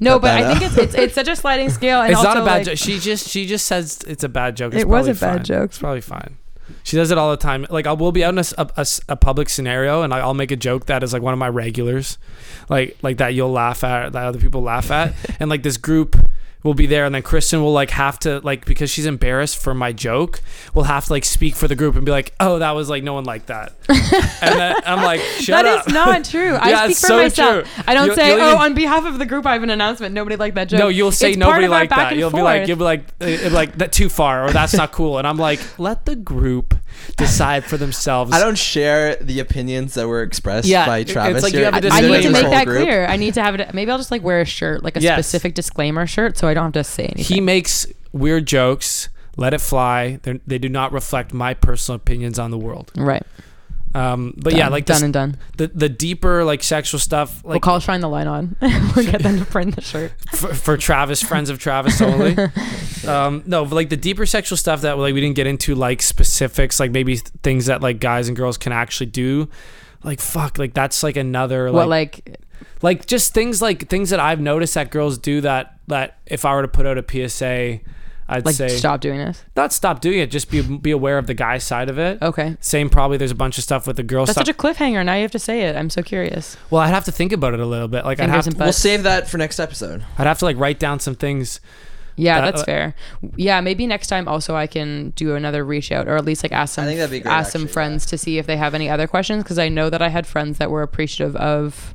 No, 0.00 0.18
but 0.18 0.30
I 0.42 0.54
think 0.54 0.62
it's, 0.70 0.76
it's 0.78 0.94
it's 0.94 1.14
such 1.14 1.28
a 1.28 1.36
sliding 1.36 1.68
scale. 1.70 2.00
And 2.00 2.12
it's 2.12 2.22
not 2.22 2.36
a 2.36 2.44
bad 2.44 2.58
like, 2.58 2.64
joke. 2.66 2.78
She 2.78 2.98
just 2.98 3.28
she 3.28 3.46
just 3.46 3.66
says 3.66 4.00
it's 4.06 4.24
a 4.24 4.28
bad 4.28 4.56
joke. 4.56 4.72
It's 4.72 4.82
It 4.82 4.88
was 4.88 5.06
probably 5.06 5.12
a 5.12 5.36
bad 5.36 5.44
joke. 5.44 5.70
It's 5.70 5.78
probably 5.78 6.00
fine. 6.10 6.36
She 6.82 6.96
does 6.96 7.10
it 7.10 7.18
all 7.18 7.30
the 7.30 7.36
time. 7.36 7.66
Like 7.70 7.86
I 7.86 7.92
will 7.92 8.12
be 8.12 8.24
out 8.24 8.36
in 8.36 8.44
a 9.08 9.16
public 9.16 9.48
scenario 9.48 10.02
and 10.02 10.12
I'll 10.12 10.34
make 10.34 10.50
a 10.50 10.56
joke 10.56 10.86
that 10.86 11.02
is 11.02 11.12
like 11.12 11.22
one 11.22 11.32
of 11.32 11.38
my 11.38 11.48
regulars, 11.48 12.18
like 12.68 12.96
like 13.02 13.18
that 13.18 13.34
you'll 13.34 13.52
laugh 13.52 13.82
at 13.84 14.12
that 14.12 14.24
other 14.24 14.38
people 14.38 14.62
laugh 14.62 14.90
at, 14.90 15.14
and 15.40 15.50
like 15.50 15.62
this 15.62 15.76
group 15.76 16.16
will 16.62 16.74
be 16.74 16.86
there 16.86 17.04
and 17.06 17.14
then 17.14 17.22
Kristen 17.22 17.62
will 17.62 17.72
like 17.72 17.90
have 17.90 18.18
to 18.20 18.40
like 18.40 18.66
because 18.66 18.90
she's 18.90 19.06
embarrassed 19.06 19.56
for 19.62 19.72
my 19.74 19.92
joke 19.92 20.40
will 20.74 20.82
have 20.84 21.06
to 21.06 21.12
like 21.12 21.24
speak 21.24 21.54
for 21.56 21.66
the 21.68 21.74
group 21.74 21.96
and 21.96 22.04
be 22.04 22.10
like 22.12 22.34
oh 22.40 22.58
that 22.58 22.72
was 22.72 22.90
like 22.90 23.02
no 23.02 23.14
one 23.14 23.24
liked 23.24 23.46
that 23.46 23.72
and 23.88 24.58
then 24.58 24.76
I'm 24.84 25.02
like 25.02 25.20
shut 25.20 25.64
That 25.64 25.78
up 25.80 25.86
is 25.88 25.92
not 25.94 26.24
true. 26.30 26.54
I 26.54 26.70
Yeah, 26.70 26.84
speak 26.84 26.96
for 26.98 27.06
so 27.06 27.16
myself. 27.22 27.64
true. 27.74 27.84
I 27.86 27.94
don't 27.94 28.06
You'll- 28.06 28.14
say, 28.16 28.28
you'll 28.30 28.40
"Oh, 28.42 28.48
even- 28.50 28.58
on 28.60 28.74
behalf 28.74 29.04
of 29.06 29.18
the 29.18 29.26
group, 29.26 29.46
I 29.46 29.54
have 29.54 29.62
an 29.62 29.70
announcement." 29.70 30.14
Nobody 30.14 30.36
liked 30.36 30.54
that 30.56 30.68
joke. 30.68 30.78
No, 30.80 30.88
you'll 30.88 31.12
say 31.12 31.30
It's 31.30 31.38
nobody 31.38 31.64
of 31.66 31.72
our 31.72 31.80
like 31.80 31.90
back 31.90 32.10
that. 32.10 32.16
You'll 32.16 32.30
be 32.30 32.40
like, 32.42 32.60
forth. 32.60 32.68
you'll 32.68 32.78
be 32.78 32.84
like, 32.84 33.04
uh, 33.20 33.50
like 33.50 33.78
that 33.78 33.92
too 33.92 34.08
far, 34.08 34.46
or 34.46 34.50
that's 34.52 34.74
not 34.74 34.92
cool. 34.92 35.18
And 35.18 35.26
I'm 35.26 35.36
like, 35.38 35.60
let 35.78 36.04
the 36.06 36.16
group 36.16 36.74
decide 37.16 37.64
for 37.64 37.76
themselves. 37.76 38.32
I 38.34 38.40
don't 38.40 38.58
share 38.58 39.16
the 39.16 39.40
opinions 39.40 39.94
that 39.94 40.06
were 40.08 40.22
expressed 40.22 40.66
Yeah, 40.68 40.86
by 40.86 40.98
it's 40.98 41.12
Travis. 41.12 41.42
like 41.42 41.52
you 41.52 41.64
have 41.64 41.74
a 41.74 41.76
I 41.78 41.80
disclaimer. 41.80 42.16
need 42.16 42.22
to 42.22 42.30
make 42.32 42.50
that 42.50 42.66
group. 42.66 42.82
clear. 42.84 43.06
I 43.06 43.16
need 43.16 43.34
to 43.34 43.42
have 43.42 43.54
it. 43.58 43.72
Maybe 43.74 43.90
I'll 43.90 43.98
just 43.98 44.10
like 44.10 44.22
wear 44.22 44.40
a 44.40 44.44
shirt, 44.44 44.82
like 44.82 44.96
a 44.96 45.00
Yes. 45.00 45.16
specific 45.16 45.54
disclaimer 45.54 46.06
shirt, 46.06 46.36
so 46.38 46.48
I 46.48 46.54
don't 46.54 46.64
have 46.64 46.72
to 46.74 46.84
say 46.84 47.04
anything. 47.04 47.24
He 47.36 47.40
makes 47.40 47.86
weird 48.12 48.46
jokes. 48.46 49.08
Let 49.36 49.54
it 49.54 49.60
fly. 49.60 50.18
They're, 50.22 50.40
they 50.46 50.58
do 50.58 50.68
not 50.68 50.92
reflect 50.92 51.32
my 51.32 51.54
personal 51.54 51.96
opinions 51.96 52.38
on 52.38 52.50
the 52.50 52.58
world. 52.58 52.90
right. 52.96 53.22
Um, 53.92 54.34
but 54.36 54.54
yeah, 54.54 54.68
like 54.68 54.84
done 54.84 54.94
this, 54.94 55.02
and 55.02 55.12
done. 55.12 55.36
the 55.56 55.66
the 55.68 55.88
deeper 55.88 56.44
like 56.44 56.62
sexual 56.62 57.00
stuff, 57.00 57.42
we'll 57.42 57.54
like 57.54 57.62
call 57.62 57.80
Shine 57.80 58.00
the 58.00 58.08
Light 58.08 58.28
on. 58.28 58.56
we'll 58.62 59.04
get 59.04 59.22
them 59.22 59.38
to 59.38 59.44
print 59.44 59.74
the 59.74 59.82
shirt. 59.82 60.12
for, 60.32 60.54
for 60.54 60.76
Travis, 60.76 61.22
friends 61.22 61.50
of 61.50 61.58
Travis 61.58 62.00
only. 62.00 62.36
um, 63.06 63.42
no, 63.46 63.64
but 63.64 63.74
like 63.74 63.88
the 63.88 63.96
deeper 63.96 64.26
sexual 64.26 64.56
stuff 64.56 64.82
that 64.82 64.96
like 64.96 65.12
we 65.12 65.20
didn't 65.20 65.34
get 65.34 65.48
into, 65.48 65.74
like 65.74 66.02
specifics, 66.02 66.78
like 66.78 66.92
maybe 66.92 67.16
things 67.16 67.66
that 67.66 67.82
like 67.82 67.98
guys 67.98 68.28
and 68.28 68.36
girls 68.36 68.56
can 68.56 68.72
actually 68.72 69.06
do. 69.06 69.48
Like 70.04 70.20
fuck, 70.20 70.56
like 70.56 70.72
that's 70.72 71.02
like 71.02 71.16
another 71.16 71.72
what 71.72 71.88
like 71.88 72.22
like 72.26 72.40
like 72.82 73.06
just 73.06 73.34
things 73.34 73.60
like 73.60 73.88
things 73.88 74.10
that 74.10 74.20
I've 74.20 74.40
noticed 74.40 74.74
that 74.74 74.90
girls 74.90 75.18
do 75.18 75.40
that 75.40 75.78
that 75.88 76.18
if 76.26 76.44
I 76.44 76.54
were 76.54 76.62
to 76.62 76.68
put 76.68 76.86
out 76.86 76.96
a 76.96 77.28
PSA, 77.28 77.80
I'd 78.30 78.46
like 78.46 78.54
say 78.54 78.68
stop 78.68 79.00
doing 79.00 79.18
this? 79.18 79.44
not 79.56 79.72
stop 79.72 80.00
doing 80.00 80.18
it, 80.20 80.30
just 80.30 80.50
be 80.50 80.62
be 80.62 80.90
aware 80.92 81.18
of 81.18 81.26
the 81.26 81.34
guy 81.34 81.58
side 81.58 81.90
of 81.90 81.98
it. 81.98 82.22
Okay. 82.22 82.56
Same 82.60 82.88
probably 82.88 83.16
there's 83.16 83.30
a 83.30 83.34
bunch 83.34 83.58
of 83.58 83.64
stuff 83.64 83.86
with 83.86 83.96
the 83.96 84.02
girl 84.02 84.24
side. 84.24 84.36
That's 84.36 84.48
stuff. 84.48 84.56
such 84.68 84.76
a 84.78 84.82
cliffhanger. 84.84 85.04
Now 85.04 85.14
you 85.14 85.22
have 85.22 85.30
to 85.32 85.38
say 85.38 85.62
it. 85.62 85.76
I'm 85.76 85.90
so 85.90 86.02
curious. 86.02 86.56
well, 86.70 86.80
I'd 86.80 86.88
have 86.88 87.04
to 87.06 87.12
think 87.12 87.32
about 87.32 87.54
it 87.54 87.60
a 87.60 87.66
little 87.66 87.88
bit. 87.88 88.04
Like 88.04 88.20
I'd 88.20 88.30
have 88.30 88.44
to, 88.44 88.50
butts. 88.50 88.58
We'll 88.60 88.72
save 88.72 89.02
that 89.02 89.28
for 89.28 89.36
next 89.38 89.58
episode. 89.58 90.04
I'd 90.16 90.26
have 90.26 90.38
to 90.38 90.44
like 90.44 90.56
write 90.56 90.78
down 90.78 91.00
some 91.00 91.14
things. 91.14 91.60
Yeah, 92.16 92.40
That- 92.40 92.50
that's 92.52 92.62
uh, 92.62 92.66
fair. 92.66 92.94
Yeah, 93.36 93.60
maybe 93.60 93.86
next 93.86 94.08
time 94.08 94.28
also 94.28 94.54
I 94.54 94.66
can 94.66 95.10
do 95.10 95.34
another 95.36 95.64
reach 95.64 95.90
out 95.90 96.06
or 96.06 96.16
at 96.16 96.24
least 96.24 96.42
like 96.42 96.52
ask 96.52 96.74
some 96.74 96.84
I 96.84 96.88
think 96.88 96.98
that'd 96.98 97.10
be 97.10 97.20
great, 97.20 97.32
ask 97.32 97.52
some 97.52 97.62
actually, 97.62 97.72
friends 97.72 98.06
to 98.06 98.18
see 98.18 98.38
if 98.38 98.46
they 98.46 98.56
have 98.58 98.74
any 98.74 98.90
other 98.90 99.06
questions 99.06 99.42
because 99.42 99.58
I 99.58 99.68
know 99.68 99.88
that 99.90 100.02
I 100.02 100.08
had 100.08 100.26
friends 100.26 100.58
that 100.58 100.70
were 100.70 100.82
appreciative 100.82 101.34
of 101.36 101.94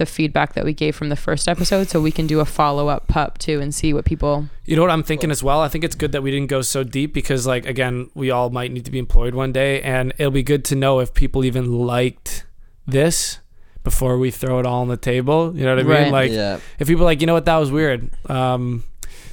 the 0.00 0.06
feedback 0.06 0.54
that 0.54 0.64
we 0.64 0.72
gave 0.72 0.96
from 0.96 1.08
the 1.10 1.16
first 1.16 1.46
episode 1.46 1.88
so 1.88 2.00
we 2.00 2.10
can 2.10 2.26
do 2.26 2.40
a 2.40 2.44
follow-up 2.44 3.06
pup 3.06 3.38
too 3.38 3.60
and 3.60 3.72
see 3.74 3.92
what 3.94 4.04
people 4.04 4.46
You 4.64 4.74
know 4.74 4.82
what 4.82 4.90
I'm 4.90 5.02
thinking 5.04 5.30
as 5.30 5.42
well? 5.42 5.60
I 5.60 5.68
think 5.68 5.84
it's 5.84 5.94
good 5.94 6.10
that 6.12 6.22
we 6.22 6.30
didn't 6.30 6.48
go 6.48 6.62
so 6.62 6.82
deep 6.82 7.12
because 7.14 7.46
like 7.46 7.66
again, 7.66 8.10
we 8.14 8.30
all 8.30 8.50
might 8.50 8.72
need 8.72 8.84
to 8.86 8.90
be 8.90 8.98
employed 8.98 9.34
one 9.34 9.52
day 9.52 9.80
and 9.82 10.12
it'll 10.18 10.32
be 10.32 10.42
good 10.42 10.64
to 10.66 10.74
know 10.74 10.98
if 11.00 11.14
people 11.14 11.44
even 11.44 11.70
liked 11.78 12.44
this 12.86 13.38
before 13.84 14.18
we 14.18 14.30
throw 14.30 14.58
it 14.58 14.66
all 14.66 14.80
on 14.82 14.88
the 14.88 14.96
table. 14.96 15.54
You 15.56 15.64
know 15.64 15.76
what 15.76 15.84
I 15.84 15.88
Right. 15.88 16.02
mean? 16.04 16.12
Like 16.12 16.32
yeah. 16.32 16.58
if 16.78 16.88
people 16.88 17.02
are 17.02 17.10
like, 17.12 17.20
you 17.20 17.26
know 17.26 17.34
what, 17.34 17.44
that 17.44 17.56
was 17.58 17.70
weird. 17.70 18.10
Um, 18.28 18.84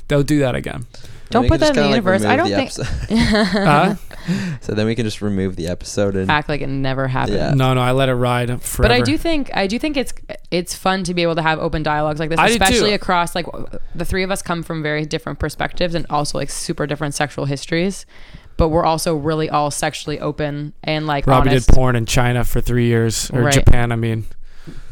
they'll 0.07 0.23
do 0.23 0.39
that 0.39 0.55
again. 0.55 0.85
Don't 1.29 1.47
put 1.47 1.59
that 1.59 1.69
in 1.69 1.75
the 1.75 1.81
kinda, 1.81 1.87
like, 1.89 1.95
universe. 2.19 2.25
I 2.25 2.35
don't 2.35 2.49
think 2.49 2.71
episode. 2.71 3.57
Uh, 3.57 3.95
so 4.61 4.73
then 4.73 4.85
we 4.85 4.95
can 4.95 5.05
just 5.05 5.21
remove 5.21 5.55
the 5.55 5.67
episode 5.67 6.15
and 6.15 6.29
act 6.29 6.49
like 6.49 6.61
it 6.61 6.67
never 6.67 7.07
happened. 7.07 7.37
Yeah. 7.37 7.53
no, 7.53 7.73
no, 7.73 7.81
I 7.81 7.91
let 7.91 8.09
it 8.09 8.15
ride 8.15 8.61
forever. 8.61 8.83
But 8.83 8.91
I 8.91 9.01
do 9.01 9.17
think 9.17 9.49
I 9.55 9.67
do 9.67 9.79
think 9.79 9.95
it's 9.97 10.13
it's 10.51 10.75
fun 10.75 11.03
to 11.05 11.13
be 11.13 11.21
able 11.23 11.35
to 11.35 11.41
have 11.41 11.59
open 11.59 11.83
dialogues 11.83 12.19
like 12.19 12.29
this, 12.29 12.39
I 12.39 12.47
do 12.47 12.57
too. 12.57 12.63
especially 12.63 12.93
across 12.93 13.35
like 13.35 13.45
the 13.95 14.05
three 14.05 14.23
of 14.23 14.31
us 14.31 14.41
come 14.41 14.63
from 14.63 14.83
very 14.83 15.05
different 15.05 15.39
perspectives 15.39 15.95
and 15.95 16.05
also 16.09 16.37
like 16.37 16.49
super 16.49 16.85
different 16.87 17.13
sexual 17.15 17.45
histories, 17.45 18.05
but 18.57 18.69
we're 18.69 18.85
also 18.85 19.15
really 19.15 19.49
all 19.49 19.71
sexually 19.71 20.19
open 20.19 20.73
and 20.83 21.07
like 21.07 21.25
Robbie 21.27 21.49
honest, 21.51 21.67
did 21.67 21.75
porn 21.75 21.95
in 21.95 22.05
China 22.05 22.43
for 22.43 22.59
three 22.61 22.87
years 22.87 23.29
or 23.31 23.43
Right. 23.43 23.53
Japan. 23.53 23.91
I 23.91 23.95
mean, 23.95 24.25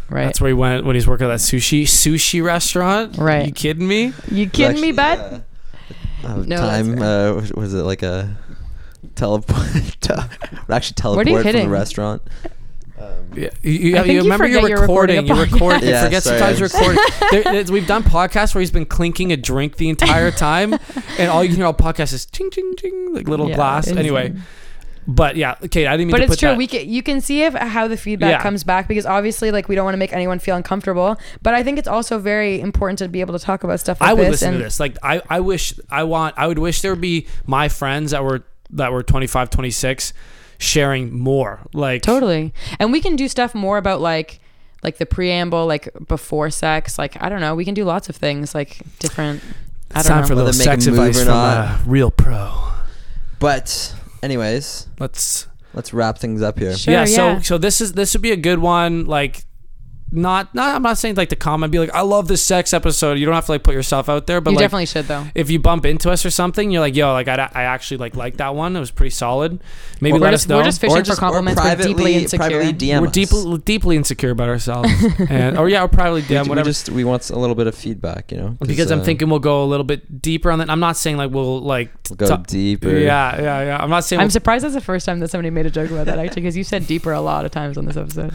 right? 0.10 0.26
that's 0.26 0.40
where 0.40 0.50
he 0.50 0.54
went 0.54 0.86
when 0.86 0.96
he's 0.96 1.08
working 1.08 1.26
at 1.26 1.30
that 1.30 1.40
sushi 1.40 1.84
sushi 1.84 2.42
restaurant. 2.44 3.18
Right. 3.18 3.48
You 3.48 3.52
kidding 3.52 3.88
me? 3.88 4.14
You 4.32 4.50
kidding 4.50 4.82
me, 4.82 4.92
bud? 4.94 5.20
uh, 5.20 5.40
uh, 6.26 6.36
No, 6.48 6.58
time 6.58 7.02
uh, 7.02 7.34
was- 7.34 7.54
was 7.54 7.74
it 7.74 7.84
like 7.84 8.04
a 8.04 8.36
teleport? 9.16 9.68
te- 10.02 10.14
actually 10.70 10.94
teleport 10.96 11.28
are 11.28 11.30
you 11.30 11.36
from 11.38 11.46
hitting? 11.46 11.64
the 11.66 11.70
restaurant. 11.70 12.22
Uh, 13.00 13.12
Yeah, 13.36 13.50
you, 13.62 13.72
you, 13.72 13.96
you 13.98 14.04
you 14.14 14.22
remember 14.22 14.48
you're 14.48 14.62
forget 14.62 14.70
you're 14.70 14.82
recording 14.82 15.18
recording. 15.28 15.28
You 15.28 15.56
record. 15.58 15.82
You 15.84 15.90
Yeah, 15.94 16.06
forget 16.06 16.24
sorry, 16.24 16.40
sometimes 16.40 16.58
I 16.58 16.60
you're 16.60 16.70
recording. 16.70 17.04
there, 17.32 17.44
there's- 17.44 17.72
we've 17.72 17.88
done 17.88 18.04
podcasts 18.04 18.56
where 18.56 18.62
he's 18.62 18.72
been 18.72 18.86
clinking 18.86 19.32
a 19.34 19.38
drink 19.38 19.76
the 19.78 19.90
entire 19.90 20.32
time, 20.32 20.74
and 21.20 21.30
all 21.30 21.44
you 21.44 21.50
can 21.50 21.58
hear 21.58 21.66
on 21.66 21.76
podcast 21.76 22.14
is 22.14 22.26
ching 22.26 22.50
ching 22.52 22.74
ching 22.78 23.14
like 23.14 23.28
little 23.28 23.50
Yeah, 23.50 23.56
glass. 23.56 23.88
it's- 23.88 24.00
Anyway, 24.00 24.34
but 25.08 25.36
yeah, 25.36 25.56
okay. 25.64 25.86
I 25.88 25.98
didn't 25.98 26.08
mean 26.08 26.12
but 26.12 26.18
to 26.18 26.24
it's 26.24 26.32
put 26.34 26.40
true. 26.40 26.50
that. 26.50 26.58
We 26.58 26.68
can, 26.68 26.90
you 26.90 27.04
can 27.04 27.22
see 27.22 27.44
if 27.44 27.54
how 27.54 27.88
the 27.88 27.98
feedback 27.98 28.32
Yeah. 28.32 28.42
comes 28.42 28.64
back 28.64 28.88
because 28.88 29.06
obviously, 29.06 29.52
like, 29.52 29.68
we 29.70 29.76
don't 29.76 29.86
want 29.86 29.94
to 29.94 30.00
make 30.00 30.14
anyone 30.14 30.40
feel 30.40 30.56
uncomfortable. 30.56 31.18
But 31.42 31.54
I 31.54 31.64
think 31.64 31.78
it's 31.78 31.88
also 31.88 32.18
very 32.20 32.60
important 32.60 33.00
to 33.00 33.08
be 33.08 33.22
able 33.22 33.38
to 33.38 33.44
talk 33.44 33.64
about 33.64 33.80
stuff 33.80 34.02
like 34.02 34.10
I 34.10 34.14
would 34.14 34.26
this. 34.26 34.32
listen 34.32 34.50
and 34.50 34.58
to 34.58 34.64
this. 34.64 34.80
Like 34.80 34.98
I, 35.04 35.22
I 35.30 35.40
wish 35.40 35.74
I 35.90 36.04
want 36.04 36.36
I 36.38 36.48
would 36.48 36.60
wish 36.60 36.82
there 36.82 36.92
would 36.92 37.02
be 37.02 37.28
my 37.46 37.70
friends 37.70 38.12
that 38.12 38.24
were 38.24 38.44
that 38.72 38.92
were 38.92 39.04
25, 39.04 39.50
26 39.52 40.14
sharing 40.58 41.18
more. 41.18 41.60
Like 41.74 42.02
Totally. 42.02 42.54
And 42.80 42.92
we 42.92 43.02
can 43.02 43.16
do 43.16 43.28
stuff 43.28 43.54
more 43.54 43.78
about 43.78 44.02
like 44.02 44.40
like 44.84 44.98
the 44.98 45.06
preamble, 45.06 45.66
like 45.68 45.90
before 46.08 46.50
sex. 46.50 46.98
Like 46.98 47.22
I 47.22 47.30
don't 47.30 47.42
know. 47.42 47.56
We 47.56 47.66
can 47.66 47.74
do 47.74 47.86
lots 47.86 48.10
of 48.10 48.16
things, 48.16 48.54
like 48.56 48.82
different. 49.00 49.42
I 49.94 50.02
don't 50.02 50.12
time 50.12 50.22
know. 50.22 50.28
for 50.28 50.34
a 50.34 50.36
little 50.36 50.48
Whether 50.52 50.58
make 50.60 50.68
a 50.68 50.82
sex 50.82 50.88
advice 50.88 51.24
from 51.24 51.34
a 51.34 51.80
real 51.86 52.12
pro. 52.12 52.70
But, 53.40 53.94
anyways, 54.26 54.88
Let's 55.00 55.48
let's 55.74 55.94
wrap 55.94 56.18
things 56.18 56.42
up 56.42 56.60
here. 56.60 56.76
Sure, 56.76 56.94
yeah, 56.94 57.06
so 57.06 57.40
so 57.40 57.58
this 57.58 57.80
is 57.80 57.94
this 57.94 58.14
would 58.14 58.22
be 58.22 58.32
a 58.32 58.38
good 58.38 58.60
one. 58.60 59.06
Like, 59.06 59.46
not 60.16 60.54
not 60.56 60.76
I'm 60.76 60.82
not 60.82 60.98
saying 60.98 61.16
like 61.16 61.30
to 61.30 61.36
comment, 61.36 61.72
be 61.72 61.80
like, 61.80 61.94
I 61.94 62.02
love 62.02 62.28
this 62.28 62.42
sex 62.42 62.74
episode. 62.74 63.20
You 63.20 63.26
don't 63.26 63.36
have 63.36 63.46
to 63.46 63.52
like 63.52 63.64
put 63.64 63.74
yourself 63.74 64.10
out 64.10 64.28
there, 64.28 64.42
but 64.42 64.52
you 64.52 64.56
like 64.58 64.64
definitely 64.64 64.86
should 64.88 65.06
though. 65.06 65.26
if 65.36 65.50
you 65.50 65.60
bump 65.60 65.86
into 65.86 66.10
us 66.10 66.26
or 66.26 66.30
something, 66.30 66.72
you're 66.72 66.80
like, 66.82 66.96
yo, 66.96 67.12
like 67.14 67.28
I, 67.28 67.50
I 67.54 67.64
actually 67.64 67.98
like 67.98 68.16
like 68.16 68.38
that 68.38 68.56
one. 68.56 68.76
It 68.76 68.80
was 68.80 68.92
pretty 68.92 69.10
solid. 69.12 69.60
Maybe 70.02 70.14
We're 70.14 70.20
let 70.20 70.32
just- 70.32 70.46
us 70.46 70.50
know. 70.50 70.58
we're 70.58 70.64
just 70.64 70.82
fishing 70.82 71.04
for 71.04 71.16
compliments. 71.16 71.62
We're 71.62 71.76
deeply 71.76 72.16
insecure. 72.16 72.48
privately 72.50 72.74
DM 72.74 73.02
we're 73.02 73.08
deeply 73.08 73.58
deeply 73.60 73.96
insecure 73.96 74.32
about 74.32 74.50
ourselves, 74.50 74.90
and 75.30 75.58
or 75.58 75.70
yeah, 75.70 75.84
or 75.84 75.88
probably 75.88 76.22
We, 76.22 76.28
DM 76.28 76.44
we 76.44 76.50
whatever. 76.50 76.70
just 76.70 76.90
we 76.90 77.04
want 77.04 77.30
a 77.30 77.38
little 77.40 77.56
bit 77.56 77.68
of 77.68 77.76
feedback, 77.76 78.32
you 78.32 78.38
know. 78.38 78.58
because 78.66 78.92
I'm 78.92 79.02
uh, 79.02 79.04
thinking 79.04 79.30
we'll 79.30 79.40
go 79.40 79.64
a 79.64 79.66
little 79.66 79.84
bit 79.84 80.22
deeper 80.22 80.52
on 80.52 80.60
that. 80.60 80.70
I'm 80.70 80.80
not 80.80 80.98
saying 80.98 81.18
like 81.18 81.32
we'll 81.32 81.62
like 81.62 81.92
we'll 82.10 82.18
go 82.18 82.28
ta- 82.28 82.38
deeper. 82.38 82.90
yeah 82.90 83.42
yeah 83.42 83.64
yeah. 83.64 83.78
I'm 83.84 83.90
not 83.90 84.04
saying 84.04 84.20
I'm 84.20 84.26
we'll, 84.26 84.32
surprised 84.32 84.64
that's 84.64 84.76
the 84.76 84.82
first 84.82 85.06
time 85.06 85.20
that 85.20 85.30
somebody 85.30 85.50
made 85.50 85.66
a 85.66 85.72
joke 85.72 85.90
about 85.92 86.06
that 86.08 86.20
actually, 86.20 86.42
because 86.44 86.56
you 86.58 86.64
said 86.64 86.88
deeper 86.88 87.12
a 87.12 87.22
lot 87.22 87.46
of 87.46 87.52
times 87.52 87.78
on 87.78 87.86
this 87.86 87.98
episode. 87.98 88.34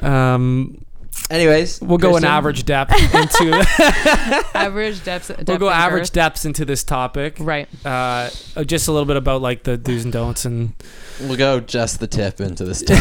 um 0.00 0.84
Anyways, 1.30 1.80
we'll 1.80 1.98
go 1.98 2.16
an 2.16 2.24
average 2.24 2.64
depth 2.64 2.92
into 3.14 3.52
average 4.54 5.02
depths. 5.04 5.28
we'll 5.28 5.38
depth 5.44 5.60
go 5.60 5.70
average 5.70 6.04
girth. 6.04 6.12
depths 6.12 6.44
into 6.44 6.64
this 6.64 6.84
topic. 6.84 7.36
Right. 7.40 7.68
Uh, 7.84 8.28
uh, 8.56 8.64
just 8.64 8.88
a 8.88 8.92
little 8.92 9.06
bit 9.06 9.16
about 9.16 9.40
like 9.40 9.62
the 9.62 9.76
do's 9.76 10.04
and 10.04 10.12
don'ts 10.12 10.44
and 10.44 10.74
We'll 11.20 11.36
go 11.36 11.60
just 11.60 12.00
the 12.00 12.06
tip 12.06 12.40
into 12.40 12.64
this. 12.64 12.82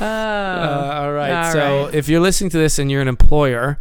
Oh. 0.00 0.04
uh, 0.04 1.00
all 1.02 1.12
right. 1.12 1.46
all 1.46 1.52
so 1.52 1.84
right. 1.84 1.94
if 1.94 2.08
you're 2.08 2.20
listening 2.20 2.50
to 2.50 2.58
this 2.58 2.78
and 2.78 2.90
you're 2.90 3.02
an 3.02 3.08
employer, 3.08 3.78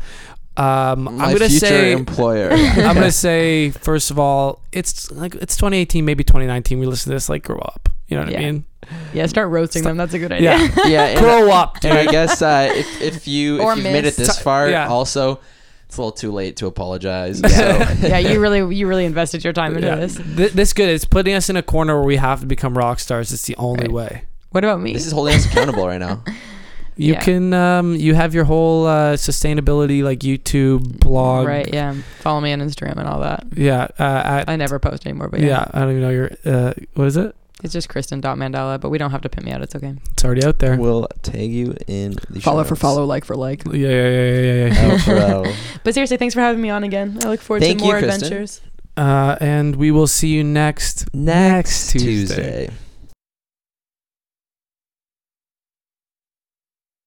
um, 0.55 1.03
My 1.03 1.11
I'm 1.11 1.33
gonna 1.33 1.49
future 1.49 1.65
say 1.67 1.91
employer. 1.91 2.51
I'm 2.51 2.95
gonna 2.95 3.11
say 3.11 3.71
first 3.71 4.09
of 4.11 4.17
all, 4.19 4.61
it's 4.71 5.11
like 5.11 5.35
it's 5.35 5.55
2018, 5.55 6.03
maybe 6.05 6.23
2019. 6.23 6.79
We 6.79 6.85
listen 6.85 7.09
to 7.11 7.15
this 7.15 7.29
like 7.29 7.43
grow 7.43 7.59
up. 7.59 7.89
You 8.07 8.17
know 8.17 8.25
what 8.25 8.35
I 8.35 8.39
mean? 8.39 8.65
yeah, 9.13 9.25
start 9.25 9.49
roasting 9.49 9.83
them. 9.83 9.97
That's 9.97 10.13
a 10.13 10.19
good 10.19 10.31
idea. 10.31 10.57
Yeah. 10.57 10.69
yeah, 10.87 11.03
and, 11.07 11.19
grow 11.19 11.51
up, 11.51 11.77
and 11.83 11.97
I 11.97 12.05
guess 12.05 12.41
uh, 12.41 12.69
if 12.73 13.01
if 13.01 13.27
you 13.27 13.61
Or 13.61 13.71
if 13.73 13.77
you've 13.79 13.83
made 13.83 14.05
it 14.05 14.15
this 14.15 14.39
far, 14.39 14.69
Yeah. 14.69 14.87
also 14.87 15.39
it's 15.87 15.97
a 15.97 16.01
little 16.01 16.11
too 16.11 16.31
late 16.31 16.55
to 16.57 16.67
apologize. 16.67 17.41
Yeah. 17.41 17.93
So 17.95 18.07
yeah, 18.07 18.17
you 18.19 18.39
really 18.39 18.75
you 18.75 18.87
really 18.87 19.05
invested 19.05 19.43
your 19.43 19.53
time 19.53 19.75
into 19.75 19.87
Yeah. 19.87 19.95
this. 19.95 20.15
Th- 20.15 20.51
this 20.53 20.73
good. 20.73 20.89
It's 20.89 21.05
putting 21.05 21.33
us 21.33 21.49
in 21.49 21.57
a 21.57 21.63
corner 21.63 21.95
where 21.97 22.05
we 22.07 22.15
have 22.17 22.39
to 22.41 22.45
become 22.45 22.77
rock 22.77 22.99
stars. 22.99 23.31
It's 23.33 23.43
the 23.43 23.55
only 23.57 23.83
Right. 23.87 23.91
way. 23.91 24.23
What 24.51 24.63
about 24.63 24.79
me? 24.79 24.93
this 24.93 25.05
is 25.05 25.11
holding 25.11 25.35
us 25.35 25.45
accountable 25.45 25.85
right 25.87 25.99
now. 25.99 26.23
You 26.99 27.13
Yeah. 27.13 27.21
can 27.21 27.53
um 27.53 27.95
you 27.95 28.15
have 28.15 28.33
your 28.33 28.45
whole 28.45 28.87
uh, 28.87 29.13
sustainability 29.17 30.01
like 30.01 30.19
YouTube 30.21 30.99
blog. 30.99 31.45
right. 31.45 31.69
Yeah. 31.71 31.93
Follow 32.21 32.41
me 32.41 32.51
on 32.53 32.59
Instagram 32.59 32.97
and 32.97 33.07
all 33.07 33.19
that. 33.19 33.45
Yeah. 33.55 33.87
Uh, 33.99 34.03
at, 34.25 34.49
I 34.49 34.55
never 34.55 34.79
post 34.79 35.05
anymore, 35.05 35.27
but 35.29 35.39
yeah. 35.41 35.47
yeah, 35.47 35.65
I 35.75 35.79
don't 35.81 35.91
even 35.91 36.01
know 36.01 36.09
your 36.09 36.31
uh 36.43 36.73
what 36.95 37.05
is 37.05 37.15
it? 37.17 37.35
It's 37.63 37.73
just 37.73 37.89
Kristen.mandela. 37.89 38.79
But 38.79 38.89
we 38.89 38.97
don't 38.97 39.11
have 39.11 39.21
to 39.21 39.29
pimp 39.29 39.45
me 39.45 39.51
out. 39.51 39.61
It's 39.61 39.75
okay. 39.75 39.95
It's 40.11 40.23
already 40.23 40.43
out 40.45 40.59
there. 40.59 40.77
We'll 40.77 41.07
tag 41.23 41.51
you 41.51 41.75
in 41.87 42.15
the 42.29 42.39
Follow 42.41 42.63
show 42.63 42.69
for 42.69 42.73
notes. 42.75 42.81
follow, 42.81 43.05
like 43.05 43.25
for 43.25 43.35
like. 43.35 43.63
Yeah, 43.65 43.73
yeah, 43.73 43.87
yeah, 43.89 44.39
yeah, 44.39 44.65
yeah. 44.67 44.73
yeah. 44.73 44.91
L 44.93 44.99
for 44.99 45.15
L. 45.15 45.53
But 45.83 45.93
seriously, 45.93 46.17
thanks 46.17 46.33
for 46.33 46.41
having 46.41 46.61
me 46.61 46.69
on 46.69 46.83
again. 46.83 47.17
I 47.23 47.29
look 47.29 47.39
forward 47.41 47.61
Thank 47.63 47.79
to 47.79 47.85
you, 47.85 47.91
more 47.91 47.99
Kristen. 47.99 48.23
adventures. 48.25 48.61
Uh, 48.95 49.37
and 49.39 49.75
we 49.75 49.91
will 49.91 50.07
see 50.07 50.29
you 50.29 50.43
next 50.43 51.13
Next 51.13 51.91
Tuesday. 51.91 52.67
Tuesday. 52.67 52.69